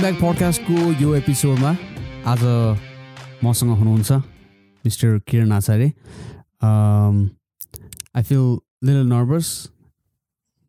Back 0.00 0.14
पडकास्टको 0.14 1.04
यो 1.04 1.14
एपिसोडमा 1.14 1.74
आज 2.26 2.38
मसँग 3.44 3.70
हुनुहुन्छ 3.70 4.12
mister 4.12 5.18
Kiran 5.18 5.52
Acharya. 5.52 5.84
I 8.14 8.22
feel 8.22 8.58
little 8.84 9.06
nervous 9.06 9.70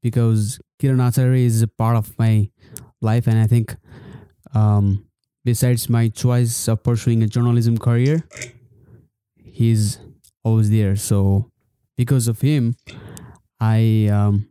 because 0.04 0.60
Kiran 0.80 1.02
Acharya 1.02 1.46
is 1.46 1.64
a 1.64 1.68
part 1.78 1.98
of 1.98 2.16
my 2.20 2.50
life 3.04 3.28
and 3.28 3.36
i 3.36 3.48
think 3.48 3.76
um, 4.56 5.00
besides 5.46 5.90
my 5.90 6.08
choice 6.08 6.68
of 6.68 6.84
pursuing 6.84 7.24
a 7.24 7.28
journalism 7.28 7.78
career 7.78 8.22
he's 9.60 10.11
always 10.46 10.70
there 10.70 10.96
so 10.96 11.50
because 11.98 12.28
of 12.28 12.42
him 12.42 12.76
i 13.60 14.10
um, 14.12 14.48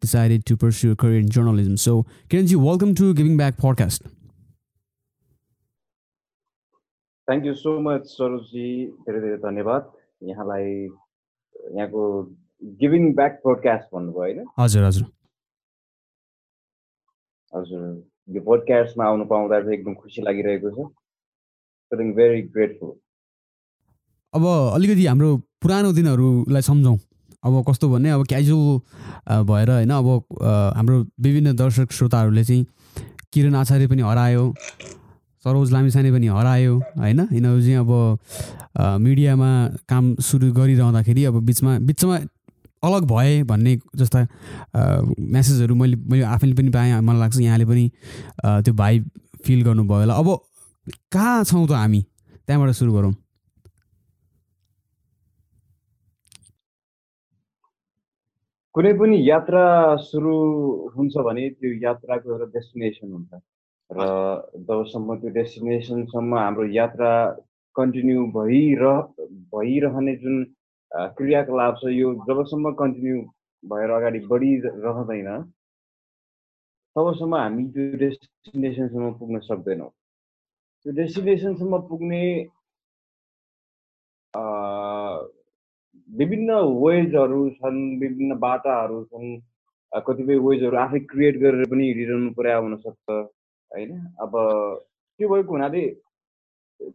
decided 0.00 0.44
to 0.46 0.56
pursue 0.56 0.92
a 0.92 0.96
career 0.96 1.18
in 1.18 1.28
journalism 1.28 1.76
so 1.76 2.06
kiranji 2.28 2.56
welcome 2.56 2.94
to 2.94 3.14
giving 3.14 3.36
back 3.36 3.56
podcast 3.58 4.10
thank 7.28 7.44
you 7.46 7.52
so 7.54 7.72
much 7.80 8.06
Saroji 8.10 8.68
धेरै 9.06 9.20
धेरै 9.20 9.36
धन्यवाद 9.42 9.90
यहाँलाई 10.22 10.70
यहाँको 11.76 12.06
giving 12.80 13.12
back 13.18 13.38
podcast 13.44 13.94
भन्नुभयो 13.94 14.22
होइन 14.22 14.48
हजुर 14.58 14.84
हजुर 14.84 15.06
हजुर 17.52 17.84
यो 18.28 18.42
पोडकास्टमा 18.48 19.04
आउनु 19.04 19.24
पाउँदा 19.32 19.60
चाहिँ 19.60 19.78
एकदम 19.78 19.94
खुसी 20.02 20.26
लागिरहेको 20.28 20.74
छ 20.76 20.88
फिलिङ 21.92 22.12
भेरी 22.18 22.42
ग्रेटफुल 22.56 22.92
अब 24.34 24.44
अलिकति 24.74 25.06
हाम्रो 25.06 25.36
पुरानो 25.62 25.92
दिनहरूलाई 25.92 26.62
सम्झौँ। 26.62 26.98
अब 27.44 27.64
कस्तो 27.68 27.88
भने 27.88 28.10
अब 28.10 28.26
क्याजुअल 28.26 29.44
भएर 29.44 29.70
होइन 29.70 29.90
अब 29.90 30.08
हाम्रो 30.76 30.98
विभिन्न 31.20 31.54
दर्शक 31.56 31.92
श्रोताहरूले 31.92 32.44
चाहिँ 32.44 32.66
किरण 33.32 33.54
आचार्य 33.54 33.86
पनि 33.88 34.02
हरायो 34.02 34.44
सरोज 35.44 35.72
लामिसाने 35.72 36.10
पनि 36.12 36.26
हरायो 36.26 36.74
होइन? 36.78 37.20
यिनीहरू 37.32 37.60
चाहिँ 37.60 37.76
अब 37.82 37.90
मिडियामा 39.02 39.50
काम 39.90 40.14
सुरु 40.22 40.52
गरिरहँदाखेरि 40.54 41.24
अब 41.24 41.40
बिचमा 41.46 41.78
बिचमा 41.82 42.16
अलग 42.82 43.02
भए 43.10 43.42
भन्ने 43.42 43.76
जस्ता 43.96 44.20
म्यासेजहरू 44.76 45.74
मैले 45.74 45.96
मैले 45.96 46.22
आफैले 46.24 46.54
पनि 46.54 46.70
पाएँ। 46.70 47.00
मलाई 47.00 47.20
लाग्छ 47.20 47.40
यहाँले 47.40 47.64
पनि 47.66 47.90
त्यो 48.64 48.74
भाइ 48.74 49.00
फिल 49.44 49.62
गर्नुभयो 49.64 49.98
होला। 49.98 50.14
अब 50.14 50.28
कहाँ 51.12 51.44
छौँ 51.44 51.66
त 51.66 51.72
हामी? 51.72 52.00
त्यहाँबाट 52.46 52.70
सुरु 52.74 52.92
गरौँ। 52.92 53.12
कुनै 58.74 58.92
पनि 59.00 59.16
यात्रा 59.28 59.62
सुरु 60.08 60.34
हुन्छ 60.96 61.14
भने 61.28 61.48
त्यो 61.60 61.70
यात्राको 61.82 62.26
एउटा 62.32 62.46
डेस्टिनेसन 62.56 63.08
हुन्छ। 63.12 63.30
र 63.90 64.00
जबसम्म 64.68 65.08
त्यो 65.20 65.30
डेस्टिनेसनसम्म 65.38 66.32
हाम्रो 66.38 66.64
यात्रा 66.72 67.10
कन्टिन्यू 67.76 68.20
भइरह 68.36 68.96
भइरहने 69.54 70.14
जुन 70.22 70.36
क्रियाकलाप 71.18 71.74
छ 71.80 71.92
यो 71.92 72.08
जबसम्म 72.28 72.72
कन्टिन्यू 72.80 73.16
भएर 73.64 73.90
अगाडि 73.98 74.20
बढिरहँदैन 74.32 75.28
तबसम्म 76.96 77.34
हामी 77.36 77.64
त्यो 77.74 77.84
डेस्टिनेसनसम्म 78.04 79.12
पुग्न 79.20 79.38
सक्दैनौँ। 79.50 79.90
त्यो 80.86 80.92
डेस्टिनेसनसम्म 81.00 81.78
पुग्ने 81.88 82.24
विभिन्न 86.12 86.54
वेजहरू 86.84 87.40
छन् 87.50 87.80
विभिन्न 88.00 88.38
बाटाहरू 88.38 89.02
छन् 89.04 89.28
कतिपय 89.92 90.36
वेजहरू 90.46 90.76
आफै 90.78 91.00
क्रिएट 91.12 91.36
गरेर 91.42 91.64
पनि 91.70 91.86
हिँडिरहनु 91.86 92.30
पर्या 92.38 92.56
हुनसक्छ 92.56 93.10
होइन? 93.10 93.90
अब 94.24 94.32
त्यो 95.20 95.28
भएको 95.28 95.52
हुनाले 95.52 95.84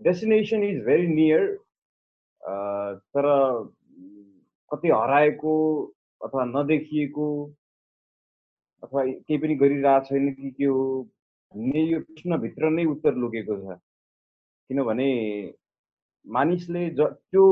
डेस्टिनेसन 0.05 0.63
इज 0.63 0.77
भेरी 0.85 1.07
नियर 1.13 1.43
तर 3.13 3.25
कतै 4.71 4.89
हराएको 4.91 5.53
अथवा 6.21 6.43
नदेखिएको 6.45 7.27
अथवा 8.83 9.03
केही 9.05 9.37
पनि 9.43 9.55
गरिरहेको 9.61 10.05
छैन 10.07 10.31
कि 10.33 10.49
के 10.57 10.65
हो 10.65 10.83
भन्ने 11.53 11.81
यो 11.83 11.99
प्रश्नभित्र 12.07 12.69
नै 12.69 12.85
उत्तर 12.93 13.13
लुकेको 13.23 13.55
छ। 13.61 13.77
किनभने 14.69 15.09
मानिसले 16.25 16.83
ज 16.89 17.07
त्यो 17.31 17.43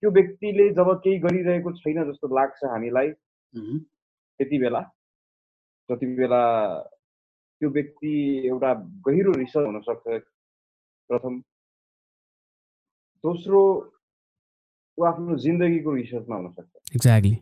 त्यो 0.00 0.10
व्यक्तिले 0.18 0.68
जब 0.78 0.88
केही 1.04 1.18
गरिरहेको 1.26 1.72
छैन 1.78 2.02
जस्तो 2.10 2.34
लाग्छ 2.36 2.64
हामीलाई 2.72 3.08
त्यति 3.54 4.58
बेला 4.64 4.80
जति 5.88 6.06
बेला 6.16 6.42
त्यो 7.60 7.70
व्यक्ति 7.70 8.12
एउटा 8.48 8.72
गहिरो 9.06 9.32
रिसर्च 9.38 9.66
हुनसक्छ 9.66 10.20
प्रथम। 11.10 11.40
दोस्रो 13.24 13.60
ऊ 14.98 15.04
आफ्नो 15.06 15.36
जिन्दगीको 15.44 15.94
रिसर्चमा 15.94 16.36
हुनसक्छ 16.36 16.94
एक्ज्याक्टली 16.96 17.34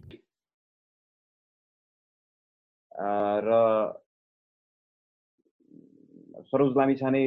र 3.49 3.51
Saroj 6.51 6.77
Lamichhane 6.97 7.23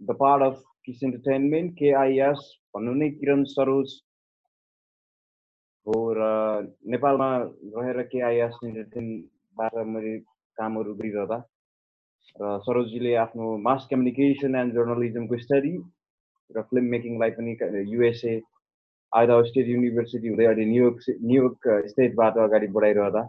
the 0.00 0.16
part 0.20 0.42
of 0.42 0.56
Kiss 0.88 1.02
Entertainment 1.04 1.72
KIS 1.78 2.42
भन्नु 2.74 2.92
नै 2.98 3.08
किरण 3.14 3.42
सरोज 3.48 3.90
हो 5.86 5.96
र 6.18 6.28
नेपालमा 6.94 7.26
रहेर 7.74 7.98
केआइएस 8.12 8.54
इन्टरटेनबाट 8.68 9.74
मैले 9.88 10.12
कामहरू 10.58 10.94
गरिरहँदा 11.00 11.38
र 12.42 12.52
सरोजीले 12.66 13.12
आफ्नो 13.24 13.48
मास 13.66 13.86
कम्युनिकेसन 13.90 14.56
एन्ड 14.60 14.78
जर्नलिजमको 14.78 15.40
स्टडी 15.42 15.74
र 16.56 16.62
फिल्म 16.70 16.94
मेकिङलाई 16.94 17.36
पनि 17.40 17.56
युएसए 17.92 18.34
आइदा 19.12 19.38
स्टेट 19.50 19.68
युनिभर्सिटी 19.74 20.28
हुँदै 20.28 20.48
अहिले 20.52 20.66
न्युयोर्क 20.72 21.18
न्युयोर्क 21.28 21.70
स्टेटबाट 21.92 22.40
अगाडि 22.46 22.72
बढाइरहँदा 22.78 23.26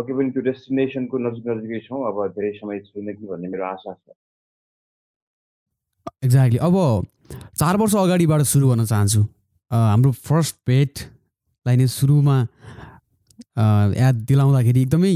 पक्कै 0.00 0.18
पनि 0.22 0.34
त्यो 0.38 0.46
डेस्टिनेसनको 0.50 1.22
नजिक 1.28 1.54
नजिकै 1.54 1.84
छौँ 1.90 2.02
अब 2.14 2.26
धेरै 2.40 2.56
समय 2.62 2.84
छैन 2.88 3.14
कि 3.20 3.32
भन्ने 3.34 3.54
मेरो 3.56 3.70
आशा 3.74 3.94
छ। 3.94 4.20
एक्ज्याक्टली 6.46 6.58
अब 6.68 7.06
चार 7.58 7.76
वर्ष 7.76 7.94
अगाडिबाट 7.96 8.42
सुरु 8.42 8.68
गर्न 8.68 8.84
चाहन्छु। 8.84 9.20
हाम्रो 9.70 10.10
फर्स्ट 10.26 10.56
भेटलाई 10.66 11.76
नै 11.76 11.86
सुरुमा 11.88 12.36
याद 13.94 14.16
दिलाउँदाखेरि 14.28 14.80
एकदमै 14.82 15.14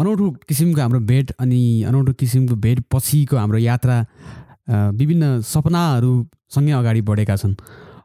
अनौठो 0.00 0.30
किसिमको 0.48 0.80
हाम्रो 0.80 1.00
भेट 1.06 1.30
अनि 1.40 1.60
अनौठो 1.88 2.12
किसिमको 2.20 2.54
भेट 2.56 2.78
पछिको 2.92 3.36
हाम्रो 3.36 3.58
यात्रा 3.58 3.96
विभिन्न 4.98 5.40
सपनाहरूसँगै 5.46 6.72
अगाडि 6.72 7.00
बढेका 7.06 7.36
छन्। 7.36 7.54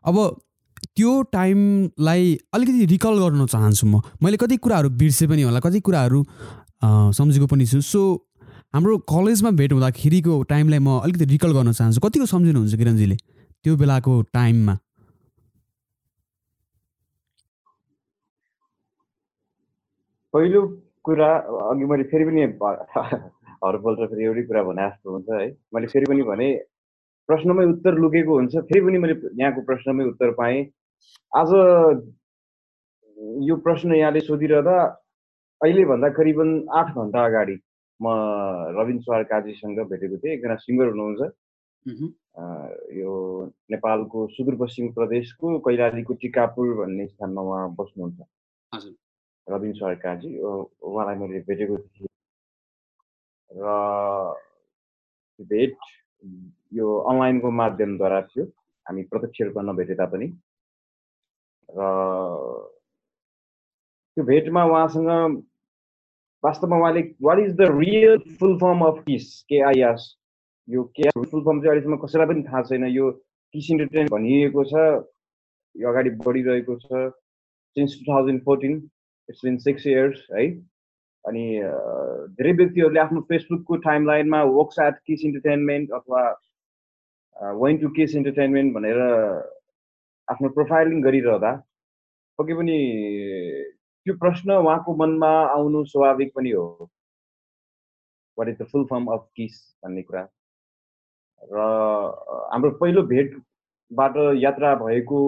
अब 0.05 0.15
त्यो 0.95 1.11
टाइमलाई 1.33 2.23
अलिकति 2.53 2.85
रिकल 2.85 3.13
गर्न 3.19 3.45
चाहन्छु 3.45 3.85
म। 3.87 4.01
मैले 4.21 4.37
कति 4.37 4.57
कुराहरू 4.57 4.89
बिर्सेँ 4.93 5.27
पनि 5.29 5.41
होला 5.41 5.59
कति 5.59 5.79
कुराहरू 5.81 6.19
सम्झेको 7.17 7.47
पनि 7.47 7.65
छु। 7.65 7.81
सो 7.81 8.01
हाम्रो 8.73 8.97
कलेजमा 9.11 9.49
भेट 9.59 9.71
हुँदाखेरिको 9.73 10.33
टाइमलाई 10.49 10.79
म 10.79 10.89
अलिकति 11.03 11.25
रिकल 11.31 11.51
गर्न 11.55 11.71
चाहन्छु। 11.75 11.99
कतिको 12.03 12.25
सम्झिनुहुन्छ 12.25 12.75
किरणजीले 12.79 13.15
त्यो 13.65 13.75
बेलाको 13.77 14.13
टाइममा 14.31 14.75
पहिलो 20.33 20.61
कुरा 21.03 21.29
अघि 21.69 21.85
मैले 21.91 22.03
फेरि 22.11 22.25
पनि 22.25 22.41
हरपल्ट 23.63 23.99
फेरि 24.11 24.23
एउटै 24.25 24.43
कुरा 24.47 24.61
भने 24.63 24.87
जस्तो 24.87 25.07
हुन्छ 25.11 25.29
है। 25.35 25.47
मैले 25.75 25.87
फेरि 25.91 26.05
पनि 26.07 26.23
भने 26.31 26.47
प्रश्नमै 27.29 27.65
उत्तर 27.75 27.93
लुकेको 28.03 28.37
हुन्छ 28.39 28.55
फेरि 28.71 28.81
पनि 28.85 28.97
मैले 29.03 29.15
यहाँको 29.41 29.61
प्रश्नमै 29.67 30.05
उत्तर 30.15 30.31
पाएँ। 30.39 30.63
आज 31.31 31.51
यो 33.49 33.55
प्रश्न 33.67 33.93
यहाँले 33.99 34.19
सोधिरहँदा 34.31 34.77
अहिलेभन्दा 35.61 36.09
करिबन 36.15 36.49
आठ 36.79 36.95
घन्टा 36.95 37.25
अगाडि 37.25 37.57
म 38.01 38.05
रविन 38.77 38.99
सुवार 38.99 39.23
काजीसँग 39.29 39.79
भेटेको 39.89 40.17
थिएँ 40.17 40.33
एकजना 40.33 40.55
सिङ्गर 40.65 40.87
हुनुहुन्छ। 40.89 41.21
यो 42.97 43.11
नेपालको 43.71 44.27
सुदूरपश्चिम 44.35 44.91
प्रदेशको 44.97 45.47
कैलालीको 45.67 46.13
टिकापुर 46.21 46.73
भन्ने 46.77 47.07
स्थानमा 47.07 47.41
उहाँ 47.41 47.69
बस्नुहुन्छ। 47.79 48.19
रविन 49.47 49.73
सरकारजी 49.73 50.29
उहाँलाई 50.39 51.15
मैले 51.19 51.39
भेटेको 51.49 51.77
थिएँ। 51.77 52.07
र 53.51 53.65
भेट 55.39 55.77
यो 56.73 56.87
अनलाइनको 57.11 57.51
माध्यमद्वारा 57.51 58.21
थियो। 58.21 58.45
हामी 58.85 59.03
प्रत्यक्ष 59.11 59.41
रूपमा 59.41 59.61
नभेटे 59.71 59.95
तापनि। 60.01 60.27
र 61.69 61.79
त्यो 64.17 64.23
भेटमा 64.25 64.63
उहाँसँग 64.65 65.09
वास्तवमा 66.43 66.77
उहाँले 66.77 67.01
what 67.21 67.39
is 67.39 67.53
the 67.55 67.67
real 67.77 68.17
full 68.39 68.57
form 68.59 68.81
of 68.85 69.03
Kiss 69.07 69.25
KIS 69.49 70.07
यो 70.67 70.83
के 70.99 71.09
फुल 71.17 71.41
फर्म 71.41 71.61
चाहिँ 71.61 71.69
अहिलेसम्म 71.69 71.97
कसैलाई 72.05 72.27
पनि 72.27 72.43
थाहा 72.43 72.61
छैन 72.69 72.85
यो 72.87 73.11
किस 73.53 73.69
इन्टरटेन 73.71 74.07
भनिएको 74.11 74.63
छ 74.71 74.85
यो 75.75 75.89
अगाडि 75.89 76.09
बढिरहेको 76.25 76.75
छ 76.85 77.05
since 77.77 77.95
two 77.99 78.11
thousand 78.11 78.43
fourteen 78.45 78.75
it's 79.29 79.41
been 79.45 79.57
six 79.65 79.87
years 79.87 80.27
है? 80.33 80.45
अनि 81.25 81.43
धेरै 82.37 82.51
व्यक्तिहरूले 82.59 82.99
आफ्नो 82.99 83.21
फेसबुकको 83.29 83.75
टाइम 83.87 84.05
लाइनमा 84.07 84.43
वर्क्स 84.43 84.79
एट 84.85 84.95
किस 85.07 85.25
इन्टरटेनमेन्ट 85.25 85.91
अथवा 85.99 86.23
वेन 87.63 87.77
टु 87.77 87.89
किस 87.97 88.15
इन्टरटेनमेन्ट 88.15 88.73
भनेर 88.75 89.01
आफ्नो 90.27 90.49
प्रोफाइलिङ 90.57 91.01
गरिरहँदा 91.01 91.51
पक्कै 92.39 92.57
पनि 92.61 92.77
त्यो 94.05 94.13
प्रश्न 94.17 94.51
उहाँको 94.51 94.95
मनमा 94.95 95.29
आउनु 95.55 95.83
स्वाभाविक 95.85 96.31
पनि 96.35 96.51
हो। 96.51 96.89
What 98.37 98.47
is 98.49 98.57
the 98.61 98.65
full 98.71 98.85
form 98.85 99.05
of 99.13 99.27
Kiss 99.35 99.57
भन्ने 99.85 100.01
कुरा। 100.01 100.23
र 101.53 101.57
हाम्रो 102.53 102.71
पहिलो 102.81 103.03
भेटबाट 103.03 104.17
यात्रा 104.37 104.73
भएको 104.75 105.21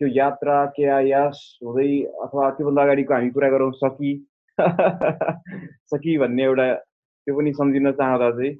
त्यो 0.00 0.08
यात्रा 0.08 0.64
के 0.76 0.84
आयास 0.88 1.58
हुँदै 1.64 1.88
अथवा 2.24 2.50
त्योभन्दा 2.50 2.82
अगाडिको 2.82 3.14
हामी 3.14 3.30
कुरा 3.30 3.48
गरौँ 3.50 3.72
सकि। 3.72 4.12
सकि 5.92 6.18
भन्ने 6.18 6.44
एउटा 6.44 6.72
त्यो 6.74 7.36
पनि 7.36 7.52
सम्झिन 7.52 7.92
चाहँदा 7.92 8.30
चाहिँ 8.30 8.52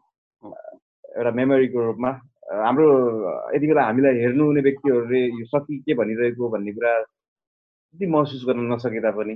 एउटा 1.16 1.30
मेमोरीको 1.36 1.84
रूपमा। 1.84 2.10
हाम्रो 2.64 2.88
यति 3.56 3.66
बेला 3.66 3.82
हामीलाई 3.84 4.14
हेर्नु 4.24 4.44
हुने 4.44 4.60
व्यक्तिहरूले 4.60 5.22
यो 5.40 5.46
सकि 5.46 5.78
के 5.86 5.94
भनिरहेको 5.94 6.48
भन्ने 6.48 6.72
कुरा 6.72 6.92
त्यति 7.90 8.06
महसुस 8.06 8.44
गर्न 8.48 8.72
नसके 8.72 9.00
तापनि 9.02 9.34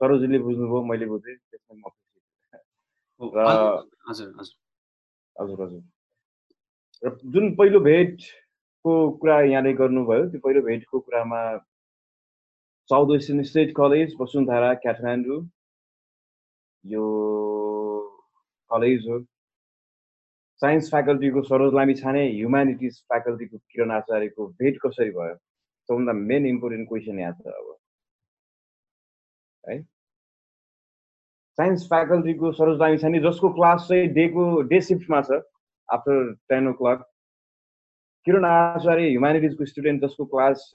सरोजीले 0.00 0.38
बुझ्नुभयो 0.46 0.82
मैले 0.90 1.06
बुझेँ 1.12 1.36
त्यसमा 1.36 1.74
म 1.76 1.92
हजुर 4.08 4.28
हजुर। 4.38 4.56
हजुर 5.36 5.82
र 7.02 7.10
जुन 7.32 7.54
पहिलो 7.56 7.80
भेटको 7.80 8.92
कुरा 9.20 9.40
यहाँले 9.40 9.72
गर्नुभयो 9.80 10.26
त्यो 10.30 10.40
पहिलो 10.44 10.60
भेटको 10.62 11.00
कुरामा 11.00 11.40
South 12.90 13.06
Western 13.12 13.42
State 13.50 13.72
College 13.76 14.14
Vasundhara 14.20 14.72
Kathmandu 14.84 15.40
यो 16.84 17.04
कलेज 18.70 19.08
हो। 19.08 19.18
साइन्स 20.60 20.90
फ्याकल्टीको 20.90 21.42
सरोज 21.48 21.74
लामी 21.74 21.94
छाने 21.94 22.22
ह्युमेनिटिज 22.28 22.94
फ्याकल्टीको 23.08 23.56
किरण 23.58 23.90
आचार्यको 23.90 24.46
भेट 24.60 24.78
कसरी 24.84 25.10
भयो? 25.18 25.34
सबभन्दा 25.88 26.12
मेन 26.12 26.46
इम्पोर्टेन्ट 26.46 26.88
क्वेसन 26.88 27.18
यहाँ 27.18 27.32
छ 27.32 27.46
अब। 27.46 27.75
है। 29.68 29.80
साइन्स 31.58 31.86
फ्याकल्टीको 31.88 32.52
सरोज 32.52 32.80
लामी 32.80 32.98
छाने 33.02 33.20
जसको 33.26 33.48
क्लास 33.58 33.86
चाहिँ 33.88 34.08
डेको 34.14 34.44
डे 34.72 34.80
सिफ्टमा 34.88 35.20
छ 35.28 35.40
after 35.88 36.32
ten 36.48 36.68
o'clock 36.80 37.04
Kiran 38.26 38.44
Acharya 38.44 39.08
ह्युमेनिटिजको 39.08 39.64
student 39.66 40.02
जसको 40.04 40.24
क्लास 40.34 40.72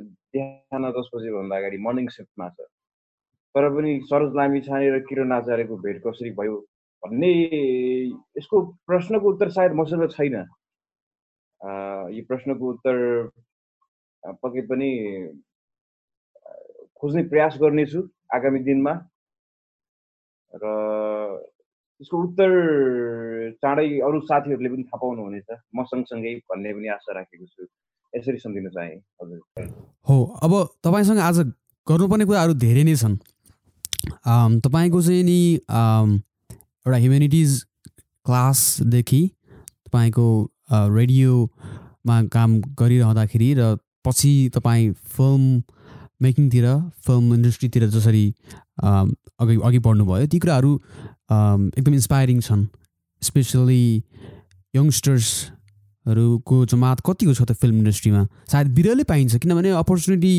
बिहान 0.00 0.90
दस 0.98 1.10
बजीभन्दा 1.14 1.56
अगाडि 1.56 1.78
मर्निङ 1.86 2.08
सिफ्टमा 2.16 2.48
छ। 2.48 2.68
तर 3.54 3.68
पनि 3.76 4.00
सरोज 4.10 4.36
लामी 4.36 4.60
छाने 4.66 4.90
र 4.90 4.98
किरण 5.08 5.32
आचार्यको 5.32 5.76
भेट 5.84 6.02
कसरी 6.06 6.30
भयो 6.38 6.56
भन्ने 7.02 7.32
यसको 8.38 8.60
प्रश्नको 8.86 9.32
उत्तर 9.32 9.48
सायद 9.56 9.72
मसँग 9.80 10.08
छैन। 10.10 10.36
यो 12.16 12.22
प्रश्नको 12.28 12.70
उत्तर 12.72 12.96
पक्कै 14.42 14.62
पनि 14.70 14.90
खोज्ने 16.96 17.22
प्रयास 17.28 17.58
गर्नेछु। 17.60 18.00
आगामी 18.32 18.60
दिनमा 18.68 18.92
र 20.52 20.64
यसको 22.00 22.16
उत्तर 22.22 22.50
चाँडै 23.62 23.86
अरू 24.06 24.18
साथीहरूले 24.28 24.68
पनि 24.72 24.84
थाहा 24.88 24.98
पाउनुहुनेछ। 25.02 25.48
म 25.76 25.84
सँगसँगै 25.90 26.32
भन्ने 26.50 26.70
पनि 26.74 26.88
आशा 26.96 27.12
राखेको 27.14 27.46
छु। 27.46 27.62
यसरी 28.12 28.38
सम्झिन 28.38 28.68
चाहे 28.68 28.94
हजुर। 29.22 29.40
हो 30.08 30.16
अब 30.42 30.52
तपाईँसँग 30.84 31.18
आज 31.18 31.38
गर्नुपर्ने 31.86 32.24
कुराहरू 32.26 32.54
धेरै 32.64 32.82
नै 32.84 32.94
छन्। 33.02 33.16
तपाईँको 34.66 35.00
चाहिँ 35.02 35.22
नि 35.22 35.40
एउटा 36.84 36.98
ह्युमेनिटिज 36.98 37.50
क्लासदेखि 38.26 39.22
तपाईँको 39.86 40.26
रेडियोमा 40.96 42.16
काम 42.34 42.50
गरिरहँदाखेरि 42.80 43.48
र 43.60 43.76
पछि 44.04 44.32
तपाईँ 44.54 44.92
फिल्म 45.16 45.42
मेकिङतिर 46.22 46.66
फिल्म 47.06 47.34
इन्डस्ट्रीतिर 47.34 47.86
जसरी 47.90 48.24
अघि 48.82 49.56
अघि 49.64 49.78
बढ्नुभयो 49.86 50.26
ती 50.26 50.38
कुराहरू 50.38 50.72
एकदम 51.78 51.94
इन्सपायरिङ 51.94 52.40
छन्। 52.40 52.62
स्पेसली 53.22 53.84
यङ्स्टर्सहरूको 54.74 56.56
जमात 56.66 56.98
कतिको 57.06 57.32
छ 57.34 57.42
त 57.42 57.52
फिल्म 57.54 57.76
इन्डस्ट्रीमा? 57.78 58.22
सायद 58.50 58.68
बिरलै 58.74 59.04
पाइन्छ 59.10 59.36
किनभने 59.42 59.70
अपर्च्युनिटी 59.80 60.34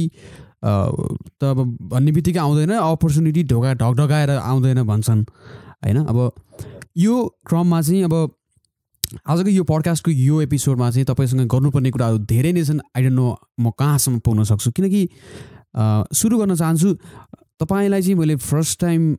त 0.64 1.42
अब 1.44 1.60
भन्ने 1.92 2.12
बित्तिकै 2.12 2.40
आउँदैन 2.40 2.72
अपर्च्युनिटी 2.74 3.44
ढोका 3.52 3.74
ढकढकाएर 3.82 4.30
आउँदैन 4.30 4.84
भन्छन् 4.84 5.22
होइन? 5.84 5.98
अब 6.08 6.18
यो 6.98 7.14
क्रममा 7.48 7.82
चाहिँ 7.82 8.04
अब 8.04 8.16
आजको 9.28 9.50
यो 9.50 9.64
पडकास्टको 9.64 10.12
यो 10.12 10.42
एपिसोडमा 10.42 10.90
चाहिँ 10.92 11.06
तपाईँसँग 11.06 11.48
गर्नुपर्ने 11.48 11.90
कुराहरू 11.92 12.18
धेरै 12.26 12.52
नै 12.52 12.64
छन्। 12.64 12.80
आइडन्ट 12.96 13.16
नो 13.16 13.28
म 13.60 13.70
कहाँसम्म 13.78 14.20
पुग्न 14.26 14.44
सक्छु? 14.50 14.72
किनकि 14.72 15.02
सुरु 16.14 16.38
गर्न 16.38 16.56
चाहन्छु 16.56 16.94
तपाईँलाई 17.60 18.02
चाहिँ 18.02 18.16
मैले 18.16 18.36
फर्स्ट 18.36 18.80
टाइम 18.80 19.16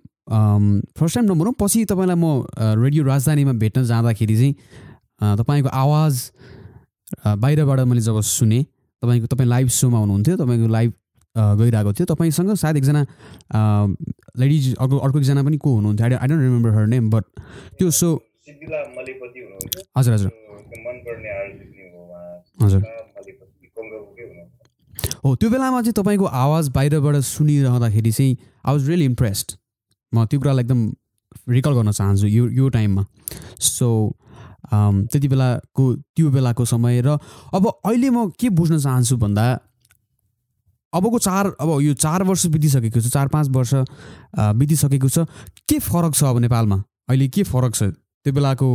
फर्स्ट 0.99 1.15
टाइम 1.15 1.33
नभनौँ 1.33 1.55
पछि 1.61 1.85
तपाईँलाई 1.85 2.17
म 2.17 2.45
रेडियो 2.83 3.05
राजधानीमा 3.05 3.53
भेट्न 3.53 3.85
जाँदाखेरि 3.85 4.37
चाहिँ 4.37 4.55
तपाईँको 5.39 5.69
आवाज 5.69 6.31
बाहिरबाट 7.39 7.81
मैले 7.81 8.01
जब 8.01 8.21
सुने 8.21 8.63
तपाईँको 9.03 9.27
तपाईँ 9.27 9.49
लाइभ 9.49 9.69
सोमा 9.69 9.99
हुनुहुन्थ्यो 9.99 10.37
तपाईँको 10.37 10.69
लाइभ 10.69 10.93
गइरहेको 11.37 11.93
थियो 11.93 12.07
तपाईँसँग 12.15 12.55
सायद 12.55 12.77
एकजना 12.77 13.03
लेडिज 14.39 14.75
अर्को 14.77 14.99
अर्को 14.99 15.19
एकजना 15.19 15.43
पनि 15.43 15.57
को 15.57 15.75
हुनुहुन्थ्यो 15.75 16.07
I 16.07 16.27
don't 16.29 16.43
remember 16.43 16.71
her 16.71 16.87
name 16.87 17.11
but 17.11 17.25
त्यो 17.79 17.91
सो 17.91 18.15
हजुर 19.97 20.15
हजुर। 20.15 20.31
हजुर। 22.63 23.04
हो 25.25 25.35
त्यो 25.41 25.51
बेलामा 25.51 25.81
चाहिँ 25.83 25.93
तपाईँको 25.97 26.25
आवाज 26.25 26.69
बाहिरबाट 26.77 27.17
सुनिरहँदाखेरि 27.25 28.13
चाहिँ 28.13 28.37
आई 28.67 28.73
वाज 28.73 28.89
रियली 28.89 29.05
इम्प्रेस्ड 29.05 29.53
म 30.13 30.25
त्यो 30.31 30.41
कुरालाई 30.41 30.65
एकदम 30.65 30.81
रिकल 31.49 31.73
गर्न 31.75 31.91
चाहन्छु 31.93 32.27
यो 32.27 32.49
यो 32.49 32.69
टाइममा। 32.69 33.05
सो 33.61 33.89
त्यति 34.73 35.29
बेलाको 35.29 35.85
त्यो 36.17 36.31
बेलाको 36.31 36.65
समय 36.65 37.01
र 37.07 37.17
अब 37.57 37.67
अहिले 37.67 38.11
म 38.11 38.29
के 38.41 38.49
बुझ्न 38.53 38.79
चाहन्छु 38.79 39.17
भन्दा 39.17 39.45
अबको 40.93 41.19
चार 41.19 41.47
अब 41.61 41.71
यो 41.83 41.95
चार 42.05 42.23
वर्ष 42.23 42.47
बितिसकेको 42.55 43.01
छ 43.01 43.09
चार 43.09 43.29
पाँच 43.29 43.49
वर्ष 43.57 43.75
बितिसकेको 44.61 45.09
छ 45.09 45.27
के 45.69 45.79
फरक 45.79 46.15
छ 46.15 46.25
अब 46.25 46.39
नेपालमा? 46.45 46.77
अहिले 47.09 47.29
के 47.29 47.43
फरक 47.43 47.75
छ? 47.75 47.83
त्यो 48.25 48.33
बेलाको 48.33 48.69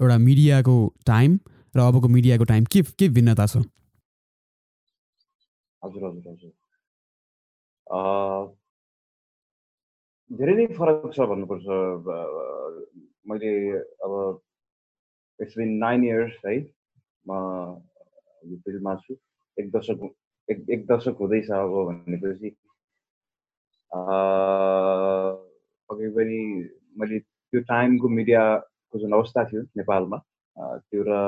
एउटा 0.00 0.18
मिडियाको 0.18 0.76
टाइम 1.06 1.38
र 1.76 1.80
अबको 1.80 2.08
मिडियाको 2.08 2.44
टाइम 2.44 2.64
के 2.66 2.82
के 2.98 3.08
भिन्नता 3.08 3.46
छ? 3.46 3.62
हजुर 5.84 6.04
हजुर 6.04 6.28
हजुर 6.28 6.52
धेरै 10.30 10.54
नै 10.54 10.66
फरक 10.76 11.06
छ 11.08 11.26
भन्नुपर्छ 11.30 11.78
मैले 13.28 13.50
अब 14.04 14.12
इट्स 15.38 15.58
बिन 15.58 15.76
नाइन 15.78 16.04
इयर्स 16.04 16.36
है 16.46 16.54
म 17.26 17.40
यो 18.44 18.56
फिल्डमा 18.58 18.94
छु 19.02 19.16
एक 19.56 19.70
दशक 19.70 20.06
एक 20.48 20.64
एक 20.70 20.86
दशक 20.86 21.20
हुँदैछ 21.20 21.50
अब 21.52 21.74
भनेपछि 21.82 22.50
पक्कै 25.90 26.08
पनि 26.10 26.38
मैले 26.96 27.18
त्यो 27.18 27.60
टाइमको 27.64 28.08
मिडियाको 28.10 28.98
जुन 28.98 29.12
अवस्था 29.12 29.44
थियो 29.44 29.62
नेपालमा 29.76 30.18
त्यो 30.56 31.02
र 31.02 31.18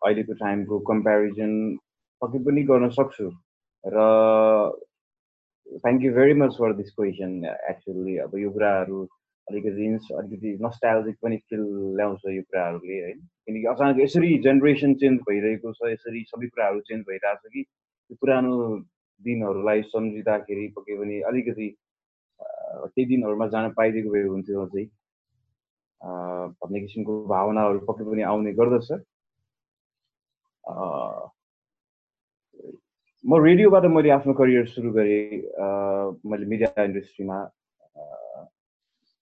अहिलेको 0.00 0.38
टाइमको 0.40 0.78
कम्पेरिजन 0.84 1.52
पक्कै 2.22 2.42
पनि 2.44 2.62
गर्न 2.64 2.88
सक्छु 2.92 3.28
र 3.86 3.96
thank 5.84 6.02
you 6.04 6.12
very 6.14 6.34
much 6.40 6.56
for 6.58 6.72
this 6.80 6.90
question 6.96 7.32
actually 7.70 8.16
अब 8.24 8.36
यो 8.38 8.50
कुराहरू 8.50 9.02
अलिकति 9.46 9.86
अलिकति 10.18 10.56
नस्टाइल्जिक 10.64 11.16
पनि 11.22 11.36
फिल 11.50 11.62
ल्याउँछ 11.96 12.22
यो 12.34 12.42
कुराहरूले 12.42 13.00
होइन? 13.02 13.18
किनकि 13.46 13.66
अचानक 13.72 14.00
यसरी 14.00 14.30
जेनेरेसन 14.46 14.94
चेन्ज 15.02 15.20
भइरहेको 15.28 15.72
छ 15.72 15.90
यसरी 15.92 16.22
सबै 16.30 16.46
कुराहरू 16.54 16.80
चेन्ज 16.90 17.04
भइरहेको 17.08 17.48
छ 17.48 17.52
कि 17.52 17.62
त्यो 17.62 18.16
पुरानो 18.20 18.52
दिनहरूलाई 19.22 19.82
सम्झिँदाखेरि 19.94 20.68
पक्कै 20.76 20.96
पनि 21.00 21.20
अलिकति 21.30 21.68
त्यही 22.40 23.04
दिनहरूमा 23.10 23.46
जान 23.54 23.70
पाइदिएको 23.76 24.10
भए 24.12 24.22
हुन्थ्यो 24.26 24.64
अझै। 24.66 24.84
भन्ने 26.60 26.80
किसिमको 26.80 27.12
भावनाहरू 27.28 27.78
पक्कै 27.88 28.04
पनि 28.10 28.22
आउने 28.32 28.52
गर्दछ। 28.60 28.88
म 33.26 33.42
रेडियोबाट 33.44 33.84
मैले 33.90 34.10
आफ्नो 34.10 34.32
करियर 34.38 34.66
सुरु 34.70 34.90
गरेँ 34.94 35.22
मैले 36.30 36.46
मिडिया 36.46 36.82
इन्डस्ट्रीमा 36.84 37.38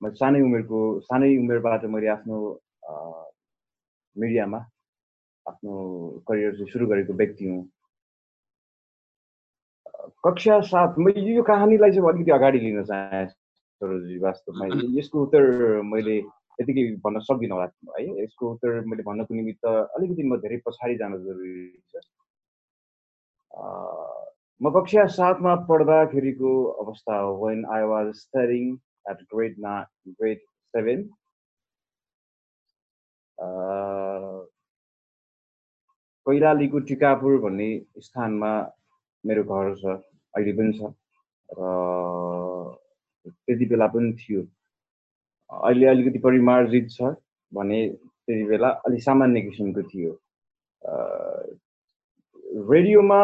मैले 0.02 0.16
सानै 0.20 0.40
उमेरको 0.44 0.80
सानै 1.08 1.28
उमेरबाट 1.40 1.84
मैले 1.94 2.08
आफ्नो 2.14 2.36
मिडियामा 4.16 4.58
आफ्नो 5.46 5.72
करियर 6.28 6.52
चाहिँ 6.56 6.70
सुरु 6.72 6.86
गरेको 6.90 7.12
व्यक्ति 7.20 7.44
हुँ। 7.48 7.62
कक्षा 10.26 10.60
सात 10.68 10.98
मैले 11.00 11.20
यो 11.36 11.42
कहानीलाई 11.48 11.90
चाहिँ 11.96 12.08
अलिकति 12.10 12.30
अगाडि 12.38 12.58
लिन 12.64 12.82
चाहेँ 12.84 13.26
सरोजी 13.26 14.18
वास्तवमा। 14.26 14.64
यसको 15.00 15.22
उत्तर 15.22 15.80
मैले 15.92 16.16
यतिकै 16.60 16.84
भन्न 17.04 17.24
सक्दिनँ 17.30 17.54
होला 17.56 17.68
है। 17.96 18.04
यसको 18.24 18.52
उत्तर 18.52 18.80
मैले 18.84 19.02
भन्नको 19.08 19.34
निमित्त 19.34 19.64
अलिकति 19.64 20.22
म 20.28 20.36
धेरै 20.44 20.60
पछाडि 20.68 20.94
जान 21.00 21.16
जरुरी 21.24 21.54
छ। 21.96 22.04
म 23.54 24.70
कक्षा 24.74 25.04
सातमा 25.16 25.54
पढ्दाखेरिको 25.68 26.52
अवस्था 26.82 27.18
हो। 27.18 27.30
When 27.46 27.64
I 27.74 27.82
was 27.92 28.06
studying 28.16 28.72
at 29.10 29.18
grade 29.34 29.54
ना 29.66 29.74
ग्रेड 30.08 30.38
सेभेन 30.74 31.02
कैलालीको 36.26 36.78
टिकापुर 36.88 37.38
भन्ने 37.40 37.68
स्थानमा 38.00 38.52
मेरो 39.24 39.42
घर 39.44 39.74
छ 39.80 39.84
अहिले 40.34 40.52
पनि 40.58 40.72
छ। 40.78 40.80
र 41.48 41.60
त्यति 43.26 43.64
बेला 43.70 43.86
पनि 43.94 44.12
थियो। 44.20 44.42
अहिले 45.50 45.86
अलिकति 45.86 46.18
परिमार्जित 46.18 46.86
छ 46.90 47.14
भने 47.52 47.80
त्यति 47.88 48.44
बेला 48.48 48.68
अलिक 48.88 49.02
सामान्य 49.02 49.40
किसिमको 49.42 49.82
थियो। 49.90 50.12
रेडियोमा 52.54 53.18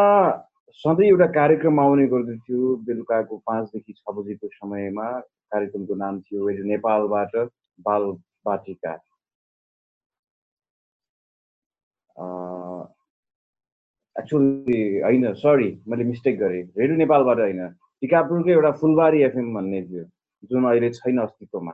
सधैँ 0.79 1.07
एउटा 1.07 1.25
कार्यक्रम 1.31 1.79
आउने 1.79 2.05
गर्दथ्यो 2.07 2.75
बेलुकाको 2.83 3.37
पाँचदेखि 3.47 3.93
छ 3.93 4.03
बजीको 4.15 4.47
समयमा। 4.51 5.07
कार्यक्रमको 5.51 5.95
नाम 5.95 6.19
थियो 6.21 6.47
रेडियो 6.47 6.65
नेपालबाट 6.67 7.35
बाल 7.79 8.03
बाटिका। 8.45 8.93
एक्चुअली 14.15 14.99
होइन 14.99 15.33
सरी 15.39 15.69
मैले 15.87 16.03
मिस्टेक 16.03 16.35
गरेँ। 16.39 16.63
रेडियो 16.77 16.97
नेपालबाट 16.97 17.39
होइन। 17.39 17.61
टिकापुरकै 18.01 18.51
एउटा 18.51 18.71
फुलबारी 18.83 19.19
एफएम 19.23 19.47
भन्ने 19.55 19.81
थियो 19.87 20.03
जुन 20.51 20.63
अहिले 20.71 20.89
छैन 20.99 21.17
अस्तित्वमा। 21.23 21.73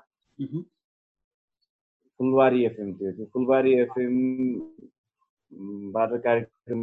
फुलबारी 2.19 2.59
एफएम 2.65 2.89
थियो। 2.93 3.11
त्यो 3.11 3.25
फुलबारी 3.33 3.71
एफएमबाट 3.81 4.11
कार्यक्रम 6.23 6.81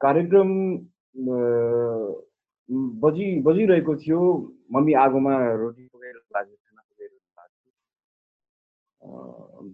कार्यक्रम 0.00 0.50
बजी 3.02 3.26
बजिरहेको 3.42 3.94
थियो। 4.02 4.20
मम्मी 4.72 4.92
आगोमा 4.94 5.34
रोटी 5.60 5.84
पुगेर 5.86 6.14
लाग्यो 6.14 6.56
खाना 6.56 6.82
पुगेर 6.82 7.10
लाग्यो 7.38 7.70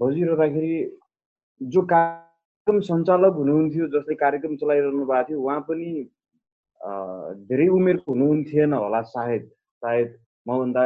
बजिरहँदाखेरि 0.01 0.75
जो 1.61 1.81
कार्यक्रम 1.93 2.79
सञ्चालक 2.89 3.35
हुनुहुन्थ्यो 3.37 3.87
जसले 3.95 4.15
कार्यक्रम 4.25 4.53
चलाइरहनु 4.57 5.05
भएको 5.05 5.29
थियो 5.29 5.39
उहाँ 5.43 5.61
पनि 5.69 5.91
धेरै 7.49 7.69
उमेरको 7.69 8.09
हुनुहुन्थेन 8.13 8.71
होला 8.73 9.01
सायद। 9.13 9.45
सायद 9.83 10.09
मभन्दा 10.49 10.83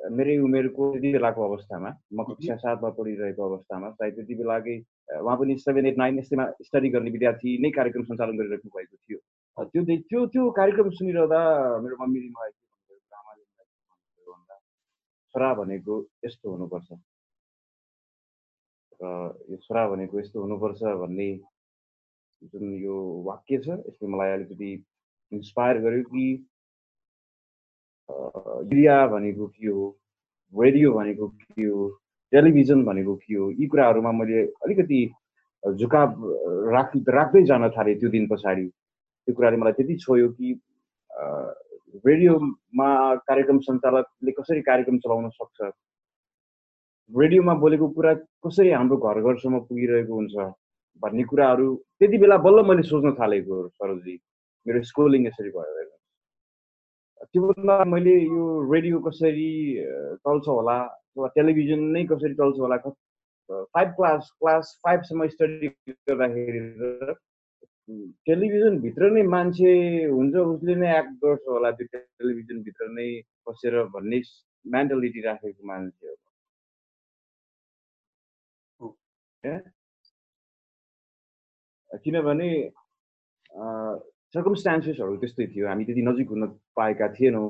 मेरै 0.00 0.36
उमेरको 0.40 0.84
त्यति 0.92 1.12
बेलाको 1.12 1.40
अवस्थामा 1.44 1.90
म 2.16 2.24
कक्षा 2.28 2.56
सातमा 2.62 2.90
पढिरहेको 2.98 3.42
अवस्थामा 3.48 3.90
सायद 4.00 4.14
त्यति 4.16 4.34
बेलाकै 4.40 4.76
उहाँ 5.20 5.36
पनि 5.40 5.56
सेभेन 5.60 5.86
एट 5.86 5.98
नाइन 6.02 6.18
यस्तैमा 6.18 6.44
स्टडी 6.66 6.88
गर्ने 6.94 7.10
विद्यार्थी 7.16 7.50
नै 7.62 7.70
कार्यक्रम 7.78 8.04
सञ्चालन 8.08 8.36
गरिराख्नु 8.40 8.70
भएको 8.76 8.96
थियो। 8.96 9.18
त्यो 9.60 9.80
त्यो 9.84 10.20
त्यो 10.32 10.42
कार्यक्रम 10.56 10.90
सुनिरहँदा 10.96 11.40
मेरो 11.84 11.96
मम्मीले 12.00 12.28
मलाई 12.32 12.50
के 12.50 12.62
भन्नुभयो 12.64 13.16
आमाले 13.20 13.42
भन्दा 14.32 14.56
छोरा 15.34 15.50
भनेको 15.60 15.94
यस्तो 16.24 16.46
हुनुपर्छ। 16.56 16.88
र 19.00 19.04
यो 19.50 19.56
छोरा 19.68 19.82
भनेको 19.90 20.14
यस्तो 20.20 20.38
हुनुपर्छ 20.40 20.80
भन्ने 21.02 21.30
जुन 22.52 22.64
यो 22.84 22.96
वाक्य 23.28 23.58
छ 23.64 23.68
यसले 23.88 24.08
मलाई 24.08 24.30
अलिकति 24.32 24.70
इन्सपायर 25.32 25.76
गर्यो 25.84 26.02
कि 26.08 26.24
मिडिया 28.68 29.06
भनेको 29.06 29.46
के 29.46 29.66
हो? 29.66 29.96
रेडियो 30.54 30.92
भनेको 30.92 31.28
के 31.28 31.64
हो? 31.64 31.88
टेलिभिजन 32.32 32.84
भनेको 32.84 33.14
के 33.16 33.34
हो? 33.34 33.50
यी 33.50 33.66
कुराहरूमा 33.66 34.12
मैले 34.12 34.42
अलिकति 34.64 35.00
झुकाव 35.62 36.08
राख 36.74 36.92
राख्दै 37.08 37.42
जान 37.50 37.68
थालेँ 37.76 37.98
त्यो 38.00 38.08
दिन 38.10 38.26
पछाडि। 38.32 38.66
त्यो 38.66 39.34
कुराले 39.34 39.56
मलाई 39.56 39.72
त्यति 39.72 39.96
छोयो 40.04 40.28
कि 40.28 40.48
रेडियोमा 42.06 42.88
कार्यक्रम 43.28 43.58
सञ्चालकले 43.66 44.32
कसरी 44.38 44.60
कार्यक्रम 44.70 44.98
चलाउन 44.98 45.28
सक्छ? 45.30 45.70
रेडियोमा 47.10 47.54
बोलेको 47.62 47.88
कुरा 47.94 48.14
कसरी 48.46 48.70
हाम्रो 48.70 48.96
घर 48.96 49.20
घरसम्म 49.20 49.58
पुगिरहेको 49.68 50.14
हुन्छ 50.14 50.34
भन्ने 51.02 51.22
कुराहरू 51.30 51.74
त्यति 51.98 52.18
बेला 52.18 52.36
बल्ल 52.46 52.62
मैले 52.68 52.82
सोच्न 52.90 53.12
थालेको 53.20 53.56
सरोजी 53.68 54.14
मेरो 54.66 54.82
स्कुलिङ 54.90 55.26
यसरी 55.26 55.50
भयो 55.50 55.99
हेर्नुहोस् 57.20 57.32
त्योभन्दा 57.32 57.84
मैले 57.84 58.12
यो 58.18 58.42
रेडियो 58.72 58.98
कसरी 59.06 59.50
चल्छ 60.24 60.46
होला 60.48 60.76
अथवा 60.82 61.28
टेलिभिजन 61.36 61.80
नै 61.96 62.04
कसरी 62.12 62.34
चल्छ 62.34 62.58
होला 62.58 62.76
फाइभ 63.76 63.90
क्लास 63.96 64.30
क्लास 64.40 64.64
फाइभसम्म 64.84 65.26
स्टडी 65.34 65.68
गर्दाखेरि 66.10 66.60
टेलिभिजनभित्र 68.28 69.10
नै 69.16 69.22
मान्छे 69.34 69.72
हुन्छ 70.16 70.34
उसले 70.54 70.74
नै 70.82 70.88
एक्ट 70.98 71.12
गर्छ 71.24 71.42
होला 71.48 71.70
त्यो 71.80 71.86
टेलिभिजनभित्र 71.92 72.88
नै 72.98 73.08
बसेर 73.48 73.74
भन्ने 73.96 74.20
मेन्टालिटी 74.64 75.20
राखेको 75.28 75.66
मान्छे 75.66 76.06
हो। 78.80 78.88
किनभने 82.04 82.50
सर्कमस्टान्सेसहरू 84.34 85.16
त्यस्तै 85.22 85.46
थियो। 85.52 85.66
हामी 85.68 85.84
त्यति 85.84 86.02
नजिक 86.08 86.28
हुन 86.30 86.42
पाएका 86.76 87.06
थिएनौँ। 87.18 87.48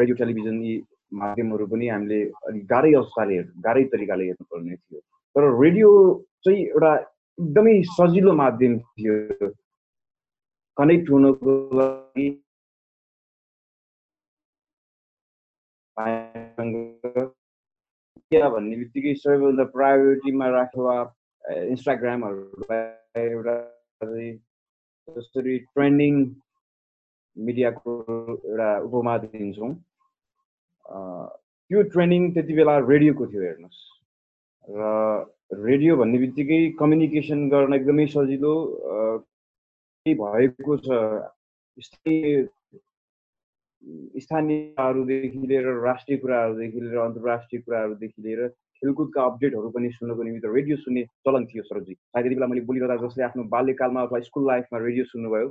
रेडियो 0.00 0.14
टेलिभिजन 0.20 0.56
यी 0.62 0.74
माध्यमहरू 1.20 1.64
पनि 1.72 1.86
हामीले 1.88 2.20
अलिक 2.48 2.64
गाह्रै 2.72 2.92
अवस्थाले 3.00 3.36
गाह्रै 3.64 3.84
तरिकाले 3.92 4.24
हेर्नुपर्ने 4.28 4.76
थियो। 4.76 5.00
तर 5.36 5.42
रेडियो 5.62 5.88
चाहिँ 6.44 6.60
एउटा 6.76 6.92
एकदमै 7.38 7.74
सजिलो 7.96 8.32
माध्यम 8.42 8.72
थियो। 9.00 9.48
कनेक्ट 10.76 11.06
हुनको 11.10 11.50
लागि 11.80 12.28
भन्ने 18.52 18.76
बित्तिकै 18.76 19.12
सबैभन्दा 19.22 19.64
प्रायोरिटीमा 19.72 20.46
राखेर 20.56 20.86
इन्स्टाग्रामहरूलाई 21.72 23.26
एउटा 23.32 23.56
जसरी 25.08 25.58
ट्रेन्डिङ 25.58 26.14
मिडियाको 27.36 27.92
एउटा 28.44 28.68
उपमा 28.86 29.16
दिन्छौँ 29.18 29.72
त्यो 30.86 31.82
ट्रेनिङ 31.92 32.30
त्यति 32.34 32.54
बेला 32.54 32.78
रेडियोको 32.86 33.26
थियो 33.26 33.42
हेर्नुहोस्। 33.42 33.80
र 34.64 34.80
रेडियो 35.66 35.96
भन्ने 35.96 36.18
बित्तिकै 36.18 36.60
कम्युनिकेसन 36.78 37.48
गर्न 37.48 37.74
एकदमै 37.74 38.06
सजिलो 38.14 38.54
भएको 40.06 40.76
छ 40.86 40.98
स्थानीयहरूदेखि 44.22 45.46
लिएर 45.46 45.66
राष्ट्रिय 45.84 46.18
कुराहरूदेखि 46.18 46.80
लिएर 46.80 46.98
अन्तर्राष्ट्रिय 46.98 47.60
कुराहरूदेखि 47.62 48.22
लिएर 48.22 48.48
खेलकुदका 48.82 49.24
अपडेटहरू 49.30 49.68
पनि 49.74 49.88
सुन्नको 49.94 50.22
निमित्त 50.26 50.46
रेडियो 50.54 50.76
सुन्ने 50.76 51.02
चलन 51.26 51.44
थियो 51.50 51.62
सरोजी। 51.70 51.94
सायद 51.94 52.24
त्यति 52.24 52.34
बेला 52.34 52.46
मैले 52.50 52.60
बोलिरहँदा 52.68 52.96
जसले 53.06 53.24
आफ्नो 53.24 53.42
बाल्यकालमा 53.54 54.02
अथवा 54.06 54.20
स्कुल 54.28 54.46
लाइफमा 54.46 54.78
रेडियो 54.84 55.04
सुन्नुभयो 55.10 55.48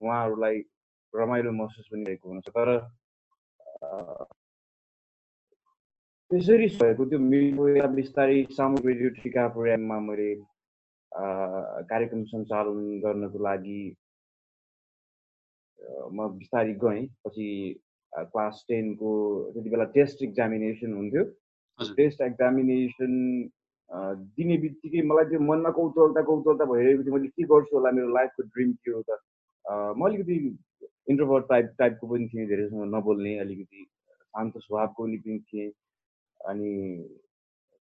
उहाँहरूलाई 0.00 0.56
रमाइलो 1.14 1.52
महसुस 1.52 1.88
पनि 1.92 2.04
भएको 2.04 2.28
हुन्छ 2.28 2.48
तर 2.56 2.68
त्यसरी 6.30 6.66
भएको 6.80 7.04
त्यो 7.10 7.18
मिडिया 7.18 7.86
बिस्तारै 7.98 8.38
सामूहिक 8.56 8.86
रेडियो 8.86 9.10
टिका 9.20 9.46
प्रोग्राममा 9.54 9.98
मैले 10.08 10.30
कार्यक्रम 11.92 12.22
सञ्चालन 12.32 12.80
गर्नको 13.04 13.38
लागि 13.44 13.82
म 16.16 16.28
बिस्तारै 16.38 16.74
गएँ। 16.84 17.06
पछि 17.26 17.48
क्लास 18.32 18.64
टेनको 18.68 19.10
त्यति 19.52 19.70
बेला 19.70 19.84
टेस्ट 19.96 20.22
इक्जामिनेसन 20.22 20.92
हुन्थ्यो। 20.94 21.24
टेस्ट 21.96 22.20
एक्जामिनेसन 22.22 23.12
दिने 24.38 24.56
बित्तिकै 24.62 25.02
मलाई 25.10 25.24
त्यो 25.30 25.40
मनमा 25.40 25.70
कौतलता 25.76 26.22
कौतलता 26.30 26.64
भइरहेको 26.72 27.02
थियो 27.04 27.14
मैले 27.14 27.28
के 27.28 27.44
गर्छु 27.52 27.76
होला 27.76 27.90
मेरो 27.98 28.08
लाइफको 28.16 28.42
ड्रिम 28.42 28.72
के 28.72 28.90
हो 28.90 29.02
त? 29.02 29.18
म 29.98 30.06
अलिकति 30.06 30.36
इन्ट्रोभर्ट 31.10 31.44
टाइप 31.48 31.74
टाइपको 31.78 32.06
पनि 32.06 32.28
थिएँ 32.34 32.46
धेरैसँग 32.48 32.94
नबोल्ने 32.94 33.38
अलिकति 33.44 33.84
शान्त 33.84 34.58
स्वभावको 34.58 35.04
पनि 35.04 35.38
थिएँ। 35.52 35.70
अनि 36.40 36.70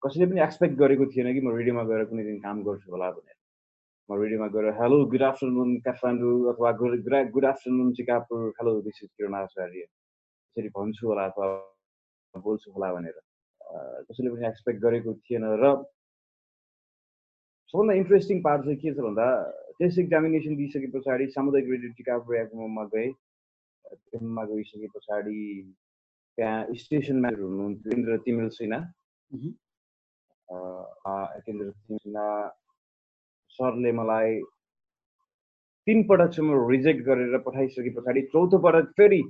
कसैले 0.01 0.25
पनि 0.32 0.41
एक्सपेक्ट 0.41 0.75
गरेको 0.79 1.06
थिएन 1.13 1.34
कि 1.34 1.41
म 1.46 1.56
रेडियोमा 1.58 1.84
गएर 1.91 2.03
कुनै 2.10 2.24
दिन 2.24 2.39
काम 2.39 2.63
गर्छु 2.63 2.91
होला 2.91 3.12
भनेर। 3.12 3.38
म 4.10 4.22
रेडियोमा 4.22 4.48
गएर 4.56 4.74
हेलो 4.82 4.98
गुड 5.13 5.24
आफ्टरनुन 5.29 5.77
काठमाडौँ 5.86 6.36
अथवा 6.53 6.72
good 6.82 7.46
afternoon 7.46 7.94
Tikapur 8.00 8.50
hello 8.60 8.79
this 8.82 9.03
is 9.03 9.10
Kiran 9.10 9.34
Acharya. 9.46 9.79
यसरी 9.79 10.70
भन्छु 10.77 11.08
होला 11.08 11.25
अथवा 11.29 11.48
बोल्छु 12.34 12.72
होला 12.72 12.94
भनेर। 12.94 13.18
कसैले 13.70 14.30
पनि 14.36 14.48
एक्सपेक्ट 14.48 14.80
गरेको 14.82 15.14
थिएन 15.30 15.44
र 15.64 15.74
सबभन्दा 17.74 17.94
इन्ट्रेस्टिङ 18.02 18.42
पार्ट 18.44 18.62
चाहिँ 18.66 18.78
के 18.82 18.94
छ 18.94 19.00
भन्दा 19.08 19.26
टेस्ट 19.80 20.00
इक्जामिनेसन 20.00 20.56
दिइसके 20.60 20.88
पछाडि 20.94 21.28
सामुदायिक 21.36 21.70
रेडियो 21.72 21.92
टिकापुर 21.98 22.36
एफएममा 22.38 22.84
गएँ। 22.94 23.10
एफएममा 23.86 24.44
गइसके 24.52 24.88
पछाडि 24.96 25.40
त्यहाँ 26.38 26.76
स्टेसन 26.82 27.20
म्यानेजर 27.22 27.44
हुनुहुन्थ्यो 27.44 27.98
इन्द्र 27.98 28.18
तिमिल 28.26 28.50
सिन्हा 28.58 28.80
केन्द्र 31.46 31.70
तिमिल 31.70 31.72
सिन्हा 31.72 32.28
सरले 33.60 33.92
मलाई 34.02 34.40
तिन 35.88 36.04
पटकसम्म 36.10 36.50
रिजेक्ट 36.72 37.02
गरेर 37.06 37.38
पठाइसके 37.46 37.90
पछाडि 38.00 38.22
चौथो 38.34 38.58
पटक 38.66 38.92
फेरि 38.98 39.22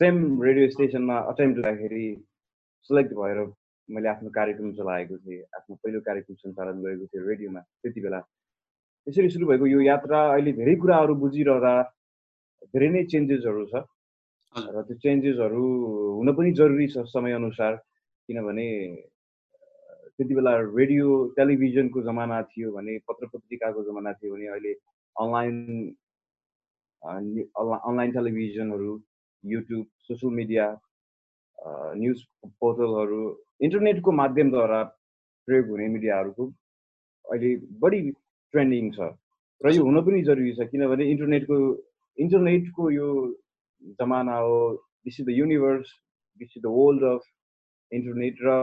सेम 0.00 0.14
रेडियो 0.42 0.68
स्टेसनमा 0.70 1.18
अटेम्प 1.32 1.56
गर्दाखेरि 1.56 2.06
सेलेक्ट 2.90 3.12
भएर 3.20 3.38
मैले 3.88 4.08
आफ्नो 4.08 4.30
कार्यक्रम 4.30 4.72
चलाएको 4.78 5.16
थिएँ 5.18 5.42
आफ्नो 5.56 5.76
पहिलो 5.82 6.00
कार्यक्रम 6.08 6.36
सञ्चालन 6.42 6.82
गरेको 6.82 7.06
थिएँ 7.06 7.24
रेडियोमा 7.28 7.60
त्यति 7.60 8.00
बेला। 8.00 8.20
त्यसरी 9.06 9.28
सुरु 9.30 9.46
भएको 9.46 9.66
यो 9.66 9.80
यात्रा 9.80 10.18
अहिले 10.34 10.52
धेरै 10.60 10.74
कुराहरू 10.82 11.14
बुझिरहँदा 11.22 11.74
धेरै 12.74 12.88
नै 12.94 13.02
चेन्जेसहरू 13.12 13.64
छ 13.72 13.74
र 14.74 14.82
त्यो 14.88 14.96
चेन्जेसहरू 15.04 15.64
हुन 16.18 16.32
पनि 16.36 16.52
जरुरी 16.60 16.86
छ 16.94 17.04
समयअनुसार 17.12 17.76
किनभने 18.28 18.68
त्यति 20.16 20.34
बेला 20.34 20.52
रेडियो 20.62 21.08
टेलिभिजनको 21.36 22.02
जमाना 22.08 22.40
थियो 22.50 22.72
भने 22.72 22.98
पत्र 23.08 23.26
पत्रिकाको 23.34 23.82
जमाना 23.84 24.12
थियो 24.18 24.34
भने 24.34 24.46
अहिले 24.54 24.72
अनलाइन 25.16 25.58
अनलाइन 27.02 28.12
टेलिभिजनहरू 28.12 28.92
युट्युब 29.44 29.86
सोसियल 30.08 30.32
मिडिया 30.34 30.66
न्युज 31.58 32.22
पोर्टलहरू 32.60 33.20
इन्टरनेटको 33.62 34.12
माध्यमद्वारा 34.12 34.82
प्रयोग 35.48 35.68
हुने 35.68 35.88
मिडियाहरूको 35.88 36.46
अहिले 37.24 37.50
बढी 37.82 38.00
ट्रेन्डिङ 38.54 38.90
छ। 38.92 39.10
र 39.60 39.74
यो 39.74 39.84
हुन 39.84 40.00
पनि 40.06 40.22
जरुरी 40.24 40.52
छ 40.54 40.68
किनभने 40.70 41.04
इन्टरनेटको 41.10 41.58
इन्टरनेटको 42.18 42.90
यो 42.90 43.08
जमाना 44.00 44.36
हो 44.38 44.58
this 45.04 45.20
is 45.20 45.26
the 45.26 45.36
universe 45.36 45.94
this 46.40 46.50
is 46.56 46.62
the 46.62 46.74
world 46.74 47.04
of 47.04 47.22
internet 47.92 48.36
र 48.42 48.58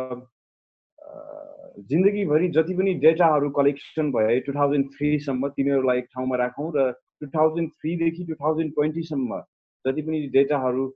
जिन्दगीभरि 1.89 2.47
जति 2.55 2.73
पनि 2.75 2.93
डेटाहरू 3.03 3.49
कलेक्सन 3.51 4.11
भए 4.11 4.39
टु 4.45 4.53
थाउजन्ड 4.53 4.89
थ्रीसम्म 4.95 5.49
तिनीहरूलाई 5.57 5.97
एक 5.97 6.07
ठाउँमा 6.15 6.37
राखौँ 6.37 6.71
र 6.75 6.91
टु 7.19 7.27
थाउजन्ड 7.35 7.69
थ्रीदेखि 7.77 8.25
टु 8.25 8.35
थाउजन्ड 8.41 8.73
ट्वेन्टीसम्म 8.73 9.39
जति 9.85 10.01
पनि 10.01 10.19
डेटाहरू 10.33 10.87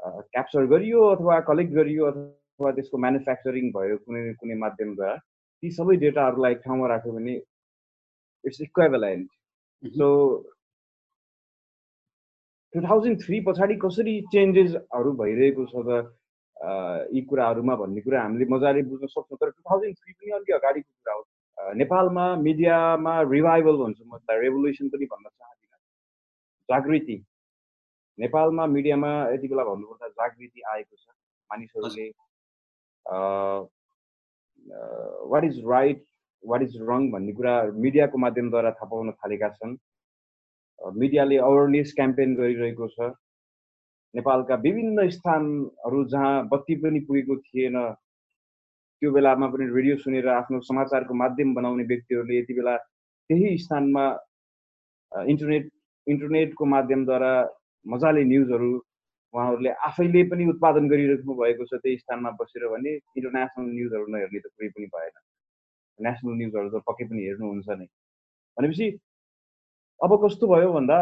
क्याप्चर 0.00 0.66
गरियो 0.72 1.06
अथवा 1.14 1.38
कलेक्ट 1.50 1.72
गरियो 1.74 2.06
अथवा 2.06 2.70
त्यसको 2.78 2.98
म्यानुफ्याक्चरिङ 3.04 3.70
भयो 3.76 3.96
कुनै 4.04 4.22
कुनै 4.42 4.56
माध्यमद्वारा 4.64 5.16
ती 5.62 5.70
सबै 5.78 5.96
डेटाहरूलाई 6.04 6.52
एक 6.52 6.60
ठाउँमा 6.64 6.86
राख्यो 6.94 7.12
भने 7.12 7.34
it's 8.44 8.60
equivalent 8.68 9.28
so 9.96 10.08
two 12.74 12.80
thousand 12.82 13.20
three 13.24 13.40
पछाडि 13.48 13.74
कसरी 13.82 14.14
चेन्जेसहरू 14.32 15.12
भइरहेको 15.22 15.66
छ 15.72 15.84
त 15.88 16.04
यी 17.14 17.20
कुराहरूमा 17.30 17.74
भन्ने 17.76 18.00
कुरा 18.00 18.22
हामीले 18.22 18.46
मजाले 18.52 18.82
बुझ्न 18.90 19.06
सक्छौँ। 19.06 19.38
तर 19.40 19.50
टु 19.50 19.62
थाउजन्ड 19.70 19.96
थ्री 19.96 20.12
पनि 20.12 20.30
अलिक 20.38 20.50
अगाडिको 20.56 20.90
कुरा 20.90 21.14
हो। 21.14 21.72
नेपालमा 21.80 22.24
मिडियामा 22.42 23.14
रिभाइभल 23.32 23.76
भन्छु 23.82 24.04
म 24.04 24.18
रेभोल्युसन 24.44 24.88
पनि 24.88 25.04
भन्न 25.12 25.28
चाहदिनँ। 25.28 25.78
जागृति। 26.68 27.16
नेपालमा 28.18 28.66
मिडियामा 28.74 29.10
यति 29.32 29.48
बेला 29.48 29.64
भन्नुपर्दा 29.64 30.08
जागृति 30.08 30.60
आएको 30.72 30.96
छ। 30.96 31.04
मानिसहरूले 31.50 32.06
what 35.32 35.44
is 35.44 35.56
right 35.70 36.04
what 36.42 36.62
is 36.62 36.76
wrong 36.88 37.10
भन्ने 37.12 37.32
कुरा 37.32 37.54
मिडियाको 37.84 38.18
माध्यमद्वारा 38.18 38.70
थाहा 38.78 38.90
पाउन 38.90 39.12
थालेका 39.12 39.48
छन्। 39.58 39.76
मिडियाले 40.98 41.36
अवेरनेस 41.44 41.92
क्याम्पेन 41.96 42.34
गरिरहेको 42.36 42.88
छ। 42.88 43.12
नेपालका 44.14 44.54
विभिन्न 44.64 45.08
स्थानहरू 45.10 46.04
जहाँ 46.10 46.34
बत्ती 46.48 46.74
पनि 46.82 47.00
पुगेको 47.08 47.36
थिएन 47.46 47.76
त्यो 49.02 49.10
बेलामा 49.12 49.46
पनि 49.52 49.64
रेडियो 49.76 49.96
सुनेर 50.02 50.28
आफ्नो 50.34 50.60
समाचारको 50.68 51.14
माध्यम 51.14 51.54
बनाउने 51.54 51.84
व्यक्तिहरूले 51.92 52.38
यति 52.38 52.54
बेला 52.54 52.76
त्यही 53.30 53.56
स्थानमा 53.58 54.04
इन्टरनेट 55.12 55.64
इन्टरनेटको 56.06 56.64
माध्यमद्वारा 56.74 57.32
मजाले 57.86 58.22
न्युजहरू 58.32 58.70
उहाँहरूले 59.34 59.70
आफैले 59.88 60.22
पनि 60.30 60.44
उत्पादन 60.52 60.88
गरिराख्नु 60.92 61.34
भएको 61.40 61.64
छ 61.70 61.80
त्यही 61.82 61.96
स्थानमा 62.02 62.30
बसेर 62.40 62.68
भने 62.74 62.92
इन्टरनेसनल 63.16 63.68
न्युजहरू 63.76 64.06
नहेर्ने 64.14 64.40
त 64.40 64.46
कुरै 64.54 64.68
पनि 64.76 64.86
भएन। 64.94 65.14
नेसनल 65.98 66.34
न्युजहरू 66.40 66.68
त 66.70 66.82
पक्कै 66.88 67.04
पनि 67.10 67.26
हेर्नुहुन्छ 67.26 67.68
नै। 67.80 67.86
भनेपछि 68.56 68.86
अब 70.00 70.16
कस्तो 70.24 70.46
भयो 70.52 70.72
भन्दा 70.72 70.98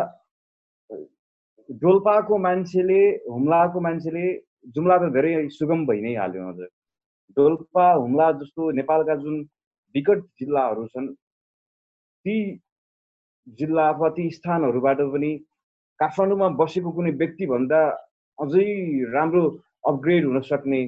डोल्पाको 1.68 2.38
मान्छेले 2.46 3.00
हुम्लाको 3.28 3.80
मान्छेले 3.86 4.24
जुम्ला 4.74 4.96
त 4.98 5.12
धेरै 5.16 5.32
सुगम 5.58 5.86
भइ 5.86 6.00
नै 6.06 6.14
हाल्यो 6.16 6.48
हजुर। 6.48 6.68
डोल्पा 7.36 7.86
हुम्ला 7.92 8.30
जस्तो 8.40 8.70
नेपालका 8.80 9.14
जुन 9.22 9.40
विकट 9.94 10.20
जिल्लाहरू 10.40 10.86
छन् 10.92 11.08
ती 12.24 12.36
जिल्ला 13.58 13.88
अथवा 13.88 14.08
ती 14.16 14.30
स्थानहरूबाट 14.36 15.00
पनि 15.14 15.32
काठमाडौँमा 16.00 16.48
बसेको 16.60 16.90
कुनै 16.96 17.10
व्यक्तिभन्दा 17.22 17.80
अझै 18.38 18.66
राम्रो 19.14 19.42
अपग्रेड 19.90 20.24
हुन 20.26 20.40
सक्ने 20.50 20.80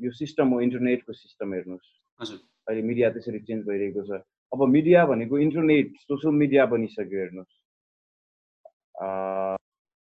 यो 0.00 0.10
सिस्टम 0.20 0.46
हो 0.52 0.60
इन्टरनेटको 0.66 1.12
सिस्टम 1.12 1.48
हेर्नुहोस्। 1.54 1.88
अहिले 2.68 2.82
मिडिया 2.88 3.10
त्यसरी 3.14 3.40
चेन्ज 3.48 3.60
भइरहेको 3.68 4.02
छ। 4.08 4.22
अब 4.52 4.60
मिडिया 4.68 5.04
भनेको 5.06 5.38
इन्टरनेट 5.46 5.86
सोसियल 6.08 6.34
मिडिया 6.42 6.62
बनिसक्यो 6.72 7.18
हेर्नुहोस्। 7.20 7.54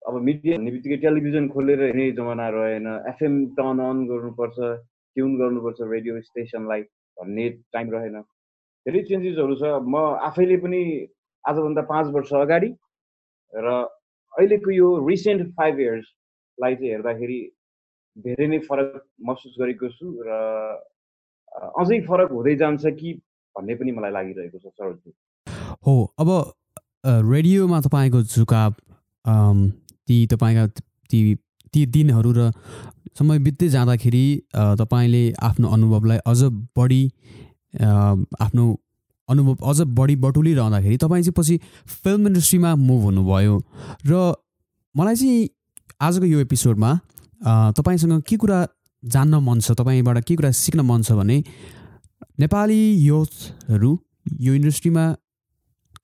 अब 0.08 0.14
मिडिया 0.28 0.56
भन्ने 0.56 0.70
बित्तिकै 0.70 0.96
टेलिभिजन 1.04 1.48
खोलेर 1.54 1.82
हेर्ने 1.82 2.10
जमाना 2.18 2.46
रहेन। 2.56 2.86
एफएम 3.12 3.34
टर्न 3.56 3.78
अन 3.86 3.98
गर्नुपर्छ 4.10 4.56
ट्युन 5.16 5.30
गर्नुपर्छ 5.38 5.78
रेडियो 5.92 6.20
स्टेसनलाई 6.22 6.82
भन्ने 7.16 7.48
टाइम 7.74 7.86
रहेन। 7.94 8.16
धेरै 8.86 9.02
चेन्जेसहरू 9.10 9.54
छ। 9.60 9.62
म 9.82 9.94
आफैले 10.28 10.56
पनि 10.64 10.82
आजभन्दा 11.44 11.82
पाँच 11.92 12.06
वर्ष 12.14 12.32
अगाडि 12.42 12.70
र 13.52 13.76
अहिलेको 14.34 14.70
यो 14.70 14.88
रिसेन्ट 15.08 15.48
फाइभ 15.52 15.80
इयर्सलाई 15.80 16.74
चाहिँ 16.74 16.90
हेर्दाखेरि 16.90 17.38
धेरै 18.16 18.46
नै 18.46 18.58
फरक 18.58 19.02
महसुस 19.20 19.54
गरेको 19.60 19.88
छु 19.88 20.12
र 20.26 20.40
अझै 21.76 22.00
फरक 22.00 22.32
हुँदै 22.32 22.56
जान्छ 22.56 22.94
कि 22.98 23.12
भन्ने 23.56 23.74
पनि 23.74 23.92
मलाई 23.92 24.10
लागिरहेको 24.10 24.58
छ 24.58 24.72
सरोजी 24.72 25.12
हो 25.86 25.96
अब 26.18 26.30
रेडियोमा 27.06 27.80
तपाईँको 27.80 28.22
झुकाव 28.22 28.72
ती 30.08 30.26
तपाईँका 30.26 30.66
ती 31.10 31.20
ती 31.74 31.86
दिनहरू 31.86 32.32
र 32.32 32.50
समय 33.18 33.38
बित्दै 33.38 33.68
जाँदाखेरि 33.68 34.24
तपाईँले 34.78 35.22
आफ्नो 35.42 35.68
अनुभवलाई 35.68 36.18
अझ 36.26 36.40
बढी 36.76 37.02
आफ्नो 38.40 38.66
अनुभव 39.28 39.66
अझ 39.66 39.80
बढी 39.98 40.16
बटुलिरहँदाखेरि 40.16 40.96
तपाईँ 40.96 41.22
चाहिँ 41.22 41.34
पछि 41.38 41.58
फिल्म 42.04 42.26
इन्डस्ट्रीमा 42.26 42.74
मुभ 42.74 43.02
हुनुभयो। 43.02 43.54
र 44.06 44.34
मलाई 44.96 45.16
चाहिँ 45.16 45.48
आजको 46.00 46.24
यो 46.24 46.38
एपिसोडमा 46.40 46.90
तपाईँसँग 47.78 48.22
के 48.22 48.36
कुरा 48.36 48.66
जान्न 49.04 49.34
मन 49.34 49.60
छ 49.60 49.72
तपाईँबाट 49.72 50.24
के 50.24 50.36
कुरा 50.36 50.50
सिक्न 50.50 50.80
मन 50.80 51.02
छ 51.02 51.12
भने 51.12 51.42
नेपाली 52.40 52.80
युथहरू 53.04 53.98
यो 54.40 54.54
इन्डस्ट्रीमा 54.54 55.04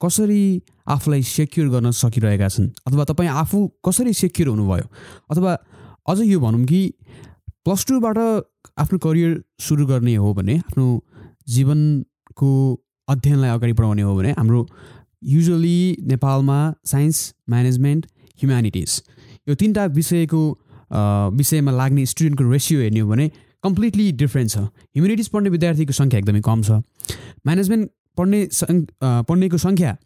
कसरी 0.03 0.63
आफूलाई 0.89 1.23
सेक्योर 1.23 1.69
गर्न 1.69 1.91
सकिरहेका 1.91 2.49
छन् 2.49 2.71
अथवा 2.87 3.05
तपाईँ 3.05 3.31
आफू 3.31 3.59
कसरी 3.87 4.13
सेक्योर 4.13 4.49
हुनुभयो 4.49 4.87
अथवा 5.31 5.53
अझ 6.09 6.19
यो 6.21 6.41
भनौँ 6.41 6.65
कि 6.67 6.81
प्लस 7.65 7.87
टूबाट 7.87 8.19
आफ्नो 8.79 8.99
करियर 8.99 9.43
सुरु 9.61 9.87
गर्ने 9.87 10.15
हो 10.17 10.35
भने 10.35 10.59
आफ्नो 10.59 10.87
जीवनको 11.49 12.51
अध्ययनलाई 13.13 13.51
अगाडि 13.51 13.73
बढाउने 13.79 14.03
हो 14.03 14.17
भने 14.17 14.31
हाम्रो 14.39 14.67
युजली 15.23 15.79
नेपालमा 16.09 16.59
साइन्स 16.87 17.23
म्यानेजमेन्ट 17.51 18.07
ह्युम्यानिटिज 18.41 19.01
यो 19.49 19.55
तिनवटा 19.63 19.85
विषयको 19.97 20.43
विषयमा 21.39 21.73
लाग्ने 21.73 22.07
स्टुडेन्टको 22.07 22.51
रेसियो 22.51 22.81
हेर्ने 22.81 23.01
हो 23.01 23.09
भने 23.09 23.31
कम्प्लिटली 23.65 24.11
डिफ्रेन्ट 24.21 24.51
छ। 24.51 24.59
ह्युमेनिटिज 24.59 25.29
पढ्ने 25.33 25.51
विद्यार्थीको 25.51 25.93
सङ्ख्या 25.95 26.19
एकदमै 26.21 26.41
कम 26.47 26.63
छ। 26.63 26.71
म्यानेजमेन्ट 27.47 27.91
पढ्ने 28.19 28.41
पढ्नेको 29.29 29.59
सङ्ख्या 29.65 29.97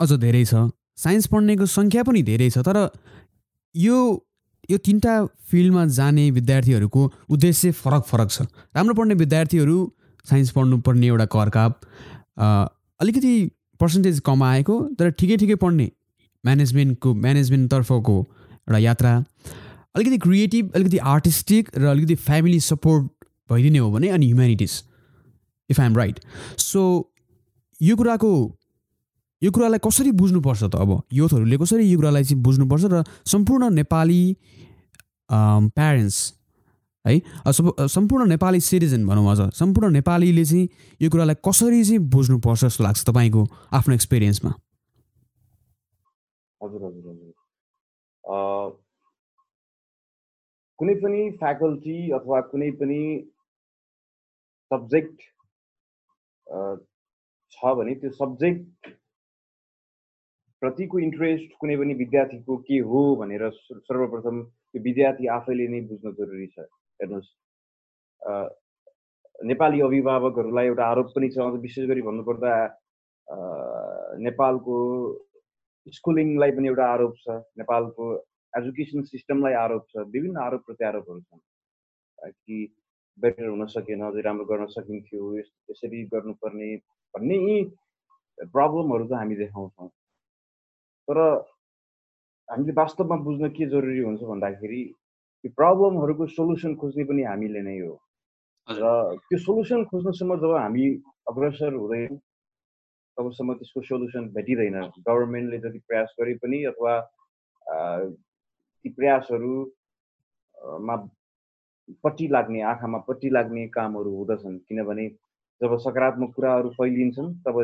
अझ 0.00 0.10
धेरै 0.24 0.44
छ। 0.44 0.68
साइन्स 1.04 1.26
पढ्नेको 1.32 1.66
सङ्ख्या 1.74 2.02
पनि 2.08 2.22
धेरै 2.22 2.48
छ 2.50 2.64
तर 2.68 2.78
यो 3.74 3.98
यो 4.70 4.78
तिनवटा 4.86 5.14
फिल्डमा 5.50 5.84
जाने 5.98 6.24
विद्यार्थीहरूको 6.38 7.02
उद्देश्य 7.36 7.70
फरक 7.82 8.02
फरक 8.10 8.28
छ। 8.30 8.48
राम्रो 8.76 8.94
पढ्ने 8.94 9.14
विद्यार्थीहरू 9.22 9.76
साइन्स 10.26 10.50
पढ्नुपर्ने 10.56 11.06
एउटा 11.06 11.26
करकाप। 11.34 11.72
अलिकति 12.36 13.32
पर्सेन्टेज 13.80 14.20
कमाएको 14.26 14.78
तर 14.98 15.10
ठिकै 15.10 15.36
ठिकै 15.36 15.54
पढ्ने 15.64 15.90
म्यानेजमेन्टको 16.44 17.14
म्यानेजमेन्टतर्फको 17.14 18.16
एउटा 18.52 18.78
यात्रा। 18.78 19.12
अलिकति 19.94 20.18
क्रिएटिभ 20.18 20.72
अलिकति 20.74 20.98
आर्टिस्टिक 21.14 21.70
र 21.76 21.84
अलिकति 21.86 22.14
फ्यामिली 22.26 22.60
सपोर्ट 22.62 23.10
भइदिने 23.50 23.78
हो 23.78 23.90
भने 23.92 24.08
अनि 24.08 24.26
humanities 24.26 24.82
if 25.70 25.80
I'm 25.80 25.96
right 25.96 26.20
so 26.58 26.82
यो 27.80 27.96
कुराको 27.96 28.32
यो 29.42 29.50
कुरालाई 29.50 29.78
कसरी 29.84 30.10
बुझ्नुपर्छ 30.12 30.62
त 30.64 30.74
अब? 30.74 31.02
युथहरूले 31.12 31.56
कसरी 31.58 31.84
यो 31.84 31.98
कुरालाई 31.98 32.24
चाहिँ 32.24 32.42
बुझ्नुपर्छ 32.42 32.84
र 32.84 33.02
सम्पूर्ण 33.26 33.70
नेपाली 33.74 34.36
प्यारेन्ट्स 35.30 36.18
है? 37.04 37.18
सम्पूर्ण 37.88 38.28
नेपाली 38.28 38.60
सिटिजन 38.60 39.06
भनौँ 39.06 39.26
अझ। 39.30 39.40
सम्पूर्ण 39.54 39.90
नेपालीले 39.92 40.44
चाहिँ 40.44 40.68
यो 41.00 41.10
कुरालाई 41.10 41.36
कसरी 41.48 41.82
चाहिँ 41.84 41.98
बुझ्नुपर्छ 42.14 42.64
जस्तो 42.64 42.84
लाग्छ 42.84 43.04
तपाईँको 43.08 43.42
आफ्नो 43.78 43.94
एक्सपिरियन्समा 43.94 44.50
हजुर 46.60 46.84
हजुर 46.84 47.04
हजुर। 47.10 47.32
कुनै 50.78 50.94
पनि 51.02 51.20
फ्याकल्टी 51.38 51.98
अथवा 52.18 52.40
कुनै 52.52 52.70
पनि 52.78 53.00
सब्जेक्ट 54.70 55.16
छ 57.52 57.72
भने 57.78 57.94
त्यो 58.02 58.10
सब्जेक्ट 58.12 58.88
प्रतिको 60.62 60.98
इन्ट्रेस्ट 60.98 61.48
कुनै 61.60 61.76
पनि 61.76 61.94
विद्यार्थीको 62.00 62.56
के 62.68 62.78
हो 62.90 63.00
भनेर 63.20 63.42
सर्वप्रथम 63.58 64.42
त्यो 64.42 64.82
विद्यार्थी 64.82 65.26
आफैले 65.36 65.66
नै 65.68 65.80
बुझ्न 65.90 66.12
जरुरी 66.20 66.46
छ। 66.46 66.66
हेर्नुहोस्। 67.02 67.30
नेपाली 69.50 69.80
अभिभावकहरूलाई 69.82 70.66
एउटा 70.66 70.84
आरोप 70.86 71.08
पनि 71.14 71.28
छ। 71.34 71.46
विशेष 71.62 71.88
गरी 71.90 72.02
भन्नुपर्दा 72.08 72.52
नेपालको 74.26 74.76
स्कुलिङलाई 75.86 76.50
पनि 76.56 76.68
एउटा 76.68 76.86
आरोप 76.94 77.14
छ। 77.22 77.38
नेपालको 77.58 78.04
एजुकेसन 78.54 79.02
सिस्टमलाई 79.10 79.54
आरोप 79.64 79.84
छ। 79.90 80.06
विभिन्न 80.14 80.36
आरोप 80.46 80.62
प्रत्यारोपहरू 80.66 81.20
छन्। 81.20 81.40
कि 82.22 82.56
बेटर 83.18 83.46
हुन 83.48 83.66
सकेन 83.74 84.02
अझै 84.06 84.20
राम्रो 84.22 84.44
गर्न 84.46 84.66
सकिन्थ्यो 84.74 85.22
यसरी 85.38 86.02
गर्नुपर्ने 86.12 86.68
भन्ने 87.14 87.36
यी 87.46 87.56
प्रब्लमहरू 88.38 89.04
त 89.08 89.12
हामी 89.18 89.36
देखाउँछौँ। 89.42 89.88
तर 91.08 91.18
हामीले 92.48 92.72
वास्तवमा 92.78 93.16
बुझ्न 93.26 93.48
के 93.58 93.66
जरुरी 93.74 94.02
हुन्छ 94.06 94.22
भन्दाखेरि 94.30 94.82
त्यो 95.42 95.50
प्रब्लमहरूको 95.58 96.26
सोल्युसन 96.38 96.74
खोज्ने 96.80 97.04
पनि 97.10 97.22
हामीले 97.30 97.62
नै 97.68 97.78
हो। 97.80 97.94
र 98.68 98.82
त्यो 99.28 99.38
सोल्युसन 99.46 99.84
खोज्नसम्म 99.90 100.36
जब 100.42 100.52
हामी 100.56 100.84
अग्रसर 101.30 101.74
हुँदैन 101.74 102.16
तबसम्म 103.16 103.54
त्यसको 103.58 103.80
सोल्युसन 103.90 104.24
भेटिँदैन। 104.36 104.76
गभर्मेन्टले 105.06 105.58
जति 105.64 105.78
प्रयास 105.88 106.14
गरे 106.20 106.34
पनि 106.42 106.58
अथवा 106.70 106.92
ती 108.84 108.88
प्रयासहरूमा 108.96 110.96
पट्टि 112.04 112.26
लाग्ने 112.28 112.60
आँखामा 112.70 112.98
पट्टि 113.08 113.28
लाग्ने 113.30 113.66
कामहरू 113.74 114.10
हुँदछन्। 114.16 114.58
किनभने 114.68 115.08
जब 115.60 115.76
सकारात्मक 115.84 116.34
कुराहरू 116.34 116.68
फैलिन्छन् 116.78 117.34
तब 117.44 117.62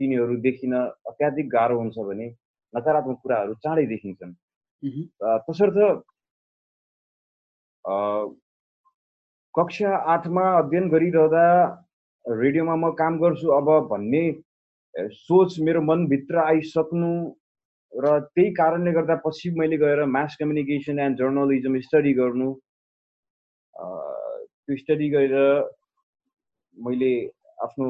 तिनीहरू 0.00 0.36
देखिन 0.46 0.74
अत्याधिक 1.10 1.48
गाह्रो 1.50 1.78
हुन्छ 1.78 1.98
भने 2.08 2.26
नकारात्मक 2.74 3.18
कुराहरू 3.22 3.54
चाँडै 3.64 3.86
देखिन्छन्। 3.86 4.32
तसर्थ 5.46 5.76
कक्षा 9.54 9.90
आठमा 10.12 10.44
अध्ययन 10.58 10.88
गरिरहँदा 10.90 11.46
रेडियोमा 12.24 12.74
म 12.76 12.90
काम 12.98 13.18
गर्छु। 13.22 13.48
अब 13.58 13.68
भन्ने 13.90 14.22
सोच 15.14 15.58
मेरो 15.62 15.80
मनभित्र 15.82 16.38
आइसक्नु 16.42 17.10
र 17.92 18.18
त्यही 18.34 18.50
कारणले 18.58 18.92
गर्दा 18.92 19.14
पछि 19.22 19.50
मैले 19.58 19.76
गएर 19.78 20.04
mass 20.04 20.36
communication 20.40 20.98
and 20.98 21.18
journalism 21.18 21.78
study 21.86 22.12
गर्नु। 22.18 22.48
त्यो 23.74 24.76
स्टडी 24.82 25.08
गरेर 25.14 25.34
मैले 26.76 27.14
आफ्नो 27.62 27.86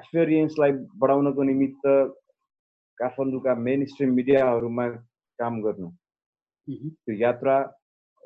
एक्सपिरियन्सलाई 0.00 0.72
बढाउनको 0.96 1.42
निमित्त 1.52 1.84
काठमाडौँका 2.98 3.54
मेन 3.68 3.84
स्ट्रिम 3.92 4.10
मिडियाहरूमा 4.16 4.88
काम 5.38 5.54
गर्नु। 5.62 5.88
त्यो 6.68 7.14
यात्रा 7.20 7.56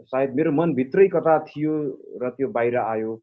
सायद 0.01 0.35
मेरो 0.35 0.51
मनभित्रै 0.53 1.07
कता 1.15 1.39
थियो 1.49 1.73
र 2.23 2.31
त्यो 2.37 2.49
बाहिर 2.57 2.77
आयो 2.77 3.15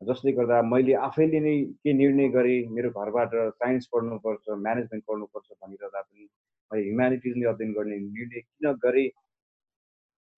जसले 0.00 0.32
गर्दा 0.38 0.60
मैले 0.70 0.94
आफैले 1.08 1.40
नै 1.40 1.56
के 1.84 1.92
निर्णय 1.92 2.28
गरेँ 2.36 2.58
मेरो 2.76 2.90
घरबाट 2.90 3.30
साइन्स 3.60 3.86
पढ्नुपर्छ 3.92 4.56
म्यानेजमेन्ट 4.64 5.04
पढ्नुपर्छ 5.08 5.46
भनिरहँदा 5.52 6.00
पनि 6.00 6.24
मैले 6.70 6.82
ह्युम्यानिटिज 6.84 7.36
नै 7.36 7.46
अध्ययन 7.52 7.72
गर्ने 7.72 7.96
निर्णय 7.98 8.40
किन 8.40 8.72
गरेँ 8.84 9.08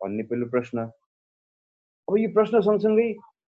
भन्ने 0.00 0.22
पहिलो 0.30 0.46
प्रश्न। 0.50 0.78
अब 2.08 2.16
यो 2.18 2.28
प्रश्न 2.34 2.60
सँगसँगै 2.66 3.08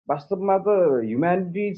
वास्तवमा 0.08 0.56
त 0.66 0.68
ह्युम्यानिटिज 1.06 1.76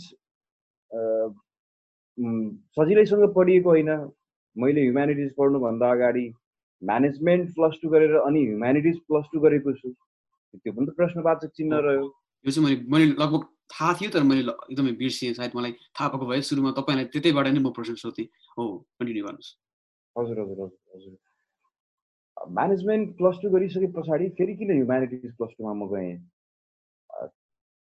सजिलैसँग 2.77 3.25
पढिएको 3.37 3.69
होइन। 3.71 3.91
मैले 4.57 4.81
ह्युम्यानिटिज 4.83 5.33
पढ्नुभन्दा 5.39 5.91
अगाडि 5.91 6.27
म्यानेजमेन्ट 6.83 7.51
प्लस 7.57 7.75
टू 7.83 7.89
गरेर 7.91 8.15
अनि 8.21 8.41
ह्युम्यानिटिज 8.47 8.97
प्लस 9.09 9.27
टू 9.33 9.41
गरेको 9.41 9.73
छु। 9.73 9.89
त्यो 10.59 10.73
पनि 10.73 10.87
त 10.87 10.91
प्रश्नवाचक 10.97 11.51
चिन्ह 11.57 11.79
रह्यो। 11.79 12.05
यो 12.45 12.51
चाहिँ 12.51 12.65
मैले 12.67 12.77
मैले 12.91 13.07
लगभग 13.23 13.43
थाहा 13.71 13.93
थियो 14.01 14.11
तर 14.11 14.23
मैले 14.23 14.43
एकदमै 14.51 14.93
बिर्सिएँ। 14.99 15.35
सायद 15.35 15.53
मलाई 15.57 15.73
थाहा 15.95 16.09
भएको 16.11 16.27
भए 16.27 16.41
सुरुमा 16.43 16.71
तपाईँलाई 16.79 17.07
त्यतैबाट 17.15 17.47
नै 17.47 17.61
म 17.61 17.71
प्रश्न 17.71 17.95
सोधेँ। 17.95 18.27
हो 18.59 18.63
कन्टिन्यू 18.99 19.25
गर्नुहोस्। 19.27 19.51
हजुर 20.17 20.37
हजुर 20.41 20.59
हजुर 20.65 20.97
हजुर। 20.97 21.15
म्यानेजमेन्ट 22.51 23.17
प्लस 23.17 23.37
टू 23.43 23.51
गरिसके 23.51 23.87
पछाडि 23.95 24.29
फेरि 24.39 24.55
किन 24.57 24.71
ह्युम्यानिटिज 24.73 25.33
प्लस 25.37 25.51
टूमा 25.59 25.73
म 25.75 25.89
गएँ? 25.95 26.19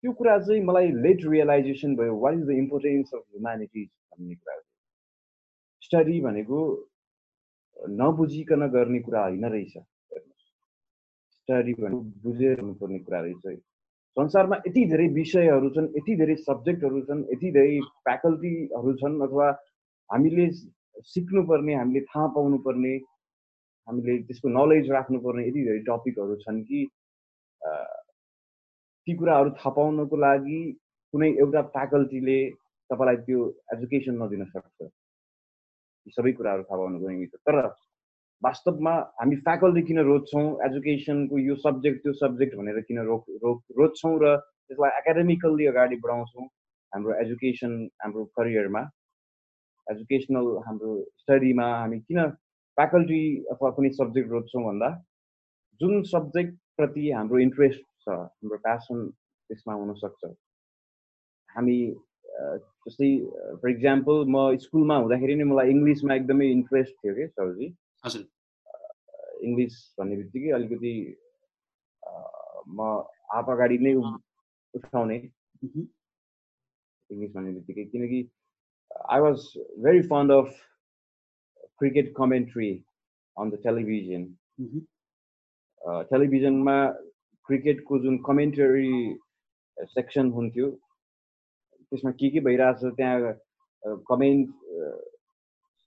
त्यो 0.04 0.12
कुरा 0.12 0.38
चाहिँ 0.38 0.62
मलाई 0.64 0.90
लेट 1.04 1.24
रियलाइजेसन 1.24 1.96
भयो। 1.96 2.14
What 2.20 2.34
is 2.34 2.44
the 2.46 2.50
importance 2.62 3.14
of 3.14 3.22
humanities 3.32 3.88
भन्ने 3.88 4.34
कुरा 4.34 4.60
स्टडी 5.82 6.20
भनेको 6.20 6.58
नबुझिकन 7.76 8.66
गर्ने 8.68 9.00
कुरा 9.00 9.22
होइन 9.22 9.44
रहेछ। 9.44 9.76
स्टडी 11.48 11.72
भनेको 11.74 12.00
बुझेर 12.22 12.60
हुनुपर्ने 12.60 12.98
कुरा 13.08 13.20
रहेछ 13.20 13.58
संसारमा 14.16 14.56
यति 14.66 14.84
धेरै 14.90 15.06
विषयहरू 15.16 15.68
छन् 15.74 15.88
यति 15.96 16.14
धेरै 16.20 16.34
सब्जेक्टहरू 16.44 17.00
छन् 17.08 17.22
यति 17.32 17.50
धेरै 17.56 17.78
फ्याकल्टीहरू 18.04 18.92
छन् 19.02 19.20
अथवा 19.26 19.46
हामीले 20.10 20.46
सिक्नुपर्ने 21.12 21.74
हामीले 21.74 22.00
थाहा 22.10 22.26
पाउनुपर्ने 22.36 22.94
हामीले 23.88 24.16
त्यसको 24.28 24.48
नलेज 24.58 24.90
राख्नुपर्ने 24.90 25.46
यति 25.48 25.64
धेरै 25.68 25.82
टपिकहरू 25.88 26.36
छन् 26.44 26.62
कि 26.68 26.80
ती 29.06 29.14
कुराहरू 29.16 29.50
थाहा 29.58 29.70
पाउनको 29.76 30.16
लागि 30.26 30.60
कुनै 31.14 31.30
एउटा 31.42 31.62
फ्याकल्टीले 31.74 32.38
तपाईँलाई 32.90 33.16
त्यो 33.26 33.38
एजुकेसन 33.74 34.22
नदिन 34.22 34.44
सक्छ। 34.52 34.82
यी 34.82 36.10
सबै 36.16 36.32
कुराहरू 36.40 36.62
थाहा 36.68 36.78
पाउनुको 36.80 37.08
निमित्त। 37.08 37.36
तर 37.48 37.56
वास्तवमा 38.42 38.92
हामी 39.18 39.36
फ्याकल्टी 39.46 39.82
किन 39.82 39.98
रोज्छौँ? 40.08 40.46
एजुकेसनको 40.66 41.38
यो 41.38 41.54
सब्जेक्ट 41.62 41.98
त्यो 42.02 42.12
सब्जेक्ट 42.22 42.54
भनेर 42.58 42.80
किन 42.88 42.98
रोक 43.10 43.24
रोक 43.44 43.58
रोज्छौँ 43.78 44.14
र 44.22 44.36
त्यसलाई 44.38 44.90
एकाडेमिकल्ली 45.00 45.66
अगाडि 45.72 45.96
बढाउँछौँ 46.04 46.44
हाम्रो 46.92 47.14
एजुकेसन 47.22 47.72
हाम्रो 48.02 48.24
करियरमा 48.38 48.82
एजुकेसनल 49.86 50.46
हाम्रो 50.66 50.90
स्टडीमा 51.22 51.66
हामी 51.82 51.98
किन 52.06 52.20
फ्याकल्टी 52.78 53.22
अथवा 53.52 53.70
कुनै 53.78 53.90
सब्जेक्ट 53.98 54.30
रोज्छौँ 54.36 54.62
भन्दा 54.68 54.88
जुन 55.80 56.02
सब्जेक्टप्रति 56.12 57.10
हाम्रो 57.18 57.38
इन्ट्रेस्ट 57.46 57.82
छ 58.04 58.08
हाम्रो 58.22 58.58
प्यासन 58.68 58.98
त्यसमा 59.50 59.74
हुनसक्छ। 59.82 60.22
हामी 61.48 61.76
जस्तै 62.86 63.10
फर 63.60 63.68
इक्जाम्पल 63.74 64.24
म 64.30 64.46
स्कुलमा 64.62 64.96
हुँदाखेरि 65.02 65.34
नै 65.42 65.50
मलाई 65.50 65.74
इङ्ग्लिसमा 65.74 66.14
एकदमै 66.22 66.50
इन्ट्रेस्ट 66.54 66.94
थियो 67.02 67.14
कि 67.18 67.26
सरजी? 67.34 67.68
हजुर। 68.04 68.24
इङ्ग्लिस 69.46 69.74
भन्ने 69.98 70.16
बित्तिकै 70.20 70.50
अलिकति 70.58 70.92
म 72.76 72.80
हात 73.32 73.48
अगाडि 73.54 73.78
नै 73.86 73.92
उठाउने। 74.74 75.18
इङ्ग्लिस 77.10 77.32
भन्ने 77.34 77.52
बित्तिकै 77.58 77.84
किनकि 77.92 78.20
I 79.14 79.20
was 79.26 79.38
very 79.84 80.02
fond 80.12 80.32
of 80.32 80.48
cricket 81.78 82.12
commentary 82.16 82.70
on 83.36 83.50
the 83.50 83.62
television 83.66 84.22
टेलिभिजनमा 86.12 86.76
क्रिकेटको 87.48 87.98
जुन 88.04 88.16
कमेन्ट्री 88.26 88.90
सेक्सन 89.76 90.30
हुन्थ्यो 90.36 90.70
त्यसमा 90.70 92.10
के 92.20 92.30
के 92.30 92.40
भइरहेछ 92.46 92.80
त्यहाँ 92.98 93.32
कमेन्ट 94.10 94.48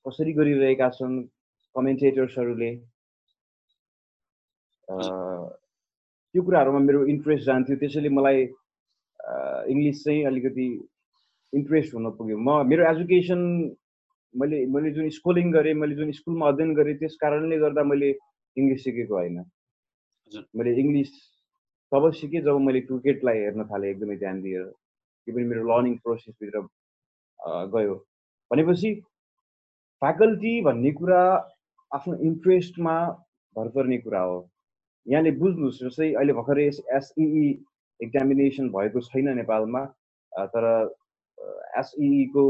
कसरी 0.05 0.33
गरिरहेका 0.33 0.89
छन् 0.97 1.17
कमेन्टेटर्सहरूले 1.75 2.71
त्यो 6.31 6.41
कुराहरूमा 6.47 6.79
मेरो 6.87 6.99
इन्ट्रेस्ट 7.13 7.45
जान्थ्यो। 7.45 7.75
त्यसैले 7.81 8.09
मलाई 8.17 8.39
इङ्ग्लिस 9.71 10.03
चाहिँ 10.03 10.23
अलिकति 10.31 10.67
इन्ट्रेस्ट 11.53 11.93
हुन 11.95 12.05
पुग्यो। 12.17 12.37
म 12.37 12.49
मेरो 12.67 12.83
एजुकेसन 12.91 13.41
मैले 14.33 14.57
मैले 14.73 14.91
जुन 14.95 15.09
स्कुलिङ 15.17 15.51
गरेँ 15.51 15.73
मैले 15.79 15.95
जुन 15.95 16.11
स्कुलमा 16.19 16.47
अध्ययन 16.51 16.73
गरेँ 16.75 16.95
त्यस 16.99 17.15
कारणले 17.23 17.57
गर्दा 17.63 17.83
मैले 17.91 18.09
इङ्ग्लिस 18.57 18.83
सिकेको 18.83 19.15
होइन। 19.15 19.37
मैले 20.57 20.71
इङ्ग्लिस 20.81 21.11
तब 21.91 22.03
सिकेँ 22.19 22.41
जब 22.41 22.59
मैले 22.67 22.81
क्रिकेटलाई 22.87 23.37
हेर्न 23.45 23.63
थालेँ 23.71 23.89
एकदमै 23.91 24.15
ध्यान 24.23 24.41
दिएर। 24.41 24.63
त्यो 24.63 25.31
पनि 25.35 25.43
मेरो 25.51 25.63
लर्निङ 25.71 25.95
प्रोसेसभित्र 26.03 26.57
गयो। 27.75 27.95
भनेपछि 28.51 28.89
फ्याकल्टी 30.01 30.53
भन्ने 30.67 30.91
कुरा 30.99 31.21
आफ्नो 31.91 32.15
इन्ट्रेस्टमा 32.29 32.95
भर 33.55 33.67
पर्ने 33.75 33.97
कुरा 34.05 34.21
हो। 34.21 34.37
यहाँले 35.05 35.31
बुझ्नुहोस् 35.41 35.81
जस्तै 35.83 36.07
अहिले 36.13 36.33
भर्खरै 36.33 36.65
एसइई 36.97 37.45
एक्जामिनेसन 37.99 38.69
भएको 38.75 38.99
छैन 39.07 39.27
नेपालमा 39.37 39.81
तर 40.53 40.65
एसइईको 41.79 42.45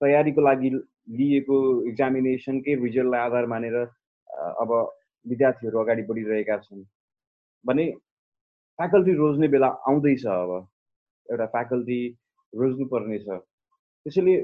तयारीको 0.00 0.40
लागि 0.42 0.70
लिएको 1.18 1.56
इक्जामिनेसनकै 1.90 2.74
रिजल्टलाई 2.84 3.20
आधार 3.28 3.46
मानेर 3.52 3.76
अब 4.62 4.70
विद्यार्थीहरू 5.26 5.78
अगाडि 5.80 6.02
बढिरहेका 6.08 6.56
छन्। 6.58 6.84
भने 7.64 7.84
फ्याकल्टी 8.78 9.12
रोज्ने 9.20 9.48
बेला 9.54 9.68
आउँदैछ 9.88 10.26
अब 10.26 10.50
एउटा 11.28 11.46
फ्याकल्टी 11.54 12.00
पर्नेछ 12.92 13.24
त्यसैले 13.28 14.34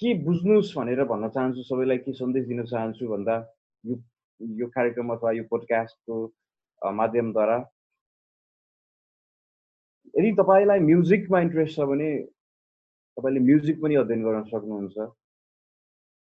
के 0.00 0.12
बुझ्नुहोस् 0.24 0.74
भनेर 0.76 1.04
भन्न 1.04 1.28
चाहन्छु? 1.34 1.62
सबैलाई 1.62 1.98
के 2.04 2.12
सन्देश 2.12 2.44
दिन 2.46 2.64
चाहन्छु 2.64 3.08
भन्दा 3.08 3.36
यो 3.84 3.94
यो 4.40 4.66
कार्यक्रम 4.76 5.08
अथवा 5.14 5.30
यो 5.32 5.44
पोडकास्टको 5.50 6.16
माध्यमद्वारा 6.82 7.58
यदि 10.14 10.32
तपाईँलाई 10.40 10.80
म्युजिकमा 10.90 11.40
इन्ट्रेस्ट 11.40 11.76
छ 11.76 11.86
भने 11.90 12.08
तपाईँले 13.16 13.40
म्युजिक 13.40 13.76
पनि 13.82 13.94
अध्ययन 14.02 14.22
गर्न 14.24 14.42
सक्नुहुन्छ। 14.50 14.96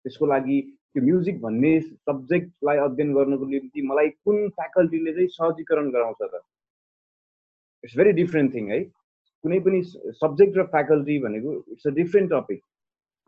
त्यसको 0.04 0.26
लागि 0.26 0.60
त्यो 0.92 1.02
म्युजिक 1.02 1.40
भन्ने 1.40 1.72
सब्जेक्टलाई 1.80 2.78
अध्ययन 2.86 3.12
गर्नको 3.14 3.46
निम्ति 3.54 3.82
मलाई 3.88 4.08
कुन 4.24 4.48
फ्याकल्टीले 4.60 5.12
चाहिँ 5.12 5.28
सहजीकरण 5.38 5.90
गराउँछ 5.96 6.22
त? 6.22 6.40
इट्स 7.84 7.96
भेरी 7.96 8.12
डिफ्रेन्ट 8.22 8.54
थिङ 8.54 8.70
है? 8.70 8.80
कुनै 9.44 9.58
पनि 9.66 9.82
सब्जेक्ट 10.22 10.56
र 10.58 10.62
फ्याकल्टी 10.74 11.18
भनेको 11.26 11.50
it's 11.72 11.86
a 11.86 11.90
different 12.00 12.32
topic 12.32 12.60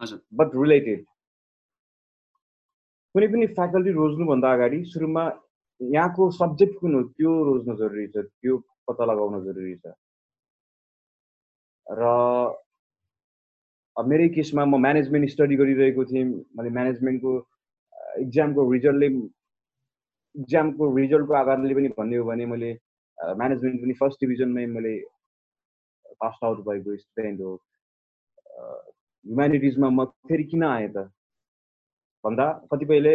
but 0.00 0.48
related 0.54 1.04
कुनै 3.14 3.26
पनि 3.32 3.46
फ्याकल्टी 3.58 3.90
रोज्नुभन्दा 3.92 4.52
अगाडि 4.56 4.78
सुरुमा 4.92 5.24
यहाँको 5.80 6.30
सब्जेक्ट 6.38 6.74
कुन 6.80 6.94
हो 6.94 7.02
त्यो 7.18 7.32
रोज्न 7.44 7.76
जरुरी 7.76 8.06
छ 8.14 8.24
त्यो 8.26 8.56
पत्ता 8.88 9.04
लगाउन 9.11 9.44
जरुरी 9.44 9.74
छ। 9.76 9.92
र 11.87 12.02
मेरै 13.96 14.28
केसमा 14.34 14.64
म 14.64 14.78
म्यानेजमेन्ट 14.82 15.30
स्टडी 15.30 15.56
गरिरहेको 15.61 16.04
थिएँ 16.11 16.24
मैले 16.24 16.70
म्यानेजमेन्टको 16.78 17.32
इक्जामको 18.24 18.61
रिजल्टले 18.72 19.08
इक्जामको 20.34 20.84
रिजल्टको 20.96 21.34
आधारले 21.34 21.74
पनि 21.74 21.88
भन्ने 21.98 22.16
हो 22.16 22.24
भने 22.28 22.44
मैले 22.52 22.70
म्यानेजमेन्ट 23.40 23.80
पनि 23.82 23.94
फर्स्ट 24.02 24.20
डिभिजनमै 24.24 24.66
मैले 24.76 24.94
पास 26.22 26.38
आउट 26.44 26.58
भएको 26.68 26.96
स्टुडेन्ट 26.96 27.40
हो। 27.40 27.52
ह्युमेनिटिजमा 29.24 29.88
म 29.90 30.04
फेरि 30.28 30.44
किन 30.50 30.62
आएँ 30.64 30.88
त? 30.96 31.11
भन्दा 32.24 32.46
कतिपयले 32.70 33.14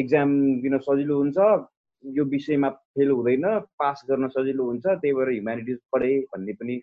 इक्जाम 0.00 0.28
दिन 0.62 0.78
सजिलो 0.86 1.16
हुन्छ 1.18 1.38
यो 2.04 2.24
विषयमा 2.34 2.68
फेल 2.94 3.10
हुँदैन 3.10 3.44
पास 3.78 4.02
गर्न 4.10 4.28
सजिलो 4.36 4.64
हुन्छ 4.64 4.86
त्यही 4.86 5.12
भएर 5.14 5.28
ह्युमेनिटिज 5.30 5.78
पढेँ 5.92 6.20
भन्ने 6.32 6.52
पनि 6.60 6.76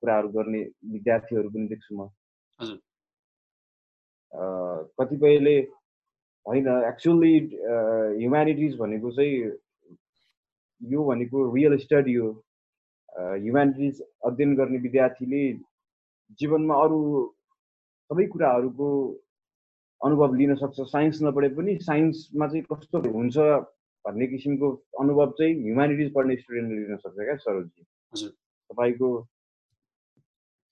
कुराहरू 0.00 0.28
गर्ने 0.36 0.60
विद्यार्थीहरू 0.92 1.48
पनि 1.50 1.66
देख्छु 1.68 1.92
म। 1.96 2.08
कतिपयले 4.98 5.56
होइन 6.46 6.68
एक्चुअली 6.88 7.34
ह्युम्यानिटिज 8.20 8.76
भनेको 8.78 9.10
चाहिँ 9.16 9.34
यो 10.80 11.00
भनेको 11.08 11.38
रियल 11.54 11.76
स्टडी 11.78 12.14
हो। 12.14 12.28
ह्युम्यानिटिज 13.42 14.02
अध्ययन 14.26 14.54
गर्ने 14.56 14.78
विद्यार्थीले 14.86 15.42
जीवनमा 16.38 16.74
अरू 16.84 17.00
सबै 18.10 18.26
कुराहरूको 18.32 18.88
अनुभव 20.00 20.34
लिन 20.34 20.54
सक्छ। 20.56 20.80
साइन्स 20.90 21.22
नपढे 21.22 21.48
पनि 21.56 21.76
साइन्समा 21.82 22.46
चाहिँ 22.46 22.64
कस्तो 22.72 22.98
हुन्छ 23.12 23.36
भन्ने 24.04 24.26
किसिमको 24.26 24.68
अनुभव 25.00 25.30
चाहिँ 25.38 25.54
ह्युम्यानिटिज 25.62 26.12
पढ्ने 26.14 26.36
स्टुडेन्टले 26.36 26.76
लिन 26.76 26.96
सक्छ 26.96 27.16
क्या 27.16 27.36
सरोजी 27.44 28.28
तपाईँको 28.70 29.10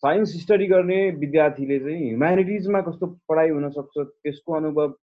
साइन्स 0.02 0.36
स्टडी 0.42 0.66
गर्ने 0.66 1.00
विद्यार्थीले 1.20 1.78
चाहिँ 1.80 2.06
ह्युम्यानिटिजमा 2.08 2.80
कस्तो 2.88 3.06
पढाइ 3.28 3.50
हुनसक्छ 3.50 3.98
त्यसको 3.98 4.52
अनुभव 4.54 4.94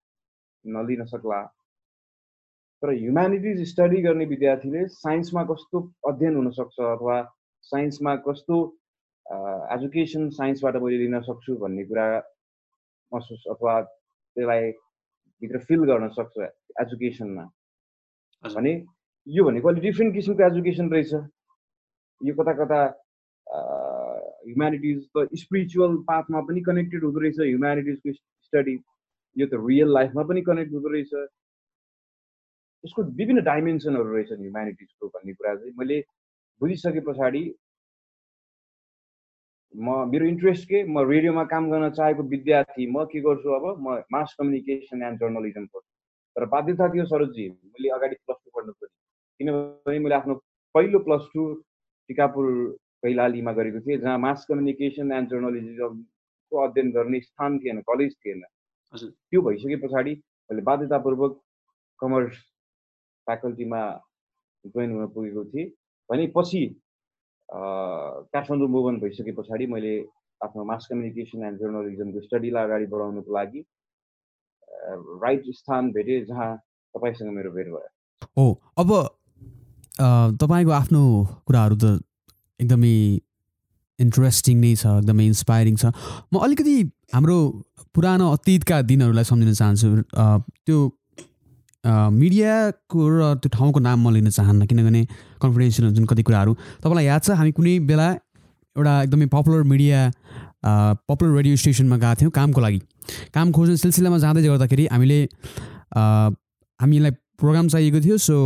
नलिन 0.65 1.05
सक्ला। 1.05 1.41
तर 2.83 2.89
ह्युम्यानिटिज 2.93 3.61
स्टडी 3.69 4.01
गर्ने 4.01 4.25
विद्यार्थीले 4.25 4.87
साइन्समा 4.95 5.43
कस्तो 5.51 5.79
अध्ययन 6.09 6.35
हुनसक्छ 6.35 6.79
अथवा 6.79 7.21
साइन्समा 7.69 8.15
कस्तो 8.27 8.57
एजुकेसन 9.25 10.29
साइन्सबाट 10.37 10.75
मैले 10.81 10.97
लिन 10.97 11.19
सक्छु 11.27 11.55
भन्ने 11.61 11.83
कुरा 11.85 12.05
महसुस 13.11 13.43
अथवा 13.53 13.73
त्यसलाई 13.81 14.71
भित्र 15.41 15.59
फिल 15.67 15.83
गर्न 15.89 16.07
सक्छ 16.17 16.37
एजुकेसनमा। 16.81 17.45
भने 18.43 18.73
यो 19.27 19.43
भनेको 19.43 19.67
अलिक 19.69 19.83
डिफ्रेन्ट 19.83 20.13
किसिमको 20.13 20.43
एजुकेसन 20.45 20.89
रहेछ। 20.93 21.13
यो 22.21 22.33
कता 22.35 22.53
कता 22.61 22.79
ह्युम्यानिटिज 24.45 24.99
त 25.17 25.27
स्पिरिचुअल 25.41 25.95
पाथमा 26.09 26.41
पनि 26.45 26.61
कनेक्टेड 26.69 27.03
हुँदो 27.03 27.19
रहेछ 27.19 27.39
ह्युम्यानिटिजको 27.39 28.13
स्टडी 28.13 28.77
यो 29.35 29.47
त 29.47 29.53
रियल 29.65 29.89
लाइफमा 29.97 30.23
पनि 30.29 30.41
कनेक्ट 30.49 30.71
हुँदो 30.73 30.89
रहेछ। 30.93 31.13
यसको 32.83 33.01
विभिन्न 33.19 33.41
डाइमेन्सनहरू 33.43 34.15
रहेछन् 34.15 34.41
ह्युम्यानिटिजको 34.45 35.07
भन्ने 35.17 35.33
कुरा 35.33 35.55
चाहिँ 35.55 35.73
मैले 35.77 35.99
बुझिसके 36.61 37.01
पछाडि 37.09 37.43
म 39.75 40.07
मेरो 40.11 40.25
इन्ट्रेस्ट 40.25 40.67
के? 40.69 40.83
म 40.83 40.99
रेडियोमा 41.09 41.43
काम 41.51 41.69
गर्न 41.71 41.89
चाहेको 41.91 42.23
विद्यार्थी 42.33 42.85
म 42.91 43.03
के 43.11 43.19
गर्छु 43.21 43.49
अब? 43.55 43.65
म 43.79 44.01
मास 44.11 44.35
कम्युनिकेसन 44.39 45.03
एन्ड 45.03 45.19
जर्नलिजम 45.19 45.65
पढ्छु 45.73 45.91
तर 46.35 46.45
बाध्यता 46.53 46.87
थियो 46.93 47.05
सरोजी? 47.05 47.47
मैले 47.49 47.89
अगाडि 47.97 48.15
प्लस 48.15 48.37
टू 48.43 48.51
पढ्नु 48.55 48.71
पऱ्यो। 48.71 48.93
किनभने 49.39 49.99
मैले 49.99 50.15
आफ्नो 50.15 50.33
पहिलो 50.75 50.99
प्लस 51.07 51.27
टू 51.33 51.43
टिकापुर 52.09 52.45
कैलालीमा 53.03 53.51
गरेको 53.59 53.79
थिएँ 53.85 53.97
जहाँ 53.99 54.17
मास 54.19 54.45
कम्युनिकेसन 54.49 55.11
एन्ड 55.11 55.29
जर्नलिजमको 55.29 56.63
अध्ययन 56.63 56.91
गर्ने 56.91 57.19
स्थान 57.21 57.59
थिएन 57.59 57.81
कलेज 57.89 58.15
थिएन। 58.25 58.41
त्यो 58.93 59.41
भइसके 59.41 59.75
पछाडि 59.83 60.13
मैले 60.49 60.61
बाध्यतापूर्वक 60.71 61.39
कमर्स 61.99 62.37
फ्याकल्टीमा 63.27 63.81
जोइन 64.65 64.91
हुन 64.91 65.07
पुगेको 65.13 65.43
थिएँ। 65.51 65.69
भने 66.09 66.31
पछि 66.35 66.63
काठमाडौँ 67.49 68.67
मुभन 68.75 68.95
भइसके 68.99 69.31
पछाडि 69.37 69.65
मैले 69.73 69.93
आफ्नो 70.41 70.63
मास 70.65 70.87
कम्युनिकेसन 70.91 71.43
एन्ड 71.45 71.59
जर्नलिजमको 71.59 72.21
स्टडीलाई 72.21 72.63
अगाडि 72.63 72.85
बढाउनुको 72.93 73.33
लागि 73.33 73.61
राइट 75.23 75.43
स्थान 75.59 75.91
भेटेँ 75.91 76.19
जहाँ 76.25 76.49
तपाईँसँग 76.95 77.29
मेरो 77.35 77.51
भेट 77.51 77.67
भयो। 77.67 77.89
हो 78.37 78.45
अब 78.77 78.89
तपाईँको 80.41 80.71
आफ्नो 80.71 81.01
कुराहरू 81.47 81.75
त 81.75 81.85
एकदमै 82.59 82.95
इन्ट्रेस्टिङ 83.99 84.55
नै 84.59 84.73
छ 84.75 84.85
एकदमै 84.99 85.25
इन्सपायरिङ 85.25 85.75
छ। 85.75 85.85
म 86.33 86.43
अलिकति 86.45 86.75
हाम्रो 87.15 87.37
पुरानो 87.95 88.25
अतीतका 88.35 88.81
दिनहरूलाई 88.91 89.23
सम्झिन 89.23 89.53
चाहन्छु। 89.53 89.87
त्यो 90.65 90.77
मिडियाको 91.85 92.99
र 93.09 93.33
त्यो 93.41 93.49
ठाउँको 93.53 93.79
नाम 93.79 94.07
म 94.07 94.13
लिन 94.13 94.29
चाहन्न 94.29 94.65
किनभने 94.65 95.01
कन्फिडेन्सियल 95.41 95.85
हुन्छन् 95.87 96.07
कति 96.09 96.23
कुराहरू। 96.25 96.53
तपाईँलाई 96.81 97.05
याद 97.05 97.21
छ 97.23 97.37
हामी 97.37 97.51
कुनै 97.53 97.79
बेला 97.85 98.07
एउटा 98.75 98.93
एकदमै 99.03 99.25
पपुलर 99.31 99.63
मिडिया 99.69 99.99
पपुलर 101.07 101.31
रेडियो 101.37 101.55
स्टेसनमा 101.55 101.97
गएको 101.97 102.15
थियौँ 102.21 102.31
कामको 102.33 102.61
लागि। 102.61 102.79
काम 103.33 103.51
खोज्ने 103.53 103.77
सिलसिलामा 103.77 104.17
जाँदै 104.17 104.41
गर्दाखेरि 104.41 104.85
हामीले 104.91 105.19
हामीलाई 106.79 107.11
प्रोग्राम 107.37 107.67
चाहिएको 107.69 107.99
थियो 108.01 108.17
सो 108.17 108.37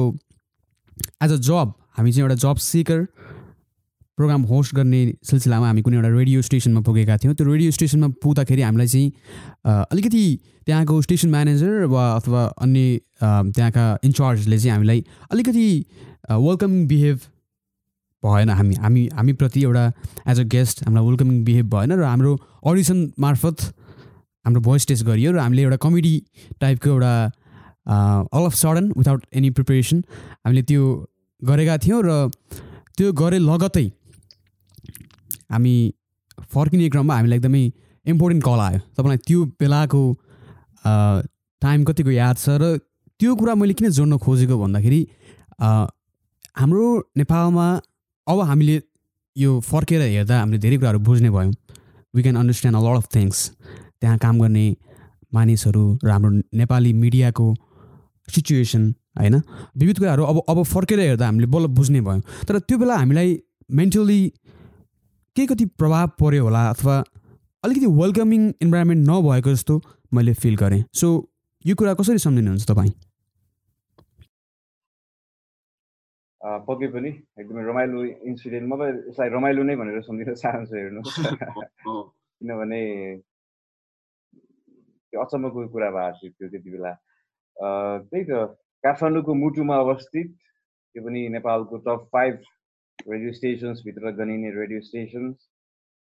एज 1.23 1.31
अ 1.31 1.39
जब 1.47 1.67
हामी 1.95 2.11
चाहिँ 2.11 2.23
एउटा 2.27 2.35
जब 2.43 2.57
सिकर 2.59 2.99
प्रोग्राम 4.19 4.41
होस्ट 4.51 4.75
गर्ने 4.75 5.01
सिलसिलामा 5.23 5.67
हामी 5.67 5.81
कुनै 5.81 5.95
एउटा 5.95 6.09
रेडियो 6.11 6.41
स्टेसनमा 6.43 6.81
पुगेका 6.83 7.17
थियौँ। 7.23 7.33
त्यो 7.39 7.45
रेडियो 7.47 7.71
स्टेसनमा 7.71 8.07
पुग्दाखेरि 8.19 8.61
हामीलाई 8.61 8.87
चाहिँ 8.87 9.07
अलिकति 9.63 10.23
त्यहाँको 10.67 11.01
स्टेसन 11.01 11.29
म्यानेजर 11.31 11.85
वा 11.87 12.03
अथवा 12.19 12.41
अन्य 12.61 12.99
त्यहाँका 13.55 13.85
इन्चार्जले 14.03 14.57
चाहिँ 14.59 14.71
हामीलाई 14.75 14.99
अलिकति 15.31 15.67
वेलकमिङ 16.29 16.87
बिहेभ 16.87 17.17
भएन 18.23 18.49
हामी। 18.59 18.75
हामी 18.83 19.03
हामीप्रति 19.15 19.63
एउटा 19.63 19.85
एज 20.27 20.39
अ 20.39 20.43
गेस्ट 20.55 20.83
हामीलाई 20.83 21.05
वेलकमिङ 21.05 21.43
बिहेभ 21.45 21.69
भएन 21.75 21.91
र 21.99 22.03
हाम्रो 22.03 22.33
अडिसन 22.67 22.99
मार्फत 23.25 23.57
हाम्रो 24.45 24.61
भोइस 24.67 24.87
टेस्ट 24.87 25.05
गरियो 25.05 25.31
र 25.31 25.39
हामीले 25.39 25.61
एउटा 25.63 25.77
कमेडी 25.85 26.15
टाइपको 26.59 26.89
एउटा 26.89 27.13
all 28.35 28.45
of 28.45 28.55
sudden 28.63 28.91
without 28.97 29.25
any 29.31 29.49
preparation 29.55 30.03
हामीले 30.45 30.63
त्यो 30.67 30.83
गरेका 31.41 31.77
थियौँ 31.87 32.01
र 32.03 32.19
त्यो 32.99 33.11
गरे 33.15 33.39
लगतै 33.39 33.85
हामी 35.49 35.75
फर्किने 36.53 36.89
क्रममा 36.89 37.15
हामीलाई 37.15 37.37
एकदमै 37.39 37.63
इम्पोर्टेन्ट 38.05 38.43
कल 38.43 38.59
आयो। 38.59 38.79
तपाईँलाई 38.97 39.17
त्यो 39.27 39.39
बेलाको 39.59 40.01
टाइम 41.61 41.83
कतिको 41.83 42.11
याद 42.11 42.35
छ 42.37 42.49
र 42.61 42.77
त्यो 43.19 43.35
कुरा 43.35 43.55
मैले 43.55 43.73
किन 43.73 43.89
जोड्न 43.91 44.17
खोजेको 44.17 44.55
भन्दाखेरि 44.57 45.01
हाम्रो 46.59 46.85
नेपालमा 47.17 47.67
अब 48.27 48.37
हामीले 48.49 48.75
यो 49.35 49.59
फर्केर 49.63 50.01
हेर्दा 50.01 50.39
हामीले 50.39 50.59
धेरै 50.63 50.77
कुराहरू 50.77 50.99
बुझ्ने 51.07 51.29
भयौँ। 51.29 51.53
We 52.13 52.21
can 52.23 52.35
understand 52.35 52.77
a 52.77 52.81
lot 52.85 52.97
of 52.97 53.07
things 53.15 53.37
त्यहाँ 53.99 54.17
काम 54.17 54.39
गर्ने 54.39 54.65
मानिसहरू 55.33 55.83
र 56.03 56.09
हाम्रो 56.09 56.31
नेपाली 56.61 56.91
मिडियाको 57.03 57.45
सिचुएसन 58.27 58.83
होइन? 59.19 59.35
विविध 59.77 59.97
कुराहरू 59.99 60.23
अब 60.23 60.37
अब 60.49 60.63
फर्केर 60.63 60.99
हेर्दा 60.99 61.25
हामीले 61.25 61.47
बल्ल 61.53 61.67
बुझ्ने 61.77 62.01
भयौँ। 62.01 62.21
तर 62.47 62.59
त्यो 62.59 62.77
बेला 62.77 62.95
हामीलाई 62.97 63.29
मेन्टली 63.69 64.21
के 65.35 65.45
कति 65.47 65.65
प्रभाव 65.79 66.07
पऱ्यो 66.21 66.43
होला 66.43 66.61
अथवा 66.69 66.95
अलिकति 67.63 67.87
वेलकमिङ 68.01 68.41
इन्भाइरोमेन्ट 68.61 69.01
नभएको 69.09 69.49
जस्तो 69.53 69.81
मैले 70.13 70.33
फिल 70.33 70.55
गरेँ। 70.57 70.83
सो 70.93 71.07
यो 71.65 71.75
कुरा 71.75 71.93
कसरी 71.99 72.17
सम्झिनुहुन्छ 72.25 72.65
तपाईँ? 72.71 72.93
पक्कै 76.67 76.87
पनि 76.93 77.09
एकदमै 77.39 77.63
रमाइलो 77.69 78.03
इन्सिडेन्ट 78.29 78.67
म 78.71 78.73
त 78.79 78.81
यसलाई 79.09 79.29
रमाइलो 79.29 79.63
नै 79.63 79.75
भनेर 79.75 80.01
सम्झिन 80.07 80.33
चाहन्छु 80.33 80.75
हेर्नु 80.75 81.01
किनभने 82.39 82.81
त्यो 85.11 85.19
अचम्मको 85.21 85.67
कुरा 85.73 85.89
भएको 85.91 86.15
थियो 86.19 86.31
त्यो 86.39 86.47
त्यति 86.49 86.69
बेला। 86.71 86.91
त्यही 88.07 88.23
त 88.23 88.31
काठमाडौँको 88.83 89.33
मुटुमा 89.35 89.75
अवस्थित 89.83 90.27
त्यो 90.95 91.01
पनि 91.05 91.27
नेपालको 91.35 91.75
टप 91.85 92.07
फाइभ 92.13 92.35
रेडियो 92.99 93.31
स्टेसन्सभित्र 93.33 94.09
गनिने 94.13 94.49
रेडियो 94.51 94.79
स्टेसन्स 94.81 95.47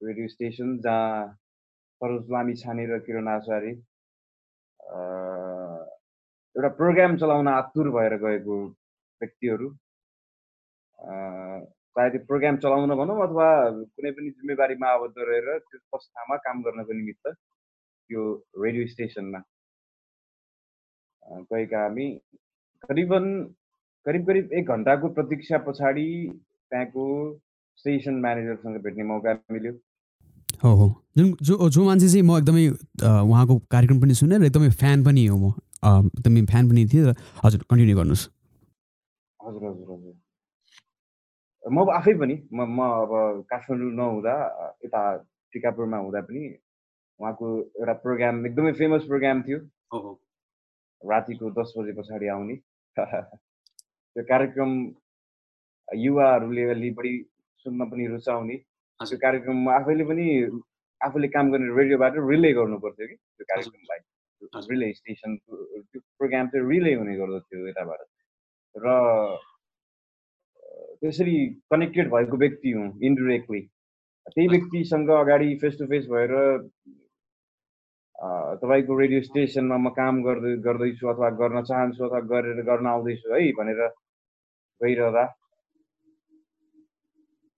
रेडियो 0.01 0.29
स्टेसन 0.29 0.77
जहाँ 0.81 1.27
सरोज 2.01 2.31
लामी 2.31 2.55
छाने 2.57 2.85
र 2.87 2.99
किरण 3.07 3.29
आचार्य 3.29 3.71
एउटा 6.57 6.69
प्रोग्राम 6.77 7.17
चलाउन 7.17 7.49
आतुर 7.49 7.91
भएर 7.91 8.17
गएको 8.25 8.59
व्यक्तिहरू 9.21 9.71
चाहे 10.99 12.11
त्यो 12.11 12.25
प्रोग्राम 12.27 12.57
चलाउन 12.59 12.95
भनौँ 12.95 13.19
अथवा 13.23 13.49
कुनै 13.73 14.11
पनि 14.13 14.31
जिम्मेवारीमा 14.31 14.93
आबद्ध 14.93 15.17
रहेर 15.19 15.59
त्यो 15.59 15.79
संस्थामा 15.79 16.37
काम 16.45 16.63
गर्नको 16.63 16.93
निमित्त 16.93 17.29
त्यो 17.29 18.31
रेडियो 18.63 18.87
स्टेसनमा 18.89 19.45
गएका 21.51 21.83
हामी 21.83 22.09
करिबन 22.85 23.31
करिब 24.07 24.27
करिब 24.27 24.53
एक 24.53 24.75
घन्टाको 24.75 25.09
प्रतीक्षा 25.15 25.59
पछाडि 25.67 26.11
त्यहाँको 26.75 27.05
स्टेसन 27.79 28.15
म्यानेजरसँग 28.21 28.77
भेट्ने 28.83 29.05
मौका 29.05 29.33
मिल्यो। 29.53 29.73
हो 30.63 30.71
हो। 30.75 30.87
जुन 31.17 31.37
जो 31.43 31.69
जो 31.71 31.85
मान्छे 31.85 32.09
चाहिँ 32.09 32.23
म 32.23 32.39
एकदमै 32.39 32.67
उहाँको 33.31 33.59
कार्यक्रम 33.71 34.01
पनि 34.01 34.15
सुने 34.15 34.39
र 34.39 34.45
एकदमै 34.45 34.71
फ्यान 34.75 35.05
पनि 35.05 35.27
हो 35.27 35.37
म। 35.39 35.53
एकदमै 35.87 36.43
फ्यान 36.43 36.69
पनि 36.71 36.87
थिएँ 36.87 37.05
र 37.07 37.15
हजुर 37.45 37.61
कन्टिन्यू 37.71 37.97
गर्नुहोस्। 37.97 38.25
हजुर 39.41 39.63
हजुर 39.71 39.89
हजुर। 39.95 40.15
म 41.65 41.87
आफै 41.91 42.15
पनि 42.19 42.35
म 42.53 42.67
म 42.67 42.79
अब 42.83 43.13
काठमाडौँ 43.47 43.93
नहुँदा 43.95 44.35
यता 44.85 45.01
टिकापुरमा 45.53 45.97
हुँदा 45.97 46.21
पनि 46.27 46.43
उहाँको 47.21 47.47
एउटा 47.79 47.95
प्रोग्राम 48.03 48.47
एकदमै 48.47 48.73
फेमस 48.73 49.03
प्रोग्राम 49.07 49.43
थियो। 49.43 49.59
रातिको 51.03 51.51
दस 51.51 51.73
बजे 51.79 51.93
पछाडि 51.93 52.27
आउने। 52.29 52.57
त्यो 52.99 54.23
कार्यक्रम 54.25 54.71
युवाहरूले 55.89 56.65
अलि 56.71 56.91
बढी 56.99 57.13
सुन्न 57.67 57.91
पनि 57.91 58.07
रुचाउने 58.07 58.57
त्यो 59.01 59.19
कार्यक्रममा 59.25 59.75
आफैले 59.75 60.05
पनि 60.11 60.27
आफूले 61.01 61.29
काम 61.29 61.51
गर्ने 61.53 61.69
रेडियोबाट 61.77 62.15
रिले 62.31 62.53
गर्नु 62.59 62.79
पर्थ्यो 62.85 63.07
कि 63.09 63.15
त्यो 63.15 63.45
कार्यक्रमलाई। 63.53 64.01
रिले 64.71 64.93
स्टेसन 64.93 65.37
त्यो 65.37 66.01
प्रोग्राम 66.19 66.47
चाहिँ 66.49 66.69
रिले 66.71 66.95
हुने 66.95 67.17
गर्दथ्यो 67.17 67.67
यताबाट। 67.69 68.01
र 68.75 68.87
त्यसरी 71.01 71.37
कनेक्टेड 71.71 72.11
भएको 72.11 72.37
व्यक्ति 72.37 72.71
हुँ 72.73 72.89
इन्डिरेक्टली। 73.05 73.61
त्यही 74.27 74.49
व्यक्तिसँग 74.49 75.11
अगाडि 75.11 75.55
फेस 75.63 75.79
टु 75.79 75.87
फेस 75.87 76.07
भएर 76.11 76.33
तपाईँको 78.63 78.99
रेडियो 78.99 79.21
स्टेसनमा 79.23 79.77
म 79.77 79.89
काम 79.99 80.23
गर्दै 80.25 80.57
गर्दैछु 80.65 81.09
अथवा 81.13 81.29
गर्न 81.41 81.63
चाहन्छु 81.71 82.05
अथवा 82.05 82.21
गरेर 82.33 82.63
गर्न 82.65 82.87
आउँदैछु 82.87 83.35
है 83.35 83.41
भनेर 83.59 83.81
गइरहँदा 84.81 85.25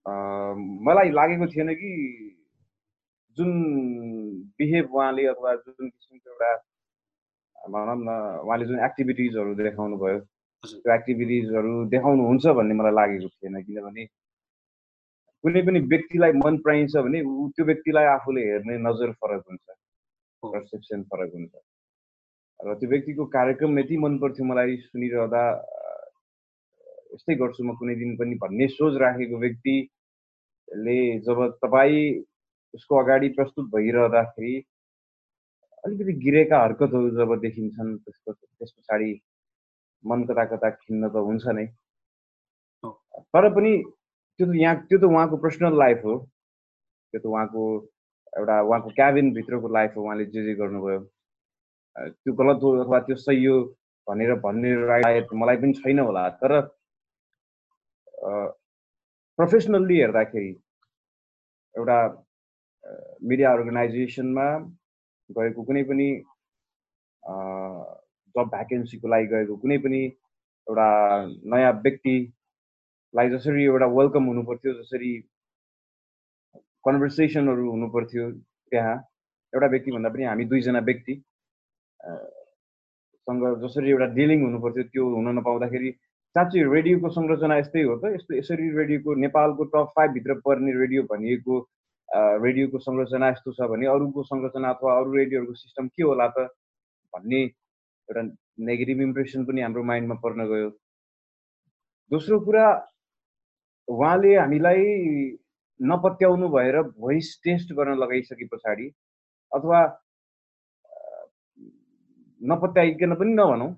मलाई 0.07 1.09
लागेको 1.11 1.47
थिएन 1.53 1.73
कि 1.81 1.91
जुन 3.37 3.51
बिहेभ 4.57 4.93
उहाँले 4.95 5.25
अथवा 5.33 5.53
जुन 5.55 5.89
किसिमको 5.89 6.29
एउटा 6.31 6.51
भनौँ 7.57 7.95
न 7.97 8.09
उहाँले 8.45 8.65
जुन 8.65 8.79
एक्टिभिटिजहरू 8.85 9.55
देखाउनु 9.55 9.97
भयो 10.03 10.19
त्यो 10.63 10.93
एक्टिभिटिजहरू 10.93 11.73
देखाउनुहुन्छ 11.95 12.45
भन्ने 12.59 12.73
मलाई 12.81 12.93
लागेको 12.99 13.29
थिएन 13.29 13.61
किनभने 13.63 14.05
कुनै 15.43 15.61
पनि 15.67 15.79
व्यक्तिलाई 15.93 16.31
मन 16.43 16.57
पराइन्छ 16.65 16.95
भने 17.07 17.21
त्यो 17.55 17.65
व्यक्तिलाई 17.65 18.05
आफूले 18.17 18.41
हेर्ने 18.51 18.77
नजर 18.87 19.11
फरक 19.21 19.43
हुन्छ 19.49 19.65
पर्सेप्सन 20.43 21.03
फरक 21.11 21.33
हुन्छ। 21.33 21.53
र 22.59 22.73
त्यो 22.79 22.89
व्यक्तिको 22.89 23.25
कार्यक्रम 23.37 23.79
यति 23.79 23.97
मन 24.03 24.17
पर्थ्यो 24.19 24.45
मलाई 24.45 24.77
सुनिरहँदा 24.87 25.43
यस्तै 27.13 27.35
गर्छु 27.41 27.63
म 27.63 27.75
कुनै 27.79 27.95
दिन 28.01 28.15
पनि 28.17 28.35
भन्ने 28.43 28.67
सोच 28.73 28.93
राखेको 29.03 29.37
व्यक्तिले 30.67 31.19
जब 31.25 31.45
तपाईँ 31.63 32.23
उसको 32.73 32.95
अगाडि 33.03 33.29
प्रस्तुत 33.37 33.65
भइरहँदाखेरि 33.75 34.55
अलिकति 35.85 36.13
गिरेका 36.23 36.61
हरकतहरू 36.63 37.09
जब 37.17 37.35
देखिन्छन् 37.41 37.97
त्यसको 37.97 38.31
त्यस 38.33 38.71
पछाडि 38.77 39.11
मन 40.03 40.23
कता 40.29 40.45
कता 40.55 40.69
खिन्न 40.69 41.09
त 41.09 41.15
हुन्छ 41.27 41.45
नै। 41.57 41.65
तर 43.33 43.49
पनि 43.55 43.71
त्यो 44.39 44.45
त 44.47 44.55
यहाँ 44.55 44.75
त्यो 44.87 44.99
त 44.99 45.03
उहाँको 45.11 45.37
पर्सनल 45.43 45.77
लाइफ 45.79 46.01
हो। 46.05 46.15
त्यो 47.13 47.19
त 47.21 47.25
उहाँको 47.25 47.63
एउटा 48.37 48.61
उहाँको 48.61 48.89
क्याबिनभित्रको 48.99 49.67
लाइफ 49.73 49.97
हो 49.97 50.03
उहाँले 50.03 50.25
जे 50.35 50.43
जे 50.45 50.53
गर्नुभयो। 50.61 50.99
त्यो 51.95 52.33
गलत 52.41 52.63
हो 52.63 52.69
अथवा 52.83 52.99
त्यो 53.07 53.15
सही 53.15 53.45
हो 53.45 53.57
भनेर 54.07 54.33
भन्ने 54.43 54.73
रायत 54.87 55.27
मलाई 55.33 55.57
पनि 55.63 55.73
छैन 55.81 55.99
होला। 55.99 56.27
तर 56.43 56.51
प्रोफेसनल्ली 59.37 59.97
हेर्दाखेरि 59.99 60.49
एउटा 61.75 61.97
मिडिया 63.29 63.51
अर्गनाइजेसनमा 63.51 64.45
गएको 65.29 65.63
कुनै 65.63 65.83
पनि 65.89 66.07
जब 68.35 68.49
भ्याकेन्सीको 68.53 69.07
लागि 69.07 69.27
गएको 69.33 69.57
कुनै 69.57 69.77
पनि 69.83 69.99
एउटा 70.67 70.87
नयाँ 71.53 71.73
व्यक्तिलाई 71.83 73.29
जसरी 73.29 73.65
एउटा 73.65 73.91
वेलकम 73.97 74.31
हुनु 74.31 74.43
पर्थ्यो 74.49 74.73
जसरी 74.73 75.11
कन्भर्सेसनहरू 76.85 77.69
हुनु 77.71 77.89
पर्थ्यो 77.89 78.31
त्यहाँ 78.71 78.95
एउटा 79.53 79.67
व्यक्ति 79.67 79.91
भन्दा 79.91 80.09
पनि 80.09 80.23
हामी 80.23 80.45
दुईजना 80.45 80.79
व्यक्ति 80.89 81.21
सँग 83.27 83.47
जसरी 83.63 83.89
एउटा 83.91 84.09
डिलिङ 84.17 84.43
हुनु 84.43 84.61
पर्थ्यो 84.61 84.83
त्यो 84.91 85.09
हुन 85.15 85.33
नपाउँदाखेरि 85.37 85.95
साँच्चै 86.37 86.63
रेडियोको 86.73 87.09
संरचना 87.17 87.55
यस्तै 87.57 87.81
हो 87.83 87.93
त। 87.97 88.13
यस्तो 88.15 88.35
यसरी 88.37 88.69
रेडियोको 88.77 89.13
नेपालको 89.25 89.63
टप 89.73 89.87
फाइभभित्र 89.95 90.33
पर्ने 90.45 90.71
रेडियो 90.79 91.03
भनिएको 91.11 91.55
रेडियोको 92.43 92.79
संरचना 92.79 93.29
यस्तो 93.29 93.51
छ 93.53 93.69
भने 93.71 93.87
अरूको 93.93 94.23
संरचना 94.23 94.69
अथवा 94.75 94.91
अरू 94.97 95.15
रेडियोहरूको 95.15 95.55
सिस्टम 95.61 95.87
के 95.95 96.03
होला 96.03 96.27
त 96.37 96.45
भन्ने 97.13 97.41
एउटा 97.43 98.21
नेगेटिभ 98.69 99.01
इम्प्रेसन 99.01 99.45
पनि 99.45 99.61
हाम्रो 99.61 99.83
माइन्डमा 99.89 100.15
पर्न 100.23 100.45
गयो। 100.51 100.69
दोस्रो 102.11 102.39
कुरा 102.45 102.67
उहाँले 103.87 104.35
हामीलाई 104.35 104.85
नपत्याउनु 105.79 106.47
भएर 106.53 106.81
भोइस 107.01 107.33
टेस्ट 107.43 107.73
गर्न 107.79 107.97
लगाइसके 108.03 108.45
पछाडि 108.53 108.87
अथवा 109.51 109.81
नपत्याइकन 112.41 113.15
पनि 113.15 113.33
नभनौँ। 113.33 113.71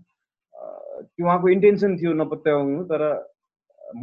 त्यो 1.03 1.25
उहाँको 1.25 1.47
इन्टेन्सन 1.55 1.91
थियो 1.99 2.13
नपत्याउनु 2.21 2.83
तर 2.91 3.03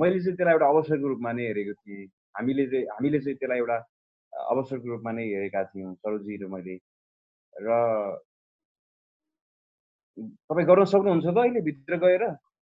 मैले 0.00 0.18
चाहिँ 0.20 0.36
त्यसलाई 0.36 0.54
एउटा 0.54 0.66
अवसरको 0.72 1.06
रूपमा 1.08 1.32
नै 1.32 1.44
हेरेको 1.48 1.74
थिएँ 1.80 2.06
हामीले 2.36 2.64
चाहिँ 2.70 2.86
हामीले 2.94 3.18
चाहिँ 3.24 3.36
त्यसलाई 3.40 3.58
एउटा 3.58 3.76
अवसरको 4.32 4.86
रूपमा 4.92 5.12
नै 5.16 5.24
हेरेका 5.34 5.62
थियौँ 5.72 5.94
सरोजी 5.94 6.36
र 6.42 6.46
मैले। 6.54 6.74
र 7.56 7.68
तपाईँ 10.48 10.66
गर्न 10.66 10.84
सक्नुहुन्छ 10.92 11.26
त 11.26 11.38
अहिले 11.38 11.60
भित्र 11.68 11.96
गएर? 12.04 12.22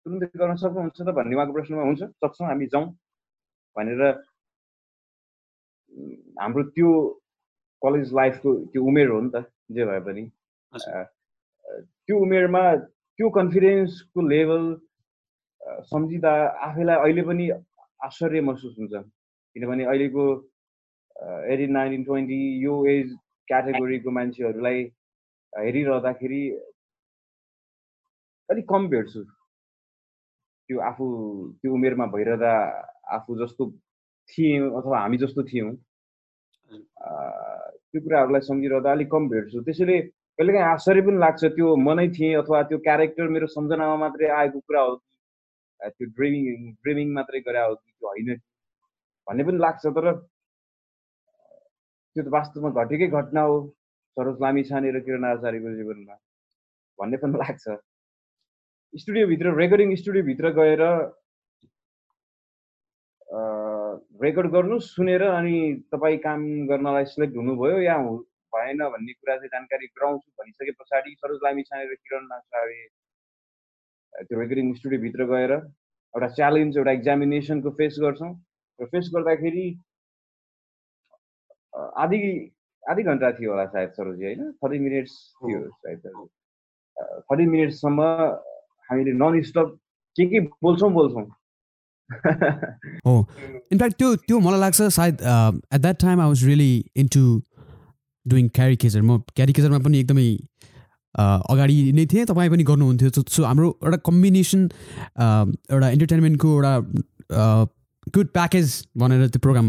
तुरुन्तै 0.05 0.27
गर्न 0.41 0.55
सक्नुहुन्छ 0.63 0.97
त 1.01 1.09
भन्ने 1.17 1.35
उहाँको 1.35 1.53
प्रश्नमा 1.53 1.83
हुन्छ 1.89 2.01
सक्छौँ 2.23 2.47
हामी 2.47 2.67
जाउँ 2.73 2.85
भनेर। 3.75 4.01
हाम्रो 6.41 6.63
त्यो 6.75 6.89
कलेज 7.81 8.13
लाइफको 8.19 8.49
त्यो 8.71 8.81
उमेर 8.89 9.07
हो 9.09 9.19
नि 9.21 9.29
त 9.33 9.45
जे 9.75 9.85
भए 9.85 10.01
पनि। 10.07 10.23
त्यो 12.05 12.15
उमेरमा 12.25 12.63
त्यो 13.19 13.29
कन्फिडेन्सको 13.35 14.21
लेभल 14.27 14.63
सम्झिँदा 15.91 16.31
आफैलाई 16.67 16.97
अहिले 17.03 17.21
पनि 17.27 17.45
आश्चर्य 18.07 18.41
महसुस 18.47 18.75
हुन्छ। 18.79 18.93
किनभने 19.55 19.83
अहिलेको 19.91 20.23
एटिन 21.51 21.71
नाइन्टिन 21.75 22.03
ट्वेन्टी 22.07 22.39
यो 22.63 22.73
एज 22.87 23.07
क्याटेगोरीको 23.47 24.11
मान्छेहरूलाई 24.17 24.79
हेरिरहँदाखेरि 25.53 26.41
अलिक 28.49 28.65
कम 28.69 28.87
भेट्छु। 28.87 29.23
त्यो 29.23 30.79
आफू 30.89 31.05
त्यो 31.59 31.73
उमेरमा 31.75 32.05
भइरहँदा 32.15 32.53
आफू 33.19 33.35
जस्तो 33.43 33.63
थियौँ 34.29 34.71
अथवा 34.79 34.99
हामी 34.99 35.17
जस्तो 35.17 35.43
थियौँ। 35.51 35.75
त्यो 36.71 37.99
कुराहरूलाई 37.99 38.41
सम्झिरहँदा 38.47 38.91
अलिक 38.91 39.11
कम 39.11 39.27
भेट्छु। 39.29 39.63
त्यसैले 39.67 39.99
कहिलेकाहीँ 40.39 40.65
आश्चर्य 40.65 41.01
पनि 41.03 41.17
लाग्छ 41.19 41.45
त्यो 41.55 41.67
मनै 41.85 42.07
थिएँ 42.15 42.35
अथवा 42.41 42.61
त्यो 42.67 42.77
क्यारेक्टर 42.83 43.27
मेरो 43.35 43.47
सम्झनामा 43.53 43.95
मात्रै 44.03 44.27
आएको 44.35 44.59
कुरा 44.59 44.81
हो 44.81 44.95
कि 44.95 45.89
त्यो 45.95 46.05
ड्रिमिङ 46.15 46.45
ड्रिमिङ 46.83 47.07
मात्रै 47.17 47.39
गरे 47.47 47.63
हो 47.63 47.73
कि 47.75 47.91
त्यो 47.91 48.07
होइन। 48.09 48.29
भन्ने 49.27 49.43
पनि 49.49 49.57
लाग्छ 49.65 49.83
तर 49.97 50.05
त्यो 52.15 52.23
त 52.23 52.27
वास्तवमा 52.37 52.69
घटेकै 52.83 53.07
घटना 53.19 53.41
हो 53.49 53.57
सरोज 54.17 54.37
लामी 54.45 54.63
छाने 54.69 54.89
र 54.95 54.97
किरण 55.09 55.23
आचार्यको 55.31 55.75
जीवनमा 55.81 56.15
भन्ने 56.99 57.17
पनि 57.25 57.35
लाग्छ। 57.43 57.65
स्टुडियोभित्र 58.93 59.55
रेकर्डिङ 59.59 59.89
स्टुडियोभित्र 60.03 60.45
गएर 60.61 60.83
रेकर्ड 64.23 64.51
गर्नु 64.55 64.79
सुनेर 64.87 65.23
अनि 65.35 65.57
तपाईँ 65.91 66.17
काम 66.25 66.39
गर्नलाई 66.71 67.05
सिलेक्ट 67.11 67.35
हुनुभयो 67.37 67.77
या 67.89 67.95
भएन 68.53 68.83
भन्ने 68.89 69.13
कुरा 69.13 69.35
चाहिँ 69.35 69.49
जानकारी 69.49 69.87
गराउँछु 69.89 70.31
भनिसके 70.39 70.71
पछाडि 70.79 71.15
सरोज 71.15 71.39
लामी 71.43 71.63
छाने 71.63 71.85
र 71.85 71.95
किरण 71.97 72.31
आचार्य 72.33 72.87
त्यो 74.23 74.39
रेकर्डिङ 74.39 74.73
स्टुडियोभित्र 74.75 75.25
गएर 75.31 75.53
एउटा 75.53 76.27
च्यालेन्ज 76.35 76.77
एउटा 76.77 76.91
इक्जामिनेसनको 76.99 77.69
फेस 77.79 77.99
गर्छौँ 78.01 78.33
र 78.79 78.85
फेस 78.93 79.09
गर्दाखेरि 79.15 79.67
आधी 81.97 82.21
आधी 82.83 83.03
घन्टा 83.05 83.31
थियो 83.31 83.51
होला 83.51 83.65
सायद 83.67 83.89
सरोजी 83.93 84.25
होइन 84.25 84.51
थर्टी 84.53 84.79
मिनट्स 84.79 85.17
थियो 85.39 85.59
सायद 85.81 86.07
थर्टी 87.23 87.45
मिनट्ससम्म 87.47 88.07
हामीले 88.89 89.13
नन 89.15 89.41
स्टप 89.49 89.77
के 90.15 90.25
के 90.25 90.39
बोल्छौँ 90.63 90.91
बोल्छौँ 90.93 91.27
हो 93.05 93.13
इनफ्याक्ट 93.71 93.97
त्यो 93.97 94.15
त्यो 94.17 94.39
मलाई 94.39 94.59
लाग्छ 94.59 94.81
सायद 94.93 95.21
at 95.21 95.81
that 95.81 96.01
time 96.01 96.21
I 96.21 96.27
was 96.27 96.45
really 96.45 96.71
into 96.97 97.21
doing 98.31 98.47
caricature 98.57 99.01
म 99.01 99.17
क्यारिकेचरमा 99.35 99.79
पनि 99.85 99.99
एकदमै 99.99 100.27
अगाडि 101.15 101.75
नै 101.97 102.05
थिएँ। 102.11 102.25
तपाईँ 102.29 102.49
पनि 102.49 102.63
गर्नुहुन्थ्यो। 102.69 103.09
सो 103.35 103.43
हाम्रो 103.43 103.67
एउटा 103.83 103.97
कम्बिनेसन 104.09 104.61
एउटा 105.73 105.89
इन्टरटेनमेन्टको 105.89 106.47
एउटा 106.53 106.73
गुड 108.15 108.27
प्याकेज 108.33 108.67
भनेर 108.97 109.27
त्यो 109.33 109.39
प्रोग्राम 109.45 109.67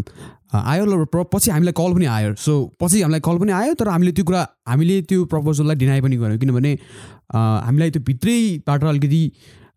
आयो 0.50 0.84
र 0.84 1.24
पछि 1.32 1.50
हामीलाई 1.50 1.74
कल 1.80 1.92
पनि 1.94 2.06
आयो। 2.16 2.34
सो 2.44 2.52
पछि 2.80 3.00
हामीलाई 3.02 3.20
कल 3.24 3.36
पनि 3.38 3.52
आयो। 3.52 3.74
तर 3.80 3.88
हामीले 3.88 4.12
त्यो 4.12 4.24
कुरा 4.24 4.42
हामीले 4.68 5.00
त्यो 5.08 5.24
प्रपोजललाई 5.32 5.76
डिनाइ 5.82 6.00
पनि 6.00 6.16
गऱ्यौँ 6.22 6.38
किनभने 6.40 6.72
हामीलाई 7.36 7.90
त्यो 7.96 8.02
भित्रैबाट 8.08 8.84
अलिकति 8.92 9.22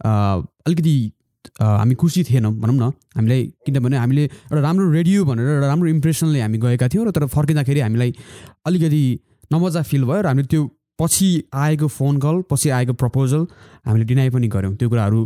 अलिकति 0.05 0.95
हामी 1.61 1.95
खुसी 1.95 2.23
थिएनौँ 2.23 2.53
भनौँ 2.53 2.75
न। 2.75 2.91
हामीलाई 3.15 3.41
किनभने 3.65 3.97
हामीले 3.97 4.23
एउटा 4.23 4.61
राम्रो 4.61 4.91
रेडियो 4.91 5.25
भनेर 5.25 5.47
एउटा 5.49 5.67
राम्रो 5.67 5.89
इम्प्रेसनले 5.89 6.39
हामी 6.41 6.57
गएका 6.57 6.87
थियौँ 6.87 7.05
र 7.07 7.11
तर 7.11 7.25
फर्किँदाखेरि 7.35 7.79
हामीलाई 7.79 8.11
अलिकति 8.67 9.03
नमजा 9.53 9.81
फिल 9.81 10.03
भयो 10.05 10.21
र 10.21 10.27
हामीले 10.27 10.47
त्यो 10.47 10.63
पछि 11.01 11.29
आएको 11.51 11.87
फोन 11.87 12.17
कल 12.23 12.35
पछि 12.51 12.69
आएको 12.69 12.93
प्रपोजल 12.93 13.47
हामीले 13.85 14.05
डिनाइ 14.05 14.29
पनि 14.29 14.47
गऱ्यौँ 14.47 14.75
त्यो 14.77 14.89
कुराहरू। 14.89 15.25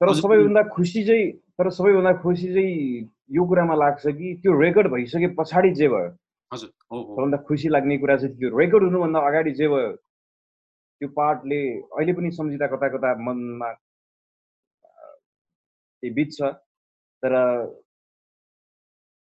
तर 0.00 0.14
सबैभन्दा 0.20 0.62
खुसी 0.74 1.04
चाहिँ 1.06 1.30
तर 1.58 1.70
सबैभन्दा 1.70 2.12
खुसी 2.22 2.48
चाहिँ 2.54 2.72
यो 3.36 3.44
कुरामा 3.46 3.74
लाग्छ 3.74 4.06
कि 4.06 4.34
त्यो 4.42 4.60
रेकर्ड 4.60 4.86
भइसके 4.92 5.28
पछाडि 5.38 5.70
जे 5.78 5.88
भयो। 5.88 6.10
सबभन्दा 6.52 7.36
खुसी 7.48 7.68
लाग्ने 7.68 7.96
कुरा 7.98 8.16
चाहिँ 8.16 8.34
त्यो 8.36 8.48
रेकर्ड 8.58 8.82
हुनुभन्दा 8.84 9.18
अगाडि 9.28 9.52
जे 9.60 9.68
भयो 9.68 9.92
त्यो 9.92 11.08
पार्टले 11.16 11.60
अहिले 11.96 12.12
पनि 12.12 12.30
सम्झिँदा 12.32 12.66
कता 12.72 12.88
कता 12.96 13.08
मनमा 13.22 13.68
बिच 16.10 16.36
छ 16.36 16.52
तर 17.22 17.34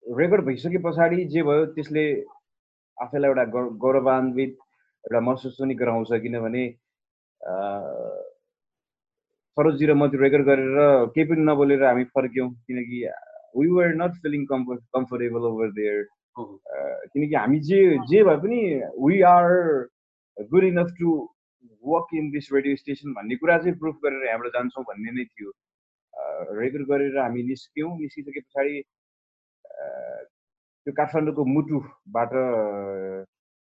रेकर्ड 0.04 0.44
भइसके 0.44 0.78
पछाडि 0.78 1.24
जे 1.26 1.42
भयो 1.42 1.66
त्यसले 1.74 2.04
आफैलाई 2.98 3.30
एउटा 3.30 3.44
गौरवान्वित 3.78 4.56
एउटा 5.04 5.20
महसुस 5.20 5.56
पनि 5.60 5.74
गराउँछ 5.74 6.12
किनभने 6.22 6.64
सरोजी 9.56 9.86
र 9.86 9.94
म 9.94 10.08
त्यो 10.08 10.20
रेकर्ड 10.20 10.46
गरेर 10.46 10.78
केही 11.14 11.26
पनि 11.26 11.42
नबोलेर 11.44 11.84
हामी 11.84 12.04
फर्क्यौँ 12.12 12.48
किनकि 12.66 13.02
we 13.54 13.68
were 13.68 13.94
not 13.94 14.16
feeling 14.22 14.44
comfort 14.46 14.80
comfortable 14.94 15.46
over 15.50 15.70
there 15.72 16.02
किनकि 16.38 17.34
हामी 17.34 17.60
जे 17.60 17.78
जे 18.08 18.22
भए 18.22 18.36
पनि 18.36 18.58
we 19.00 19.20
are 19.26 19.52
good 20.50 20.64
enough 20.64 20.90
to 20.98 21.14
work 21.84 22.14
in 22.14 22.30
this 22.30 22.52
radio 22.52 22.76
station 22.76 23.12
भन्ने 23.12 23.36
कुरा 23.36 23.58
चाहिँ 23.58 23.78
प्रुफ 23.78 23.96
गरेर 24.04 24.26
यहाँबाट 24.26 24.52
जान्छौँ 24.52 24.84
भन्ने 24.84 25.12
नै 25.12 25.24
थियो 25.24 25.52
रेकर्ड 26.60 26.86
गरेर 26.90 27.18
हामी 27.18 27.42
निस्क्यौँ। 27.50 27.90
निस्किसके 28.00 28.40
पछाडि 28.40 28.76
त्यो 30.86 30.92
काठमाडौँको 30.98 31.44
मुटुबाट 31.54 32.32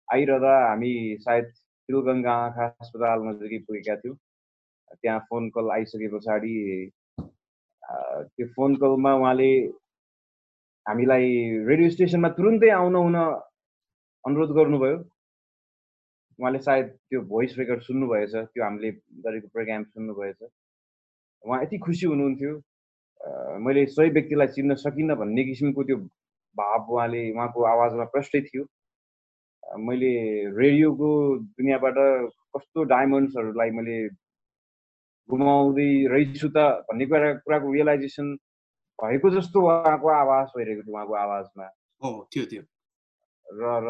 आइरहँदा 0.08 0.54
हामी 0.68 0.92
सायद 1.26 1.46
तिलगङ्गा 1.90 2.34
आँखा 2.46 2.66
अस्पताल 2.84 3.20
नजिकै 3.28 3.60
पुगेका 3.68 3.96
थियौँ। 4.02 4.16
त्यहाँ 5.02 5.20
फोन 5.30 5.50
कल 5.56 5.66
आइसके 5.72 6.08
पछाडि 6.14 6.54
त्यो 8.36 8.46
फोन 8.56 8.76
कलमा 8.82 9.12
उहाँले 9.20 9.52
हामीलाई 10.86 11.28
रेडियो 11.68 11.90
स्टेसनमा 11.90 12.30
तुरुन्तै 12.38 12.70
आउन 12.80 12.96
हुन 12.96 13.16
अनुरोध 14.26 14.52
गर्नुभयो। 14.58 14.98
उहाँले 16.40 16.60
सायद 16.68 16.88
त्यो 17.10 17.20
भोइस 17.32 17.58
रेकर्ड 17.60 17.82
सुन्नुभएछ 17.82 18.34
त्यो 18.36 18.64
हामीले 18.64 18.92
गरेको 19.26 19.48
प्रोग्राम 19.56 19.84
सुन्नुभएछ। 19.84 20.40
उहाँ 21.48 21.62
यति 21.64 21.78
खुसी 21.78 22.06
हुनुहुन्थ्यो। 22.06 22.54
मैले 23.60 23.86
सही 23.86 24.10
व्यक्तिलाई 24.10 24.48
चिन्न 24.48 24.76
सकिनँ 24.76 25.16
भन्ने 25.16 25.44
किसिमको 25.44 25.84
त्यो 25.84 25.98
भाव 26.56 26.92
उहाँले 26.94 27.22
उहाँको 27.32 27.64
आवाजमा 27.64 28.06
प्रष्टै 28.14 28.42
थियो। 28.42 28.64
मैले 29.80 30.12
रेडियोको 30.58 31.10
दुनियाँबाट 31.38 31.96
कस्तो 32.56 32.84
डायमन्ड्सहरूलाई 32.84 33.72
मैले 33.72 33.98
गुमाउँदै 35.30 35.90
रहेछु 36.08 36.50
त 36.50 36.58
भन्ने 36.88 37.06
कुरा 37.06 37.34
कुराको 37.44 37.74
रियलाइजेसन 37.74 38.28
भएको 39.00 39.30
जस्तो 39.30 39.62
उहाँको 39.62 40.08
आवाज 40.08 40.48
भइरहेको 40.58 40.82
थियो 40.82 40.96
उहाँको 40.96 41.14
आवाजमा। 41.16 41.68
थियो 42.34 42.46
थियो। 42.52 42.64
र 43.48 43.64
र 43.88 43.90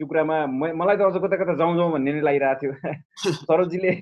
त्यो 0.00 0.06
कुरामा 0.06 0.36
मलाई 0.48 0.96
त 0.96 1.00
अझ 1.00 1.16
कता 1.22 1.36
कता 1.36 1.54
जाउँ 1.60 1.76
जाउँ 1.76 1.92
भन्ने 1.92 2.12
नै 2.12 2.20
लागिरहेको 2.20 2.60
थियो। 2.60 2.72
सरोजीले 3.48 3.92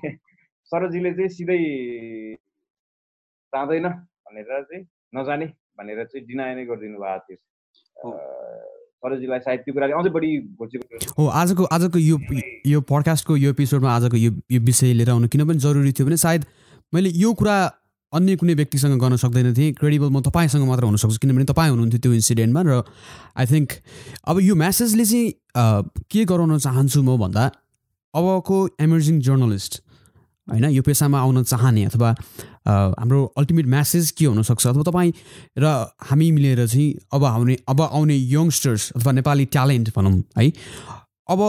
सरोजीले 0.71 1.11
चाहिँ 1.17 1.29
सिधै 1.37 1.59
जाँदैन 3.53 3.87
भनेर 3.89 4.49
चाहिँ 4.69 4.83
नजाने 5.15 5.45
भनेर 5.79 6.03
चाहिँ 6.05 6.25
डिनाइ 6.27 6.55
नै 6.55 6.65
गरिदिनु 6.69 6.97
भएको 6.99 7.21
थियो। 7.25 7.37
सरजीलाई 8.99 9.39
सायद 9.47 9.59
त्यो 9.65 9.73
कुराले 9.73 9.93
अझै 9.95 10.09
बढी 10.11 10.29
हो 11.17 11.25
आजको 11.41 11.63
आजको 11.75 11.99
यो 11.99 12.17
यो 12.67 12.79
पडकास्टको 12.91 13.37
यो 13.37 13.49
एपिसोडमा 13.55 13.89
आजको 13.95 14.17
यो 14.17 14.31
यो 14.51 14.59
विषय 14.69 14.93
लिएर 14.93 15.09
आउनु 15.09 15.27
किन 15.33 15.47
पनि 15.47 15.59
जरुरी 15.65 15.91
थियो 15.97 16.05
भने 16.07 16.17
सायद 16.25 16.45
मैले 16.93 17.09
यो 17.15 17.33
कुरा 17.39 17.55
अन्य 18.13 18.35
कुनै 18.41 18.53
व्यक्तिसँग 18.59 18.99
गर्न 18.99 19.15
सक्दैन 19.23 19.53
थिएँ। 19.57 19.73
क्रेडिबल 19.79 20.09
म 20.09 20.21
तपाईँसँग 20.27 20.67
मात्र 20.67 20.83
हुनसक्छु 20.83 21.19
किनभने 21.23 21.45
तपाईँ 21.49 21.69
हुनुहुन्थ्यो 21.69 21.99
त्यो 22.03 22.13
इन्सिडेन्टमा 22.13 22.61
र 22.67 22.83
आई 23.39 23.45
थिङ्क 23.51 23.69
अब 24.27 24.35
यो 24.41 24.55
म्यासेजले 24.61 25.05
चाहिँ 25.05 25.25
के 26.11 26.25
गराउन 26.25 26.57
चाहन्छु 26.57 27.01
म 27.01 27.17
भन्दा 27.17 27.43
अबको 28.13 28.57
इमर्जिङ 28.85 29.19
जर्नलिस्ट 29.27 29.73
होइन? 30.49 30.65
यो 30.69 30.81
पेसामा 30.81 31.19
आउन 31.19 31.43
चाहने 31.43 31.83
अथवा 31.85 32.09
हाम्रो 32.99 33.23
अल्टिमेट 33.37 33.65
म्यासेज 33.75 34.11
के 34.17 34.25
हुनसक्छ? 34.25 34.67
अथवा 34.67 34.83
तपाईँ 34.91 35.13
र 35.57 35.65
हामी 36.09 36.31
मिलेर 36.31 36.65
चाहिँ 36.67 36.93
अब 37.13 37.23
आउने 37.25 37.57
अब 37.69 37.81
आउने 37.81 38.15
यङ्स्टर्स 38.15 38.91
अथवा 38.95 39.11
नेपाली 39.11 39.45
ट्यालेन्ट 39.55 39.89
भनौँ 39.95 40.15
है? 40.37 40.51
अब 41.29 41.39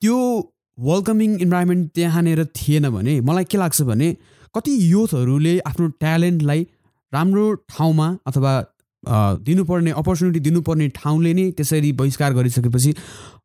त्यो 0.00 0.18
वेलकमिङ 0.78 1.30
इन्भाइरोमेन्ट 1.40 1.90
त्यहाँनिर 1.94 2.44
थिएन 2.56 2.88
भने 2.90 3.20
मलाई 3.20 3.44
के 3.44 3.58
लाग्छ 3.58 3.82
भने 3.90 4.08
कति 4.54 4.72
युथहरूले 4.92 5.58
आफ्नो 5.66 5.88
ट्यालेन्टलाई 6.02 6.66
राम्रो 7.12 7.44
ठाउँमा 7.70 8.06
अथवा 8.26 8.52
दिनुपर्ने 9.46 9.90
अपर्च्युनिटी 10.00 10.40
दिनुपर्ने 10.40 10.88
ठाउँले 10.96 11.32
नै 11.34 11.50
त्यसरी 11.58 11.92
बहिष्कार 12.00 12.32
गरिसकेपछि 12.34 12.94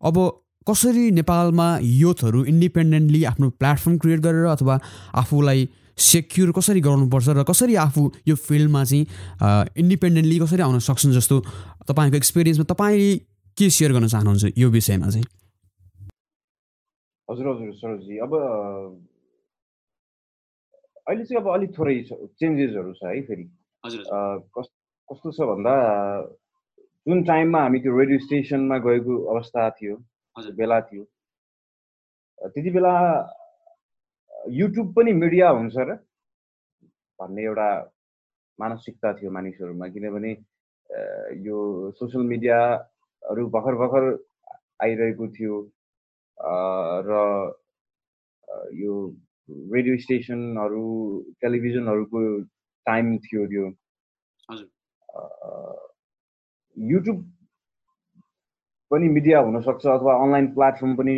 अब 0.10 0.18
कसरी 0.70 1.06
नेपालमा 1.20 1.68
युथहरू 1.82 2.44
इन्डिपेन्डेन्टली 2.54 3.24
आफ्नो 3.32 3.50
प्लेटफर्म 3.62 3.98
क्रिएट 4.04 4.20
गरेर 4.28 4.46
अथवा 4.54 4.76
आफूलाई 5.22 5.68
सेक्युर 5.98 6.52
कसरी 6.58 6.82
गराउनुपर्छ 6.88 7.28
र 7.38 7.44
कसरी 7.50 7.76
आफू 7.84 8.02
यो 8.28 8.36
फिल्डमा 8.48 8.84
चाहिँ 8.84 9.04
इन्डिपेन्डेन्टली 9.84 10.38
कसरी 10.40 10.62
आउन 10.68 10.80
सक्छन् 10.88 11.14
जस्तो 11.18 11.36
तपाईँको 11.90 12.18
एक्सपिरियन्समा 12.18 12.66
तपाईँ 12.74 13.18
के 13.58 13.70
सेयर 13.74 13.92
गर्न 13.94 14.08
चाहनुहुन्छ 14.08 14.44
यो 14.58 14.70
विषयमा 14.70 15.10
चाहिँ? 15.10 15.26
हजुर 17.30 17.48
हजुर 17.48 17.72
सरोजी 17.82 18.18
अब 18.26 18.34
अहिले 21.08 21.24
चाहिँ 21.24 21.42
अब 21.42 21.48
अलिक 21.54 21.72
थोरै 21.78 21.96
चेन्जेसहरू 22.12 22.92
छ 23.00 23.02
है 23.06 23.22
फेरि। 23.28 23.46
कस्तो 25.10 25.32
छ 25.32 25.40
भन्दा 25.50 25.74
जुन 27.08 27.24
टाइममा 27.24 27.60
हामी 27.62 27.80
त्यो 27.80 27.98
रेडियो 27.98 28.20
स्टेसनमा 28.28 28.78
गएको 28.86 29.14
अवस्था 29.34 29.70
थियो 29.80 29.96
बेला 30.38 30.80
थियो। 30.82 31.04
त्यति 32.54 32.70
बेला 32.72 32.94
युट्युब 34.54 34.94
पनि 34.96 35.12
मिडिया 35.14 35.50
हुन्छ 35.50 35.76
र 35.78 35.96
भन्ने 37.20 37.44
एउटा 37.44 37.70
मानसिकता 38.60 39.14
थियो 39.18 39.32
मानिसहरूमा 39.32 39.88
किनभने 39.94 40.32
यो 41.46 41.58
सोसियल 41.98 42.24
मिडियाहरू 42.24 43.48
भर्खर 43.56 43.76
भर्खर 43.82 44.04
आइरहेको 44.84 45.28
थियो। 45.38 45.56
र 47.08 47.12
यो 48.78 48.94
रेडियो 49.74 49.98
स्टेसनहरू 49.98 50.84
टेलिभिजनहरूको 51.42 52.20
टाइम 52.86 53.18
थियो 53.26 53.46
त्यो। 53.52 53.66
युट्युब 56.78 57.20
पनि 58.92 59.08
मिडिया 59.10 59.40
हुनसक्छ 59.40 59.86
अथवा 59.88 60.14
अनलाइन 60.24 60.48
प्लेटफर्म 60.54 60.96
पनि 60.96 61.16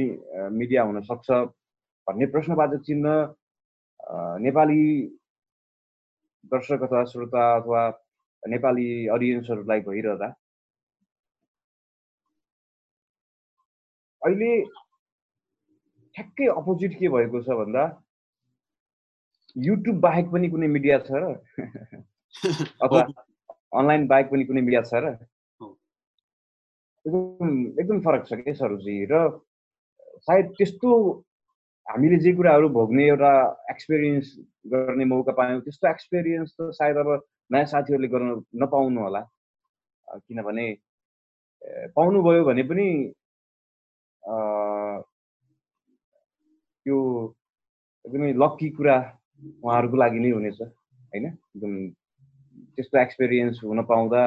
मिडिया 0.53 0.83
हुनसक्छ 0.83 1.31
भन्ने 2.07 2.25
प्रश्नवाचक 2.35 2.81
चिन्ह 2.81 3.15
नेपाली 4.41 4.83
दर्शक 6.51 6.83
अथवा 6.83 7.03
श्रोता 7.05 7.45
अथवा 7.55 7.87
नेपाली 8.43 8.89
अडियन्सहरूलाई 9.07 9.79
भइरहँदा 9.87 10.33
अहिले 14.21 14.51
ठ्याक्कै 16.15 16.47
अपोजिट 16.53 16.99
के 16.99 17.09
भएको 17.09 17.41
छ 17.41 17.57
भन्दा 17.59 17.83
युट्युब 19.55 19.99
बाहेक 19.99 20.31
पनि 20.31 20.49
कुनै 20.49 20.67
मिडिया 20.67 20.97
छ 20.99 21.21
र? 21.21 21.33
अथवा 22.83 23.01
अनलाइन 23.79 24.07
बाहेक 24.07 24.31
पनि 24.31 24.45
कुनै 24.45 24.61
मिडिया 24.61 24.81
छ 24.81 25.03
र? 25.05 25.13
एकदम 27.09 27.49
एकदम 27.81 27.99
फरक 28.05 28.23
छ 28.29 28.39
क्या 28.45 28.53
सरुजी? 28.61 28.95
र 29.11 29.13
सायद 30.27 30.45
त्यस्तो 30.57 30.89
हामीले 31.87 32.17
जे 32.23 32.31
कुराहरू 32.37 32.69
भोग्ने 32.69 33.05
एउटा 33.07 33.31
एक्सपिरियन्स 33.71 34.27
गर्ने 34.73 35.05
मौका 35.11 35.33
पायौँ 35.39 35.61
त्यस्तो 35.65 35.89
एक्सपिरियन्स 35.89 36.49
त 36.53 36.69
सायद 36.79 36.97
अब 37.03 37.09
नयाँ 37.51 37.69
साथीहरूले 37.73 38.09
गर्न 38.13 38.29
नपाउनु 38.63 38.99
होला। 39.01 39.21
किनभने 40.27 40.65
पाउनुभयो 41.95 42.43
भने 42.45 42.63
पनि 42.69 42.87
त्यो 46.85 46.97
एकदमै 48.05 48.31
लक्की 48.43 48.69
कुरा 48.77 48.97
उहाँहरूको 49.63 49.97
लागि 49.97 50.19
नै 50.19 50.31
हुनेछ 50.37 50.61
होइन? 50.61 51.25
एकदम 51.25 51.73
त्यस्तो 52.75 52.95
एक्सपिरियन्स 53.01 53.63
हुन 53.63 53.81
पाउँदा 53.91 54.21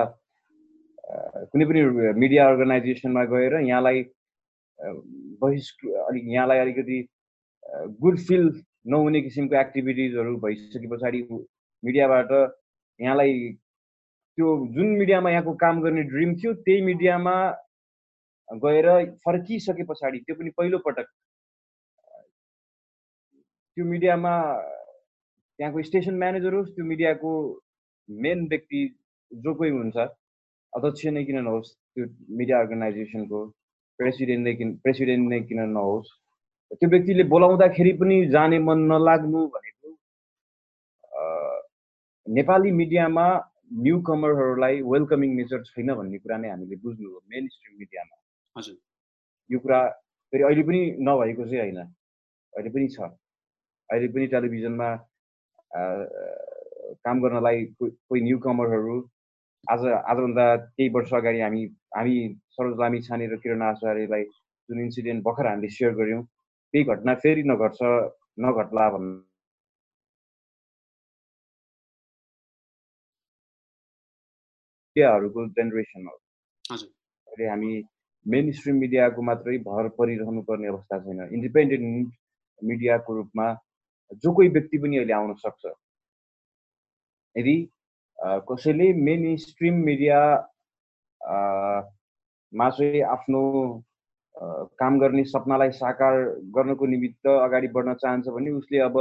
कुनै 1.04 1.64
पनि 1.64 1.82
मिडिया 2.14 2.48
अर्गनाइजेसनमा 2.48 3.24
गएर 3.24 3.60
यहाँलाई 3.60 4.02
बहिष्क 4.78 5.86
अलिक 6.08 6.24
यहाँलाई 6.26 6.58
अलिकति 6.58 7.08
गुड 8.00 8.18
फिल 8.18 8.62
नहुने 8.86 9.20
किसिमको 9.20 9.56
एक्टिभिटिजहरू 9.56 10.36
भइसके 10.36 10.88
पछाडि 10.88 11.22
मिडियाबाट 11.82 12.32
यहाँलाई 13.00 13.34
त्यो 14.38 14.54
जुन 14.66 14.86
मिडियामा 14.98 15.30
यहाँको 15.30 15.54
काम 15.54 15.80
गर्ने 15.82 16.02
ड्रिम 16.02 16.34
थियो 16.34 16.54
त्यही 16.54 16.82
मिडियामा 16.82 17.34
गएर 18.48 18.88
फर्किसके 19.24 19.84
पछाडि 19.84 20.18
त्यो 20.18 20.36
पनि 20.36 20.50
पहिलो 20.50 20.78
पटक 20.78 21.06
त्यो 23.76 23.84
मिडियामा 23.84 24.32
त्यहाँको 25.58 25.82
स्टेसन 25.82 26.18
म्यानेजर 26.18 26.54
होस् 26.54 26.74
त्यो 26.74 26.84
मिडियाको 26.84 27.32
मेन 28.08 28.46
व्यक्ति 28.48 28.80
जो 29.32 29.54
कोही 29.54 29.70
हुन्छ 29.70 30.06
अध्यक्ष 30.72 31.06
नै 31.14 31.22
किन 31.28 31.38
नहोस् 31.44 31.70
त्यो 31.94 32.04
मिडिया 32.38 32.58
अर्गनाइजेसनको 32.64 33.40
प्रेसिडेन्ट 33.98 34.42
नै 34.48 34.54
किन 34.60 34.70
प्रेसिडेन्ट 34.84 35.24
नै 35.32 35.40
किन 35.48 35.60
नहोस् 35.76 36.10
त्यो 36.78 36.88
व्यक्तिले 36.94 37.24
बोलाउँदाखेरि 37.32 37.92
पनि 38.00 38.16
जाने 38.34 38.58
मन 38.68 38.78
नलाग्नु 38.92 39.40
भनेको 39.56 39.88
नेपाली 42.26 42.70
मिडियामा 42.80 43.26
न्यु 43.84 43.96
कमरहरूलाई 44.08 44.80
वेलकमिङ 44.92 45.30
नेचर 45.36 45.60
छैन 45.68 45.94
भन्ने 45.98 46.18
कुरा 46.24 46.36
नै 46.40 46.48
हामीले 46.54 46.76
बुझ्नु 46.84 47.08
हो 47.12 47.18
मेन 47.32 47.48
स्ट्रिम 47.52 47.74
मिडियामा 47.82 48.16
हजुर। 48.56 48.76
यो 49.50 49.58
कुरा 49.64 49.80
फेरि 50.32 50.42
अहिले 50.48 50.62
पनि 50.68 50.80
नभएको 51.08 51.44
चाहिँ 51.50 51.60
होइन 51.62 51.80
अहिले 51.82 52.70
पनि 52.74 52.88
छ। 52.96 52.98
अहिले 53.88 54.08
पनि 54.14 54.26
टेलिभिजनमा 54.34 54.88
काम 57.04 57.16
गर्नलाई 57.22 57.64
कोही 57.78 58.20
न्यु 58.28 58.38
कमरहरू 58.46 58.96
आज 59.64 59.84
आजभन्दा 59.86 60.44
केही 60.56 60.88
वर्ष 60.90 61.12
अगाडि 61.14 61.40
हामी 61.40 61.64
हामी 61.94 62.14
सरोज 62.50 62.78
लामी 62.80 63.00
छाने 63.02 63.26
र 63.26 63.36
किरण 63.38 63.62
आचार्यलाई 63.62 64.24
जुन 64.68 64.80
इन्सिडेन्ट 64.80 65.22
भर्खर 65.24 65.46
हामीले 65.46 65.68
सेयर 65.70 65.92
गऱ्यौँ 65.94 66.22
त्यही 66.22 66.84
घटना 66.86 67.14
फेरि 67.22 67.42
नघट्छ 67.46 67.82
नघट्ला 68.40 68.88
भन्नु 68.90 69.20
मिडियाहरूको 74.96 75.46
जेनेरेसन 75.50 76.06
हो 76.06 76.16
अहिले 76.64 77.46
हामी 77.48 77.70
मेन 78.26 78.50
स्ट्रिम 78.52 78.76
मिडियाको 78.78 79.22
मात्रै 79.28 79.58
भर 79.68 79.88
परिरहनु 79.98 80.42
पर्ने 80.48 80.68
अवस्था 80.68 80.98
छैन 81.04 81.22
इन्डिपेन्डेन्ट 81.30 82.10
मिडियाको 82.62 83.14
रूपमा 83.16 83.46
जो 84.24 84.32
कोही 84.34 84.48
व्यक्ति 84.56 84.78
पनि 84.78 84.96
अहिले 84.96 85.14
आउन 85.14 85.34
सक्छ 85.38 85.72
यदि 87.36 87.56
कसैले 88.18 88.92
मेन 89.04 89.36
स्ट्रिम 89.36 89.74
मिडिया 89.84 90.20
मा 92.52 92.68
चाहिँ 92.70 93.00
आफ्नो 93.12 93.42
काम 94.78 94.98
गर्ने 95.00 95.24
सपनालाई 95.24 95.70
साकार 95.72 96.14
गर्नको 96.56 96.86
निमित्त 96.86 97.26
अगाडि 97.28 97.68
बढ्न 97.74 97.94
चाहन्छ 98.02 98.28
भने 98.28 98.50
उसले 98.50 98.78
अब 98.86 98.98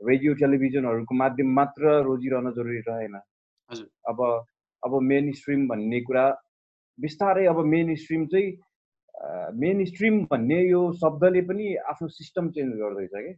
रेडियो 0.00 0.34
टेलिभिजनहरूको 0.34 1.14
माध्यम 1.14 1.52
मात्र 1.54 2.00
रोजिरहन 2.04 2.50
जरुरी 2.52 2.80
रहेन। 2.88 3.14
अब 4.08 4.18
अब 4.82 4.92
मेन 5.02 5.32
स्ट्रिम 5.32 5.66
भन्ने 5.68 6.00
कुरा 6.00 6.28
बिस्तारै 6.98 7.46
अब 7.46 7.64
मेन 7.64 7.94
स्ट्रिम 7.96 8.26
चाहिँ 8.26 8.48
मेन 9.60 9.84
स्ट्रिम 9.84 10.24
भन्ने 10.30 10.60
यो 10.68 10.80
शब्दले 11.00 11.42
पनि 11.48 11.74
आफ्नो 11.90 12.08
सिस्टम 12.08 12.50
चेन्ज 12.50 12.74
गर्दैछ 12.80 13.10
कि? 13.14 13.32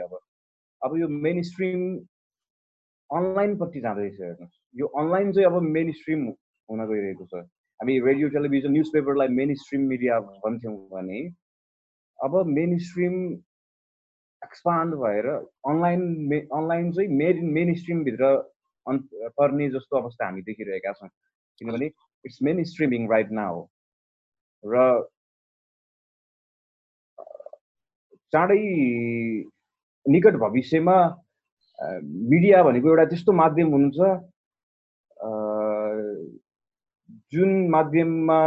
अब 0.00 0.18
अब 0.82 0.98
यो 0.98 1.08
मेन 1.08 1.42
स्ट्रिम 1.42 1.80
अनलाइनपट्टि 3.10 3.80
जाँदैछ 3.80 4.20
हेर्नुहोस्। 4.20 4.58
यो 4.80 4.86
अनलाइन 5.00 5.32
चाहिँ 5.32 5.46
अब 5.46 5.62
मेन 5.76 5.92
स्ट्रिम 5.92 6.26
हुन 6.68 6.86
गइरहेको 6.86 7.26
छ। 7.26 7.34
हामी 7.80 7.98
रेडियो 8.00 8.28
टेलिभिजन 8.28 8.72
न्युज 8.72 8.88
पेपरलाई 8.92 9.28
मेन 9.34 9.54
स्ट्रिम 9.56 9.82
मिडिया 9.88 10.18
भन्थ्यौँ 10.44 10.76
भने 10.90 11.20
अब 12.18 12.32
मेन 12.46 12.78
स्ट्रिम 12.88 13.14
एक्सपान्ड 14.42 14.94
भएर 15.00 15.26
अनलाइन 15.28 16.02
मे 16.28 16.38
अनलाइन 16.58 16.92
चाहिँ 16.92 17.08
मेन 17.16 17.44
मेन 17.54 17.74
स्ट्रिमभित्र 17.76 18.36
पर्ने 19.38 19.68
जस्तो 19.70 19.96
अवस्था 19.96 20.24
हामी 20.24 20.42
देखिरहेका 20.42 20.92
छौँ। 20.92 21.08
किनभने 21.60 21.86
it's 22.24 22.38
main 22.42 22.62
streaming 22.64 23.08
right 23.10 23.30
now 23.32 23.66
र 24.64 24.84
चाँडै 28.32 28.58
निकट 30.06 30.34
भविष्यमा 30.40 30.96
मिडिया 31.80 32.62
भनेको 32.62 32.88
एउटा 32.88 33.04
त्यस्तो 33.10 33.32
माध्यम 33.32 33.68
हुनुहुन्छ 33.72 34.00
जुन 37.32 37.50
माध्यममा 37.70 38.40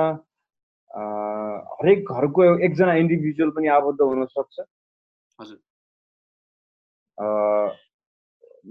हरेक 1.74 2.00
घरको 2.14 2.44
एकजना 2.66 2.94
इन्डिभिजुअल 2.96 3.50
पनि 3.56 3.68
आबद्ध 3.76 4.00
हुनसक्छ। 4.02 4.60
हजुर। 5.40 5.60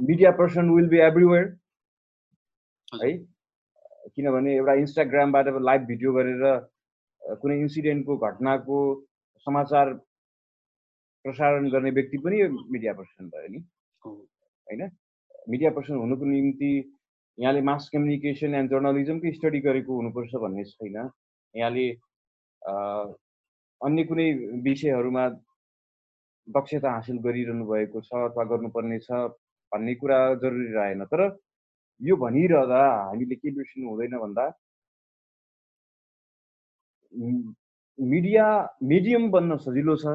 Media 0.09 0.31
person 0.39 0.71
will 0.71 0.89
be 0.89 0.99
everywhere 1.07 1.47
है? 3.03 3.11
किनभने 4.15 4.55
एउटा 4.57 4.75
इन्स्टाग्रामबाट 4.85 5.47
लाइभ 5.69 5.83
भिडियो 5.87 6.13
गरेर 6.13 6.43
कुनै 7.43 7.57
इन्सिडेन्टको 7.61 8.17
घटनाको 8.29 8.79
समाचार 9.47 9.93
प्रसारण 11.25 11.69
गर्ने 11.71 11.91
व्यक्ति 11.99 12.19
पनि 12.19 12.43
मिडिया 12.49 12.93
पर्सन 12.95 13.29
भयो 13.29 13.49
नि। 13.53 13.61
होइन? 14.67 14.83
मिडिया 15.51 15.71
पर्सन 15.77 15.95
हुनुको 15.97 16.25
निम्ति 16.25 16.73
यहाँले 17.39 17.61
मास 17.69 17.89
कम्युनिकेसन 17.93 18.55
एन्ड 18.55 18.71
जर्नलिजमकै 18.71 19.33
स्टडी 19.33 19.61
गरेको 19.67 19.93
हुनुपर्छ 19.97 20.33
भन्ने 20.43 20.65
छैन। 20.65 20.97
यहाँले 21.55 21.87
अन्य 23.81 24.05
कुनै 24.09 24.27
विषयहरूमा 24.65 25.25
दक्षता 26.49 26.91
हासिल 26.93 27.19
गरिरहनु 27.25 27.65
भएको 27.67 28.01
छ 28.01 28.11
अथवा 28.29 28.45
गर्नुपर्ने 28.53 28.99
छ 29.07 29.11
भन्ने 29.73 29.95
कुरा 29.95 30.19
जरुरी 30.43 30.69
रहेन। 30.75 31.05
तर 31.07 31.21
यो 32.01 32.15
भनिरहँदा 32.17 32.83
हामीले 33.09 33.37
के 33.37 33.51
बिर्सिनु 33.57 33.89
हुँदैन 33.91 34.19
भन्दा 34.19 34.45
मिडिया 37.99 38.47
मिडियम 38.83 39.31
बन्न 39.31 39.57
सजिलो 39.65 39.97
छ। 39.97 40.07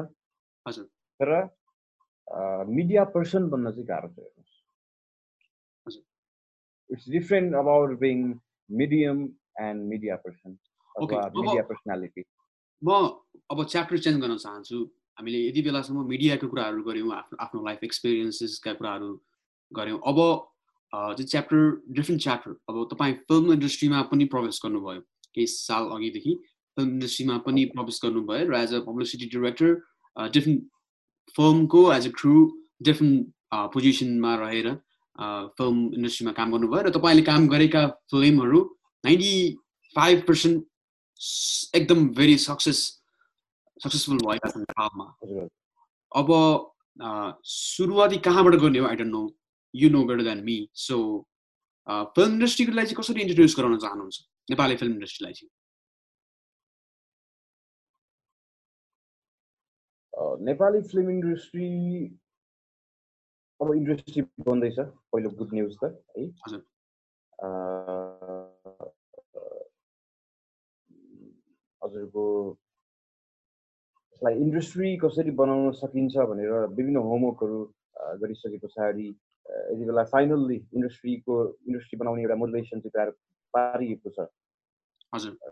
हजुर। 0.66 0.84
तर 1.20 1.30
मिडिया 2.78 3.04
पर्सन 3.14 3.48
बन्न 3.50 3.70
चाहिँ 3.70 3.86
गाह्रो 3.88 4.08
छ 4.08 4.18
हेर्नुहोस्। 4.18 5.96
It's 6.90 7.08
different 7.10 7.54
about 7.54 7.98
being 8.00 8.16
medium 8.70 9.22
and 9.60 9.88
media 9.88 10.16
person 10.24 10.50
अथवा 10.94 11.22
मिडिया 11.36 11.62
पर्सनालिटी 11.70 12.22
म 12.82 12.90
अब 13.50 13.64
च्याप्टर 13.64 13.98
चेन्ज 13.98 14.20
गर्न 14.22 14.36
चाहन्छु। 14.36 14.78
हामीले 15.18 15.38
यति 15.48 15.62
बेलासम्म 15.62 16.06
मिडियाको 16.08 16.46
कुराहरू 16.48 16.82
गऱ्यौँ 16.88 17.10
आफ्नो 17.14 17.36
आफ्नो 17.44 17.64
लाइफ 17.66 17.80
एक्सपिरियन्सेसका 17.84 18.72
कुराहरू 18.78 19.10
गऱ्यौँ। 19.72 20.00
अब 20.06 20.18
त्यो 20.92 21.24
च्याप्टर 21.32 21.58
डिफ्रेन्ट 21.96 22.22
च्याप्टर 22.22 22.52
अब 22.68 22.76
तपाईँ 22.92 23.14
फिल्म 23.28 23.52
इन्डस्ट्रीमा 23.52 24.02
पनि 24.12 24.24
प्रवेश 24.34 24.60
गर्नुभयो 24.64 25.00
केही 25.34 25.46
साल 25.46 25.90
अघिदेखि। 25.96 26.34
फिल्म 26.76 26.88
इन्डस्ट्रीमा 26.92 27.36
पनि 27.46 27.64
प्रवेश 27.74 28.00
गर्नुभयो। 28.04 28.44
र 28.48 28.54
as 28.62 28.74
a 28.74 28.80
publicity 28.86 29.26
director 29.34 29.70
different 30.36 30.60
फिल्मको 31.36 31.80
एज 31.92 32.06
अ 32.08 32.12
क्रु 32.20 32.34
डिफ्रेन्ट 32.88 33.26
पोजिसनमा 33.74 34.34
रहेर 34.42 34.68
फिल्म 35.58 35.76
इन्डस्ट्रीमा 35.94 36.32
काम 36.32 36.52
गर्नुभयो 36.52 36.82
र 36.82 36.90
तपाईँले 36.96 37.22
काम 37.30 37.46
गरेका 37.54 37.86
फिल्महरू 38.10 38.60
नाइन्टी 39.04 39.34
फाइभ 39.96 40.22
पर्सेन्ट 40.28 40.56
एकदम 41.76 42.08
भेरी 42.18 42.36
सक्सेस 42.38 42.80
सक्सेसफुल 43.84 44.18
भएका 44.26 44.50
छन् 44.50 44.62
नेपालमा 44.62 45.06
अब 46.12 46.28
सुरुवाती 47.44 48.18
कहाँबाट 48.26 48.54
गर्ने 48.62 48.78
हो? 48.78 48.86
I 48.86 48.96
don't 48.96 49.12
know 49.12 49.22
you 49.74 49.88
know 49.90 50.04
better 50.04 50.22
than 50.24 50.44
me 50.44 50.56
so 50.86 50.96
film 51.88 52.32
इन्डस्ट्रीलाई 52.32 52.84
चाहिँ 52.84 52.96
कसरी 53.00 53.20
इन्ट्रोड्युस 53.22 53.56
गराउन 53.58 53.78
चाहनुहुन्छ? 53.78 54.16
नेपाली 54.50 54.76
फिल्म 54.76 54.92
इन्डस्ट्रीलाई 54.94 55.32
चाहिँ। 55.32 55.50
नेपाली 60.18 60.80
फिल्म 60.82 61.10
इन्डस्ट्री 61.10 61.68
अब 63.60 63.74
इन्डस्ट्री 63.74 64.22
बन्दैछ 64.46 64.78
पहिलो 65.12 65.30
गुड 65.38 65.50
न्युज 65.54 65.76
त 65.82 65.84
है। 66.16 66.24
हजुरको 71.82 72.24
यसलाई 74.12 74.34
इन्डस्ट्री 74.44 74.96
कसरी 75.04 75.30
बनाउन 75.40 75.70
सकिन्छ 75.80 76.14
भनेर 76.30 76.52
विभिन्न 76.74 76.96
होमवर्कहरू 77.08 77.58
गरिसके 78.22 78.58
पछाडि 78.66 79.06
यति 79.06 79.84
बेला 79.84 80.04
फाइनल्ली 80.12 80.58
इन्डस्ट्रीको 80.74 81.34
इन्डस्ट्री 81.68 81.98
बनाउने 81.98 82.22
एउटा 82.22 82.36
मोटिभेसन 82.42 82.80
चाहिँ 82.80 82.92
तयार 82.94 83.10
पारिएको 83.54 84.08
छ। 84.10 84.18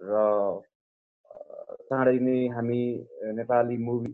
र 0.03 0.13
चाँडै 1.89 2.19
नै 2.19 2.39
हामी 2.55 2.81
नेपाली 3.39 3.77
मुभी 3.89 4.13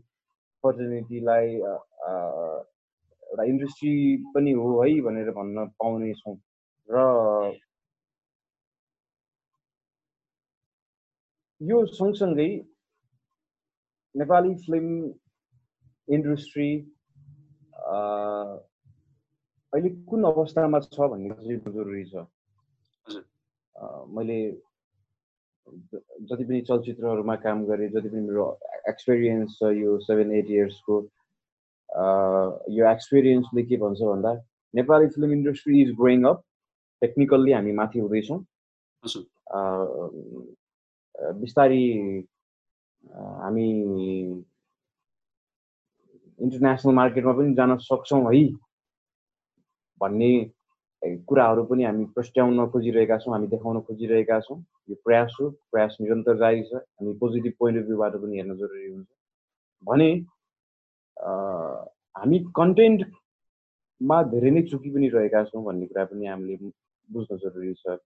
अपर्च्युनिटीलाई 0.62 1.46
एउटा 1.58 3.44
इन्डस्ट्री 3.50 3.92
पनि 4.34 4.52
हो 4.54 4.66
है 4.80 4.90
भनेर 5.02 5.30
भन्न 5.34 5.66
पाउनेछौँ 5.82 6.36
र 6.88 6.96
यो 11.60 11.78
सँगसँगै 11.86 12.48
नेपाली 14.14 14.54
फिल्म 14.62 14.86
इन्डस्ट्री 16.08 16.70
अहिले 19.72 19.90
कुन 20.06 20.24
अवस्थामा 20.30 20.78
छ 20.86 20.96
भन्ने 21.10 21.34
चाहिँ 21.34 21.58
जरुरी 21.74 22.04
छ। 22.06 22.14
मैले 24.14 24.38
जति 25.66 26.44
पनि 26.44 26.60
चलचित्रहरूमा 26.68 27.34
काम 27.42 27.64
गरेँ 27.66 27.88
जति 27.90 28.08
पनि 28.08 28.20
मेरो 28.20 28.46
एक्सपिरियन्स 28.88 29.58
छ 29.58 29.70
यो 29.76 29.98
सेभेन 30.06 30.32
एट 30.38 30.50
इयर्सको 30.50 31.00
यो 32.76 32.90
एक्सपिरियन्सले 32.90 33.62
के 33.62 33.76
भन्छ 33.84 34.00
भन्दा 34.02 34.32
Nepali 34.74 35.06
film 35.14 35.32
industry 35.32 35.82
is 35.82 35.90
growing 35.96 36.24
up 36.28 36.42
technically 37.02 37.52
हामी 37.52 37.72
माथि 37.72 37.98
हुँदैछौँ। 37.98 38.38
बिस्तारी 41.40 41.84
हामी 43.42 43.68
इन्टरनेसनल 46.38 46.94
मार्केटमा 46.94 47.32
पनि 47.38 47.54
जान 47.54 47.76
सक्छौँ 47.88 48.22
है 48.34 48.44
भन्ने 50.00 50.32
कुराहरू 51.03 51.64
पनि 51.64 51.84
हामी 51.84 52.05
प्रस्ट्याउन 52.14 52.66
खोजिरहेका 52.70 53.16
छौँ 53.18 53.32
हामी 53.34 53.46
देखाउन 53.48 53.80
खोजिरहेका 53.80 54.38
छौँ 54.40 54.59
यो 54.88 54.96
प्रयास 55.05 55.36
हो 55.40 55.48
प्रयास 55.72 55.96
निरन्तर 56.00 56.36
जारी 56.38 56.62
छ 56.62 56.74
हामी 56.74 57.12
पोजिटिभ 57.18 57.53
पोइन्ट 57.59 57.78
अफ 57.78 57.86
भ्यूबाट 57.86 58.16
पनि 58.16 58.36
हेर्न 58.36 58.55
जरुरी 58.57 58.86
हुन्छ 58.86 59.07
भने 59.82 60.09
हामी 62.16 62.38
कन्टेन्टमा 62.57 64.22
धेरै 64.28 64.50
नै 64.50 64.62
चुकी 64.64 64.90
पनि 64.90 65.09
रहेका 65.11 65.42
छौँ 65.44 65.64
भन्ने 65.64 65.86
कुरा 65.86 66.05
पनि 66.05 66.26
हामीले 66.26 66.70
बुझ्न 67.09 67.38
जरुरी 67.38 67.74
छ 67.76 67.98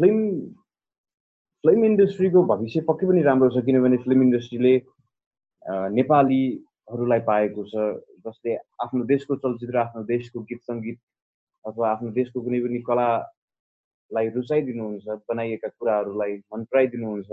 फिल्म 0.00 0.40
फिल्म 1.64 1.84
इन्डस्ट्रीको 1.84 2.44
भविष्य 2.46 2.80
पक्कै 2.86 3.06
पनि 3.06 3.22
राम्रो 3.22 3.50
छ 3.50 3.64
किनभने 3.66 3.96
फिल्म 3.98 4.22
इन्डस्ट्रीले 4.22 4.74
नेपालीहरूलाई 5.96 7.20
पाएको 7.28 7.66
छ 7.66 7.90
जसले 8.26 8.56
आफ्नो 8.84 9.04
देशको 9.12 9.36
चलचित्र 9.44 9.78
आफ्नो 9.78 10.02
देशको 10.12 10.40
गीत 10.50 10.60
सङ्गीत 10.70 10.98
अथवा 11.64 11.90
आफ्नो 11.90 12.10
देशको 12.18 12.42
कुनै 12.44 12.60
पनि 12.66 12.78
कलालाई 12.90 14.28
रुचाइदिनुहुन्छ 14.36 15.18
बनाइएका 15.32 15.68
कुराहरूलाई 15.78 16.36
मन 16.54 16.64
पराइदिनुहुन्छ 16.72 17.30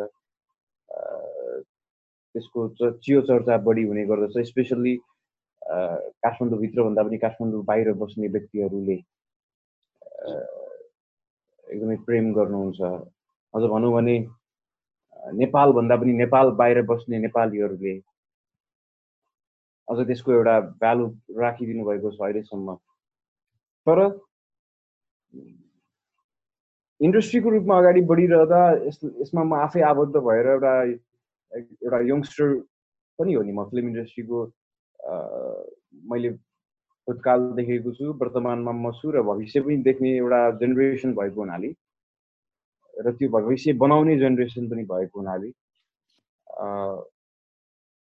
त्यसको 2.35 2.67
चियो 2.79 3.21
चर्चा 3.29 3.57
बढी 3.69 3.83
हुने 3.91 4.05
गर्दछ 4.11 4.37
स्पेसल्ली 4.49 4.95
काठमाडौँभित्रभन्दा 6.23 7.03
पनि 7.03 7.17
काठमाडौँ 7.25 7.63
बाहिर 7.65 7.93
बस्ने 8.01 8.27
व्यक्तिहरूले 8.35 8.97
एकदमै 11.67 11.95
प्रेम 12.05 12.33
गर्नुहुन्छ। 12.33 12.81
अझ 13.53 13.63
भनौँ 13.73 13.91
भने 13.93 14.15
नेपालभन्दा 15.41 15.95
पनि 16.01 16.13
नेपाल 16.13 16.51
बाहिर 16.61 16.81
बस्ने 16.91 17.19
नेपालीहरूले 17.19 17.93
अझ 19.89 19.97
त्यसको 20.07 20.31
एउटा 20.31 20.55
भ्यालु 20.81 21.05
राखिदिनु 21.43 21.85
भएको 21.85 22.11
छ 22.11 22.21
अहिलेसम्म। 22.21 22.75
तर 23.87 23.99
इन्डस्ट्रीको 27.01 27.49
रूपमा 27.49 27.77
अगाडि 27.77 28.01
बढिरहँदा 28.11 28.61
यस 28.87 28.99
यसमा 29.21 29.43
म 29.43 29.53
आफै 29.65 29.81
आबद्ध 29.89 30.15
भएर 30.27 30.47
एउटा 30.53 30.73
एउटा 31.85 31.99
यङ्स्टर 32.11 32.47
पनि 33.19 33.33
हो 33.33 33.41
नि 33.43 33.51
म 33.51 33.63
फिल्म 33.71 33.87
इन्डस्ट्रीको 33.87 34.37
मैले 36.11 36.29
भूतकाल 37.07 37.39
देखेको 37.57 37.91
छु 37.97 38.05
वर्तमानमा 38.21 38.71
म 38.71 38.91
छु 38.99 39.11
र 39.11 39.21
भविष्य 39.31 39.61
पनि 39.65 39.77
देख्ने 39.89 40.09
एउटा 40.17 40.41
जेनेरेसन 40.61 41.13
भएको 41.19 41.39
हुनाले 41.41 41.69
र 42.93 43.11
त्यो 43.17 43.29
भविष्य 43.37 43.73
बनाउने 43.81 44.17
जेनेरेसन 44.19 44.69
पनि 44.69 44.83
भएको 44.93 45.19
हुनाले। 45.19 45.49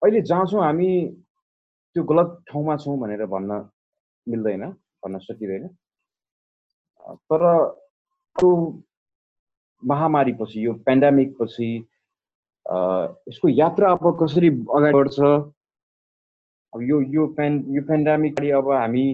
अहिले 0.02 0.22
जहाँ 0.22 0.46
छौँ 0.52 0.64
हामी 0.64 0.90
त्यो 1.96 2.04
गलत 2.10 2.30
ठाउँमा 2.50 2.76
छौँ 2.84 2.98
भनेर 3.00 3.26
भन्न 3.34 3.52
मिल्दैन 4.28 4.64
भन्न 5.04 5.18
सकिँदैन। 5.20 5.68
तर 7.30 7.42
त्यो 8.36 8.50
महामारीपछि 9.84 10.66
यो 10.66 10.74
पेन्डामिक 10.86 11.36
पछि 11.40 11.70
यसको 13.30 13.48
यात्रा 13.50 13.92
अब 13.92 14.06
कसरी 14.22 14.50
अगाडि 14.50 14.94
बढ्छ? 14.98 15.20
अब 16.74 16.82
यो 16.82 17.02
यो 17.14 17.26
पेन् 17.38 17.56
यो 17.76 17.82
पेन्डामिक 17.88 18.40
अब 18.60 18.72
हामी 18.72 19.06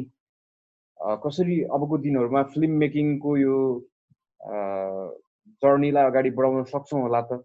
कसरी 1.24 1.56
अबको 1.76 1.98
दिनहरूमा 2.06 2.44
फिल्म 2.54 2.78
मेकिङको 2.80 3.36
यो 3.38 3.58
जर्नीलाई 5.64 6.06
अगाडि 6.12 6.30
बढाउन 6.38 6.64
सक्छौँ 6.72 7.02
होला 7.02 7.22
त? 7.22 7.44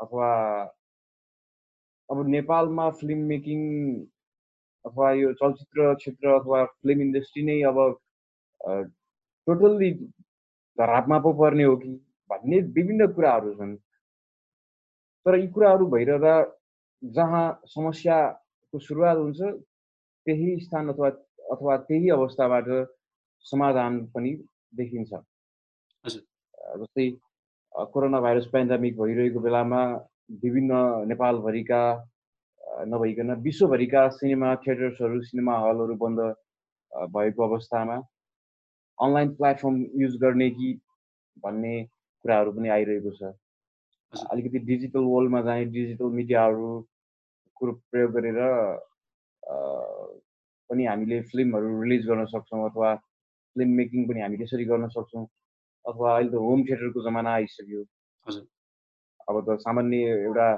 अथवा 0.00 0.28
अब 2.10 2.26
नेपालमा 2.28 2.90
फिल्म 3.00 3.26
मेकिङ 3.28 3.60
अथवा 4.88 5.12
यो 5.12 5.32
चलचित्र 5.40 5.94
क्षेत्र 5.94 6.34
अथवा 6.34 6.64
फिल्म 6.64 7.00
इन्डस्ट्री 7.02 7.42
नै 7.44 7.60
अब 7.70 7.78
टोटल्ली 9.46 9.90
धरापमा 10.78 11.18
पो 11.24 11.32
पर्ने 11.40 11.64
हो 11.64 11.76
कि 11.76 11.88
भन्ने 12.30 12.60
विभिन्न 12.76 13.06
कुराहरू 13.12 13.54
छन्। 13.54 13.76
तर 15.26 15.38
यी 15.38 15.46
कुराहरू 15.54 15.86
भइरहँदा 15.90 16.34
जहाँ 17.02 17.46
समस्याको 17.68 18.78
सुरुवात 18.78 19.16
हुन्छ 19.16 19.40
त्यही 19.40 20.58
स्थान 20.60 20.88
अथवा 20.88 21.08
अथवा 21.54 21.76
त्यही 21.88 22.08
अवस्थाबाट 22.10 22.66
समाधान 23.46 24.04
पनि 24.14 24.30
देखिन्छ। 24.76 25.10
जस्तै 26.04 27.06
कोरोना 27.92 28.20
भाइरस 28.20 28.46
पेन्डामिक 28.52 28.96
भइरहेको 28.98 29.40
बेलामा 29.40 29.82
विभिन्न 30.42 30.72
नेपालभरिका 31.08 31.82
नभइकन 32.92 33.34
विश्वभरिका 33.42 34.08
सिनेमा 34.16 34.54
थिएटर्सहरू 34.66 35.20
सिनेमा 35.22 35.54
हलहरू 35.60 35.94
बन्द 36.02 36.20
भएको 37.14 37.42
अवस्थामा 37.48 37.96
अनलाइन 38.98 39.34
प्लेटफर्म 39.34 39.76
युज 40.02 40.16
गर्ने 40.22 40.48
कि 40.50 40.68
भन्ने 41.44 41.74
कुराहरू 42.24 42.52
पनि 42.52 42.68
आइरहेको 42.76 43.10
छ। 43.18 43.32
अलिकति 44.32 44.58
डिजिटल 44.68 45.04
वर्ल्डमा 45.14 45.40
जाने 45.48 45.64
डिजिटल 45.74 46.14
मिडियाहरू 46.18 46.70
कुरो 47.56 47.72
प्रयोग 47.90 48.12
गरेर 48.12 48.38
पनि 50.70 50.84
हामीले 50.86 51.20
फिल्महरू 51.30 51.82
रिलिज 51.82 52.06
गर्न 52.06 52.24
सक्छौँ 52.32 52.64
अथवा 52.70 52.94
फिल्म 52.94 53.70
मेकिङ 53.76 54.08
पनि 54.08 54.20
हामी 54.20 54.36
त्यसरी 54.38 54.64
गर्न 54.70 54.88
सक्छौँ 54.96 55.26
अथवा 55.84 56.16
अहिले 56.16 56.30
त 56.30 56.42
होम 56.46 56.64
थिएटरको 56.68 57.04
जमाना 57.08 57.30
आइसक्यो। 57.34 57.84
अब 59.28 59.44
त 59.48 59.58
सामान्य 59.60 59.96
एउटा 60.24 60.48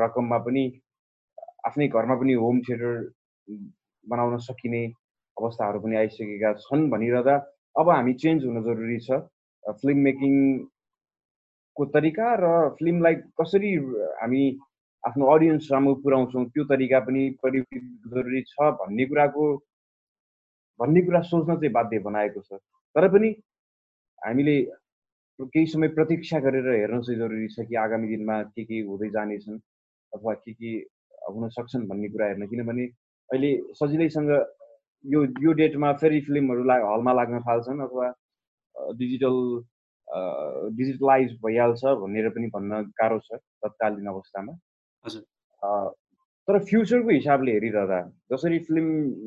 रकममा 0.00 0.38
पनि 0.46 0.64
आफ्नै 1.66 1.88
घरमा 1.88 2.14
पनि 2.20 2.32
होम 2.42 2.60
थिएटर 2.68 2.92
बनाउन 4.04 4.36
सकिने 4.46 4.82
अवस्थाहरू 5.36 5.80
पनि 5.80 5.96
आइसकेका 5.96 6.52
छन् 6.64 6.90
भनिरहँदा 6.90 7.34
अब 7.80 7.90
हामी 7.90 8.14
चेन्ज 8.22 8.44
हुन 8.44 8.62
जरुरी 8.64 8.98
छ। 9.06 9.18
फिल्म 9.64 9.98
मेकिङको 10.06 11.84
तरिका 11.94 12.28
र 12.40 12.46
फिल्मलाई 12.78 13.14
कसरी 13.40 13.72
हामी 14.20 14.42
आफ्नो 15.04 15.24
अडियन्स 15.34 15.68
राम्रो 15.72 15.94
पुऱ्याउँछौँ 16.04 16.44
त्यो 16.52 16.64
तरिका 16.70 17.00
पनि 17.08 17.22
परिवर्तित 17.42 17.84
जरुरी 18.14 18.42
छ 18.50 18.70
भन्ने 18.80 19.04
कुराको 19.06 19.44
भन्ने 20.80 21.00
कुरा 21.06 21.20
सोच्न 21.30 21.56
चाहिँ 21.56 21.72
बाध्य 21.72 21.98
बनाएको 22.06 22.40
छ। 22.40 22.60
तर 22.94 23.08
पनि 23.08 23.30
हामीले 24.18 24.56
केही 25.40 25.66
समय 25.66 25.88
प्रतीक्षा 25.94 26.38
गरेर 26.40 26.68
हेर्न 26.74 27.00
चाहिँ 27.02 27.18
जरुरी 27.18 27.48
छ 27.54 27.66
कि 27.68 27.74
आगामी 27.84 28.08
दिनमा 28.08 28.42
के 28.54 28.64
के 28.64 28.80
हुँदै 28.88 29.08
जानेछन् 29.14 29.58
अथवा 30.12 30.34
के 30.34 30.52
के 30.52 30.72
हुन 31.34 31.48
सक्छन् 31.50 31.86
भन्ने 31.88 32.08
कुरा 32.08 32.26
हेर्न। 32.26 32.46
किनभने 32.48 32.84
अहिले 33.30 33.50
सजिलैसँग 33.80 34.30
यो 35.04 35.24
यो 35.42 35.52
डेटमा 35.60 35.92
फेरि 36.02 36.20
फिल्महरू 36.26 36.64
ला 36.64 36.74
हलमा 36.86 37.12
लाग्न 37.12 37.40
थाल्छन् 37.48 37.82
अथवा 37.86 38.06
डिजिटल 39.00 39.36
डिजिटलाइज 40.78 41.32
भइहाल्छ 41.44 41.84
भनेर 42.04 42.28
पनि 42.36 42.46
भन्न 42.54 42.82
गाह्रो 43.00 43.18
छ 43.26 43.42
तत्कालीन 43.64 44.06
अवस्थामा। 44.14 44.52
तर 46.48 46.58
फ्युचरको 46.70 47.10
हिसाबले 47.10 47.52
हेरिरहँदा 47.52 48.00
जसरी 48.32 48.58
फिल्म 48.68 48.86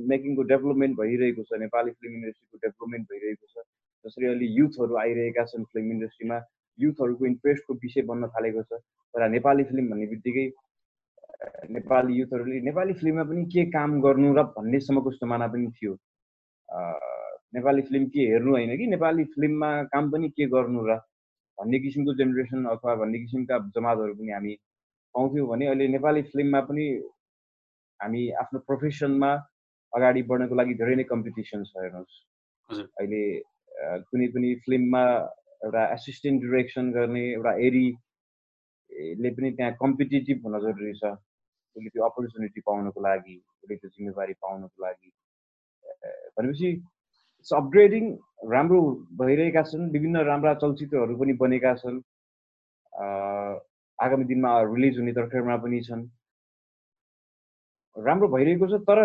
मेकिङको 0.09 0.43
डेभलपमेन्ट 0.53 0.97
भइरहेको 0.99 1.43
छ 1.43 1.59
नेपाली 1.65 1.91
फिल्म 1.91 2.13
इन्डस्ट्रीको 2.15 2.57
डेभलपमेन्ट 2.65 3.05
भइरहेको 3.11 3.45
छ 3.53 3.65
जसरी 4.07 4.27
अहिले 4.27 4.47
युथहरू 4.59 4.95
आइरहेका 5.03 5.43
छन् 5.51 5.67
फिल्म 5.73 5.91
इन्डस्ट्रीमा 5.91 6.37
युथहरूको 6.79 7.25
इन्ट्रेस्टको 7.25 7.73
विषय 7.83 8.01
बन्न 8.09 8.27
थालेको 8.35 8.63
छ। 8.63 8.79
तर 9.13 9.29
नेपाली 9.35 9.63
फिल्म 9.71 9.89
भन्ने 9.91 10.07
बित्तिकै 10.13 10.45
नेपाली 11.71 12.13
युथहरूले 12.17 12.59
नेपाली 12.65 12.93
फिल्ममा 12.99 13.23
पनि 13.29 13.43
के 13.53 13.65
काम 13.71 13.99
गर्नु 14.01 14.33
र 14.37 14.43
भन्नेसम्मको 14.57 15.11
जमाना 15.17 15.47
पनि 15.53 15.67
थियो। 15.77 15.93
नेपाली 17.55 17.81
फिल्म 17.89 18.05
के 18.13 18.21
हेर्नु 18.31 18.51
होइन 18.51 18.71
कि? 18.77 18.85
नेपाली 18.93 19.23
फिल्ममा 19.33 19.69
काम 19.93 20.11
पनि 20.11 20.29
के 20.37 20.45
गर्नु 20.55 20.85
र 20.87 20.95
भन्ने 21.57 21.79
किसिमको 21.79 22.13
जेनेरेसन 22.15 22.65
अथवा 22.71 22.95
भन्ने 23.01 23.19
किसिमका 23.19 23.57
जमातहरू 23.75 24.13
पनि 24.13 24.31
हामी 24.31 24.53
पाउँथ्यौँ 25.15 25.47
भने 25.49 25.65
अहिले 25.67 25.87
नेपाली 25.97 26.21
फिल्ममा 26.31 26.61
पनि 26.69 26.85
हामी 27.99 28.21
आफ्नो 28.41 28.59
प्रोफेसनमा 28.69 29.31
अगाडि 29.93 30.21
बढ्नको 30.29 30.55
लागि 30.55 30.73
धेरै 30.81 30.95
नै 30.95 31.05
कम्पिटिसन 31.11 31.63
छ 31.69 31.73
हेर्नुहोस्। 31.83 32.15
अहिले 32.69 33.21
कुनै 33.77 34.27
पनि 34.33 34.49
फिल्ममा 34.65 35.03
एउटा 35.65 35.83
एसिस्टेन्ट 35.93 36.41
डिरेक्सन 36.41 36.91
गर्ने 36.97 37.23
एउटा 37.33 37.51
एरीले 37.67 39.29
पनि 39.37 39.51
त्यहाँ 39.57 39.73
कम्पिटेटिभ 39.81 40.37
हुन 40.45 40.59
जरुरी 40.65 40.93
छ। 40.99 41.13
उसले 41.75 41.89
त्यो 41.93 42.03
अपर्च्युनिटी 42.05 42.61
पाउनको 42.67 42.99
लागि 43.07 43.35
उसले 43.37 43.75
त्यो 43.75 43.89
जिम्मेवारी 43.89 44.33
पाउनको 44.43 44.77
लागि। 44.85 45.09
भनेपछि 46.37 46.69
अपग्रेडिङ 47.47 48.05
राम्रो 48.51 48.79
भइरहेका 49.21 49.61
छन् 49.69 49.91
विभिन्न 49.93 50.17
राम्रा 50.29 50.53
चलचित्रहरू 50.61 51.17
पनि 51.17 51.33
बनेका 51.41 51.73
छन्। 51.81 51.97
आगामी 53.99 54.25
दिनमा 54.25 54.49
रिलिज 54.73 54.97
हुने 54.99 55.13
तर्खरमा 55.13 55.57
पनि 55.63 55.79
छन्। 55.87 56.03
राम्रो 57.95 58.27
भइरहेको 58.35 58.67
छ 58.67 58.81
तर 58.89 58.99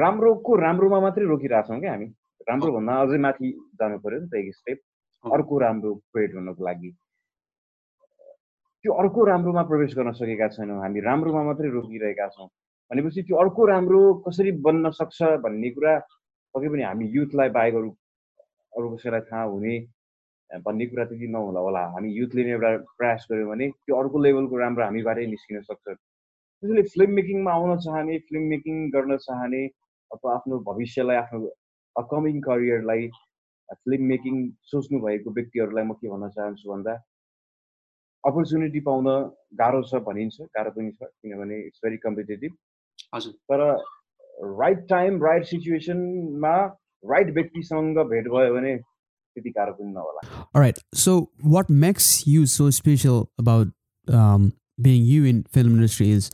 राम्रोको 0.00 0.56
राम्रोमा 0.60 0.98
मात्रै 1.00 1.24
रोकिरहेछौँ 1.26 1.80
क्या 1.80 1.92
हामी। 1.92 2.08
राम्रोभन्दा 2.48 2.94
अझै 3.02 3.18
माथि 3.24 3.48
जानु 3.78 3.98
पऱ्यो 4.04 4.18
नि 4.20 4.28
त 4.28 4.34
एक 4.40 4.54
स्टेप 4.54 4.78
अर्को 5.24 5.58
राम्रो 5.64 5.94
क्रिएट 5.94 6.34
हुनको 6.34 6.64
लागि। 6.64 6.90
त्यो 8.84 8.92
अर्को 9.02 9.24
राम्रोमा 9.24 9.62
प्रवेश 9.70 9.94
गर्न 9.96 10.12
सकेका 10.20 10.48
छैनौँ। 10.56 10.80
हामी 10.82 11.00
राम्रोमा 11.00 11.42
मात्रै 11.48 11.68
रोकिरहेका 11.70 12.26
छौँ। 12.34 12.48
भनेपछि 12.90 13.22
त्यो 13.22 13.36
अर्को 13.42 13.66
राम्रो 13.66 14.02
कसरी 14.26 14.52
बन्न 14.66 14.90
सक्छ 14.98 15.18
भन्ने 15.44 15.70
कुरा 15.76 15.92
पक्कै 16.54 16.68
पनि 16.72 16.82
हामी 16.82 17.06
युथलाई 17.16 17.48
बाहेक 17.56 17.74
अरू 17.80 17.90
अरू 18.72 18.86
कसैलाई 18.96 19.20
थाहा 19.30 19.42
हुने 19.52 19.74
भन्ने 20.66 20.86
कुरा 20.86 21.04
त्यति 21.08 21.26
नहोला 21.34 21.60
होला। 21.66 21.82
हामी 21.94 22.08
युथले 22.18 22.42
नै 22.44 22.50
एउटा 22.58 22.70
प्रयास 22.98 23.26
गऱ्यौँ 23.30 23.48
भने 23.50 23.70
त्यो 23.70 23.94
अर्को 24.02 24.18
लेभलको 24.26 24.56
राम्रो 24.64 24.84
हामीबाटै 24.84 25.26
निस्किन 25.34 25.60
सक्छ। 25.70 25.86
त्यसैले 25.88 26.82
फिल्म 26.92 27.10
मेकिङमा 27.18 27.52
आउन 27.52 27.70
चाहने 27.86 28.18
फिल्म 28.28 28.42
मेकिङ 28.52 28.74
गर्न 28.94 29.16
चाहने 29.26 29.62
अथवा 30.10 30.34
आफ्नो 30.34 30.58
भविष्यलाई 30.68 31.16
आफ्नो 31.24 31.38
अपकमिङ 31.98 32.40
करियरलाई 32.48 33.08
फिल्म 33.72 34.04
मेकिङ 34.08 34.36
सोच्नु 34.70 34.98
भएको 35.00 35.30
व्यक्तिहरूलाई 35.38 35.84
म 35.84 35.92
के 36.00 36.08
भन्न 36.08 36.28
चाहन्छु 36.36 36.70
भन्दा 36.72 36.94
अपर्च्युनिटी 38.24 38.80
पाउन 38.88 39.06
गाह्रो 39.60 39.82
छ 39.90 40.00
भनिन्छ 40.08 40.48
गाह्रो 40.56 40.70
पनि 40.76 40.90
छ 40.92 41.10
किनभने 41.10 41.58
इट्स 41.66 41.80
भेरी 41.84 41.96
कम्पिटेटिभ 42.06 42.52
हजुर। 43.14 43.32
तर 43.50 43.60
राइट 44.60 44.86
टाइम 44.90 45.22
राइट 45.24 45.44
सिचुएसनमा 45.46 46.54
राइट 47.04 47.34
व्यक्तिसँग 47.34 47.98
भेट 48.10 48.28
भयो 48.34 48.54
भने 48.54 48.76
त्यति 48.76 49.50
गाह्रो 49.50 49.72
पनि 49.74 49.92
नहोला। 49.92 50.60
Right 50.60 50.78
so 51.04 51.16
what 51.54 51.70
makes 51.86 52.12
you 52.28 52.44
so 52.54 52.70
special 52.78 53.24
about 53.40 53.72
being 54.88 55.02
you 55.06 55.24
in 55.26 55.42
film 55.54 55.74
industry 55.76 56.10
is 56.12 56.30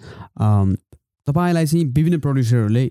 तपाईँलाई 1.26 1.66
चाहिँ 1.66 1.84
विभिन्न 1.94 2.20
प्रड्युसरहरूले 2.26 2.84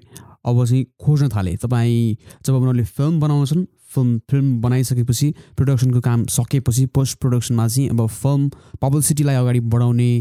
अब 0.46 0.66
चाहिँ 0.66 0.84
खोज्न 1.06 1.30
थाले। 1.36 1.56
तपाईँ 1.64 2.16
जब 2.46 2.54
उनीहरूले 2.54 2.84
फिल्म 2.84 3.20
बनाउँछन् 3.20 3.66
फिल्म 3.94 4.20
फिल्म 4.30 4.60
बनाइसकेपछि 4.62 5.34
प्रडक्सनको 5.58 6.00
काम 6.02 6.26
सकेपछि 6.38 6.86
पोस्ट 6.96 7.18
प्रडक्सनमा 7.22 7.68
चाहिँ 7.68 7.90
अब 7.90 8.06
फिल्म 8.08 8.50
पब्लिसिटीलाई 8.82 9.36
अगाडि 9.36 9.60
बढाउने 9.74 10.12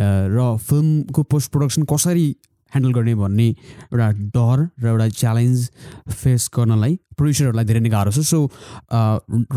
र 0.00 0.56
फिल्मको 0.68 1.22
पोस्ट 1.22 1.52
प्रडक्सन 1.52 1.82
कसरी 1.92 2.26
ह्यान्डल 2.74 2.92
गर्ने 2.92 3.14
भन्ने 3.14 3.48
एउटा 3.48 4.10
डर 4.34 4.68
र 4.82 4.86
एउटा 4.88 5.08
च्यालेन्ज 5.08 5.70
फेस 6.10 6.50
गर्नलाई 6.56 6.98
प्रड्युसरहरूलाई 7.16 7.64
धेरै 7.64 7.80
नै 7.80 7.90
गाह्रो 7.90 8.10
छ। 8.10 8.26
So 8.26 8.50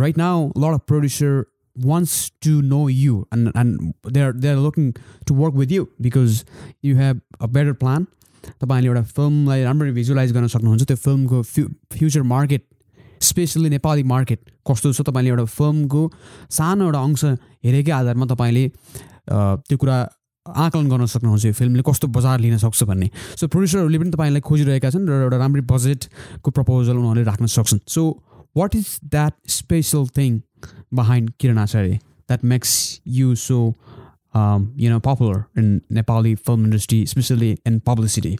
right 0.02 0.18
now 0.18 0.50
lot 0.58 0.74
of 0.74 0.82
producer 0.88 1.46
wants 1.78 2.14
to 2.42 2.52
know 2.68 2.88
you 2.90 3.16
and, 3.32 3.50
and 3.54 3.94
they're 4.14 4.34
they're 4.44 4.62
looking 4.62 4.86
to 5.30 5.36
work 5.40 5.54
with 5.54 5.74
you 5.74 5.84
because 6.06 6.40
you 6.82 6.96
have 7.00 7.20
a 7.40 7.48
better 7.48 7.76
plan 7.82 8.08
तपाईँले 8.62 8.88
एउटा 8.88 9.04
फिल्मलाई 9.18 9.64
राम्ररी 9.64 9.92
भिजुलाइज 9.92 10.32
गर्न 10.34 10.48
सक्नुहुन्छ। 10.48 10.84
त्यो 10.88 10.98
फिल्मको 10.98 11.42
few 11.44 11.64
future 11.94 12.22
market 12.24 12.64
specially 13.22 13.70
Nepali 13.70 14.04
market 14.04 14.40
कस्तो 14.68 14.94
छ 14.94 15.02
तपाईँले 15.02 15.30
एउटा 15.30 15.46
फिल्मको 15.46 16.02
सानो 16.54 16.86
एउटा 16.86 17.00
अंश 17.02 17.24
हेरेकै 17.66 17.92
आधारमा 17.92 18.26
तपाईँले 18.30 18.64
त्यो 19.68 19.78
कुरा 19.78 19.98
आकलन 20.48 20.88
गर्न 20.88 21.06
सक्नुहुन्छ। 21.12 21.46
यो 21.46 21.54
फिल्मले 21.54 21.84
कस्तो 21.84 22.08
बजार 22.08 22.40
लिन 22.40 22.58
सक्छ 22.58 22.84
भन्ने। 22.88 23.10
सो 23.36 23.48
प्रड्युसरहरूले 23.52 23.98
पनि 24.00 24.12
तपाईँलाई 24.16 24.42
खोजिरहेका 24.48 24.90
छन् 24.96 25.08
र 25.10 25.28
एउटा 25.28 25.38
राम्रै 25.44 25.64
बजेटको 25.68 26.50
प्रपोजल 26.52 26.96
उनीहरूले 26.96 27.24
राख्न 27.28 27.46
सक्छन्। 27.52 27.84
So 27.84 28.02
what 28.56 28.76
is 28.76 28.88
that 29.12 29.34
special 29.44 30.08
thing 30.16 30.40
behind 30.94 31.28
Kiran 31.36 31.58
Acharya? 31.58 32.00
That 32.30 32.44
makes 32.46 32.72
you 33.08 33.36
so 33.36 33.76
you 34.80 34.92
know 34.92 35.00
popular 35.06 35.44
in 35.60 35.70
Nepali 35.94 36.36
film 36.44 36.66
industry 36.66 37.06
specially 37.06 37.52
in 37.68 37.80
publicity 37.88 38.36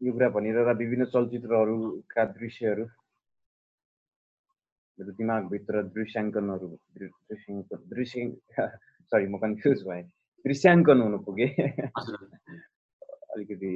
यो 0.00 0.12
कुरा 0.12 0.28
भनिरहँदा 0.30 0.72
विभिन्न 0.78 1.04
चलचित्रहरूका 1.12 2.24
दृश्यहरू 2.32 2.84
मेरो 4.98 5.12
दिमागभित्र 5.12 5.82
दृश्याङ्कनहरू 5.94 6.68
दृश्याङ्कन 6.98 7.82
दृश्य 7.90 8.22
सरी 9.12 9.26
म 9.32 9.38
कन्फ्युज 9.38 9.82
भएँ। 9.88 10.02
दृश्याङ्कन 10.44 11.00
हुनु 11.00 11.18
पुगेँ। 11.26 11.50
अलिकति 13.32 13.72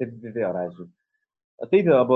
त्यति 0.00 0.16
त्यति 0.20 0.40
हराएछु। 0.40 0.84
त्यही 1.60 1.82
त 1.82 1.88
अब 2.00 2.10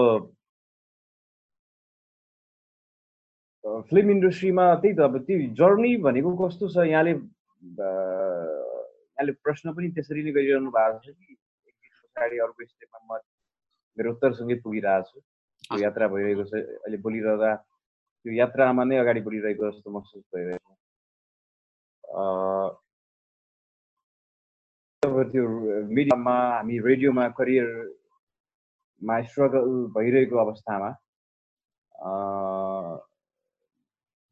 फिल्म 3.65 4.11
इन्डस्ट्रीमा 4.11 4.65
त्यही 4.83 4.95
त 4.97 5.01
अब 5.07 5.17
त्यो 5.27 5.37
जर्नी 5.59 5.91
भनेको 6.07 6.31
कस्तो 6.41 6.69
छ 6.75 6.77
यहाँले 6.91 7.13
यहाँले 7.13 9.33
प्रश्न 9.47 9.73
पनि 9.77 9.89
त्यसरी 9.97 10.23
नै 10.27 10.33
गरिरहनु 10.37 10.71
भएको 10.77 10.99
छ 11.05 11.07
कि 11.15 11.35
पछाडि 12.03 12.37
अर्को 12.47 12.61
स्टेपमा 12.67 12.99
म 13.07 13.09
मेरो 13.99 14.09
उत्तरसँगै 14.13 14.57
पुगिरहेको 14.65 15.09
छु। 15.09 15.19
यात्रा 15.83 16.05
भइरहेको 16.15 16.45
छ। 16.51 16.53
अहिले 16.83 16.99
बोलिरहँदा 17.07 17.51
त्यो 17.57 18.33
यात्रामा 18.35 18.83
नै 18.85 18.97
अगाडि 19.03 19.21
बढिरहेको 19.27 19.63
जस्तो 19.71 19.89
महसुस 19.95 20.25
भइरहेको 20.35 20.73
त्यो 25.33 25.45
मिडियामा 25.97 26.37
हामी 26.57 26.75
रेडियोमा 26.89 27.25
करियरमा 27.39 29.17
स्ट्रगल 29.31 29.67
भइरहेको 29.97 30.37
अवस्थामा 30.47 30.91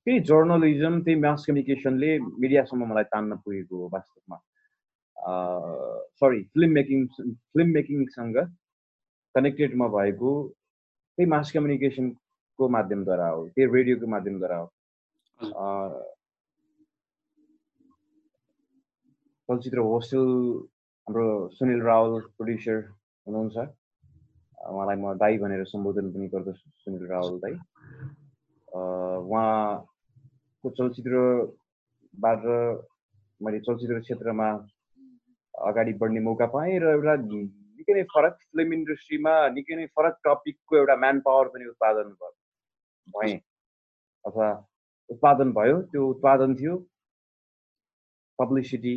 त्यही 0.07 0.21
जर्नलिजम 0.29 0.95
त्यही 1.05 1.21
मास 1.21 1.45
कम्युनिकेसनले 1.47 2.11
मिडियासम्म 2.43 2.85
मलाई 2.91 3.05
तान्न 3.13 3.37
पुगेको 3.45 3.75
हो 3.81 3.89
वास्तवमा। 3.93 4.37
सरी 6.21 6.41
फिल्म 6.53 6.71
मेकिङ 6.79 7.01
फिल्म 7.17 7.69
मेकिङसँग 7.77 8.37
कनेक्टेड 9.35 9.71
म 9.77 9.89
भएको। 9.97 10.31
त्यही 11.19 11.29
मास 11.31 11.53
कम्युनिकेसनको 11.53 12.69
माध्यमद्वारा 12.77 13.29
हो 13.29 13.41
त्यही 13.49 13.67
रेडियोको 13.75 14.07
माध्यमद्वारा 14.15 14.57
हो। 14.57 14.67
चलचित्र 19.49 19.79
होस्टेल 19.91 20.27
हाम्रो 21.07 21.27
सुनिल 21.59 21.81
रावल 21.83 22.21
प्रड्युसर 22.39 22.79
हुनुहुन्छ। 23.27 23.57
उहाँलाई 24.59 24.97
म 24.97 25.13
दाई 25.21 25.39
भनेर 25.43 25.65
सम्बोधन 25.69 26.07
पनि 26.13 26.27
गर्दछु 26.35 26.67
सुनिल 26.85 27.05
रावल 27.13 27.39
दाई। 27.45 27.55
उहाँको 28.73 30.71
चलचित्रबाट 30.71 32.43
मैले 33.41 33.59
चलचित्र 33.61 34.01
क्षेत्रमा 34.01 34.49
अगाडि 35.55 35.93
बढ्ने 36.01 36.21
मौका 36.21 36.47
पाएँ 36.55 36.79
र 36.79 36.85
एउटा 36.95 37.15
निकै 37.27 37.93
नै 37.95 38.03
फरक 38.15 38.35
फिल्म 38.43 38.73
इन्डस्ट्रीमा 38.75 39.33
निकै 39.57 39.75
नै 39.77 39.87
फरक 39.97 40.15
टपिकको 40.27 40.77
एउटा 40.77 40.97
म्यान 41.03 41.21
पावर 41.27 41.47
पनि 41.55 41.65
उत्पादन 41.73 42.09
भएँ। 43.15 43.37
अथवा 44.25 44.49
उत्पादन 45.11 45.49
भयो 45.53 45.77
त्यो 45.91 46.03
उत्पादन 46.09 46.51
थियो। 46.61 46.75
पब्लिसिटी 48.39 48.95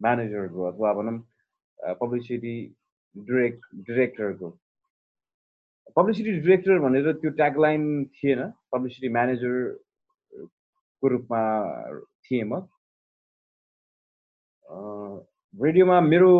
म्यानेजरको 0.00 0.60
अथवा 0.70 0.92
भनौँ 0.98 1.18
publicity 2.00 2.54
direct 3.16 3.60
director 3.88 4.48
publicity 5.96 6.32
director 6.40 6.78
भनेर 6.84 7.12
त्यो 7.12 7.30
ट्यागलाइन 7.38 7.82
थिएन। 8.16 8.42
पब्लिसिटी 8.72 9.08
म्यानेजरको 9.16 11.08
रूपमा 11.14 11.40
थिएँ 12.24 12.44
म 12.44 12.60
रेडियोमा 15.54 16.00
मेरो 16.00 16.30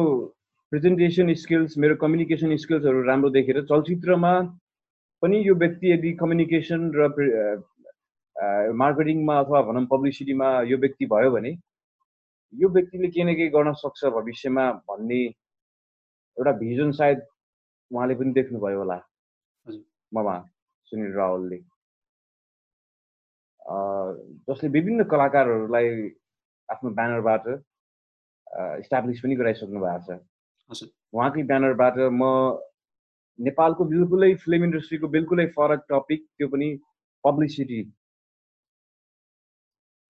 प्रेजेन्टेसन 0.72 1.32
स्किल्स 1.42 1.76
मेरो 1.78 1.94
कम्युनिकेसन 2.02 2.56
स्किल्सहरू 2.62 3.02
राम्रो 3.08 3.30
देखेर 3.30 3.60
चलचित्रमा 3.70 4.32
पनि 5.22 5.36
यो 5.48 5.54
व्यक्ति 5.62 5.92
यदि 5.92 6.12
कम्युनिकेसन 6.22 6.80
र 6.96 7.08
मार्केटिङमा 8.82 9.34
अथवा 9.40 9.60
भनौँ 9.68 9.84
पब्लिसिटीमा 9.90 10.48
यो 10.70 10.76
व्यक्ति 10.84 11.06
भयो 11.12 11.30
भने 11.30 11.50
यो 12.52 12.68
व्यक्तिले 12.68 13.08
केही 13.08 13.24
न 13.24 13.34
केही 13.36 13.48
गर्न 13.56 13.72
सक्छ 13.82 14.00
भविष्यमा 14.16 14.64
भन्ने 14.88 15.20
एउटा 16.36 16.52
भिजन 16.62 16.90
सायद 16.98 17.18
उहाँले 17.90 18.14
पनि 18.14 18.32
देख्नुभयो 18.32 18.78
होला। 18.78 18.98
ममा 20.12 20.36
सुनिल 20.92 21.12
रावलले। 21.16 21.58
जसले 24.48 24.68
विभिन्न 24.76 25.04
कलाकारहरूलाई 25.12 25.88
आफ्नो 26.68 26.90
ब्यानरबाट 26.98 27.44
इस्टाब्लिस 28.82 29.20
पनि 29.22 29.36
गराइसक्नु 29.36 29.80
भएको 29.84 30.18
छ। 30.74 30.88
उहाँकै 31.14 31.42
ब्यानरबाट 31.50 31.96
म 32.12 32.22
नेपालको 33.38 33.84
बिल्कुलै 33.92 34.30
फिल्म 34.44 34.64
इन्डस्ट्रीको 34.64 35.08
बिल्कुलै 35.16 35.46
फरक 35.56 35.80
टपिक 35.90 36.20
त्यो 36.26 36.48
पनि 36.54 36.68
पब्लिसिटी 37.24 37.80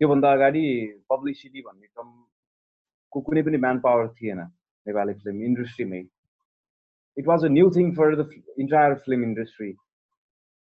त्योभन्दा 0.00 0.32
अगाडि 0.32 0.64
पब्लिसिटी 1.12 1.60
भन्ने 1.68 1.86
टर्मको 1.86 3.20
कुनै 3.28 3.42
पनि 3.48 3.58
म्यान 3.64 3.78
पावर 3.86 4.08
थिएन 4.18 4.40
Nepali 4.86 5.14
film 5.22 5.42
इन्डस्ट्रीमै 5.50 6.02
it 7.16 7.26
was 7.28 7.44
a 7.44 7.48
new 7.56 7.70
thing 7.76 7.94
for 8.00 8.16
the 8.16 8.28
entire 8.66 8.94
film 9.06 9.30
industry 9.30 9.70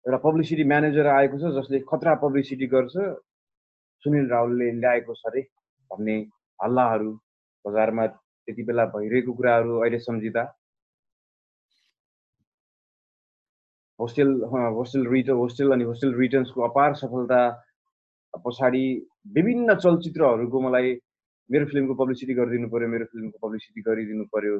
एउटा 0.08 0.18
पब्लिसिटी 0.24 0.64
म्यानेजर 0.64 1.06
आएको 1.06 1.38
छ 1.40 1.48
जसले 1.54 1.78
खतरा 1.88 2.14
पब्लिसिटी 2.20 2.66
गर्छ। 2.74 2.94
सुनिल 4.04 4.28
रावलले 4.30 4.68
ल्याएको 4.80 5.14
छ 5.14 5.26
अरे 5.28 5.42
भन्ने 5.90 6.14
हल्लाहरू 6.58 7.10
बजारमा 7.64 8.06
त्यति 8.06 8.62
बेला 8.70 8.84
भइरहेको 8.94 9.32
कुराहरू 9.40 9.76
अहिले 9.80 9.98
सम्झिँदा। 10.06 10.44
होस्टेल 14.00 14.32
होस्टेल 14.78 15.06
रिटर्न 15.12 15.36
होस्टेल 15.44 15.72
अनि 15.76 15.84
होस्टेल 15.84 16.14
रिटर्न्सको 16.24 16.62
अपार 16.68 16.94
सफलता 17.04 17.40
पछाडि 18.46 18.84
विभिन्न 19.36 19.74
चलचित्रहरूको 19.84 20.60
मलाई 20.68 20.98
मेरो 21.50 21.66
फिल्मको 21.72 21.94
पब्लिसिटी 22.04 22.34
गरिदिनु 22.40 22.68
पऱ्यो 22.72 22.88
मेरो 22.94 23.04
फिल्मको 23.12 23.46
पब्लिसिटी 23.46 23.80
गरिदिनु 23.88 24.24
पऱ्यो 24.34 24.58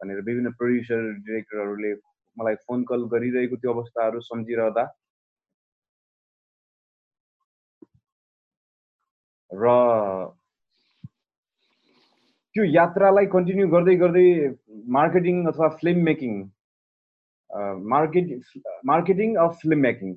भनेर 0.00 0.20
विभिन्न 0.28 0.58
प्रड्युसर 0.58 1.12
डिरेक्टरहरूले 1.28 1.92
मलाई 2.36 2.54
फोन 2.66 2.84
कल 2.90 3.04
गरिरहेको 3.14 3.56
त्यो 3.62 3.72
अवस्थाहरू 3.72 4.20
सम्झिरहँदा। 4.30 4.84
र 9.50 9.64
त्यो 12.54 12.64
यात्रालाई 12.64 13.26
कन्टिन्यू 13.32 13.68
गर्दै 13.74 13.94
गर्दै 14.00 14.26
मार्केटिङ 14.96 15.36
अथवा 15.50 15.68
film 15.80 16.04
making 16.08 16.32
market 17.92 18.26
marketing 18.90 19.34
of 19.44 19.56
film 19.62 19.78
making 19.86 20.14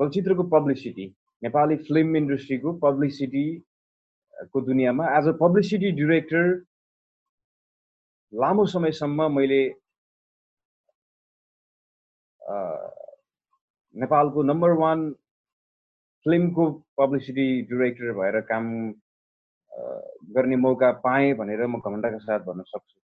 चलचित्रको 0.00 0.42
पब्लिसिटी 0.54 1.06
नेपाली 1.42 1.76
फिल्म 1.88 2.16
इन्डस्ट्रीको 2.16 2.72
पब्लिसिटीको 2.84 4.60
दुनियाँमा 4.68 5.04
एज 5.18 5.28
अ 5.28 5.32
पब्लिसिटी 5.40 5.90
डिरेक्टर 6.00 6.44
लामो 8.32 8.66
समयसम्म 8.74 9.30
मैले 9.36 9.62
नेपालको 13.94 14.42
नम्बर 14.42 14.70
वान 14.80 15.10
फिल्मको 16.26 16.70
पब्लिसिटी 16.98 17.46
डिरेक्टर 17.70 18.12
भएर 18.18 18.40
काम 18.50 18.66
गर्ने 20.34 20.56
मौका 20.56 20.90
पाएँ 21.04 21.32
भनेर 21.34 21.66
म 21.66 21.80
घमण्डका 21.80 22.18
साथ 22.18 22.40
भन्न 22.46 22.62
सक्छु। 22.62 22.98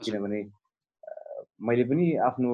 किनभने 0.00 0.40
मैले 1.66 1.84
पनि 1.84 2.06
आफ्नो 2.28 2.52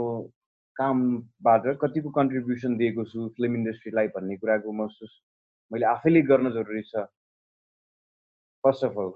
कामबाट 0.77 1.67
कतिको 1.83 2.11
कन्ट्रिब्युसन 2.19 2.77
दिएको 2.77 3.05
छु 3.05 3.29
फिल्म 3.37 3.55
इन्डस्ट्रीलाई 3.57 4.09
भन्ने 4.17 4.37
कुराको 4.37 4.73
महसुस 4.73 5.13
मैले 5.71 5.87
आफैले 5.87 6.23
गर्न 6.23 6.51
जरुरी 6.53 6.83
छ। 6.83 7.07
फर्स्ट 8.65 8.85
अफ 8.85 8.99
अल 8.99 9.11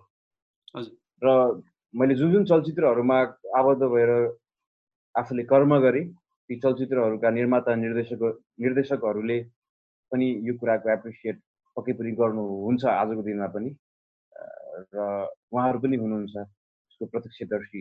र 1.22 1.62
मैले 1.94 2.14
जुन 2.14 2.32
जुन 2.32 2.44
चलचित्रहरूमा 2.46 3.18
आबद्ध 3.58 3.82
भएर 3.84 4.10
आफूले 5.14 5.42
कर्म 5.44 5.78
गरेँ 5.80 6.04
ती 6.52 6.58
चलचित्रहरूका 6.60 7.30
निर्माता 7.30 7.74
निर्देशक 7.80 8.22
निर्देशकहरूले 8.60 9.38
पनि 10.12 10.26
यो 10.48 10.54
कुराको 10.60 10.90
एप्रिसिएट 10.92 11.36
पक्कै 11.76 11.92
पनि 11.96 12.10
गर्नुहुन्छ 12.18 12.84
आजको 12.92 13.22
दिनमा 13.28 13.46
पनि। 13.54 13.70
र 14.92 14.98
उहाँहरू 15.52 15.78
पनि 15.84 15.96
हुनुहुन्छ 16.02 16.36
यसको 16.36 17.06
प्रत्यक्षदर्शी 17.12 17.80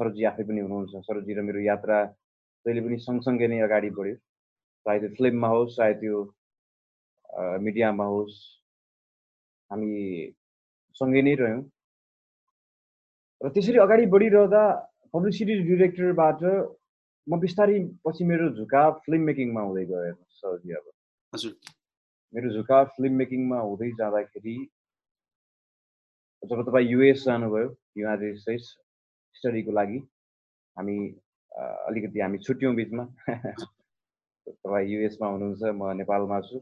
सरजी 0.00 0.24
आफै 0.30 0.44
पनि 0.48 0.60
हुनुहुन्छ। 0.64 1.04
सरजी 1.04 1.32
र 1.36 1.44
मेरो 1.48 1.60
यात्रा 1.68 1.98
जहिले 2.64 2.80
पनि 2.86 2.96
सँगसँगै 3.04 3.48
नै 3.52 3.60
अगाडि 3.68 3.90
बढ्यो। 3.98 4.16
चाहे 4.86 4.98
त्यो 5.04 5.12
फिल्ममा 5.20 5.48
होस् 5.52 5.76
चाहे 5.76 5.94
त्यो 6.00 6.16
मिडियामा 7.68 8.06
होस् 8.14 8.40
हामी 9.70 9.92
सँगै 11.00 11.22
नै 11.28 11.34
रह्यौँ। 11.44 11.62
र 13.40 13.54
त्यसरी 13.54 13.78
अगाडि 13.84 14.04
बढिरहँदा 14.16 14.64
पब्लिसिटी 15.12 15.54
डिरेक्टरबाट 15.70 16.40
म 17.28 17.38
बिस्तारै 17.40 17.78
पछि 18.04 18.24
मेरो 18.24 18.48
झुकाव 18.56 18.92
फिल्म 19.04 19.20
मेकिङमा 19.22 19.62
हुँदै 19.62 19.84
गयो 19.84 20.14
सरजी 20.36 20.72
अब। 20.74 20.84
हजुर। 21.32 21.52
मेरो 22.34 22.50
झुकाव 22.50 22.84
फिल्म 22.96 23.14
मेकिङमा 23.14 23.58
हुँदै 23.60 23.90
जाँदाखेरि 23.98 24.56
जब 26.42 26.62
तपाईँ 26.68 26.88
युएस 26.88 27.24
जानुभयो 27.24 27.68
युनाइटेड 27.96 28.38
स्टेट्स 28.38 28.68
स्टडीको 29.36 29.72
लागि 29.72 29.98
हामी 30.76 30.96
अलिकति 31.52 32.20
हामी 32.20 32.38
छुट्यौँ 32.38 32.74
बिचमा। 32.74 33.04
तपाईँ 34.48 34.88
युएसमा 34.88 35.28
हुनुहुन्छ 35.28 35.62
म 35.76 35.92
नेपालमा 36.00 36.40
छु। 36.40 36.58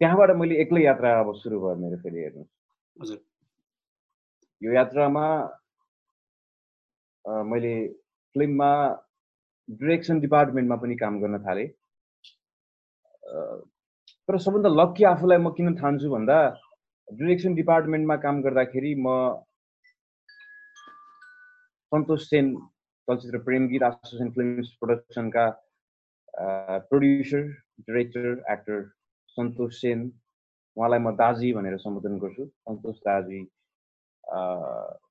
त्यहाँबाट 0.00 0.30
मैले 0.36 0.60
एक्लै 0.62 0.82
यात्रा 0.84 1.18
अब 1.20 1.34
सुरु 1.40 1.60
भयो 1.60 1.74
मेरो 1.80 1.96
फेरि 2.02 2.22
हेर्नुहोस्। 2.22 3.12
यो 4.62 4.72
यात्रामा 4.72 5.26
मैले 7.24 7.74
फिल्ममा 8.34 8.72
डिरेक्सन 9.70 10.20
डिपार्टमेन्टमा 10.20 10.76
पनि 10.82 10.94
काम 10.96 11.20
गर्न 11.20 11.38
थालेँ। 11.46 11.68
तर 14.28 14.38
सबभन्दा 14.38 14.70
लक्की 14.80 15.04
आफूलाई 15.10 15.38
म 15.38 15.50
किन 15.56 15.74
ठान्छु 15.80 16.10
भन्दा 16.10 16.38
डिरेक्सन 17.08 17.54
डिपार्टमेन्टमा 17.54 18.16
काम 18.24 18.40
गर्दाखेरि 18.42 18.94
म 18.98 19.08
सन्तोष 21.92 22.28
सेन 22.30 22.54
चलचित्र 23.08 23.38
Prem 23.46 23.66
Geet 23.68 23.82
association 23.82 24.30
film 24.34 24.62
प्रोडक्सनका 24.80 25.46
producer 26.90 27.42
director 27.86 28.26
actor 28.52 28.82
Santosh 29.36 29.80
Sen 29.80 29.98
उहाँलाई 30.76 30.98
म 30.98 31.10
दाजी 31.16 31.52
भनेर 31.54 31.76
सम्बोधन 31.78 32.18
गर्छु। 32.18 32.44
सन्तोष 32.46 32.96
दाजी 33.06 33.40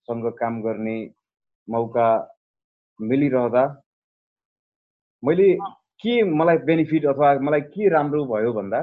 सँग 0.08 0.26
काम 0.40 0.62
गर्ने 0.62 0.98
मौका 1.68 2.10
मिलिरहँदा 3.00 3.64
मैले 5.24 5.48
के 6.04 6.22
मलाई 6.24 6.58
बेनिफिट 6.68 7.06
अथवा 7.06 7.34
मलाई 7.48 7.62
के 7.74 7.90
राम्रो 7.90 8.26
भयो 8.26 8.52
भन्दा 8.54 8.80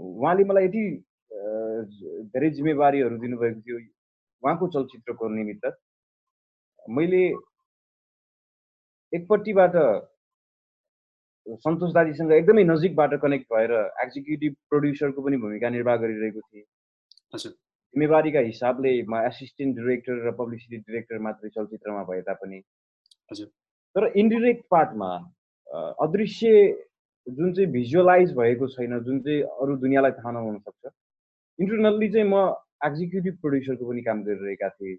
उहाँले 0.00 0.44
मलाई 0.44 0.64
यति 0.64 0.84
धेरै 2.32 2.50
जिम्मेवारीहरू 2.56 3.16
दिनुभएको 3.18 3.60
थियो 3.60 3.78
उहाँको 4.42 4.68
चलचित्रको 4.74 5.28
निमित्त। 5.28 5.64
मैले 6.90 7.22
एकपट्टिबाट 9.12 9.76
सन्तोष 11.64 11.92
दाजीसँग 11.94 12.32
एकदमै 12.32 12.64
नजिकबाट 12.64 13.14
कनेक्ट 13.22 13.46
भएर 13.52 13.72
एक्जिक्युटिभ 14.04 14.54
प्रड्युसरको 14.70 15.22
पनि 15.22 15.36
भूमिका 15.44 15.68
निर्वाह 15.76 15.96
गरिरहेको 16.04 16.40
थिएँ। 16.40 16.64
हजुर 17.34 17.52
जिम्मेवारीका 17.52 18.40
हिसाबले 18.46 18.92
म 19.10 19.22
एसिस्टेन्ट 19.26 19.76
डिरेक्टर 19.78 20.14
र 20.28 20.32
पब्लिसिटी 20.40 20.76
डिरेक्टर 20.78 21.18
मात्रै 21.26 21.50
चलचित्रमा 21.56 22.02
भए 22.10 22.20
तापनि 22.28 22.62
हजुर 23.32 23.48
तर 23.96 24.06
इन्डिरेक्ट 24.16 24.64
पार्टमा 24.70 25.10
अदृश्य 26.04 26.50
जुन 27.26 27.52
चाहिँ 27.54 27.70
भिजुअलाइज 27.72 28.32
भएको 28.36 28.66
छैन 28.74 28.98
जुन 29.04 29.20
चाहिँ 29.20 29.42
अरू 29.62 29.76
दुनियाँलाई 29.76 30.12
थाहा 30.18 30.30
नहुन 30.32 30.58
सक्छ 30.58 30.92
इन्टरनल्ली 31.58 32.08
चाहिँ 32.12 32.28
म 32.28 32.42
एक्जिक्युटिभ 32.86 33.34
प्रड्युसरको 33.42 33.88
पनि 33.88 34.02
काम 34.02 34.22
गरिरहेका 34.24 34.68
थिएँ 34.68 34.96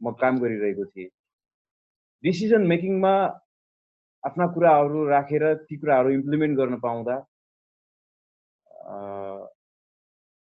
म 0.00 0.12
काम 0.20 0.38
गरिरहेको 0.40 0.84
थिएँ। 0.84 1.08
डिसिजन 2.24 2.66
मेकिङमा 2.72 3.12
आफ्ना 4.24 4.46
कुराहरू 4.54 5.04
राखेर 5.08 5.44
ती 5.68 5.76
कुराहरू 5.76 6.10
इम्प्लिमेन्ट 6.10 6.58
गर्न 6.58 6.78
पाउँदा 6.80 7.16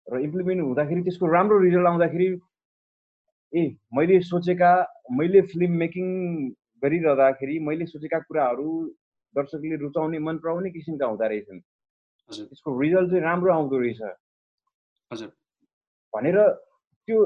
र 0.07 0.19
इम्प्लिमेन्ट 0.21 0.61
हुँदाखेरि 0.61 1.01
त्यसको 1.03 1.25
राम्रो 1.33 1.59
रिजल्ट 1.59 1.87
आउँदाखेरि 1.87 2.27
ए 3.53 3.65
मैले 3.97 4.19
सोचेका 4.29 4.71
मैले 5.17 5.41
फिल्म 5.51 5.71
मेकिङ 5.83 6.07
गरिरहँदाखेरि 6.83 7.59
मैले 7.67 7.85
सोचेका 7.85 8.19
कुराहरू 8.27 8.69
दर्शकले 9.35 9.75
रुचाउने 9.83 10.19
मन 10.19 10.37
पराउने 10.43 10.69
किसिमका 10.71 11.05
हुँदो 11.05 11.27
रहेछन्। 11.27 11.59
त्यसको 12.29 12.69
रिजल्ट 12.81 13.09
चाहिँ 13.11 13.23
राम्रो 13.23 13.51
आउँदो 13.53 13.77
रहेछ। 13.79 14.01
भनेर 16.13 16.37
त्यो 17.07 17.17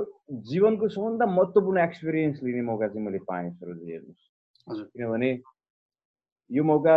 जीवनको 0.50 0.88
सबभन्दा 0.90 1.26
महत्त्वपूर्ण 1.26 1.80
एक्सपिरियन्स 1.84 2.44
लिने 2.44 2.62
मौका 2.62 2.88
चाहिँ 2.88 3.06
मैले 3.06 3.20
पाएँ 3.30 3.50
सरोजी 3.52 3.92
हेर्नुहोस्। 3.92 4.88
किनभने 4.94 5.32
यो 6.50 6.64
मौका 6.64 6.96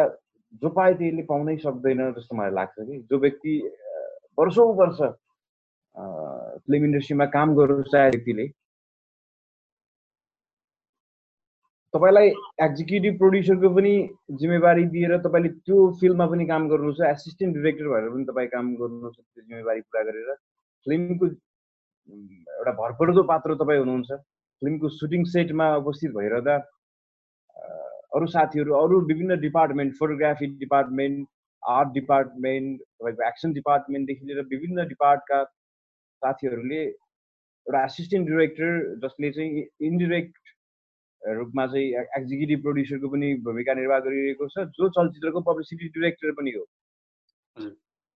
जो 0.63 0.69
पाए 0.71 0.93
त्यसले 0.95 1.23
पाउनै 1.31 1.57
सक्दैन 1.65 2.13
जस्तो 2.19 2.37
मलाई 2.37 2.53
लाग्छ 2.55 2.77
कि। 2.79 2.99
जो 3.11 3.19
व्यक्ति 3.19 3.53
वर्षौँ 4.39 4.69
वर्ष 4.77 5.01
फिल्म 6.65 6.85
इन्डस्ट्रीमा 6.85 7.27
काम 7.37 7.55
गर्नु 7.57 7.83
चाहे 7.89 8.11
व्यक्तिले 8.11 8.47
तपाईँलाई 11.95 12.28
एक्जिक्युटिभ 12.64 13.18
प्रड्युसरको 13.18 13.68
पनि 13.74 13.95
जिम्मेवारी 14.42 14.84
दिएर 14.95 15.16
तपाईँले 15.26 15.49
त्यो 15.66 15.76
फिल्ममा 16.01 16.26
पनि 16.32 16.47
काम 16.47 16.68
गर्नुहुन्छ 16.68 17.11
एसिस्टेन्ट 17.11 17.57
डिरेक्टर 17.57 17.88
भएर 17.92 18.09
पनि 18.14 18.24
तपाईँ 18.30 18.49
काम 18.55 18.74
गर्नुहुन्छ 18.80 19.16
त्यो 19.16 19.42
जिम्मेवारी 19.42 19.80
पुरा 19.80 20.03
गरेर। 20.09 20.30
फिल्मको 20.86 21.26
एउटा 21.26 22.72
भरपर्दो 22.80 23.22
पात्र 23.30 23.55
तपाईँ 23.62 23.78
हुनुहुन्छ। 23.78 24.11
फिल्मको 24.62 24.88
सुटिङ 24.97 25.24
सेटमा 25.34 25.66
उपस्थित 25.76 26.11
भइरहँदा 26.18 26.57
अरू 28.16 28.26
साथीहरू 28.34 28.74
अरू 28.80 29.01
विभिन्न 29.07 29.38
department 29.40 29.95
photography 29.99 30.47
department 30.59 31.28
art 31.62 31.88
department 31.95 32.80
तपाईँको 32.80 33.28
एक्सन 33.28 33.53
डिपार्टमेन्टदेखि 33.53 34.26
लिएर 34.26 34.45
विभिन्न 34.55 34.86
डिपार्टका 34.88 35.42
साथीहरूले 36.22 36.82
एउटा 36.82 37.84
एसिस्टेन्ट 37.84 38.28
डिरेक्टर 38.28 38.70
जसले 39.05 39.30
चाहिँ 39.38 39.64
इन्डिरेक्ट 39.90 40.54
रूपमा 41.25 41.66
चाहिँ 41.66 41.87
एक्जिक्युटिभ 42.18 42.62
प्रड्युसरको 42.62 43.09
पनि 43.09 43.29
भूमिका 43.45 43.75
निर्वाह 43.75 43.99
गरिरहेको 44.07 44.49
छ 44.49 44.64
जो 44.79 44.89
चलचित्रको 44.97 45.41
पब्लिसिटी 45.47 45.89
डिरेक्टर 45.95 46.33
पनि 46.41 46.51
हो। 46.57 46.64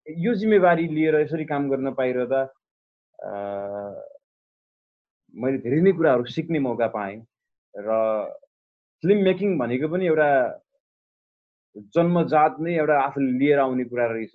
यो 0.07 0.35
जिम्मेवारी 0.41 0.87
लिएर 0.89 1.15
यसरी 1.21 1.45
काम 1.45 1.69
गर्न 1.71 1.93
पाइरहँदा 2.01 2.41
मैले 5.35 5.59
धेरै 5.65 5.81
नै 5.81 5.93
कुराहरू 5.97 6.25
सिक्ने 6.37 6.59
मौका 6.67 6.87
पाएँ 6.97 7.17
र 7.75 7.89
फिल्म 9.03 9.19
मेकिङ 9.25 9.59
भनेको 9.59 9.89
पनि 9.89 10.07
एउटा 10.07 10.31
जन्मजात 11.97 12.61
नै 12.61 12.73
एउटा 12.77 12.97
आफूले 13.01 13.33
लिएर 13.39 13.59
आउने 13.65 13.85
कुरा 13.91 14.07
रहेछ। 14.13 14.35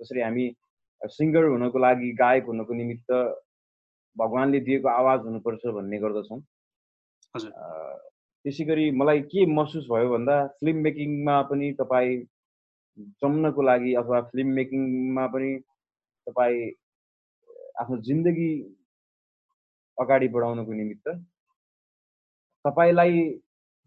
जसरी 0.00 0.20
हामी 0.20 0.44
सिङ्गर 1.02 1.44
हुनको 1.44 1.78
लागि 1.78 2.10
गायक 2.20 2.44
हुनको 2.46 2.74
निमित्त 2.74 3.10
भगवान्ले 4.16 4.60
दिएको 4.66 4.88
आवाज 4.88 5.20
हुनुपर्छ 5.28 5.62
भन्ने 5.76 5.98
गर्दछौँ। 6.04 6.40
त्यसै 8.44 8.64
गरी 8.68 8.90
मलाई 9.00 9.20
के 9.32 9.44
महसुस 9.56 9.84
भयो 9.90 10.08
भन्दा 10.12 10.36
फिल्म 10.60 10.82
मेकिङमा 10.86 11.36
पनि 11.50 11.72
तपाईँ 11.80 12.16
जम्नको 13.22 13.62
लागि 13.62 13.94
अथवा 14.00 14.20
फिल्म 14.30 14.48
मेकिङमा 14.58 15.26
पनि 15.34 15.50
तपाईँ 16.26 16.58
आफ्नो 17.80 17.96
जिन्दगी 18.08 18.50
अगाडि 19.98 20.28
बढाउनको 20.34 20.72
निमित्त 20.72 21.08
तपाईँलाई 22.64 23.24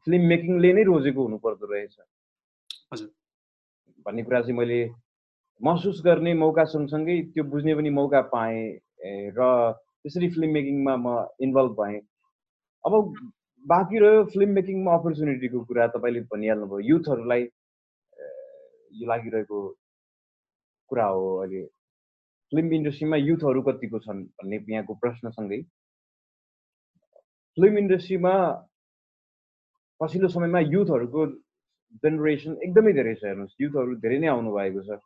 फिल्म 0.08 0.22
मेकिङले 0.34 0.74
नै 0.74 0.84
रोजेको 0.90 1.24
हुनुपर्दो 1.24 1.66
रहेछ। 1.74 1.96
भन्ने 4.06 4.24
कुरा 4.24 4.42
चाहिँ 4.42 4.58
मैले 4.58 4.82
महसुस 5.62 6.02
गर्ने 6.06 6.34
मौका 6.42 6.64
सँगसँगै 6.74 7.22
त्यो 7.34 7.44
बुझ्ने 7.54 7.76
पनि 7.76 7.90
मौका 8.00 8.22
पाएँ 8.34 8.62
र 9.38 9.48
त्यसरी 10.02 10.28
फिल्म 10.36 10.52
मेकिङमा 10.54 10.94
म 11.06 11.16
इन्भल्भ 11.46 11.72
भएँ। 11.80 12.00
अब 12.86 12.94
बाँकी 13.66 14.00
रह्यो 14.00 14.24
फिल्म 14.34 14.50
मेकिङमा 14.58 14.94
अपर्च्युनिटीको 14.98 15.60
कुरा 15.70 15.88
तपाईँले 15.96 16.22
भनिहाल्नुभयो। 16.32 16.88
युथहरूलाई 16.90 17.42
यो 19.00 19.08
लागिरहेको 19.10 19.60
कुरा 20.92 21.06
हो 21.06 21.26
अहिले। 21.44 21.64
फिल्म 22.52 22.74
इन्डस्ट्रीमा 22.74 23.18
युथहरू 23.18 23.62
कतिको 23.68 24.00
छन् 24.06 24.24
भन्ने 24.40 24.58
यहाँको 24.70 24.94
प्रश्नसँगै। 25.04 25.60
फिल्म 27.58 27.78
इन्डस्ट्रीमा 27.78 28.34
पछिल्लो 30.02 30.30
समयमा 30.36 30.60
युथहरूको 30.76 31.26
जेनेरेसन 32.04 32.58
एकदमै 32.64 32.94
धेरै 32.94 33.16
छ। 33.20 33.24
हेर्नुहोस् 33.26 33.62
युथहरू 33.62 34.00
धेरै 34.04 34.18
नै 34.24 34.28
आउनु 34.36 34.52
भएको 34.58 34.82
छ 34.88 35.00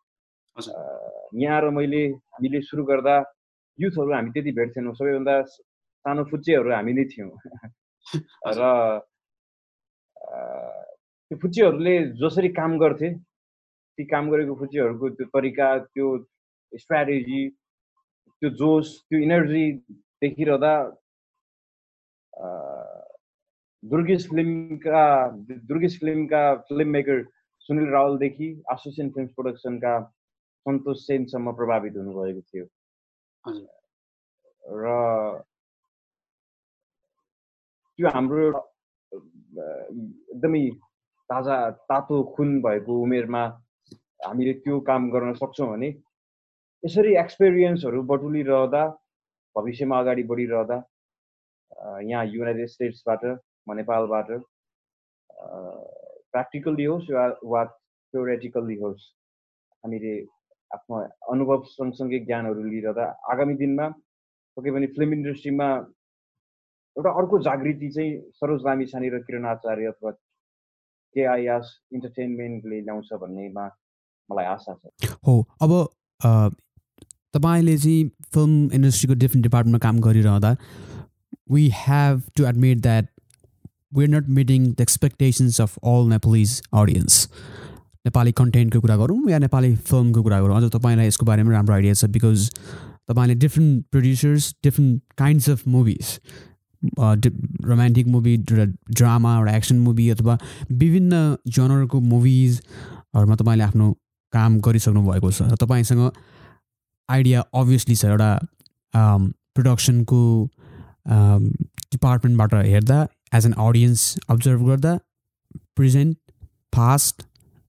यहाँ 1.41 1.55
आएर 1.57 1.69
मैले 1.71 2.03
हामीले 2.29 2.61
सुरु 2.69 2.83
गर्दा 2.85 3.15
युथहरू 3.79 4.11
हामी 4.13 4.31
त्यति 4.37 4.51
भेट्थेनौँ। 4.59 4.93
सबैभन्दा 4.95 5.35
सानो 6.05 6.23
फुच्चेहरू 6.31 6.69
हामी 6.77 6.93
नै 6.93 7.05
थियौँ। 7.13 7.31
र 8.59 8.69
त्यो 11.31 11.37
फुच्चेहरूले 11.41 11.95
जसरी 12.21 12.49
काम 12.53 12.77
गर्थे 12.79 13.09
ती 13.97 14.03
काम 14.05 14.29
गरेको 14.31 14.55
फुच्चेहरूको 14.55 15.09
त्यो 15.09 15.27
तरिका 15.35 15.67
त्यो 15.85 16.07
स्ट्राटेजी 16.73 17.41
त्यो 17.49 18.49
जोस 18.61 18.87
त्यो 19.09 19.19
इनर्जी 19.19 19.65
देखिरहँदा 20.21 20.73
दुर्गेश 23.83 24.27
फिल्मका 24.29 25.03
दुर्गेश 25.69 25.99
फिल्मका 25.99 26.43
फिल्म 26.67 26.87
मेकर 26.87 27.23
सुनिल 27.65 27.87
रावलदेखि 27.89 28.49
एसोसिएसन 28.71 29.09
फिल्म 29.09 29.27
प्रोडक्सनका 29.37 29.93
सन्तोष 30.65 31.05
सेनसम्म 31.05 31.51
प्रभावित 31.53 31.97
हुनुभएको 31.97 32.41
थियो। 32.41 32.65
र 34.63 34.85
त्यो 37.99 38.09
हाम्रो 38.09 38.43
एकदमै 39.51 40.63
ताजा 41.29 41.57
तातो 41.89 42.17
खुन 42.33 42.49
भएको 42.61 42.93
उमेरमा 43.01 43.43
हामीले 44.21 44.53
त्यो 44.63 44.79
काम 44.87 45.09
गर्न 45.11 45.33
सक्छौँ 45.35 45.67
भने 45.69 45.89
यसरी 46.83 47.11
एक्सपिरियन्सहरू 47.17 48.01
बटुलिरहँदा 48.05 48.83
भविष्यमा 49.55 49.99
अगाडि 49.99 50.23
बढिरहँदा 50.25 50.77
यहाँ 52.03 52.25
युनाइटेड 52.27 52.67
स्टेट्सबाट 52.69 53.25
म 53.67 53.73
नेपालबाट 53.75 54.29
प्र्याक्टिकल्ली 56.31 56.85
होस् 56.85 57.09
वा 57.45 57.63
थ्योरेटिकल्ली 57.65 58.75
होस् 58.77 59.07
हामीले 59.83 60.13
आफ्नो 60.71 60.99
अनुभव 61.31 61.63
सँगसँगै 61.69 62.19
ज्ञानहरू 62.25 62.63
लिइरहँदा 62.65 63.05
आगामी 63.31 63.55
दिनमा 63.61 63.87
पक्कै 64.57 64.71
पनि 64.71 64.87
फिल्म 64.95 65.13
इन्डस्ट्रीमा 65.13 65.67
एउटा 66.97 67.11
अर्को 67.21 67.39
जागृति 67.43 67.89
चाहिँ 67.89 68.17
सरोज 68.35 68.65
लामिछाने 68.65 69.09
र 69.09 69.19
किरण 69.27 69.45
आचार्य 69.47 69.87
अथवा 69.87 70.11
केआइएस 71.15 71.71
इन्टरटेनमेन्टले 71.93 72.81
ल्याउँछ 72.81 73.13
भन्नेमा 73.21 73.67
मलाई 74.29 74.45
आशा 74.47 74.75
छ 74.75 75.15
हो 75.27 75.39
अब 75.61 75.71
तपाईँले 77.33 77.77
चाहिँ 77.77 78.03
फिल्म 78.33 78.69
इन्डस्ट्रीको 78.73 79.19
डिफ्रेन्ट 79.19 79.43
डिपार्टमेन्टमा 79.45 79.87
काम 79.87 79.99
गरिरहँदा 80.01 80.55
we 81.51 81.69
have 81.77 82.21
to 82.37 82.45
admit 82.45 82.81
that 82.81 83.07
we're 83.91 84.07
not 84.07 84.27
meeting 84.29 84.73
the 84.73 84.81
expectations 84.81 85.59
of 85.59 85.77
all 85.83 86.05
Nepalese 86.05 86.61
audience. 86.73 87.27
नेपाली 88.05 88.31
कन्टेन्टको 88.31 88.79
कुरा 88.81 88.95
गरौँ 88.97 89.29
या 89.29 89.37
नेपाली 89.39 89.75
फिल्मको 89.77 90.21
कुरा 90.23 90.39
गरौँ 90.41 90.55
अझ 90.57 90.69
तपाईँलाई 90.73 91.07
यसको 91.07 91.25
बारेमा 91.25 91.51
राम्रो 91.51 91.73
आइडिया 91.75 91.93
छ 91.93 92.05
बिकज 92.09 92.47
तपाईँले 93.09 93.35
different 93.35 93.83
producers 93.91 94.47
different 94.63 95.01
kinds 95.17 95.49
of 95.49 95.67
movies 95.67 96.07
romantic 96.81 98.07
movie 98.07 98.37
drama 98.37 99.37
एउटा 99.37 99.55
एक्सन 99.55 99.79
मुभी 99.79 100.09
अथवा 100.09 100.37
विभिन्न 100.73 101.21
जनरको 101.49 101.99
मुभिजहरूमा 102.07 103.35
तपाईँले 103.35 103.63
आफ्नो 103.63 103.91
काम 104.33 104.59
गरिसक्नु 104.61 105.01
भएको 105.03 105.31
छ 105.31 105.41
र 105.43 105.55
तपाईँसँग 105.57 106.11
आइडिया 107.09 107.43
अभियसली 107.55 107.95
छ 107.95 108.05
एउटा 108.07 108.31
प्रडक्सनको 109.55 110.21
डिपार्टमेन्टबाट 111.91 112.53
हेर्दा 112.65 112.99
एज 113.33 113.45
एन 113.45 113.53
अडियन्स 113.59 114.05
अब्जर्भ 114.29 114.67
गर्दा 114.67 114.97
प्रेजेन्ट 115.75 116.17
पास्ट 116.73 117.27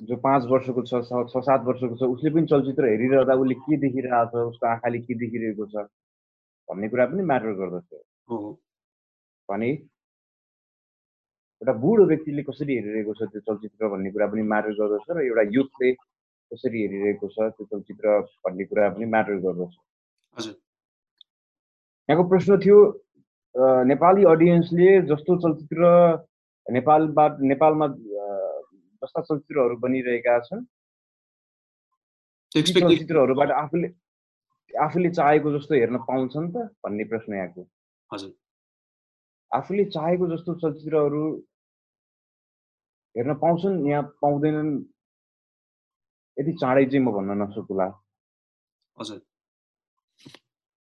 जो 0.00 0.16
पाँच 0.24 0.42
वर्षको 0.50 0.82
छ 0.88 1.02
छ 1.32 1.40
सात 1.44 1.60
वर्षको 1.66 1.96
छ 1.96 2.02
उसले 2.14 2.30
पनि 2.30 2.46
चलचित्र 2.52 2.84
हेरिरहँदा 2.88 3.34
उसले 3.42 3.54
के 3.64 3.76
देखिरहेको 3.84 4.28
छ 4.32 4.34
उसको 4.52 4.66
आँखाले 4.66 4.98
के 5.08 5.14
देखिरहेको 5.24 5.66
छ 5.72 5.74
भन्ने 6.68 6.88
कुरा 6.88 7.06
पनि 7.06 7.22
म्याटर 7.30 7.52
गर्दछ। 7.60 7.90
भने 9.48 9.70
एउटा 11.62 11.72
बुढो 11.80 12.04
व्यक्तिले 12.06 12.42
कसरी 12.42 12.72
हेरिरहेको 12.76 13.12
छ 13.14 13.28
त्यो 13.32 13.40
चलचित्र 13.48 13.88
भन्ने 13.88 14.10
कुरा 14.12 14.26
पनि 14.32 14.42
म्याटर 14.52 14.72
गर्दछ 14.80 15.06
र 15.16 15.18
एउटा 15.26 15.42
युथले 15.56 15.92
कसरी 16.50 16.78
हेरिरहेको 16.82 17.26
छ 17.28 17.36
त्यो 17.56 17.64
चलचित्र 17.72 18.20
भन्ने 18.46 18.64
कुरा 18.70 18.88
पनि 18.96 19.06
म्याटर 19.16 19.36
गर्दछ। 19.46 19.72
यहाँको 22.08 22.24
प्रश्न 22.28 22.58
थियो 22.64 22.78
नेपाली 23.90 24.24
अडियन्सले 24.32 24.88
जस्तो 25.10 25.36
चलचित्र 25.44 25.82
नेपालबाट 26.68 27.32
नेपालमा 27.40 27.86
जस्ता 29.02 29.20
चलचित्रहरू 29.20 29.76
बनिरहेका 29.76 30.38
छन्। 30.46 30.64
चलचित्रहरूबाट 32.52 33.50
आफूले 33.52 33.88
आफूले 34.70 35.10
चाहेको 35.10 35.52
जस्तो 35.58 35.74
हेर्न 35.74 35.96
पाउँछन् 36.08 36.50
त 36.52 36.56
भन्ने 36.84 37.04
प्रश्न 37.04 37.34
यहाँको। 37.34 37.62
हजुर। 38.10 38.32
आफूले 39.52 39.84
चाहेको 39.84 40.26
जस्तो 40.36 40.54
चलचित्रहरू 40.54 41.22
हेर्न 43.14 43.34
पाउँछन् 43.34 43.86
यहाँ 43.88 44.02
पाउँदैनन्। 44.22 44.72
यति 46.36 46.52
चाँडै 46.52 46.84
चाहिँ 46.84 47.04
म 47.04 47.12
भन्न 47.12 47.42
नसकुला। 47.42 47.86
हजुर। 48.96 49.18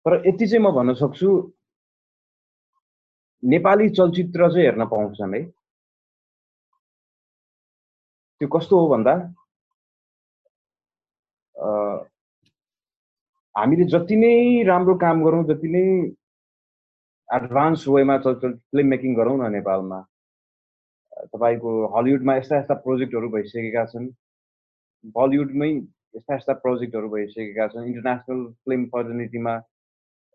तर 0.06 0.14
यति 0.28 0.48
चाहिँ 0.48 0.64
म 0.64 0.72
भन्न 0.72 0.94
सक्छु 0.96 1.30
नेपाली 3.44 3.90
चलचित्र 3.90 4.50
चाहिँ 4.50 4.66
हेर्न 4.66 4.86
पाउँछन् 4.86 5.36
है। 5.36 5.42
त्यो 8.42 8.48
कस्तो 8.58 8.80
हो 8.80 8.88
भन्दा 8.90 9.14
हामीले 13.56 13.86
जति 13.94 14.16
नै 14.16 14.34
राम्रो 14.68 14.96
काम 15.04 15.24
गरौँ 15.26 15.44
जति 15.46 15.68
नै 15.76 15.86
एडभान्स 17.30 17.88
वेमा 17.88 18.18
फिल्म 18.28 18.88
मेकिङ 18.88 19.16
गरौँ 19.16 19.38
न 19.38 19.52
नेपालमा 19.54 20.00
तपाईँको 21.34 21.72
हलिउडमा 21.96 22.36
यस्ता 22.38 22.58
यस्ता 22.58 22.76
प्रोजेक्टहरू 22.84 23.30
भइसकेका 23.36 23.84
छन्। 23.94 24.08
बलिउडमै 25.16 25.70
यस्ता 26.18 26.36
यस्ता 26.36 26.54
प्रोजेक्टहरू 26.66 27.10
भइसकेका 27.10 27.68
छन्। 27.74 27.88
इन्टरनेसनल 27.92 28.46
फिल्म 28.66 28.86
फर्टर्निटीमा 28.94 29.54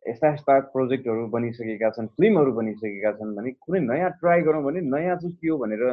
यस्ता 0.02 0.32
यस्ता 0.34 0.58
प्रोजेक्टहरू 0.74 1.26
बनिसकेका 1.34 1.90
छन् 1.96 2.08
फिल्महरू 2.18 2.52
बनिसकेका 2.58 3.12
छन् 3.18 3.34
भने 3.36 3.50
कुनै 3.62 3.80
नयाँ 3.86 4.10
ट्राई 4.20 4.40
गरौँ 4.48 4.62
भने 4.64 4.80
नयाँ 4.90 5.16
चाहिँ 5.22 5.36
के 5.38 5.48
हो 5.48 5.58
भनेर 5.62 5.84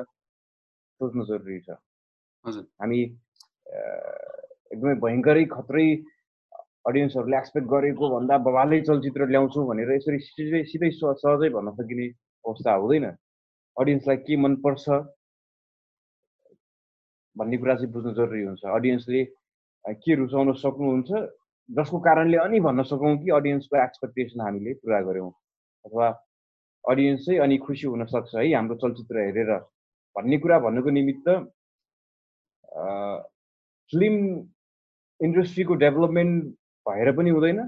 सोच्नु 1.02 1.26
जरुरी 1.30 1.60
छ। 1.60 1.78
हामी 2.46 3.00
एकदमै 4.72 4.96
भयङ्करै 5.04 5.46
खत्रै 5.56 5.88
अडियन्सहरूले 6.90 7.38
एक्सपेक्ट 7.38 7.68
गरेको 7.74 8.10
भन्दा 8.16 8.36
बबालै 8.48 8.80
चलचित्र 8.90 9.28
ल्याउँछौँ 9.32 9.66
भनेर 9.70 9.92
यसरी 9.96 10.20
सिधै 10.26 10.62
सिधै 10.72 10.92
सहजै 11.00 11.50
भन्न 11.56 11.70
सकिने 11.80 12.06
अवस्था 12.46 12.72
हुँदैन। 12.82 13.06
अडियन्सलाई 13.78 14.18
के 14.26 14.36
मनपर्छ 14.44 14.86
भन्ने 17.36 17.58
कुरा 17.62 17.76
चाहिँ 17.76 17.92
बुझ्नु 17.94 18.12
जरुरी 18.20 18.44
हुन्छ। 18.46 18.64
अडियन्सले 18.78 19.22
के 20.04 20.16
रुचाउन 20.16 20.54
सक्नुहुन्छ 20.64 21.12
जसको 21.70 21.98
कारणले 22.08 22.38
अनि 22.46 22.60
भन्न 22.68 22.84
सकौँ 22.90 23.16
कि 23.20 23.30
अडियन्सको 23.40 23.76
एक्सपेक्टेसन 23.84 24.42
हामीले 24.42 24.74
पुरा 24.82 25.00
गऱ्यौँ। 25.08 25.32
अथवा 25.86 26.08
अडियन्स 26.84 27.26
चाहिँ 27.26 27.40
अनि 27.44 27.58
खुसी 27.68 27.88
हुनसक्छ 27.88 28.36
है 28.36 28.44
हाम्रो 28.56 28.76
चलचित्र 28.82 29.16
हेरेर 29.28 29.52
भन्ने 30.16 30.38
कुरा 30.44 30.58
भन्नुको 30.66 30.90
निमित्त 30.90 31.28
फिल्म 32.72 34.16
इन्डस्ट्रीको 35.20 35.74
डेभलपमेन्ट 35.84 36.44
भएर 36.86 37.12
पनि 37.18 37.30
हुँदैन। 37.30 37.60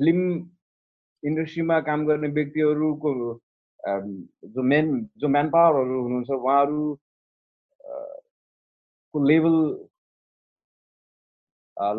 फिल्म 0.00 0.20
इन्डस्ट्रीमा 1.22 1.80
काम 1.86 2.06
गर्ने 2.06 2.28
व्यक्तिहरूको 2.38 3.10
जो 4.54 4.62
मेन 4.62 4.86
जो 5.18 5.28
म्यान 5.28 5.48
पावरहरू 5.50 6.02
हुनुहुन्छ 6.02 6.30
उहाँहरू 6.30 6.82
को 9.14 9.24
लेभल 9.28 9.56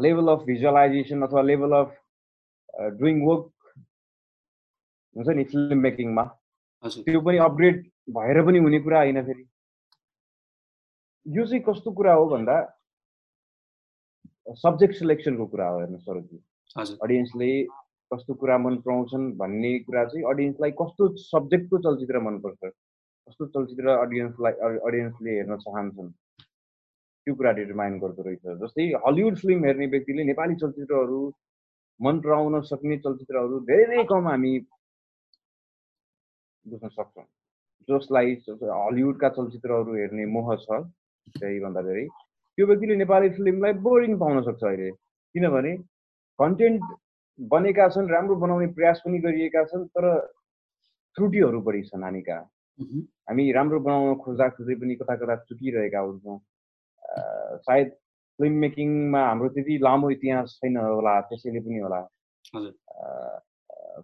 लेभल 0.04 0.28
अफ 0.32 0.44
भिजुअलाइजेसन 0.46 1.22
अथवा 1.28 1.42
लेभल 1.42 1.72
अफ 1.76 1.90
डुइङ 3.00 3.22
वर्क 3.28 3.50
हुन्छ 5.16 5.28
नि 5.38 5.44
फिल्म 5.52 5.78
मेकिङमा। 5.80 6.24
त्यो 6.84 7.22
पनि 7.22 7.38
अपग्रेड 7.48 7.84
भएर 8.16 8.42
पनि 8.46 8.60
हुने 8.60 8.80
कुरा 8.86 9.00
होइन 9.00 9.24
फेरि। 9.26 9.44
यो 11.26 11.46
चाहिँ 11.46 11.62
कस्तो 11.64 11.92
कुरा 11.94 12.14
हो 12.14 12.26
भन्दा 12.28 12.56
सब्जेक्ट 14.58 14.96
सिलेक्सनको 14.96 15.46
कुरा 15.48 15.68
हो 15.68 15.80
हेर्नु 15.80 15.98
सरोजी 16.00 16.40
अडियन्सले 17.00 17.52
कस्तो 18.12 18.34
कुरा 18.36 18.58
मन 18.58 18.76
पराउँछन् 18.80 19.32
भन्ने 19.38 19.78
कुरा 19.82 20.04
चाहिँ 20.06 20.24
अडियन्सलाई 20.30 20.72
कस्तो 20.80 21.08
सब्जेक्टको 21.20 21.78
चलचित्र 21.80 22.20
मनपर्छ 22.22 22.60
कस्तो 22.64 23.46
चलचित्र 23.48 23.96
अडियन्सलाई 23.98 24.78
अडियन्सले 24.82 25.32
हेर्न 25.32 25.58
चाहन्छन् 25.60 26.12
त्यो 27.28 27.36
कुरा 27.36 27.52
डिटरमाइन 27.54 27.98
गर्दो 28.00 28.24
रहेछ 28.24 28.58
जस्तै 28.62 28.88
हलिउड 29.06 29.38
फिल्म 29.38 29.66
हेर्ने 29.66 29.88
व्यक्तिले 29.94 30.24
नेपाली 30.26 30.56
चलचित्रहरू 30.56 31.20
मन 32.00 32.20
पराउन 32.20 32.62
सक्ने 32.64 32.98
चलचित्रहरू 33.00 33.60
धेरै 33.66 34.04
कम 34.10 34.28
हामी 34.28 34.52
बुझ्न 36.66 36.88
सक्छौँ 36.90 37.26
जसलाई 37.88 38.36
हलिउडका 38.50 39.30
चलचित्रहरू 39.32 39.96
हेर्ने 39.96 40.26
मोह 40.34 40.56
छ 40.58 40.82
भन्दा 41.28 41.82
धेरै 41.82 42.06
त्यो 42.58 42.66
व्यक्तिले 42.68 42.96
नेपाली 42.96 43.30
फिल्मलाई 43.38 43.74
बोरिङ 43.86 44.18
पाउन 44.20 44.42
सक्छ 44.44 44.64
अहिले। 44.64 44.90
किनभने 45.36 45.72
कन्टेन्ट 46.40 46.84
बनेका 47.40 47.88
छन् 47.96 48.10
राम्रो 48.10 48.36
बनाउने 48.44 48.68
प्रयास 48.78 49.02
पनि 49.06 49.20
गरिएका 49.26 49.64
छन् 49.72 49.86
तर 49.96 50.06
त्रुटिहरू 51.18 51.62
बढी 51.62 51.82
छन् 51.90 52.04
हामी 52.04 52.22
कहाँ 52.30 52.46
हामी 53.30 53.52
राम्रो 53.58 53.80
बनाउन 53.88 54.16
खोज्दा 54.24 54.48
खोज्दै 54.58 54.76
पनि 54.82 54.96
कता 55.02 55.16
कता 55.16 55.36
चुकिरहेका 55.50 56.00
हुन्छौँ। 56.00 56.38
सायद 57.66 57.90
फिल्म 58.40 58.56
मेकिङमा 58.66 59.22
हाम्रो 59.28 59.50
त्यति 59.56 59.78
लामो 59.84 60.10
इतिहास 60.12 60.58
छैन 60.62 60.78
होला 60.78 61.20
त्यसैले 61.30 61.60
पनि 61.66 61.80
होला। 61.80 62.02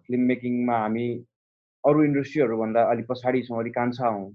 फिल्म 0.06 0.22
मेकिङमा 0.32 0.76
हामी 0.82 1.08
अरू 1.84 2.02
इन्डस्ट्रीहरूभन्दा 2.04 2.82
अलिक 2.90 3.06
पछाडि 3.08 3.42
छौँ 3.42 3.58
अलिक 3.60 3.74
कान्छा 3.74 4.06
हौँ। 4.08 4.28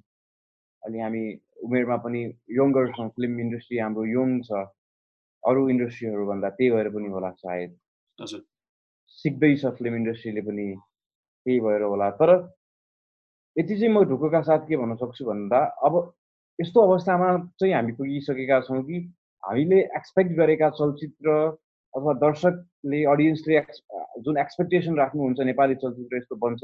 अलि 0.83 0.99
हामी 0.99 1.23
उमेरमा 1.57 1.97
पनि 2.05 2.21
यङ्गर 2.59 2.91
छौँ 2.97 3.07
फिल्म 3.15 3.39
इन्डस्ट्री 3.39 3.77
हाम्रो 3.77 4.05
यङ 4.05 4.41
छ 4.47 4.65
अरू 5.43 5.69
इन्डस्ट्रीहरूभन्दा 5.69 6.49
त्यही 6.57 6.69
भएर 6.71 6.89
पनि 6.95 7.07
होला 7.15 7.31
सायद। 7.31 7.71
सिक्दैछ 9.17 9.65
फिल्म 9.77 9.95
इन्डस्ट्रीले 9.95 10.41
पनि 10.41 10.67
त्यही 10.75 11.59
भएर 11.65 11.81
होला। 11.81 12.09
तर 12.21 12.31
यति 13.55 13.75
चाहिँ 13.79 13.93
म 13.93 14.03
ढुकुका 14.09 14.41
साथ 14.47 14.67
के 14.69 14.77
भन्न 14.77 14.95
सक्छु 15.01 15.25
भन्दा 15.25 15.59
अब 15.87 15.93
यस्तो 16.59 16.81
अवस्थामा 16.81 17.27
चाहिँ 17.59 17.73
हामी 17.73 17.91
पुगिसकेका 17.99 18.59
छौँ 18.67 18.81
कि 18.87 18.97
हामीले 19.43 19.79
एक्सपेक्ट 19.99 20.31
गरेका 20.37 20.69
चलचित्र 20.79 21.29
अथवा 21.93 22.13
दर्शकले 22.25 23.03
अडियन्सले 23.13 23.61
जुन 24.25 24.37
एक्सपेक्टेसन 24.37 24.97
राख्नुहुन्छ 24.97 25.39
नेपाली 25.51 25.75
चलचित्र 25.83 26.17
यस्तो 26.17 26.35
बन्छ 26.43 26.63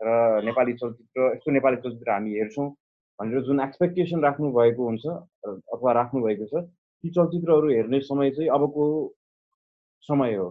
र 0.00 0.08
नेपाली 0.48 0.72
चलचित्र 0.80 1.32
यस्तो 1.34 1.50
नेपाली 1.52 1.76
चलचित्र 1.84 2.10
हामी 2.12 2.34
हेर्छौँ। 2.38 2.68
भनेर 3.18 3.42
जुन 3.42 3.60
एक्सपेक्टेसन 3.60 4.22
राख्नु 4.22 4.50
भएको 4.52 4.86
हुन्छ 4.86 5.06
अथवा 5.74 5.92
राख्नु 5.98 6.22
भएको 6.22 6.46
छ 6.46 6.64
ती 6.64 7.10
चलचित्रहरू 7.10 7.68
हेर्ने 7.70 8.00
समय 8.02 8.30
चाहिँ 8.30 8.48
अबको 8.50 8.84
समय 10.04 10.34
हो। 10.34 10.48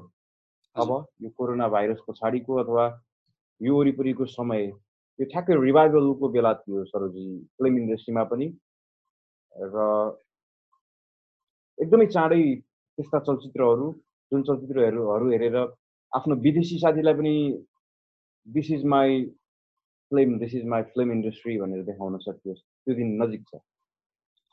अब 0.76 0.90
यो 1.22 1.30
कोरोना 1.38 1.68
भाइरस 1.70 2.00
पछाडिको 2.08 2.56
अथवा 2.64 2.86
यो 3.62 3.78
वरिपरिको 3.78 4.26
समय 4.32 4.64
यो 5.20 5.26
ठ्याक्कै 5.32 5.56
रिभाइभलको 5.62 6.30
बेला 6.30 6.54
थियो 6.54 6.84
सरोजी 6.86 7.26
फिल्म 7.58 7.78
इन्डस्ट्रीमा 7.78 8.24
पनि। 8.32 8.48
र 9.54 9.86
एकदमै 11.78 12.06
चाँडै 12.08 12.44
त्यस्ता 12.98 13.20
चलचित्रहरू 13.20 13.92
जुन 14.32 14.44
चलचित्रहरू 14.44 15.30
हेरेर 15.32 15.56
आफ्नो 16.14 16.36
विदेशी 16.44 16.78
साथीलाई 16.80 17.14
पनि 17.14 17.36
this 18.48 18.72
is 18.72 18.86
my 18.94 19.24
film 20.12 20.38
this 20.40 20.54
is 20.56 20.66
my 20.74 20.82
film 20.94 21.12
industry 21.12 21.58
भनेर 21.60 21.84
देखाउन 21.86 22.18
सकियोस्। 22.26 22.62
त्यो 22.62 22.96
दिन 22.96 23.10
नजिक 23.22 23.42
छ। 23.50 23.60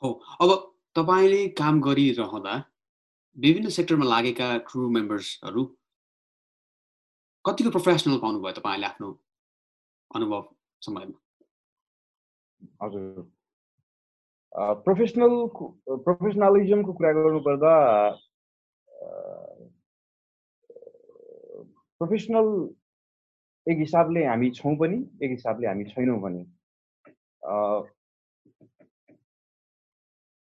हो 0.03 0.09
अब 0.41 0.49
तपाईँले 0.95 1.41
काम 1.59 1.81
गरिरहँदा 1.81 2.55
विभिन्न 3.37 3.69
सेक्टरमा 3.75 4.05
लागेका 4.05 4.47
क्रु 4.69 4.89
मेम्बर्सहरू 4.97 5.63
कतिको 7.45 7.69
प्रोफेसनल 7.75 8.17
पाउनुभयो 8.23 8.53
तपाईँले 8.59 8.85
आफ्नो 8.87 9.09
अनुभव 10.15 10.41
समयमा 10.81 11.17
हजुर। 12.83 13.21
प्रोफेसनल 14.85 15.33
प्रोफेसनलिजमको 16.05 16.91
कुरा 16.93 17.11
गर्नुपर्दा 17.13 17.73
प्रोफेसनल 22.01 22.47
एक 23.67 23.77
हिसाबले 23.77 24.25
हामी 24.25 24.49
छौँ 24.51 24.75
पनि 24.77 24.97
एक 25.23 25.31
हिसाबले 25.31 25.67
हामी 25.67 25.83
छैनौँ 25.91 26.19
पनि 26.21 26.41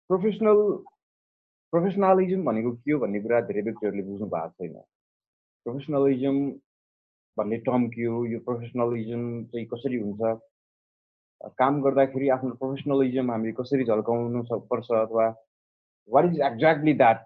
प्रोफेसनल 0.09 0.59
प्रोफेसनलिजम 1.73 2.43
भनेको 2.45 2.71
के 2.75 2.91
हो 2.91 2.99
भन्ने 2.99 3.19
कुरा 3.23 3.39
धेरै 3.49 3.61
व्यक्तिहरूले 3.67 4.03
बुझ्नु 4.03 4.27
भएको 4.31 4.49
छैन। 4.59 4.73
प्रोफेसनलिजम 5.65 6.37
भन्ने 7.37 7.57
टर्म 7.67 7.87
के 7.89 8.03
हो? 8.03 8.25
यो 8.25 8.39
प्रोफेसनलिजम 8.47 9.21
चाहिँ 9.51 9.65
कसरी 9.73 9.97
हुन्छ? 9.99 10.21
काम 11.59 11.81
गर्दाखेरि 11.83 12.27
आफ्नो 12.35 12.51
प्रोफेसनलिजम 12.63 13.31
हामीले 13.31 13.53
कसरी 13.59 13.83
झल्काउनु 13.85 14.43
पर्छ 14.71 14.91
अथवा 15.03 15.27
what 16.09 16.25
is 16.25 16.41
exactly 16.49 16.93
that 17.03 17.23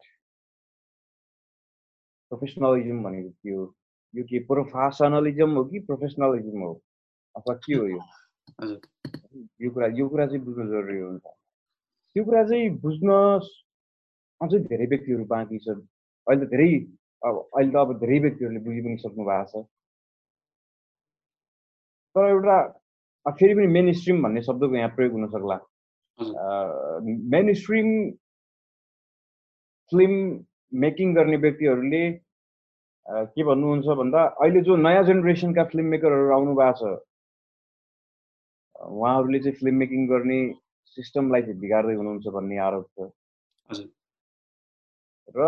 professionalism 2.31 3.03
भनेको 3.03 3.29
के 3.29 3.51
हो? 3.53 3.65
यो 4.15 4.23
के 4.31 4.39
प्रोफेसनलिजम 4.51 5.51
हो 5.57 5.63
कि 5.71 5.79
प्रोफेसनलिजम 5.89 6.59
हो? 6.61 6.73
अथवा 7.35 7.53
के 7.65 7.73
हो 7.75 7.87
यो? 7.87 8.01
यो 9.61 9.69
कुरा 9.71 9.87
यो 9.99 10.07
कुरा 10.09 10.25
चाहिँ 10.27 10.43
बुझ्नु 10.45 10.65
जरुरी 10.71 10.99
हुन्छ 10.99 11.23
त्यो 12.15 12.23
कुरा 12.25 12.43
चाहिँ 12.49 12.69
बुझ्न 12.83 13.09
अझै 14.41 14.59
धेरै 14.71 14.85
व्यक्तिहरू 14.93 15.25
बाँकी 15.33 15.59
छ 15.65 15.69
अहिले 15.69 16.45
त 16.45 16.49
धेरै 16.53 16.69
अब 17.27 17.35
अहिले 17.57 17.71
त 17.73 17.75
अब 17.83 17.93
धेरै 18.03 18.19
व्यक्तिहरूले 18.25 18.61
बुझि 18.67 18.81
पनि 18.87 18.97
सक्नु 19.03 19.25
भएको 19.29 19.61
छ। 19.61 19.65
तर 22.15 22.29
एउटा 22.29 22.57
फेरि 23.25 23.53
पनि 23.55 23.67
मेन 23.77 23.91
स्ट्रिम 23.99 24.21
भन्ने 24.23 24.41
शब्दको 24.49 24.75
यहाँ 24.75 24.89
प्रयोग 24.95 25.13
हुन 25.13 25.27
सक्ला 25.35 25.57
मेन 27.33 27.53
स्ट्रिम 27.61 27.89
फिल्म 29.91 30.13
मेकिङ 30.85 31.13
गर्ने 31.15 31.37
व्यक्तिहरूले 31.45 32.03
के 33.07 33.43
भन्नुहुन्छ 33.43 33.97
भन्दा 33.97 34.21
अहिले 34.43 34.61
जो 34.67 34.75
नयाँ 34.75 35.03
जेनेरेसनका 35.05 35.63
फिल्म 35.71 35.85
मेकरहरू 35.93 36.31
आउनु 36.35 36.53
भएको 36.55 36.73
छ 36.79 36.81
उहाँहरूले 38.75 39.39
चाहिँ 39.39 39.57
फिल्म 39.59 39.75
मेकिङ 39.83 40.07
गर्ने 40.07 40.39
सिस्टमलाई 40.97 41.41
चाहिँ 41.41 41.59
बिगार्दै 41.59 41.95
हुनुहुन्छ 41.95 42.27
भन्ने 42.37 42.57
आरोप 42.67 42.85
छ। 42.99 43.77
र 45.37 45.39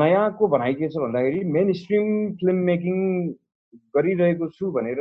नयाँको 0.00 0.48
भनाइ 0.48 0.74
के 0.80 0.88
छ 0.88 0.96
भन्दाखेरि 1.04 1.44
मेन 1.52 1.72
स्ट्रिम 1.80 2.08
फिल्म 2.40 2.58
मेकिङ 2.72 2.98
गरिरहेको 3.96 4.48
छु 4.56 4.70
भनेर 4.72 5.00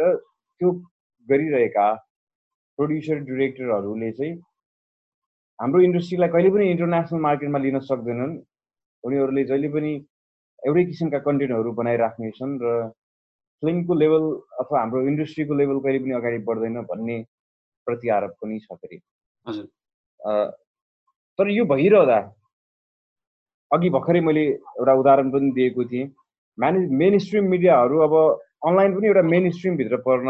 त्यो 0.62 0.72
गरिरहेका 1.28 1.88
प्रड्युसर 2.80 3.18
डिरेक्टरहरूले 3.32 4.12
चाहिँ 4.12 4.34
हाम्रो 5.60 5.82
इन्डस्ट्रीलाई 5.88 6.30
कहिले 6.36 6.50
पनि 6.56 6.66
इन्टरनेसनल 6.72 7.20
मार्केटमा 7.28 7.60
लिन 7.66 7.80
सक्दैनन्। 7.92 8.34
उनीहरूले 9.04 9.44
जहिले 9.52 9.70
पनि 9.76 9.92
एउटै 10.64 10.84
किसिमका 10.90 11.20
कन्टेन्टहरू 11.28 11.72
बनाइराख्नेछन् 11.80 12.54
र 12.64 12.74
फिल्मको 13.64 13.94
लेभल 14.02 14.24
अथवा 14.62 14.80
हाम्रो 14.80 15.02
इन्डस्ट्रीको 15.10 15.54
लेभल 15.62 15.80
कहिले 15.84 16.00
पनि 16.04 16.14
अगाडि 16.20 16.40
बढ्दैन 16.48 16.82
भन्ने 16.92 17.18
प्रति 17.88 18.10
आरोप 18.16 18.34
पनि 18.42 18.60
छ 18.60 18.76
फेरि। 18.82 18.98
तर 21.40 21.50
यो 21.50 21.64
भइरहँदा 21.74 22.20
अघि 23.72 23.90
भर्खरै 23.96 24.22
मैले 24.30 24.44
एउटा 24.80 24.94
उदाहरण 25.02 25.32
पनि 25.32 25.52
दिएको 25.58 25.84
थिएँ। 25.92 26.08
म्याने 26.58 26.80
मेन 27.02 27.18
स्ट्रिम 27.20 27.46
मिडियाहरू 27.50 28.00
अब 28.08 28.14
अनलाइन 28.68 28.92
पनि 28.96 29.08
एउटा 29.08 29.24
मेन 29.34 29.50
स्ट्रिमभित्र 29.52 29.98
पर्न 30.08 30.28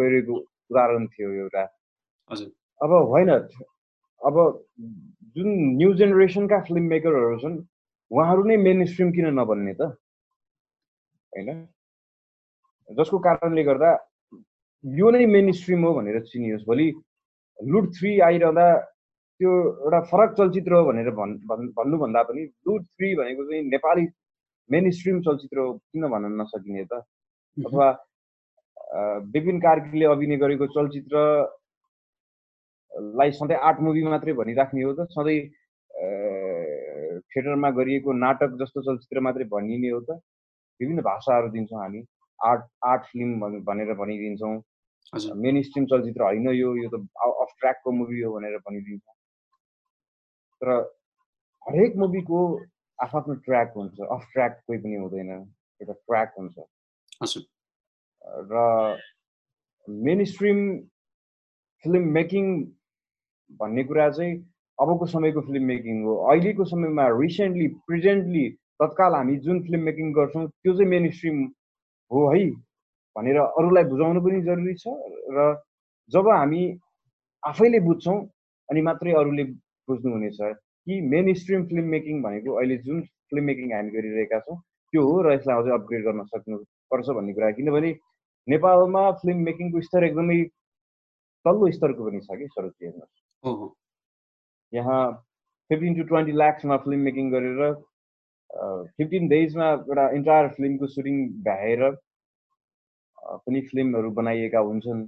गइरहेको 0.00 0.36
उदाहरण 0.70 1.06
थियो 1.12 1.30
एउटा। 1.42 1.62
अब 2.80 2.90
होइन 3.12 3.30
अब 4.20 4.36
जुन 5.36 5.48
न्यू 5.76 5.92
जेनेरेसनका 6.00 6.58
फिल्म 6.68 6.84
मेकरहरू 6.88 7.38
छन् 7.38 7.56
उहाँहरू 8.14 8.42
नै 8.48 8.56
मेन 8.66 8.78
स्ट्रिम 8.90 9.08
किन 9.12 9.26
नबन्ने 9.38 9.74
त? 9.74 9.82
होइन? 11.32 11.48
जसको 12.88 13.16
कारणले 13.26 13.62
गर्दा 13.64 13.90
यो 14.84 15.06
नै 15.10 15.24
मेन 15.26 15.46
स्ट्रिम 15.58 15.80
हो 15.84 15.90
भनेर 15.94 16.16
चिनियोस्। 16.32 16.66
भोलि 16.66 16.86
लुट 17.58 17.86
थ्री 17.98 18.10
आइरहँदा 18.28 18.66
त्यो 19.40 19.50
एउटा 19.84 20.00
फरक 20.10 20.30
चलचित्र 20.38 20.72
हो 20.74 20.82
भनेर 20.84 21.08
भन् 21.18 21.32
भन्नुभन्दा 21.78 22.20
पनि 22.28 22.42
लुट 22.66 22.82
थ्री 22.86 23.08
भनेको 23.20 23.42
चाहिँ 23.50 23.62
नेपाली 23.70 24.04
मेन 24.70 24.84
स्ट्रिम 24.96 25.16
चलचित्र 25.22 25.58
हो 25.58 25.68
किन 25.72 26.02
भन्न 26.12 26.26
नसकिने 26.40 26.84
त? 26.84 26.92
अथवा 27.56 27.88
विपिन 29.34 29.56
कार्कीले 29.60 30.06
अभिनय 30.06 30.36
गरेको 30.36 30.66
चलचित्रलाई 30.76 31.60
सधैँ 33.40 33.58
आर्ट 33.68 33.78
मुभी 33.80 34.02
मात्रै 34.04 34.32
भनिराख्ने 34.40 34.82
हो 34.82 34.92
त? 34.94 35.00
सधैँ 35.10 35.40
थिएटरमा 37.36 37.70
गरिएको 37.78 38.12
नाटक 38.18 38.56
जस्तो 38.60 38.82
चलचित्र 38.82 39.20
मात्रै 39.20 39.44
भनिने 39.54 39.88
हो 39.88 40.00
त। 40.00 40.20
विभिन्न 40.80 41.02
भाषाहरू 41.02 41.48
दिन्छौँ 41.48 41.80
हामी। 41.80 42.04
आर्ट 42.40 42.62
आर्ट 42.84 43.02
फिल्म 43.12 43.60
भनेर 43.64 43.94
भनिदिन्छौँ। 43.94 44.54
मेन 45.42 45.62
स्ट्रिम 45.62 45.86
चलचित्र 45.86 46.22
होइन 46.22 46.48
यो 46.50 46.74
यो 46.76 46.88
त 46.88 47.00
अफ 47.42 47.50
ट्र्याकको 47.58 47.92
मुभी 47.92 48.20
हो 48.22 48.32
भनेर 48.34 48.56
भनिदिन्छौँ। 48.58 49.14
तर 50.60 50.70
हरेक 51.66 51.96
मुभीको 51.96 52.38
आफ्नो 52.98 53.34
ट्र्याक 53.44 53.72
हुन्छ। 53.76 54.00
अफ 54.00 54.28
ट्र्याक 54.32 54.60
कोही 54.66 54.78
पनि 54.78 54.96
हुँदैन। 54.96 55.30
एउटा 55.30 55.92
ट्र्याक 55.92 56.34
हुन्छ। 56.38 56.56
र 58.52 58.98
मेन 59.88 60.24
स्ट्रिम 60.24 60.58
फिल्म 61.84 62.02
मेकिङ 62.12 62.46
भन्ने 63.60 63.84
कुरा 63.84 64.08
चाहिँ 64.10 64.34
अबको 64.78 65.06
समयको 65.06 65.40
फिल्म 65.48 65.64
मेकिङ 65.64 66.02
हो। 66.04 66.14
अहिलेको 66.30 66.64
समयमा 66.70 67.04
रिसेन्टली 67.20 67.66
प्रेजेन्टली 67.88 68.44
तत्काल 68.82 69.14
हामी 69.14 69.36
जुन 69.44 69.60
फिल्म 69.66 69.80
मेकिङ 69.88 70.12
गर्छौँ 70.12 70.46
त्यो 70.48 70.72
चाहिँ 70.72 70.90
मेन 70.90 71.10
स्ट्रिम 71.10 71.42
हो 72.10 72.26
है 72.34 72.44
भनेर 73.16 73.38
अरूलाई 73.40 73.84
बुझाउनु 73.90 74.20
पनि 74.22 74.40
जरुरी 74.48 74.74
छ 74.82 74.94
र 75.36 75.46
जब 76.12 76.28
हामी 76.28 76.62
आफैले 77.42 77.80
बुझ्छौँ 77.88 78.18
अनि 78.68 78.80
मात्रै 78.88 79.12
अरूले 79.20 79.44
बुझ्नुहुनेछ 79.88 80.38
कि 80.86 81.00
मेन 81.12 81.32
स्ट्रिम 81.42 81.64
फिल्म 81.68 81.84
मेकिङ 81.94 82.22
भनेको 82.22 82.56
अहिले 82.58 82.76
जुन 82.88 83.00
फिल्म 83.30 83.44
मेकिङ 83.50 83.72
हामी 83.74 83.90
गरिरहेका 83.96 84.38
छौँ 84.48 84.56
त्यो 84.58 85.02
हो 85.06 85.14
र 85.22 85.32
यसलाई 85.34 85.62
अझै 85.62 85.72
अपग्रेड 85.76 86.04
गर्न 86.04 86.24
सक्नुपर्छ 86.32 87.08
भन्ने 87.18 87.32
कुरा। 87.38 87.50
किनभने 87.60 87.94
नेपालमा 88.48 89.04
फिल्म 89.22 89.38
मेकिङको 89.48 89.80
स्तर 89.86 90.04
एकदमै 90.10 90.42
तल्लो 91.44 91.70
स्तरको 91.78 92.10
पनि 92.10 92.20
छ 92.26 92.38
कि 92.38 92.46
सरोजी 92.52 92.86
हेर्नुहोस्। 92.86 93.22
यहाँ 94.74 95.02
फिफ्टिन 95.70 95.94
टु 95.96 96.02
ट्वेन्टी 96.08 96.32
ल्याक्समा 96.32 96.76
फिल्म 96.84 97.00
मेकिङ 97.08 97.30
गरेर 97.32 97.60
फिफ्टिन 98.98 99.28
डेजमा 99.28 99.68
एउटा 99.72 100.08
इन्टायर 100.16 100.48
फिल्मको 100.56 100.86
सुटिङ 100.94 101.16
भ्याएर 101.46 101.90
पनि 103.46 103.60
फिल्महरू 103.70 104.10
बनाइएका 104.18 104.60
हुन्छन् 104.68 105.06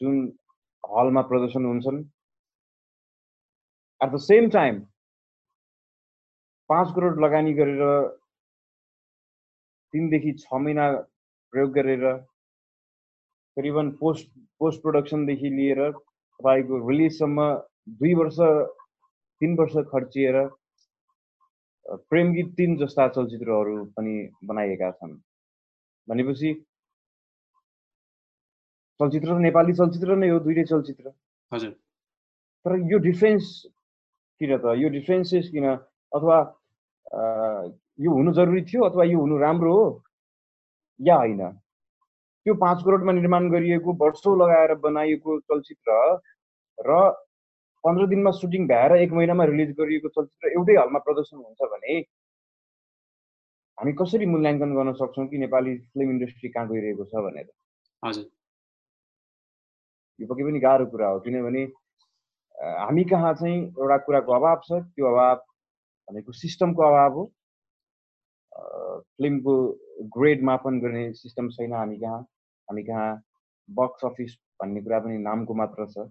जुन 0.00 0.16
हलमा 0.84 1.22
प्रदर्शन 1.30 1.64
हुन्छन्। 1.64 1.98
एट 4.00 4.10
द 4.12 4.18
सेम 4.24 4.48
टाइम 4.56 4.80
पाँच 6.70 6.88
करोड 6.94 7.20
लगानी 7.24 7.52
गरेर 7.60 7.82
तिनदेखि 9.94 10.32
छ 10.40 10.60
महिना 10.64 10.90
प्रयोग 11.52 11.70
गरेर 11.74 12.04
करिबन 13.56 13.90
पोस्ट 14.00 14.28
पोस्ट 14.60 14.82
प्रडक्सनदेखि 14.82 15.50
लिएर 15.50 15.80
तपाईँको 15.90 16.88
रिलिजसम्म 16.88 17.46
दुई 18.00 18.14
वर्ष 18.14 18.38
तिन 19.40 19.56
वर्ष 19.58 19.74
खर्चिएर 19.92 20.36
प्रेम 22.10 22.32
गीत 22.32 22.48
तिन 22.56 22.76
जस्ता 22.76 23.08
चलचित्रहरू 23.08 23.84
पनि 23.96 24.14
बनाइएका 24.44 24.90
छन्। 24.90 25.12
भनेपछि 26.08 26.52
चलचित्र 29.00 29.38
नेपाली 29.38 29.72
चलचित्र 29.72 30.16
नै 30.16 30.28
हो 30.28 30.38
दुइटै 30.40 30.64
चलचित्र। 30.64 31.12
हजुर। 31.52 31.70
तर 32.64 32.72
यो 32.92 32.98
डिफ्रेन्स 32.98 33.44
किन 34.40 34.56
त? 34.56 34.64
यो 34.82 34.88
डिफ्रेन्सेस 34.88 35.48
किन? 35.50 35.66
अथवा 36.16 36.38
यो 37.98 38.10
हुनु 38.12 38.32
जरुरी 38.32 38.62
थियो 38.66 38.84
अथवा 38.84 39.04
यो 39.04 39.18
हुनु 39.20 39.38
राम्रो 39.38 39.72
हो? 39.74 39.86
या 41.00 41.16
होइन? 41.16 41.42
त्यो 42.46 42.54
पाँच 42.54 42.82
करोडमा 42.84 43.12
निर्माण 43.12 43.50
गरिएको 43.50 43.92
वर्षौँ 44.00 44.36
लगाएर 44.38 44.74
बनाइएको 44.80 45.38
चलचित्र 45.40 45.92
र 46.78 46.90
पन्ध्र 47.86 48.06
दिनमा 48.12 48.30
सुटिङ 48.42 48.66
भ्याएर 48.68 48.92
एक 48.96 49.12
महिनामा 49.18 49.44
रिलिज 49.52 49.70
गरिएको 49.80 50.08
चलचित्र 50.14 50.52
एउटै 50.58 50.76
हलमा 50.76 50.98
प्रदर्शन 51.08 51.36
हुन्छ 51.36 51.70
भने 51.72 51.98
हामी 53.78 53.92
कसरी 54.00 54.26
मूल्याङ्कन 54.26 54.70
गर्न 54.74 54.92
सक्छौँ 55.00 55.26
कि 55.28 55.38
नेपाली 55.38 55.76
फिल्म 55.92 56.10
इन्डस्ट्री 56.10 56.48
कहाँ 56.50 56.68
गइरहेको 56.68 57.04
छ 57.04 57.22
भनेर? 57.24 57.48
हजुर। 58.02 58.24
यो 60.18 60.26
पक्कै 60.28 60.44
पनि 60.44 60.60
गाह्रो 60.60 60.86
कुरा 60.92 61.08
हो 61.08 61.18
किनभने 61.26 61.62
हामी 62.58 63.04
कहाँ 63.10 63.32
चाहिँ 63.40 63.58
एउटा 63.62 63.96
कुराको 64.06 64.32
अभाव 64.32 64.60
छ 64.64 64.80
त्यो 64.82 65.06
अभाव 65.06 65.36
भनेको 66.08 66.32
सिस्टमको 66.32 66.82
अभाव 66.82 67.12
हो। 67.18 67.24
फिल्मको 69.16 69.54
ग्रेड 70.16 70.42
मापन 70.50 70.80
गर्ने 70.80 71.04
सिस्टम 71.14 71.48
छैन 71.56 71.72
हामी 71.72 71.96
कहाँ। 72.00 72.20
हामी 72.68 72.82
कहाँ 72.82 73.10
बक्स 73.68 74.04
अफिस 74.04 74.32
भन्ने 74.62 74.80
कुरा 74.82 74.98
पनि 75.04 75.18
नामको 75.28 75.54
मात्र 75.60 75.86
छ। 75.92 76.08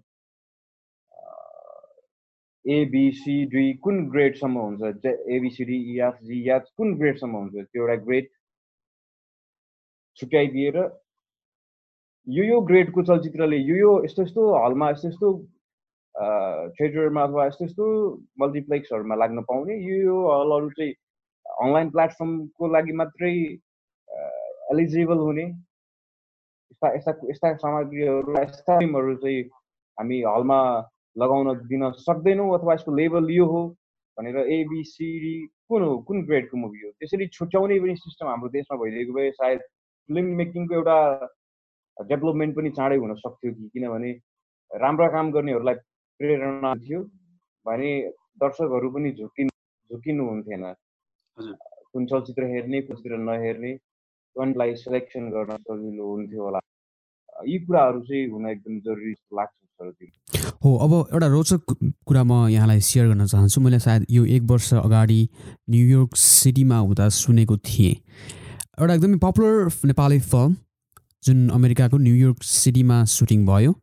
एबिसिडी 2.74 3.72
कुन 3.82 3.96
ग्रेडसम्म 4.10 4.58
हुन्छ? 4.58 5.06
एबिसिडी 5.36 5.76
इएफजी 5.94 6.48
या 6.48 6.58
कुन 6.76 6.94
ग्रेडसम्म 6.98 7.36
हुन्छ? 7.36 7.54
त्यो 7.72 7.82
एउटा 7.82 7.96
ग्रेड 8.04 8.26
छुट्याइदिएर 10.18 10.76
यो 12.26 12.44
यो 12.44 12.60
ग्रेडको 12.68 13.02
चलचित्रले 13.08 13.56
यो 13.56 13.76
यो 13.76 13.92
यस्तो 14.04 14.22
यस्तो 14.22 14.42
हलमा 14.64 14.90
यस्तो 14.90 15.08
यस्तो 15.08 15.28
थिएटरमा 16.78 17.22
अथवा 17.22 17.46
यस्तो 17.46 17.64
यस्तो 17.64 17.86
मल्टिप्लेक्सहरूमा 18.40 19.14
लाग्न 19.22 19.42
पाउने 19.50 19.74
यो 19.82 19.96
यो 20.02 20.16
हलहरू 20.30 20.70
चाहिँ 20.78 20.94
अनलाइन 21.46 21.90
प्लेटफर्मको 21.90 22.72
लागि 22.74 22.92
मात्रै 23.00 23.32
एलिजिबल 24.72 25.18
हुने। 25.26 25.44
यस्ता 25.44 26.88
यस्ता 26.94 27.12
यस्ता 27.30 27.54
सामग्रीहरू 27.62 28.38
यस्ता 28.38 28.78
फिल्महरू 28.78 29.14
चाहिँ 29.22 29.42
हामी 29.98 30.20
हलमा 30.26 30.60
लगाउन 31.16 31.54
दिन 31.68 31.90
सक्दैनौँ 32.06 32.52
अथवा 32.58 32.74
यसको 32.74 32.94
लेभल 32.96 33.30
यो 33.30 33.46
हो 33.52 33.62
भनेर 34.18 34.36
एबिसिडी 34.56 35.36
कुन 35.68 35.82
हो 35.82 35.96
कुन 36.08 36.24
ग्रेडको 36.26 36.56
मुभी 36.56 36.80
हो? 36.84 36.90
त्यसरी 36.98 37.26
छुट्याउने 37.36 37.78
पनि 37.80 37.96
सिस्टम 37.96 38.26
हाम्रो 38.28 38.48
देशमा 38.56 38.76
भइदिएको 38.82 39.12
भए 39.12 39.30
सायद 39.40 39.60
फिल्म 39.60 40.36
मेकिङको 40.36 40.74
एउटा 40.74 40.98
डेभलपमेन्ट 41.96 42.56
पनि 42.56 42.70
चाँडै 42.78 42.96
हुन 42.96 43.14
सक्थ्यो 43.14 43.52
कि? 43.52 43.68
किनभने 43.74 44.12
राम्रा 44.70 45.08
काम 45.16 45.30
गर्नेहरूलाई 45.32 45.74
प्रेरणा 46.20 46.74
थियो 46.84 47.00
भने 47.66 47.90
दर्शकहरू 48.42 48.90
पनि 48.94 49.10
झुकिन् 49.12 49.50
झुकिनु 49.90 50.28
हुन्थेन। 50.28 50.64
कुन 51.92 52.06
चलचित्र 52.06 52.44
हेर्ने 52.52 52.80
कुन 52.80 52.96
चलचित्र 52.96 53.16
नहेर्ने 53.28 53.72
कन्टलाई 54.36 54.74
सेलेक्सन 54.76 55.30
गर्न 55.30 55.56
सजिलो 55.56 56.06
हुन्थ्यो 56.10 56.42
होला। 56.44 56.60
यी 57.48 57.58
कुराहरू 57.66 58.00
चाहिँ 58.08 58.28
हुन 58.30 58.48
एकदम 58.48 58.80
जरुरी 58.86 59.12
लाग्छ। 59.38 59.65
हो 60.64 60.76
अब 60.76 60.92
एउटा 61.12 61.26
रोचक 61.26 61.60
कुरा 62.06 62.22
म 62.24 62.48
यहाँलाई 62.48 62.80
सेयर 62.80 63.06
गर्न 63.08 63.26
चाहन्छु। 63.26 63.60
मैले 63.60 63.78
सायद 63.78 64.06
यो 64.10 64.24
एक 64.24 64.42
वर्ष 64.50 64.72
अगाडि 64.74 65.20
न्युयोर्क 65.70 66.16
सिटीमा 66.16 66.78
हुँदा 66.78 67.08
सुनेको 67.08 67.56
थिएँ। 67.56 67.94
एउटा 68.80 68.94
एकदमै 68.94 69.18
पपुलर 69.20 69.70
नेपाली 69.84 70.18
फिल्म 70.20 70.56
जुन 71.24 71.48
अमेरिकाको 71.50 71.96
न्युयोर्क 71.98 72.42
सिटीमा 72.42 73.04
सुटिङ 73.04 73.46
भयो। 73.46 73.74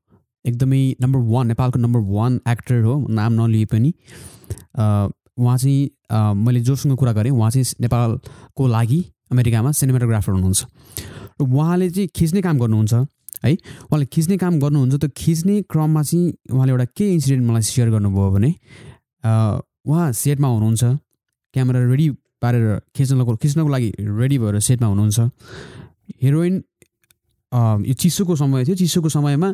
एकदमै 0.46 0.82
नम्बर 1.02 1.20
वान 1.32 1.48
नेपालको 1.48 1.80
नम्बर 1.80 2.02
वान 2.10 2.40
एक्टर 2.50 2.82
हो 2.84 2.96
नाम 3.10 3.32
नलिए 3.34 3.66
पनि। 3.66 3.94
उहाँ 5.40 5.58
चाहिँ 5.58 5.90
मैले 6.36 6.60
जोसँग 6.62 6.98
कुरा 6.98 7.14
गरेँ 7.14 7.32
उहाँ 7.32 7.52
चाहिँ 7.52 7.66
नेपालको 7.82 8.68
लागि 8.68 9.00
अमेरिकामा 9.32 9.72
सिनेमाटोग्राफर 9.72 10.32
हुनुहुन्छ। 10.32 10.62
र 11.42 11.44
उहाँले 11.44 11.90
चाहिँ 11.90 12.08
खिच्ने 12.16 12.42
काम 12.42 12.60
गर्नुहुन्छ। 12.60 12.94
है? 13.44 13.54
उहाँले 13.90 14.06
खिच्ने 14.14 14.38
काम 14.38 14.60
गर्नुहुन्छ 14.60 14.96
त्यो 14.96 15.10
खिच्ने 15.18 15.56
क्रममा 15.72 16.02
चाहिँ 16.04 16.26
उहाँले 16.52 16.72
एउटा 16.72 16.86
के 16.98 17.06
इन्सिडेन्ट 17.14 17.44
मलाई 17.50 17.62
सेयर 17.62 17.90
गर्नुभयो 17.92 18.30
भने 18.32 18.52
उहाँ 19.86 20.12
सेटमा 20.12 20.48
हुनुहुन्छ 20.48 20.84
क्यामेरा 21.54 21.80
रेडी 21.92 22.08
पारेर 22.42 22.66
खिच्नको 22.96 23.36
खिच्नको 23.40 23.70
लागि 23.70 23.90
रेडी 24.00 24.38
भएर 24.40 24.60
सेटमा 24.60 24.88
हुनुहुन्छ। 24.88 25.20
हिरोइन 26.24 26.56
यो 27.88 27.94
चिसोको 27.94 28.36
समय 28.36 28.66
थियो। 28.66 28.76
चिसोको 28.76 29.10
समयमा 29.10 29.50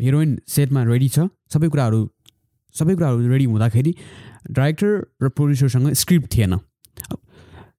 हिरोइन 0.00 0.30
सेटमा 0.48 0.80
रेडी 0.84 1.08
छ। 1.08 1.28
सबै 1.52 1.68
कुराहरू 1.68 2.00
सबै 2.74 2.94
कुराहरू 2.94 3.18
रेडी 3.28 3.44
हुँदाखेरि 3.44 3.92
डाइरेक्टर 4.50 4.90
र 5.22 5.28
प्रड्युसरसँग 5.28 5.92
स्क्रिप्ट 5.94 6.26
थिएन। 6.34 6.52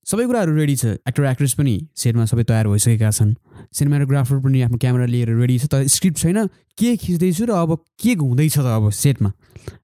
सबै 0.05 0.25
कुराहरू 0.25 0.51
रेडी 0.55 0.75
छ। 0.75 0.85
एक्टर 1.07 1.23
एक्ट्रेस 1.29 1.53
पनि 1.53 1.73
सेटमा 1.95 2.25
सबै 2.25 2.43
तयार 2.43 2.67
भइसकेका 2.67 3.09
छन्। 3.11 3.35
सिनेमाटोग्राफर 3.69 4.37
पनि 4.41 4.61
आफ्नो 4.65 4.77
क्यामेरा 4.77 5.05
लिएर 5.05 5.29
रेडी 5.37 5.57
छ। 5.59 5.65
तर 5.69 5.87
स्क्रिप्ट 5.87 6.17
छैन। 6.17 6.47
के 6.77 6.95
खिच्दैछु 6.97 7.45
र 7.45 7.51
अब 7.53 7.85
के 8.01 8.13
हुँदैछ 8.17 8.57
त 8.57 8.65
अब 8.65 8.89
सेटमा? 8.89 9.29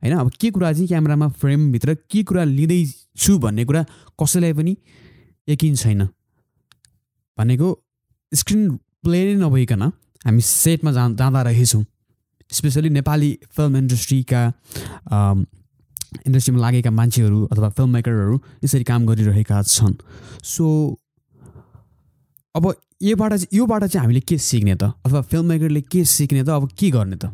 होइन 0.02 0.14
अब 0.18 0.32
के 0.42 0.50
कुरा 0.52 0.74
चाहिँ 0.74 0.88
क्यामेरामा 0.88 1.28
फ्रेमभित्र 1.38 1.94
के 2.10 2.24
कुरा 2.24 2.44
लिँदैछु 2.44 3.38
भन्ने 3.38 3.66
कुरा 3.66 3.82
कसैलाई 4.18 4.54
पनि 4.54 4.74
यकिन 5.48 5.76
छैन। 5.76 6.02
भनेको 7.38 7.68
स्क्रिन 8.32 8.62
प्ले 9.06 9.20
नै 9.26 9.36
नभइकन 9.38 9.82
हामी 10.26 10.42
सेटमा 10.42 10.92
जा 10.92 11.04
जाँदा 11.14 11.42
रहेछौँ। 11.42 11.86
स्पेसली 12.50 12.90
नेपाली 12.90 13.32
फिल्म 13.54 13.78
इन्डस्ट्रीका 13.78 14.42
इन्डस्ट्रीमा 16.28 16.60
लागेका 16.62 16.92
मान्छेहरू 16.92 17.46
अथवा 17.52 17.70
फिल्म 17.70 17.90
मेकरहरू 17.94 18.36
यसरी 18.64 18.84
काम 18.84 19.06
गरिरहेका 19.06 19.62
छन्। 19.64 19.96
सो 20.44 20.66
अब 22.56 22.74
योबाट 23.02 23.54
योबाट 23.54 23.84
चाहिँ 23.84 24.04
हामीले 24.04 24.20
के 24.20 24.38
सिक्ने 24.38 24.76
त? 24.76 24.84
अथवा 25.06 25.22
फिल्म 25.22 25.46
मेकरले 25.46 25.82
के 25.82 26.04
सिक्ने 26.06 26.44
त? 26.44 26.50
अब 26.50 26.70
के 26.74 26.90
गर्ने 26.92 27.16
त? 27.16 27.26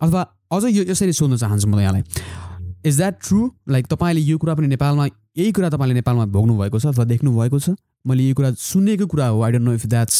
अथवा 0.00 0.22
अझ 0.52 0.64
यो 0.64 0.82
यसरी 0.90 1.12
सोध्न 1.12 1.36
चाहन्छु 1.36 1.68
म 1.68 1.80
यहाँलाई। 1.80 2.02
इज 2.86 2.96
द्याट 2.96 3.14
ट्रु 3.22 3.50
लाइक 3.70 3.86
तपाईँले 3.86 4.20
यो 4.20 4.38
कुरा 4.38 4.54
पनि 4.54 4.66
नेपालमा 4.66 5.06
यही 5.38 5.52
कुरा 5.52 5.68
तपाईँले 5.70 5.94
नेपालमा 5.94 6.26
भोग्नु 6.34 6.58
भएको 6.58 6.78
छ 6.78 6.86
अथवा 6.86 7.04
देख्नु 7.04 7.30
भएको 7.38 7.58
छ? 7.58 7.78
मैले 8.06 8.22
यो 8.28 8.34
कुरा 8.34 8.50
सुनेको 8.58 9.06
कुरा 9.06 9.26
हो। 9.30 9.42
I 9.42 9.52
don't 9.52 9.64
know 9.64 9.72
if 9.74 9.86
that's 9.86 10.16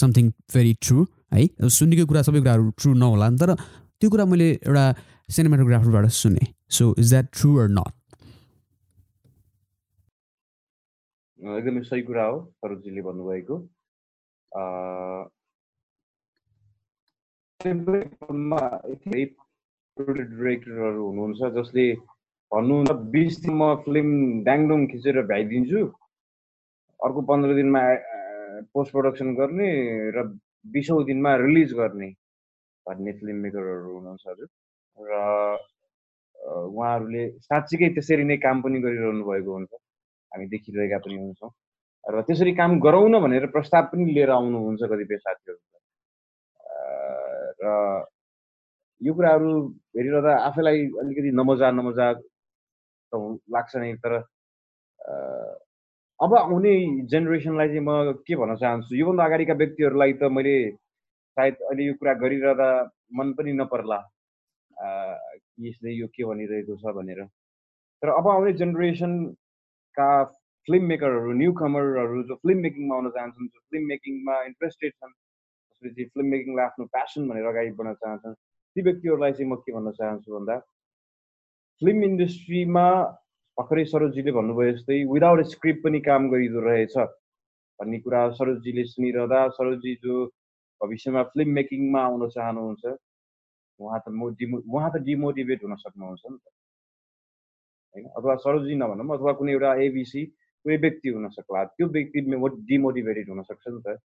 something 0.00 0.30
very 0.50 0.74
true 0.82 1.06
है? 1.34 1.46
सुनेको 1.62 2.06
कुरा 2.10 2.22
सबै 2.26 2.40
कुराहरू 2.42 2.70
ट्रु 2.74 2.94
नहोला 2.98 3.30
तर 3.38 3.54
त्यो 4.00 4.10
कुरा 4.10 4.24
मैले 4.24 4.48
एउटा 4.66 4.84
सिनेमाटोग्राफरबाट 5.36 6.06
सुने। 6.20 6.44
So 6.76 6.84
is 6.98 7.06
that 7.10 7.26
true 7.40 7.50
or 7.62 7.68
not 7.78 7.92
एकदमै 11.58 11.82
सही 11.90 12.02
कुरा 12.08 12.24
हो 12.24 12.36
सरोजीले 12.64 13.02
भन्नुभएको। 13.02 13.56
डिरेक्टरहरू 19.96 21.02
हुनुहुन्छ 21.06 21.40
जसले 21.56 21.86
भन्नुहुन्छ 22.52 22.90
बिस 23.14 23.32
दिन 23.42 23.54
म 23.54 23.62
फिल्म 23.84 24.08
ड्याङडुङ 24.44 24.80
खिचेर 24.92 25.16
भ्याइदिन्छु। 25.32 25.82
अर्को 27.00 27.20
पन्ध्र 27.30 27.50
दिनमा 27.58 27.82
पोस्ट 28.74 28.90
प्रडक्सन 28.92 29.28
गर्ने 29.40 29.68
र 30.16 30.18
बिसौँ 30.72 31.02
दिनमा 31.10 31.30
रिलिज 31.42 31.70
गर्ने 31.80 32.08
भन्ने 32.86 33.12
फिल्म 33.20 33.36
मेकरहरू 33.44 33.90
हुनुहुन्छ 33.96 34.24
हजुर। 34.28 34.48
र 35.08 35.12
उहाँहरूले 36.40 37.24
साँच्चीकै 37.46 37.88
त्यसरी 37.94 38.24
नै 38.24 38.36
काम 38.44 38.62
पनि 38.62 38.80
गरिरहनु 38.84 39.24
भएको 39.24 39.50
हुन्छ। 39.56 39.72
हामी 40.32 40.46
देखिरहेका 40.52 40.98
पनि 41.04 41.16
हुन्छौँ। 41.16 41.50
र 42.04 42.22
त्यसरी 42.28 42.52
काम 42.60 42.78
गराउन 42.80 43.14
भनेर 43.24 43.46
प्रस्ताव 43.54 43.84
पनि 43.92 44.04
लिएर 44.14 44.30
आउनुहुन्छ 44.30 44.82
कतिपय 44.92 45.16
साथीहरू। 45.24 45.58
र 47.60 47.66
यो 49.00 49.12
कुराहरू 49.14 49.50
हेरिरहँदा 49.96 50.32
आफैलाई 50.48 50.78
अलिकति 51.00 51.30
नमजा 51.40 51.70
नमजा 51.70 52.06
त 53.12 53.12
लाग्छ 53.52 53.76
नै 53.76 53.92
तर 54.04 54.12
अब 56.20 56.34
आउने 56.36 56.72
जेनेरेसनलाई 57.10 57.68
चाहिँ 57.68 57.84
म 57.84 58.12
के 58.26 58.36
भन्न 58.36 58.56
चाहन्छु? 58.62 58.92
योभन्दा 58.96 59.24
अगाडिका 59.24 59.54
व्यक्तिहरूलाई 59.60 60.12
त 60.20 60.22
मैले 60.36 60.56
सायद 61.36 61.54
अहिले 61.68 61.84
यो 61.84 61.94
कुरा 62.00 62.12
गरिरहँदा 62.22 62.68
मन 63.16 63.32
पनि 63.36 63.52
नपर्ला। 63.60 63.98
यसले 64.80 65.90
यो 65.92 66.06
के 66.16 66.24
भनिरहेको 66.24 66.76
छ 66.82 66.94
भनेर। 66.98 67.24
तर 68.02 68.08
अब 68.18 68.28
आउने 68.28 68.52
जेनेरेसनका 68.60 70.10
फिल्म 70.66 70.84
मेकरहरू 70.92 71.32
न्यु 71.40 71.52
कमरहरू 71.60 72.22
जो 72.28 72.34
फिल्म 72.42 72.58
मेकिङमा 72.66 72.94
आउन 72.96 73.10
चाहन्छन् 73.16 73.48
जो 73.48 73.60
फिल्म 73.70 73.86
मेकिङमा 73.92 74.34
इन्ट्रेस्टेड 74.50 74.92
छन् 74.92 75.12
जसले 75.12 75.90
चाहिँ 75.90 76.08
फिल्म 76.14 76.28
मेकिङलाई 76.34 76.64
आफ्नो 76.66 76.84
प्यासन 76.96 77.28
भनेर 77.28 77.46
अगाडि 77.52 77.70
बढ्न 77.80 77.94
चाहन्छन् 78.04 78.34
ती 78.76 78.82
व्यक्तिहरूलाई 78.88 79.32
चाहिँ 79.32 79.50
म 79.52 79.56
के 79.66 79.72
भन्न 79.76 79.92
चाहन्छु 80.00 80.32
भन्दा 80.36 80.56
फिल्म 81.82 82.04
इन्डस्ट्रीमा 82.10 82.86
भर्खरै 83.58 83.84
सरोजीले 83.92 84.32
भन्नुभयो 84.38 84.72
जस्तै 84.72 84.98
विदाउट 85.12 85.40
स्क्रिप्ट 85.52 85.82
पनि 85.84 86.00
काम 86.08 86.28
गरिदो 86.32 86.60
रहेछ 86.68 86.96
भन्ने 87.78 87.98
कुरा 88.04 88.20
सरोजीले 88.40 88.84
सुनिरहँदा 88.92 89.40
सरोजी 89.60 89.94
जो 90.04 90.16
भविष्यमा 90.80 91.22
फिल्म 91.32 91.56
मेकिङमा 91.60 92.02
आउन 92.10 92.28
चाहनुहुन्छ 92.36 92.96
उहाँ 93.80 94.00
त 94.00 94.08
म 94.10 94.30
डिमो 94.38 94.58
उहाँ 94.68 94.90
त 94.94 95.02
डिमोटिभेट 95.08 95.64
हुन 95.64 95.74
सक्नुहुन्छ 95.76 96.22
नि 96.26 96.38
त। 96.38 96.46
होइन? 97.94 98.06
अथवा 98.18 98.34
सरोजी 98.44 98.74
नभनौँ 98.76 99.16
अथवा 99.16 99.32
कुनै 99.40 99.52
एउटा 99.52 99.74
एबिसी 99.86 100.22
कुनै 100.64 100.76
व्यक्ति 100.84 101.08
हुन 101.08 101.28
सक्ला 101.36 101.64
त्यो 101.76 101.86
व्यक्ति 101.96 102.20
डिमोटिभेटेड 102.70 103.28
हुनसक्छ 103.30 103.64
नि 103.68 103.80
त 103.86 103.98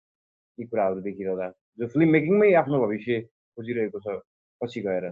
यी 0.57 0.65
कुराहरू 0.67 1.01
देखिरहँदा। 1.07 1.47
जो 1.79 1.87
फिल्म 1.93 2.09
मेकिङमै 2.11 2.53
आफ्नो 2.61 2.77
भविष्य 2.85 3.21
खोजिरहेको 3.57 3.99
छ 4.05 4.19
पछि 4.61 4.81
गएर। 4.81 5.05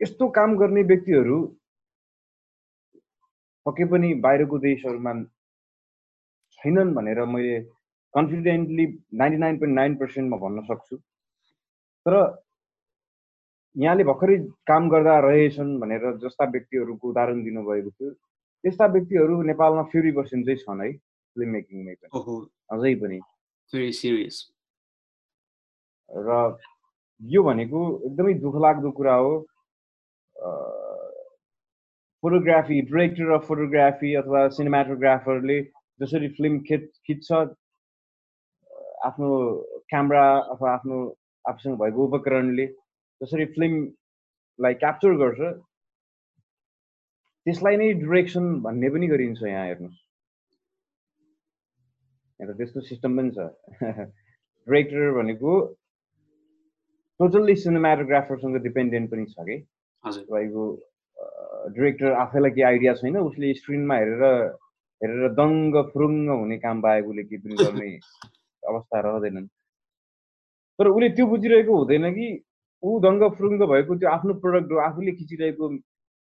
यस्तो 0.00 0.28
काम 0.38 0.56
गर्ने 0.58 0.82
व्यक्तिहरू 0.90 1.36
पक्कै 3.66 3.84
पनि 3.92 4.08
बाहिरको 4.24 4.58
देशहरूमा 4.64 5.12
छैनन् 6.58 6.94
भनेर 6.94 7.24
मैले 7.34 7.54
confidently 8.14 8.86
ninety 9.20 9.38
nine 9.44 9.58
point 9.58 9.74
nine 9.74 9.94
percent 10.02 10.26
म 10.32 10.38
भन्न 10.44 10.62
सक्छु। 10.70 10.96
तर 12.06 12.14
यहाँले 13.76 14.04
भर्खरै 14.10 14.36
काम 14.70 14.88
गर्दा 14.90 15.18
रहेछन् 15.26 15.78
भनेर 15.80 16.04
जस्ता 16.24 16.44
व्यक्तिहरूको 16.50 17.08
उदाहरण 17.10 17.42
दिनुभएको 17.44 17.90
थियो 17.90 18.10
त्यस्ता 18.10 18.86
व्यक्तिहरू 18.96 19.40
नेपालमा 19.50 19.82
फ्युरी 19.94 20.12
पर्सेन्ट 20.18 20.46
चाहिँ 20.46 20.60
छन् 20.60 20.82
है 20.82 20.90
फिल्म 20.92 21.50
मेकिङमै 21.56 21.94
पनि 22.02 22.36
अझै 22.74 22.94
पनि। 23.02 23.18
र 26.28 26.30
यो 27.20 27.42
भनेको 27.42 27.80
एकदमै 28.06 28.34
दुःखलाग्दो 28.44 28.90
कुरा 29.00 29.14
हो 29.24 29.32
फोटोग्राफी 32.22 32.80
डिरेक्टर 32.92 33.30
अफ 33.34 33.42
फोटोग्राफी 33.48 34.14
अथवा 34.22 34.40
सिनेमाटोग्राफरले 34.56 35.58
जसरी 36.00 36.28
फिल्म 36.38 36.58
खिच 36.68 36.84
खिच्छ 37.06 37.28
आफ्नो 39.04 39.28
क्यामरा 39.90 40.24
अथवा 40.52 40.72
आफ्नो 40.72 40.98
आफूसँग 41.44 41.76
भएको 41.82 42.06
उपकरणले 42.08 42.66
जसरी 43.20 43.44
फिल्मलाई 43.54 44.74
क्याप्चर 44.82 45.16
गर्छ 45.22 45.40
त्यसलाई 47.46 47.76
नै 47.76 47.92
डिरेक्सन 48.02 48.44
भन्ने 48.64 48.88
पनि 48.90 49.06
गरिन्छ 49.08 49.42
यहाँ 49.44 49.66
हेर्नुहोस् 49.66 50.02
यहाँ 52.40 52.52
त 52.52 52.56
त्यस्तो 52.56 52.80
सिस्टम 52.88 53.16
पनि 53.18 53.30
छ। 53.36 53.38
डिरेक्टर 54.66 55.10
भनेको 55.18 55.52
टोटल्ली 57.20 57.54
सिनेमाटोग्राफरसँग 57.56 58.56
डिपेन्डेन्ट 58.62 59.10
पनि 59.10 59.24
छ 59.32 59.46
कि? 59.48 59.56
तपाईँको 60.04 60.64
डिरेक्टर 61.76 62.12
आफैलाई 62.22 62.50
केही 62.50 62.66
आइडिया 62.70 62.94
छैन 62.94 63.16
उसले 63.18 63.52
स्क्रिनमा 63.54 63.96
हेरेर 63.96 64.24
हेरेर 65.00 65.28
दङ्ग 65.34 65.76
फुरुङ्ग 65.92 66.30
हुने 66.32 66.58
काम 66.64 66.80
पाएकोले 66.82 67.22
केही 67.24 67.42
पनि 67.44 67.54
गर्ने 67.60 67.90
अवस्था 68.72 69.00
रहँदैनन्। 69.06 69.46
तर 70.78 70.88
उसले 70.88 71.08
त्यो 71.16 71.26
बुझिरहेको 71.26 71.76
हुँदैन 71.78 72.10
कि 72.14 72.28
ऊ 72.82 73.00
दङ्ग 73.00 73.22
फुरुङ्ग 73.36 73.62
भएको 73.72 73.96
त्यो 73.98 74.08
आफ्नो 74.10 74.34
प्रडक्ट 74.44 74.72
हो 74.72 74.78
आफूले 74.86 75.12
खिचिरहेको 75.18 75.68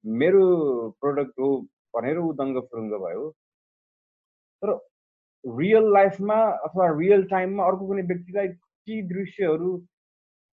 मेरो 0.05 0.45
प्रडक्ट 1.01 1.39
हो 1.41 1.51
भनेर 1.97 2.19
ऊ 2.19 2.33
दङ्ग 2.41 2.61
फुरुङ्ग 2.71 2.93
भयो। 3.05 3.29
तर 4.63 4.71
रियल 5.45 5.93
लाइफमा 5.93 6.39
अथवा 6.69 6.87
रियल 6.99 7.23
टाइममा 7.31 7.67
अर्को 7.67 7.87
कुनै 7.87 8.03
व्यक्तिलाई 8.07 8.49
ती 8.49 9.03
दृश्यहरू 9.13 9.71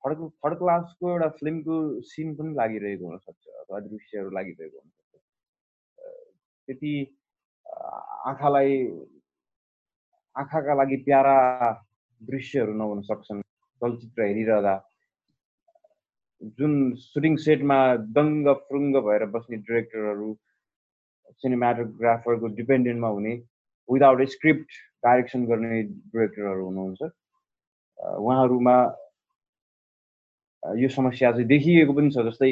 थर्ड 0.04 0.20
थर्ड 0.44 0.58
क्लासको 0.58 1.10
एउटा 1.12 1.30
फिल्मको 1.40 1.78
सिन 2.12 2.36
पनि 2.36 2.54
लागिरहेको 2.56 3.06
हुनसक्छ 3.08 3.44
अथवा 3.62 3.80
दृश्यहरू 3.88 4.30
लागिरहेको 4.38 4.78
हुनसक्छ। 4.78 5.22
त्यति 6.68 6.94
आँखालाई 8.30 8.78
आँखाका 10.36 10.74
लागि 10.76 10.98
प्यारा 11.06 11.38
दृश्यहरू 12.22 12.74
नहुन 12.74 13.02
सक्छन्। 13.10 13.42
चलचित्र 13.82 14.22
हेरिरहँदा 14.24 14.76
जुन 16.60 16.74
सुटिङ 17.00 17.36
सेटमा 17.46 17.78
दङ्ग 18.18 18.48
फुरुङ्ग 18.68 18.96
भएर 19.06 19.26
बस्ने 19.36 19.58
डिरेक्टरहरू 19.68 20.30
सिनेमाटोग्राफरको 21.42 22.48
डिपेन्डेन्टमा 22.60 23.10
हुने 23.16 23.34
विदाउट 23.90 24.22
स्क्रिप्ट 24.36 24.70
डाइरेक्सन 25.06 25.46
गर्ने 25.46 25.82
डिरेक्टरहरू 25.84 26.66
हुनुहुन्छ। 26.66 27.02
उहाँहरूमा 28.20 28.76
यो 30.64 30.90
समस्या 30.90 31.32
चाहिँ 31.32 31.48
देखिएको 31.48 31.94
पनि 31.94 32.10
छ 32.12 32.26
जस्तै 32.28 32.52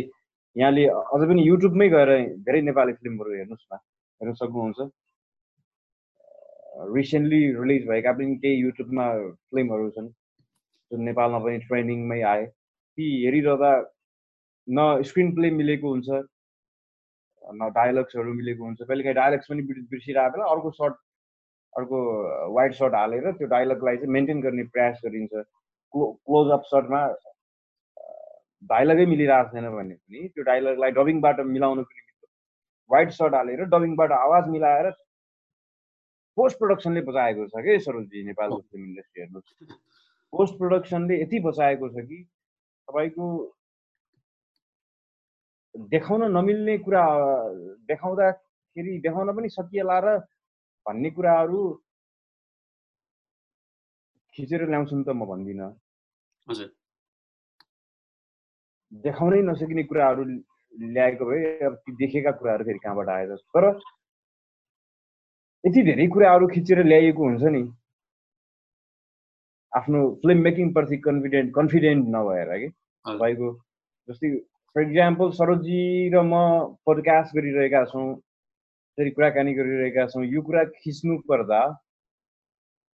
यहाँले 0.55 0.83
अझ 0.87 1.21
पनि 1.29 1.41
युट्युबमै 1.47 1.87
गएर 1.89 2.09
धेरै 2.47 2.61
नेपाली 2.69 2.93
फिल्महरू 3.01 3.31
हेर्नुहोस् 3.33 3.67
न 3.73 3.77
हेर्न 4.21 4.33
सक्नुहुन्छ। 4.41 4.79
रिसेन्टली 6.73 7.39
रिलिज 7.55 7.87
भएका 7.87 8.11
पनि 8.19 8.35
केही 8.43 8.61
युट्युबमा 8.61 9.05
फिल्महरू 9.53 9.89
छन् 9.95 10.07
जुन 10.91 11.01
नेपालमा 11.09 11.39
पनि 11.45 11.57
ट्रेनिङमै 11.65 12.21
आए। 12.33 12.45
ती 12.45 13.05
हेरिरहँदा 13.23 13.71
न 14.67 15.01
स्क्रिन 15.09 15.33
प्ले 15.35 15.49
मिलेको 15.61 15.89
हुन्छ 15.89 16.09
न 17.41 17.69
डायलग्सहरू 17.75 18.33
मिलेको 18.33 18.63
हुन्छ। 18.63 18.79
कहिलेकाहीँ 18.81 19.15
डायलग्स 19.15 19.47
पनि 19.49 19.61
बिर्सिरहेको 19.91 20.37
बेला 20.37 20.45
अर्को 20.55 20.71
सर्ट 20.79 20.95
अर्को 21.73 21.99
वाइट 22.55 22.73
सर्ट 22.79 22.93
हालेर 22.95 23.31
त्यो 23.37 23.47
डायलगलाई 23.53 23.97
चाहिँ 23.97 24.13
मेन्टेन 24.13 24.41
गर्ने 24.41 24.63
प्रयास 24.73 24.99
गरिन्छ। 25.05 25.31
क्लो 25.93 26.11
क्लोजअप 26.25 26.63
सर्टमा 26.65 27.01
डाइलगै 28.69 29.05
मिलिरहेको 29.05 29.49
छैन 29.53 29.69
भने 29.77 29.95
पनि 29.95 30.27
त्यो 30.27 30.43
डाइलगलाई 30.43 30.91
डबिङबाट 30.97 31.39
मिलाउनुको 31.47 31.93
निमित्त 31.97 32.27
वाइट 32.89 33.09
सर्ट 33.17 33.33
हालेर 33.35 33.65
डबिङबाट 33.73 34.11
आवाज 34.19 34.47
मिलाएर 34.55 34.91
पोस्ट 36.37 36.57
प्रडक्सनले 36.59 37.01
बचाएको 37.07 37.47
छ 37.47 37.63
कि 37.65 37.79
सरोजी 37.85 38.23
नेपालको 38.25 38.59
फिल्म 38.71 38.85
इन्डस्ट्री 38.85 39.21
हेर्नुहोस्। 39.21 39.77
पोस्ट 40.33 40.53
प्रडक्सनले 40.57 41.21
यति 41.21 41.39
बचाएको 41.39 41.89
छ 41.89 42.05
कि 42.07 42.17
तपाईँको 42.87 43.25
देखाउन 45.93 46.21
नमिल्ने 46.31 46.77
कुरा 46.85 47.03
देखाउँदाखेरि 47.89 48.97
देखाउन 49.05 49.35
पनि 49.37 49.49
सकिएला 49.49 49.99
र 50.05 50.17
भन्ने 50.85 51.09
कुराहरू 51.09 51.61
खिचेर 54.35 54.61
ल्याउँछन् 54.69 55.03
त 55.05 55.09
म 55.09 55.25
भन्दिनँ। 55.25 55.69
देखाउनै 58.91 59.41
नसकिने 59.41 59.83
कुराहरू 59.83 60.23
ल्याएको 60.73 61.25
भए 61.25 61.41
अब 61.65 61.73
ती 61.85 61.91
देखेका 61.97 62.31
कुराहरू 62.37 62.63
फेरि 62.65 62.79
कहाँबाट 62.79 63.09
आएछ? 63.09 63.41
तर 63.53 63.63
यति 65.63 65.81
धेरै 65.83 66.05
कुराहरू 66.07 66.47
खिचेर 66.47 66.83
ल्याइएको 66.83 67.23
हुन्छ 67.23 67.51
नि 67.51 67.61
आफ्नो 69.71 69.99
फिल्म 70.17 70.43
मेकिङप्रति 70.43 70.97
कन्फिडेन्ट 70.99 71.53
कन्फिडेन्ट 71.55 72.07
नभएर 72.15 72.51
कि 72.55 72.67
तपाईँको 73.05 73.51
जस्तै 74.09 74.31
फर 74.75 74.81
इक्जाम्पल 74.81 75.31
सरोजी 75.33 75.79
र 76.09 76.23
म 76.23 76.41
पोडकास्ट 76.83 77.35
गरिरहेका 77.35 77.83
छौँ 77.85 78.05
त्यसरी 78.97 79.11
कुराकानी 79.11 79.53
गरिरहेका 79.53 80.05
छौँ 80.07 80.25
यो 80.27 80.41
कुरा 80.41 80.63
खिच्नु 80.75 81.17
पर्दा 81.29 81.61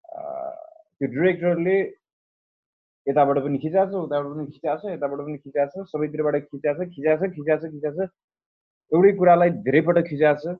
त्यो 0.05 1.07
डिरेक्टरले 1.09 1.77
यताबाट 3.07 3.43
पनि 3.43 3.57
खिचाएको 3.59 3.91
छ 3.91 4.05
उताबाट 4.05 4.31
पनि 4.31 4.47
खिचाएको 4.47 4.79
छ 4.79 4.93
यताबाट 4.93 5.25
पनि 5.25 5.37
खिचाएको 5.39 5.83
छ 5.83 5.91
सबैतिरबाट 5.91 6.41
खिचाएको 6.45 6.85
छ 6.85 6.89
खिचाएको 6.93 7.27
छ 7.27 7.35
खिचाएको 7.35 7.67
छ 7.67 7.71
खिचाएको 7.73 8.05
छ 8.05 8.09
एउटै 8.91 9.11
कुरालाई 9.17 9.61
धेरैपटक 9.65 10.09
खिचाएको 10.09 10.41
छ 10.45 10.59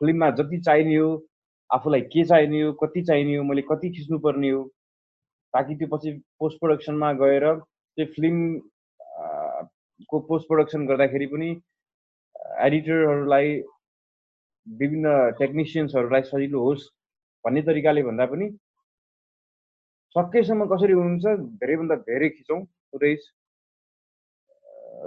फिल्ममा 0.00 0.30
जति 0.38 0.60
चाहिने 0.66 0.96
हो 0.96 1.10
आफूलाई 1.70 2.00
के 2.14 2.24
चाहिने 2.24 2.62
हो 2.62 2.72
कति 2.82 3.02
चाहिने 3.10 3.36
हो 3.36 3.44
मैले 3.44 3.62
कति 3.70 3.90
खिच्नुपर्ने 3.96 4.50
हो 4.50 4.62
ताकि 5.54 5.74
त्यो 5.76 5.88
पछि 5.96 6.10
पोस्ट 6.40 6.60
प्रडक्सनमा 6.60 7.12
गएर 7.22 7.44
त्यो 7.54 8.06
फिल्म 8.16 8.58
को 10.10 10.20
पोस्ट 10.28 10.48
प्रडक्सन 10.48 10.86
गर्दाखेरि 10.86 11.26
पनि 11.32 11.48
एडिटरहरूलाई 12.66 13.56
विभिन्न 14.66 15.08
टेक्निसियन्सहरूलाई 15.38 16.22
सजिलो 16.30 16.60
होस् 16.62 16.84
भन्ने 17.44 17.62
तरिकाले 17.68 18.02
भन्दा 18.02 18.26
पनि 18.32 18.48
सकेसम्म 20.16 20.66
कसरी 20.72 20.92
हुन्छ 20.92 21.24
धेरैभन्दा 21.60 21.96
धेरै 22.08 22.28
खिचौँ 22.36 22.60
फुटेज 22.64 23.20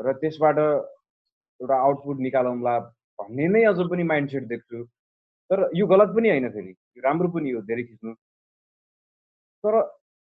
र 0.05 0.13
त्यसबाट 0.21 0.57
एउटा 0.59 1.75
आउटपुट 1.85 2.19
निकालौँला। 2.25 2.75
भन्ने 3.19 3.47
नै 3.47 3.63
अझ 3.63 3.77
पनि 3.89 4.03
माइन्डसेट 4.03 4.43
देख्छु। 4.47 4.83
तर 5.49 5.69
यो 5.75 5.85
गलत 5.87 6.09
पनि 6.15 6.29
होइन 6.29 6.49
फेरि 6.49 6.69
यो 6.69 7.01
राम्रो 7.03 7.29
पनि 7.35 7.51
हो 7.51 7.61
धेरै 7.69 7.83
खिच्नु। 7.83 8.13
तर 9.63 9.73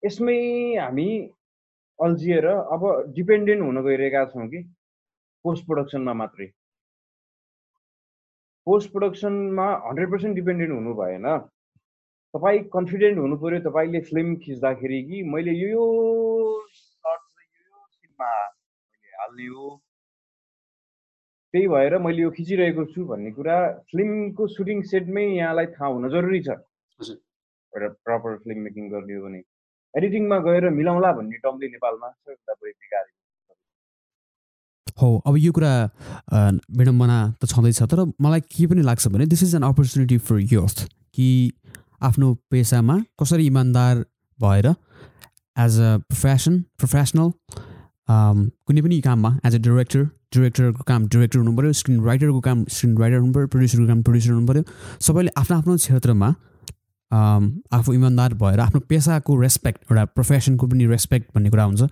यसमै 0.02 0.38
हामी 0.76 1.08
अल्झिएर 1.98 2.46
अब 2.46 2.82
डिपेन्डेन्ट 3.16 3.62
हुन 3.62 3.82
गइरहेका 3.84 4.24
छौँ 4.32 4.48
कि 4.48 4.62
पोस्ट 5.44 5.66
प्रडक्सनमा 5.66 6.12
मात्रै। 6.12 6.46
पोस्ट 8.66 8.92
प्रडक्सनमा 8.92 9.66
हन्ड्रेड 9.86 10.10
पर्सेन्ट 10.10 10.34
डिपेन्डेन्ट 10.36 10.72
हुनु 10.72 10.94
भएन। 10.94 11.26
तपाईँ 12.34 12.60
कन्फिडेन्ट 12.74 13.18
हुनु 13.18 13.36
पऱ्यो 13.36 13.60
तपाईँले 13.68 14.00
फिल्म 14.10 14.34
खिच्दाखेरि 14.42 15.00
कि 15.08 15.22
मैले 15.32 15.52
यो 15.52 15.68
यो 15.68 15.68
यो 15.68 15.84
यो 18.04 18.10
मैले 18.20 19.10
हाल्ने 19.20 19.46
हो। 19.46 19.68
त्यही 21.52 21.66
भएर 21.68 21.98
मैले 22.04 22.22
यो 22.22 22.30
खिचिरहेको 22.36 22.84
छु 22.92 23.04
भन्ने 23.06 23.30
कुरा 23.38 23.56
फिल्मको 23.92 24.46
सुटिङ 24.56 24.82
सेटमै 24.90 25.24
यहाँलाई 25.24 25.66
थाहा 25.76 25.88
हुन 25.94 26.08
जरुरी 26.14 26.40
छ। 26.42 26.56
हजुर। 27.00 27.16
एउटा 27.72 27.88
प्रपर 28.04 28.36
फिल्म 28.44 28.60
मेकिङ 28.68 28.84
गर्ने 28.92 29.14
हो 29.14 29.22
भने। 29.24 29.40
एडिटिङमा 29.94 30.38
गएर 30.46 30.68
मिलाउँला 30.76 31.12
भन्ने 31.18 31.36
टर्मले 31.44 31.68
नेपालमा 31.72 32.08
सबैभन्दा 32.10 32.54
बढी 32.60 32.72
बिगार 32.72 33.04
हो 35.00 35.08
अब 35.26 35.36
यो 35.38 35.52
कुरा 35.52 35.72
विडम्बना 36.78 37.18
त 37.42 37.48
छँदैछ 37.52 37.82
तर 37.92 38.00
मलाई 38.20 38.40
के 38.54 38.66
पनि 38.72 38.82
लाग्छ 38.88 39.08
भने 39.08 39.26
this 39.26 39.42
is 39.42 39.54
an 39.54 39.62
opportunity 39.68 40.18
for 40.28 40.40
youth 40.52 40.84
कि 41.16 41.28
आफ्नो 42.08 42.34
पेसामा 42.50 42.96
कसरी 43.20 43.46
इमान्दार 43.46 44.04
भएर 44.38 44.66
एज 45.56 45.78
अ 45.80 45.90
प्रोफेसन 46.08 46.60
प्रोफेसनल 46.80 47.30
कुनै 48.08 48.82
पनि 48.82 49.00
काममा 49.00 49.30
एज 49.46 49.54
अ 49.54 49.58
डिरेक्टर 49.66 50.02
डिरेक्टरको 50.34 50.82
काम 50.86 51.06
डिरेक्टर 51.08 51.38
हुनु 51.38 51.56
पऱ्यो 51.56 51.72
स्क्रिन 51.80 52.00
राइटरको 52.04 52.40
काम 52.40 52.64
स्क्रिन 52.68 52.96
राइटर 52.98 53.18
हुनु 53.18 53.32
पऱ्यो 53.32 53.46
प्रड्युसरको 53.52 53.86
काम 53.86 54.02
प्रड्युसर 54.02 54.32
हुनु 54.32 54.46
पऱ्यो। 54.46 54.62
सबैले 55.06 55.30
आफ्नो 55.36 55.56
आफ्नो 55.58 55.76
क्षेत्रमा 55.76 56.34
अम, 57.10 57.42
आफू 57.76 57.92
इमान्दार 57.92 58.34
भएर 58.40 58.60
आफ्नो 58.60 58.80
पेसाको 58.88 59.40
रेस्पेक्ट 59.40 59.80
एउटा 59.90 60.04
प्रोफेसनको 60.16 60.66
पनि 60.66 60.86
रेस्पेक्ट 60.86 61.26
भन्ने 61.34 61.50
कुरा 61.50 61.64
हुन्छ। 61.64 61.82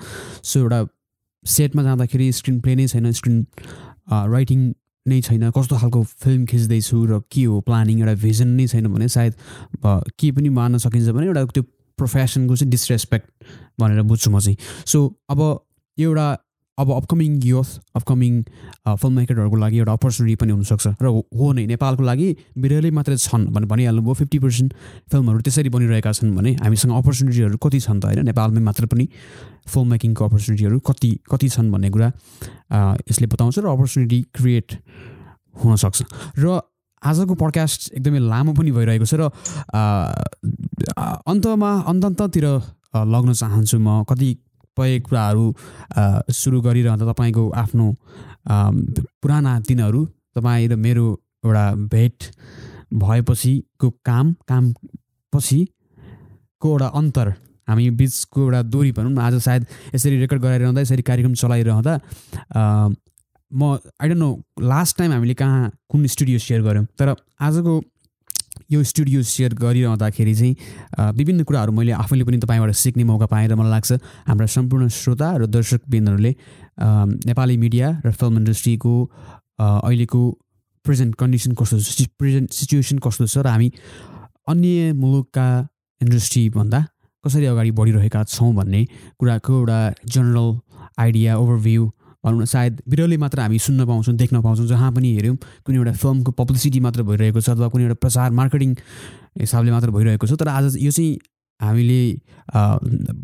सो 0.43 0.61
एउटा 0.61 0.79
सेटमा 1.45 1.83
जाँदाखेरि 1.83 2.33
स्क्रिन 2.33 2.61
प्ले 2.61 2.75
नै 2.77 2.87
छैन 2.89 3.13
स्क्रिन 3.13 3.47
राइटिङ 4.11 4.61
नै 5.07 5.21
छैन 5.21 5.51
कस्तो 5.57 5.77
खालको 5.77 6.03
फिल्म 6.25 6.45
खिच्दैछु 6.47 6.97
र 7.11 7.21
के 7.33 7.45
हो 7.45 7.61
प्लानिङ 7.69 8.01
एउटा 8.01 8.15
भिजन 8.25 8.49
नै 8.57 8.67
छैन 8.73 8.89
भने 8.89 9.09
सायद 9.09 9.35
के 9.85 10.33
पनि 10.33 10.49
मान्न 10.49 10.79
सकिन्छ 10.85 11.09
भने 11.13 11.27
एउटा 11.27 11.45
त्यो 11.53 11.63
प्रोफेसनको 11.99 12.57
चाहिँ 12.57 12.71
डिसरेस्पेक्ट 12.71 13.27
भनेर 13.81 14.03
बुझ्छु 14.09 14.31
म 14.31 14.41
चाहिँ। 14.41 14.57
सो 14.87 14.99
अब 15.29 15.41
एउटा 16.03 16.27
अब 16.79 16.91
अपकमिङ 16.97 17.33
युथ 17.45 17.71
अपकमिङ 17.99 18.33
फिल्म 18.89 19.13
मेकरहरूको 19.21 19.57
लागि 19.61 19.77
एउटा 19.85 19.93
अपर्च्युनिटी 20.01 20.37
पनि 20.41 20.53
हुनसक्छ। 20.57 20.87
र 20.97 21.07
हो 21.13 21.47
नै 21.53 21.65
नेपालको 21.69 22.03
लागि 22.09 22.29
बिरलै 22.57 22.91
मात्रै 22.97 23.17
छन् 23.21 23.53
भने 23.53 23.67
भनिहाल्नुभयो। 23.69 24.15
फिफ्टी 24.17 24.39
पर्सेन्ट 24.41 24.71
फिल्महरू 25.13 25.41
त्यसरी 25.45 25.69
बनिरहेका 25.69 26.13
छन् 26.17 26.33
भने 26.33 26.51
हामीसँग 26.65 26.93
अपर्च्युनिटीहरू 26.97 27.57
कति 27.61 27.79
छन् 27.85 28.01
त 28.01 28.05
होइन? 28.09 28.25
नेपालमै 28.25 28.61
मात्र 28.65 28.87
पनि 28.89 29.05
फिल्म 29.69 29.87
मेकिङको 29.93 30.23
अपर्च्युनिटीहरू 30.25 30.79
कति 30.81 31.11
कति 31.29 31.49
छन् 31.53 31.69
भन्ने 31.69 31.91
कुरा 31.93 32.09
अ, 32.09 32.79
यसले 33.11 33.27
बताउँछ 33.29 33.59
र 33.61 33.67
अपर्च्युनिटी 33.77 34.19
क्रिएट 34.41 34.69
हुनसक्छ। 35.61 35.99
र 36.41 36.65
आजको 37.03 37.35
पडकास्ट 37.37 37.93
एकदमै 37.93 38.21
लामो 38.25 38.53
पनि 38.57 38.71
भइरहेको 38.73 39.05
छ 39.05 39.21
र 39.21 39.29
अ, 39.29 39.83
अन्तमा 41.29 41.71
अन्ततिर 41.93 42.45
अ, 42.49 43.05
लग्न 43.05 43.37
चाहन्छु 43.37 43.77
म 43.77 44.01
कतिपय 44.81 44.99
कुराहरू 45.01 45.45
सुरु 46.33 46.61
गरिरहँदा 46.61 47.13
तपाईँको 47.13 47.49
आफ्नो 47.53 47.87
पुराना 49.21 49.59
दिनहरू 49.69 50.05
तपाईँ 50.37 50.69
र 50.69 50.77
मेरो 50.77 51.07
एउटा 51.45 51.65
भेट 51.87 52.19
भएपछिको 52.95 53.91
काम 54.05 54.33
काम 54.49 54.73
पछिको 55.33 56.69
एउटा 56.69 56.87
अन्तर 56.95 57.29
हामी 57.69 57.91
बिचको 57.93 58.41
एउटा 58.43 58.63
दोरी 58.65 58.93
भनौँ 58.93 59.23
आज 59.23 59.35
सायद 59.43 59.67
यसरी 59.95 60.19
रेकर्ड 60.19 60.43
गराइरहँदा 60.43 60.81
यसरी 60.81 61.03
कार्यक्रम 61.03 61.35
चलाइरहँदा 61.35 61.95
म 63.51 63.63
I 64.01 64.09
don't 64.09 64.19
know 64.19 64.31
last 64.63 64.97
time 64.99 65.13
हामीले 65.13 65.35
कहाँ 65.35 65.71
कुन 65.91 66.07
स्टुडियो 66.07 66.39
सेयर 66.39 66.63
गऱ्यौँ 66.63 66.87
तर 66.99 67.15
आजको 67.41 67.81
यो 68.71 68.83
स्टुडियो 68.83 69.23
सेयर 69.23 69.55
गरिरहँदाखेरि 69.55 70.35
चाहिँ 70.35 70.55
विभिन्न 71.15 71.45
कुराहरू 71.45 71.73
मैले 71.73 71.93
आफैले 71.95 72.25
पनि 72.25 72.39
तपाईँबाट 72.39 72.73
सिक्ने 72.73 73.05
मौका 73.05 73.27
पाएँ 73.27 73.49
र 73.49 73.55
मलाई 73.55 73.71
लाग्छ 73.71 73.93
हाम्रा 74.29 74.47
सम्पूर्ण 74.47 74.89
श्रोता 74.91 75.29
र 75.37 75.47
दर्शकबिनहरूले 75.49 76.33
नेपाली 77.27 77.57
मिडिया 77.57 77.89
र 78.07 78.11
फिल्म 78.13 78.37
इन्डस्ट्रीको 78.39 78.95
अहिलेको 79.59 80.23
प्रेजेन्ट 80.85 81.15
कन्डिसन 81.15 81.53
कस्तो 81.53 81.79
छ 81.81 82.07
प्रेजेन्ट 82.15 82.49
सिचुएसन 82.53 82.99
कस्तो 82.99 83.27
छ 83.27 83.39
र 83.43 83.47
हामी 83.49 83.69
अन्य 84.49 84.93
मुलुकका 84.95 85.49
इन्डस्ट्रीभन्दा 86.01 86.81
कसरी 87.25 87.47
अगाडि 87.47 87.71
बढिरहेका 87.77 88.23
छौँ 88.27 88.53
भन्ने 88.55 88.85
कुराको 89.19 89.53
एउटा 89.53 89.79
जनरल 90.07 90.49
आइडिया 90.99 91.37
ओभरभ्यू 91.39 91.83
भनौँ 92.25 92.41
न 92.41 92.45
सायद 92.45 92.83
बिरलै 92.89 93.17
मात्र 93.17 93.41
हामी 93.41 93.59
सुन्न 93.59 93.87
पाउँछौँ 93.87 94.15
देख्न 94.15 94.41
पाउँछौँ 94.43 94.67
जहाँ 94.67 94.93
पनि 94.93 95.15
हेऱ्यौँ 95.17 95.37
कुनै 95.65 95.77
एउटा 95.79 95.93
फिल्मको 95.97 96.31
पब्लिसिटी 96.37 96.81
मात्र 96.85 97.03
भइरहेको 97.09 97.41
छ 97.41 97.57
अथवा 97.57 97.69
कुनै 97.73 97.85
एउटा 97.85 97.97
प्रचार 98.05 98.31
मार्केटिङ 98.37 98.75
हिसाबले 99.41 99.71
मात्र 99.73 99.91
भइरहेको 99.91 100.27
छ। 100.27 100.37
तर 100.37 100.49
आज 100.49 100.77
यो 100.77 100.91
चाहिँ 100.91 101.17
हामीले 101.61 102.01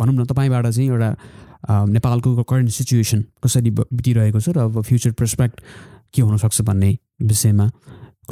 भनौँ 0.01 0.15
न 0.17 0.25
तपाईँबाट 0.25 0.67
चाहिँ 0.73 0.89
एउटा 0.89 1.11
नेपालको 1.93 2.43
करेन्ट 2.43 2.71
सिचुएसन 2.73 3.21
कसरी 3.45 3.71
बितिरहेको 3.71 4.41
छ 4.41 4.57
र 4.57 4.65
अब 4.65 4.81
फ्युचर 4.81 5.13
पर्सपेक्ट 5.13 5.61
के 6.15 6.23
हुनसक्छ 6.23 6.61
भन्ने 6.65 6.91
विषयमा 7.21 7.67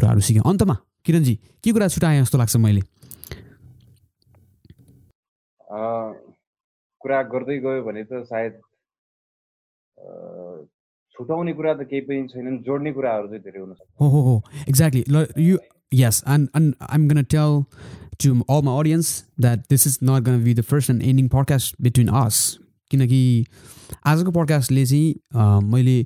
कुराहरू 0.01 0.21
सिक्यौँ। 0.25 0.49
अन्तमा 0.49 0.77
किरणजी 1.05 1.35
के 1.61 1.73
कुरा 1.73 1.89
छुट्याएँ 1.93 2.21
जस्तो 2.25 2.39
लाग्छ 2.39 2.57
मैले? 2.57 2.83
कुरा 7.01 7.19
गर्दै 7.29 7.59
गयो 7.61 7.83
भने 7.85 8.03
त 8.09 8.25
सायद 8.25 8.53
छुटाउने 11.17 11.53
कुरा 11.53 11.75
त 11.75 11.87
केही 11.91 12.01
पनि 12.07 12.27
छैनन् 12.31 12.59
जोड्ने 12.67 12.93
कुराहरू 12.93 13.27
चाहिँ 13.29 13.43
धेरै 13.43 13.61
हुन 13.61 13.73
सक्छ। 13.73 13.89
हो 14.01 14.21
हो 14.29 14.43
exactly 14.69 15.03
you 15.49 15.59
yes 15.93 16.23
and 16.29 16.49
and 16.57 16.75
I'm 16.91 17.09
gonna 17.09 17.23
tell 17.35 17.63
to 18.23 18.31
all 18.49 18.63
my 18.65 18.79
audience 18.81 19.09
that 19.41 19.59
this 19.71 19.87
is 19.87 19.99
not 20.05 20.23
gonna 20.29 20.45
be 20.45 20.55
the 20.55 20.61
first 20.71 20.91
and 20.91 21.03
ending 21.03 21.29
podcast 21.35 21.77
between 21.83 22.09
us 22.23 22.41
किनकि 22.91 23.23
आजको 24.07 24.31
पडकास्टले 24.31 24.85
चाहिँ 24.87 25.61
मैले 25.73 25.99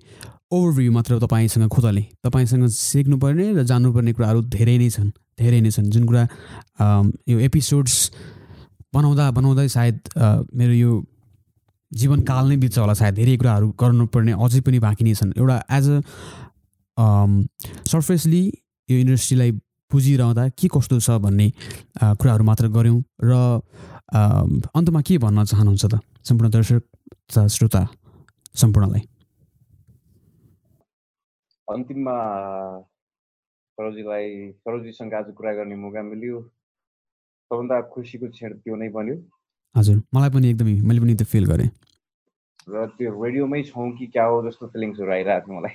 ओभरभ्यू 0.52 0.92
मात्र 0.92 1.18
तपाईँसँग 1.20 1.68
खोतलेँ 1.68 2.04
तपाईँसँग 2.24 2.66
सिक्नुपर्ने 2.74 3.52
र 3.52 3.62
जान्नुपर्ने 3.70 4.12
कुराहरू 4.12 4.42
धेरै 4.54 4.76
नै 4.78 4.88
छन् 4.90 5.10
धेरै 5.40 5.60
नै 5.60 5.70
छन्। 5.70 5.90
जुन 5.92 6.04
कुरा 6.06 6.22
यो 7.28 7.38
एपिसोड्स 7.48 7.96
बनाउँदा 8.94 9.30
बनाउँदै 9.38 9.68
सायद 9.68 9.96
मेरो 10.56 10.72
यो 10.72 10.92
जीवनकाल 11.92 12.44
नै 12.48 12.56
बित्छ 12.62 12.78
होला 12.78 12.94
सायद 13.00 13.14
धेरै 13.14 13.36
कुराहरू 13.40 13.68
गर्नुपर्ने 13.80 14.32
अझै 14.44 14.60
पनि 14.66 14.78
बाँकी 14.84 15.04
नै 15.04 15.14
छन्। 15.14 15.32
एउटा 15.40 15.56
एज 15.76 15.86
अ 15.88 15.96
सर्फेसली 17.92 18.42
यो 18.88 18.96
इन्डस्ट्रीलाई 19.04 19.50
बुझिरहँदा 19.90 20.48
के 20.58 20.68
कस्तो 20.68 20.98
छ 21.00 21.16
भन्ने 21.24 21.48
कुराहरू 22.20 22.44
मात्र 22.44 22.68
गऱ्यौँ 22.76 23.00
र 23.24 23.32
अन्तमा 24.78 25.00
के 25.06 25.18
भन्न 25.24 25.44
चाहनुहुन्छ 25.44 25.84
त? 25.84 25.94
सम्पूर्ण 26.28 26.50
दर्शक 26.52 26.82
श्रोता 27.56 27.82
सम्पूर्णलाई। 28.60 29.02
अन्तिममा 31.68 32.16
सरोजीलाई 33.78 34.28
सरोजीसँग 34.60 35.14
आज 35.14 35.26
कुरा 35.36 35.52
गर्ने 35.56 35.76
मौका 35.76 36.02
मिल्यो। 36.02 36.36
सबभन्दा 37.50 37.76
खुसीको 37.92 38.26
क्षण 38.28 38.50
त्यो 38.64 38.76
नै 38.76 38.88
बन्यो। 38.96 39.16
हजुर 39.74 39.96
मलाई 40.14 40.30
पनि 40.34 40.50
एकदमै 40.50 40.74
मैले 40.88 41.00
पनि 41.00 41.14
त्यो 41.18 41.26
फिल 41.32 41.46
गरेँ। 41.52 41.68
र 42.68 42.84
त्यो 42.96 43.10
रेडियोमै 43.24 43.62
छौँ 43.64 43.88
कि 43.98 44.06
क्या 44.14 44.24
हो 44.28 44.36
जस्तो 44.46 44.66
फिलिङ्सहरू 44.72 45.12
आइरहेको 45.12 45.46
थियो 45.46 45.56
मलाई। 45.58 45.74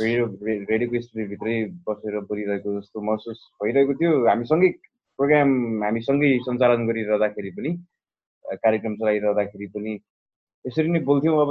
रेडियो 0.00 0.24
रेडियोको 0.70 1.00
स्टुडियोभित्रै 1.06 1.56
बसेर 1.86 2.14
बोलिरहेको 2.30 2.68
जस्तो 2.80 2.98
महसुस 3.08 3.38
भइरहेको 3.62 3.94
थियो। 4.00 4.12
हामीसँगै 4.28 4.70
प्रोग्राम 5.18 5.50
हामीसँगै 5.84 6.30
सञ्चालन 6.46 6.86
गरिरहँदाखेरि 6.90 7.50
पनि 7.58 7.70
कार्यक्रम 8.44 8.94
चलाइरहँदाखेरि 8.98 9.66
पनि 9.74 9.92
यसरी 10.64 10.88
नै 10.90 11.00
बोल्थ्यौँ। 11.06 11.36
अब 11.42 11.50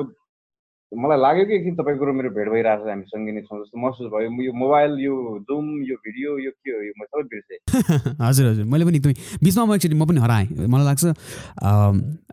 मलाई 0.98 1.18
लाग्यो 1.22 1.46
कि 1.46 1.54
एकदिन 1.56 1.76
तपाईँको 1.78 2.14
मेरो 2.18 2.30
भेट 2.34 2.50
भइरहेको 2.50 2.82
छ 2.82 2.90
हामीसँगै 2.90 3.32
नै 3.38 3.42
छौँ 3.46 3.62
जस्तो। 3.62 3.78
महसुस 3.78 4.10
भयो 4.10 4.30
यो 4.42 4.54
मोबाइल 4.58 4.92
यो 5.06 5.14
जुम 5.46 5.66
यो 5.86 5.96
भिडियो 6.02 6.30
यो 6.42 6.52
के 6.66 6.72
हो 6.74 6.82
यो 6.82 6.94
म 6.98 7.06
सबै 7.06 7.24
बिर्सेँ। 7.30 7.60
हजुर 8.26 8.46
हजुर। 8.50 8.66
मैले 8.66 8.86
पनि 8.90 8.98
एकदमै 8.98 9.16
बिचमा 9.38 9.66
म 9.70 9.78
एकचोटि 9.78 9.94
म 9.94 10.06
पनि 10.10 10.20
हराएँ। 10.26 10.48
मलाई 10.66 10.86
लाग्छ 10.90 11.06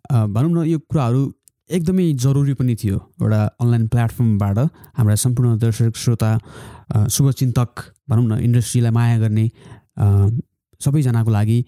भनौँ 0.09 0.53
न 0.57 0.65
यो 0.73 0.79
कुराहरू 0.89 1.21
एकदमै 1.69 2.07
जरुरी 2.17 2.55
पनि 2.57 2.75
थियो 2.81 2.97
एउटा 3.21 3.41
अनलाइन 3.61 3.87
प्लेटफर्मबाट 3.93 4.59
हाम्रा 4.97 5.15
सम्पूर्ण 5.21 5.59
दर्शक 5.61 5.93
श्रोता 6.01 6.31
शुभचिन्तक 7.13 7.73
भनौँ 8.09 8.25
न 8.25 8.41
इन्डस्ट्रीलाई 8.41 8.93
माया 8.97 9.17
गर्ने 9.21 9.47
सबैजनाको 10.81 11.31
लागि 11.31 11.59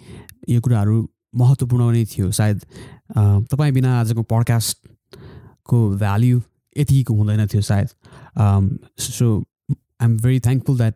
यो 0.48 0.60
कुराहरू 0.65 0.97
महत्त्वपूर्ण 1.36 1.93
नै 1.93 2.05
थियो। 2.09 2.31
सायद 2.32 2.59
तपाईँ 3.52 3.73
बिना 3.77 4.01
आजको 4.01 4.23
पडकास्टको 4.32 5.78
भ्याल्यु 6.01 6.40
यतिको 6.79 7.15
हुँदैन 7.15 7.47
थियो 7.47 7.63
सायद। 7.63 7.89
So 8.99 9.27
I 9.71 10.05
am 10.05 10.17
very 10.17 10.41
thankful 10.41 10.77
that 10.77 10.95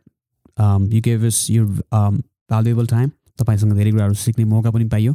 you 0.94 1.00
gave 1.02 1.24
us 1.24 1.50
you 1.50 1.66
valuable 1.66 2.86
time 2.86 3.10
तपाईँसँग 3.40 3.72
धेरै 3.76 3.90
कुराहरू 3.90 4.14
सिक्ने 4.14 4.44
मौका 4.44 4.70
पनि 4.70 4.84
पाइयो। 4.94 5.12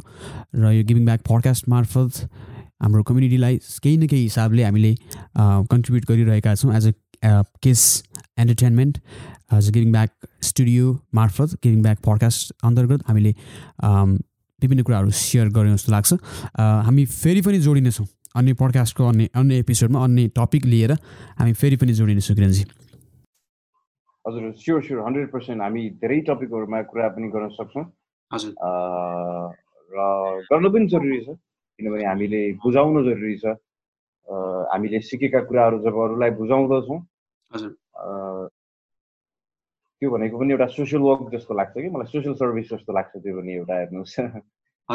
र 0.54 0.72
यो 0.72 0.84
गिभिङ 0.84 1.04
ब्याक 1.04 1.20
पडकास्ट 1.28 1.68
मार्फत 1.68 2.28
हाम्रो 2.82 3.02
कम्युनिटीलाई 3.02 3.56
केही 3.82 3.96
न 3.96 4.06
केही 4.06 4.22
हिसाबले 4.22 4.64
हामीले 4.64 4.94
कन्ट्रिब्युट 5.38 6.04
गरिरहेका 6.08 6.54
छौँ 6.54 6.74
as 6.76 6.86
a 6.86 7.42
KIS 7.62 7.82
entertainment 8.38 8.98
as 9.54 9.68
a 9.68 9.72
giving 9.72 9.92
back 9.92 10.10
studio 10.42 10.92
मार्फत 11.14 11.54
गिभिङ 11.64 11.82
ब्याक 11.82 11.98
पडकास्ट 12.06 12.52
अन्तर्गत 12.64 13.02
हामीले 13.08 13.34
अम, 13.82 14.18
विभिन्न 14.62 14.82
कुराहरू 14.82 15.10
सेयर 15.14 15.48
गऱ्यौँ 15.48 15.76
जस्तो 15.76 15.92
लाग्छ। 15.92 16.12
अ, 16.12 16.62
हामी 16.86 17.04
फेरि 17.06 17.40
पनि 17.40 17.58
जोडिनेछौँ। 17.60 18.06
अन्य 18.34 18.52
पडकास्टको 18.60 19.02
अन्य 19.08 19.28
अन्य 19.34 19.58
एपिसोडमा 19.58 20.04
अन्य 20.04 20.28
टपिक 20.36 20.64
लिएर 20.66 20.92
हामी 21.38 21.52
फेरि 21.52 21.76
पनि 21.76 21.92
जोडिनेछौँ 22.00 22.36
किरणजी 22.36 22.64
हजुर 24.24 24.52
स्योर 24.60 24.82
स्योर 24.84 25.00
हन्ड्रेड 25.06 25.28
पर्सेन्ट 25.32 25.62
हामी 25.62 25.82
धेरै 26.02 26.20
टपिकहरूमा 26.28 26.82
कुरा 26.90 27.08
पनि 27.16 27.28
गर्न 27.32 27.48
सक्छौँ। 27.56 27.84
हजुर। 28.30 28.52
र 29.92 29.98
गर्न 30.52 30.64
पनि 30.72 30.86
जरुरी 30.92 31.20
छ 31.24 31.28
किनभने 31.78 32.04
हामीले 32.04 32.40
बुझाउनु 32.60 33.00
जरुरी 33.08 33.36
छ। 33.40 33.56
हामीले 34.28 35.00
सिकेका 35.00 35.40
कुराहरू 35.48 35.78
जब 35.80 35.96
अरूलाई 35.96 36.30
बुझाउँदछौँ 36.36 36.98
हजुर। 37.50 37.72
त्यो 39.98 40.08
भनेको 40.12 40.36
पनि 40.38 40.52
एउटा 40.52 40.66
सोसियल 40.76 41.02
वर्क 41.02 41.26
जस्तो 41.32 41.52
लाग्छ 41.56 41.74
कि? 41.80 41.88
मलाई 41.88 42.08
सोसियल 42.12 42.34
सर्भिस 42.36 42.66
जस्तो 42.72 42.92
लाग्छ 42.92 43.12
त्यो 43.24 43.32
पनि 43.40 43.52
एउटा 43.64 43.74
हेर्नुहोस्। 43.80 44.14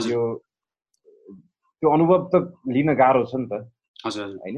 त्यो 0.05 0.22
त्यो 1.84 1.91
अनुभव 1.91 2.19
त 2.31 2.55
लिन 2.72 2.95
गाह्रो 2.95 3.23
छ 3.27 3.35
नि 3.35 3.47
त। 3.51 3.68
होइन? 4.07 4.57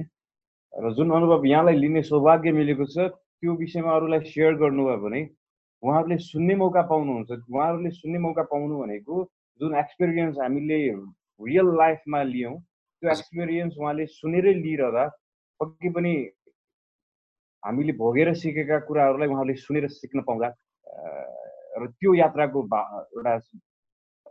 र 0.74 0.94
जुन 0.94 1.10
अनुभव 1.10 1.46
यहाँलाई 1.46 1.76
लिने 1.82 2.02
सौभाग्य 2.06 2.52
मिलेको 2.54 2.86
छ 2.86 3.10
त्यो 3.42 3.52
विषयमा 3.58 3.92
अरूलाई 3.98 4.22
सेयर 4.30 4.54
गर्नुभयो 4.62 4.98
भने 5.02 5.22
उहाँहरूले 5.84 6.18
सुन्ने 6.22 6.56
मौका 6.62 6.82
पाउनुहुन्छ। 6.86 7.32
उहाँहरूले 7.50 7.90
सुन्ने 7.98 8.20
मौका 8.22 8.44
पाउनु 8.54 8.76
भनेको 8.78 9.16
जुन 9.60 9.72
एक्सपिरियन्स 9.74 10.38
हामीले 10.38 10.78
रियल 11.42 11.68
लाइफमा 11.82 12.22
लियौँ 12.30 12.56
त्यो 13.02 13.10
एक्सपिरियन्स 13.10 13.74
उहाँले 13.82 14.06
सुनेरै 14.06 14.54
लिइरहँदा 14.62 15.06
पक्कै 15.60 15.90
पनि 15.98 16.14
हामीले 17.64 17.94
भोगेर 17.98 18.34
सिकेका 18.38 18.78
कुराहरूलाई 18.86 19.30
उहाँले 19.34 19.54
सुनेर 19.66 19.88
सिक्न 19.98 20.22
पाउँदा 20.30 20.50
र 21.82 21.84
त्यो 21.90 22.14
यात्राको 22.22 22.60
एउटा 22.70 23.34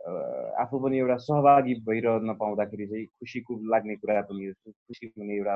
आफू 0.05 0.79
पनि 0.79 0.97
एउटा 0.97 1.17
सहभागी 1.17 1.73
भइरहन 1.87 2.33
पाउँदाखेरि 2.39 2.85
चाहिँ 2.87 3.05
खुसीको 3.05 3.53
लाग्ने 3.71 3.95
कुरा 3.95 4.21
पनि 4.29 4.45
हो। 4.45 4.53
खुसी 4.71 5.05
हुने 5.07 5.35
एउटा 5.35 5.55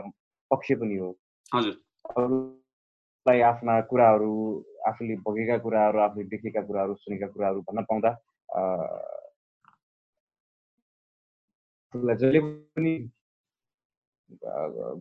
पक्ष 0.52 0.72
पनि 0.82 0.96
हो। 0.98 1.10
अरूलाई 1.54 3.40
आफ्ना 3.52 3.80
कुराहरू 3.90 4.32
आफूले 4.88 5.16
भोगेका 5.26 5.58
कुराहरू 5.66 6.00
आफूले 6.00 6.24
देखेका 6.34 6.62
कुराहरू 6.62 6.94
सुनेका 6.96 7.28
कुराहरू 7.28 7.62
भन्न 7.70 7.84
पाउँदा 7.90 8.12
जहिले 11.94 12.40
पनि 12.42 12.94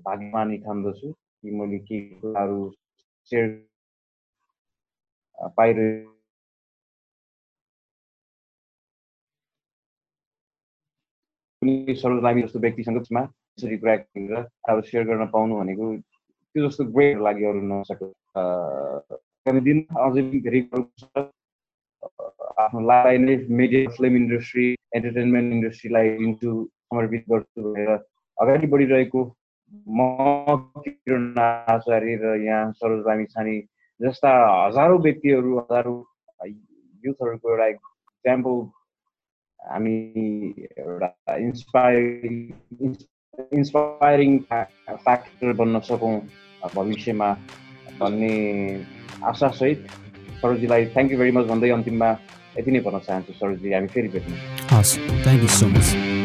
भाग्यमानी 0.05 0.57
ठान्दछु 0.59 1.13
कि 1.13 1.51
मैले 1.51 1.79
के 1.89 2.01
कुराहरू 2.21 2.61
सेयर 3.31 3.49
पाइरहे 5.57 5.91
कुनै 11.63 11.95
सर्वदामी 11.97 12.43
जस्तो 12.43 12.59
व्यक्तिसँग 12.61 12.99
यसरी 13.59 13.77
कुरा 13.79 13.95
गरेर 13.97 14.45
अब 14.71 14.83
सेयर 14.85 15.05
गर्न 15.07 15.27
पाउनु 15.31 15.57
भनेको 15.59 15.87
त्यो 15.97 16.67
जस्तो 16.67 16.85
ग्रेट 16.91 17.19
लाग्यो 17.21 17.51
अरू 17.51 17.63
नसक्यो 17.71 18.09
आगामी 18.39 19.61
दिन 19.67 19.81
अझै 19.99 20.23
पनि 20.23 20.41
धेरै 20.45 20.61
आफ्नो 22.59 22.85
लाइफ 22.91 23.21
नै 23.23 23.37
मिडिया 23.59 23.91
फिल्म 23.97 24.17
इन्डस्ट्री 24.17 24.69
एन्टरटेनमेन्ट 24.93 25.55
इन्डस्ट्रीलाई 25.55 26.15
इन्टु 26.29 26.55
समर्पित 26.87 27.27
गर्छु 27.31 27.67
भनेर 27.67 27.93
अगाडि 28.39 28.73
बढिरहेको 28.75 29.27
म 29.93 30.09
किरण 30.79 31.29
आचार्य 31.41 32.17
र 32.23 32.35
यहाँ 32.41 32.73
सरोज 32.75 33.05
लामी 33.07 33.27
छानी 33.29 33.59
जस्ता 34.01 34.35
हजारौँ 34.47 35.03
व्यक्तिहरू 35.03 35.59
हजारौँ 35.59 36.01
युथहरूको 37.05 37.51
एउटा 37.51 37.67
इक्जाम्पल 37.69 38.59
हामी 39.61 39.95
एउटा 40.79 41.37
इन्सपायरिङ 41.37 42.95
इन्सपायरिङ 43.55 44.39
फ्याक्टर 44.49 45.53
बन्न 45.61 45.81
सकौँ 45.89 46.15
भविष्यमा 46.75 47.33
भन्ने 48.01 48.35
आशासहित 49.25 49.87
सरोजीलाई 50.41 50.87
थ्याङ्क 50.95 51.13
यू 51.13 51.19
भेरी 51.19 51.33
मच 51.39 51.47
भन्दै 51.47 51.71
अन्तिममा 51.71 52.11
यति 52.59 52.71
नै 52.71 52.81
भन्न 52.87 52.99
चाहन्छु 53.09 53.41
सरोजी 53.41 53.75
हामी 53.75 53.93
फेरि 53.97 54.09
भेट्नु 54.15 54.37
हस् 54.73 54.97
थ्याङ्क 54.99 55.43
यू 55.43 55.49
सो 55.59 55.69
मच 55.75 56.18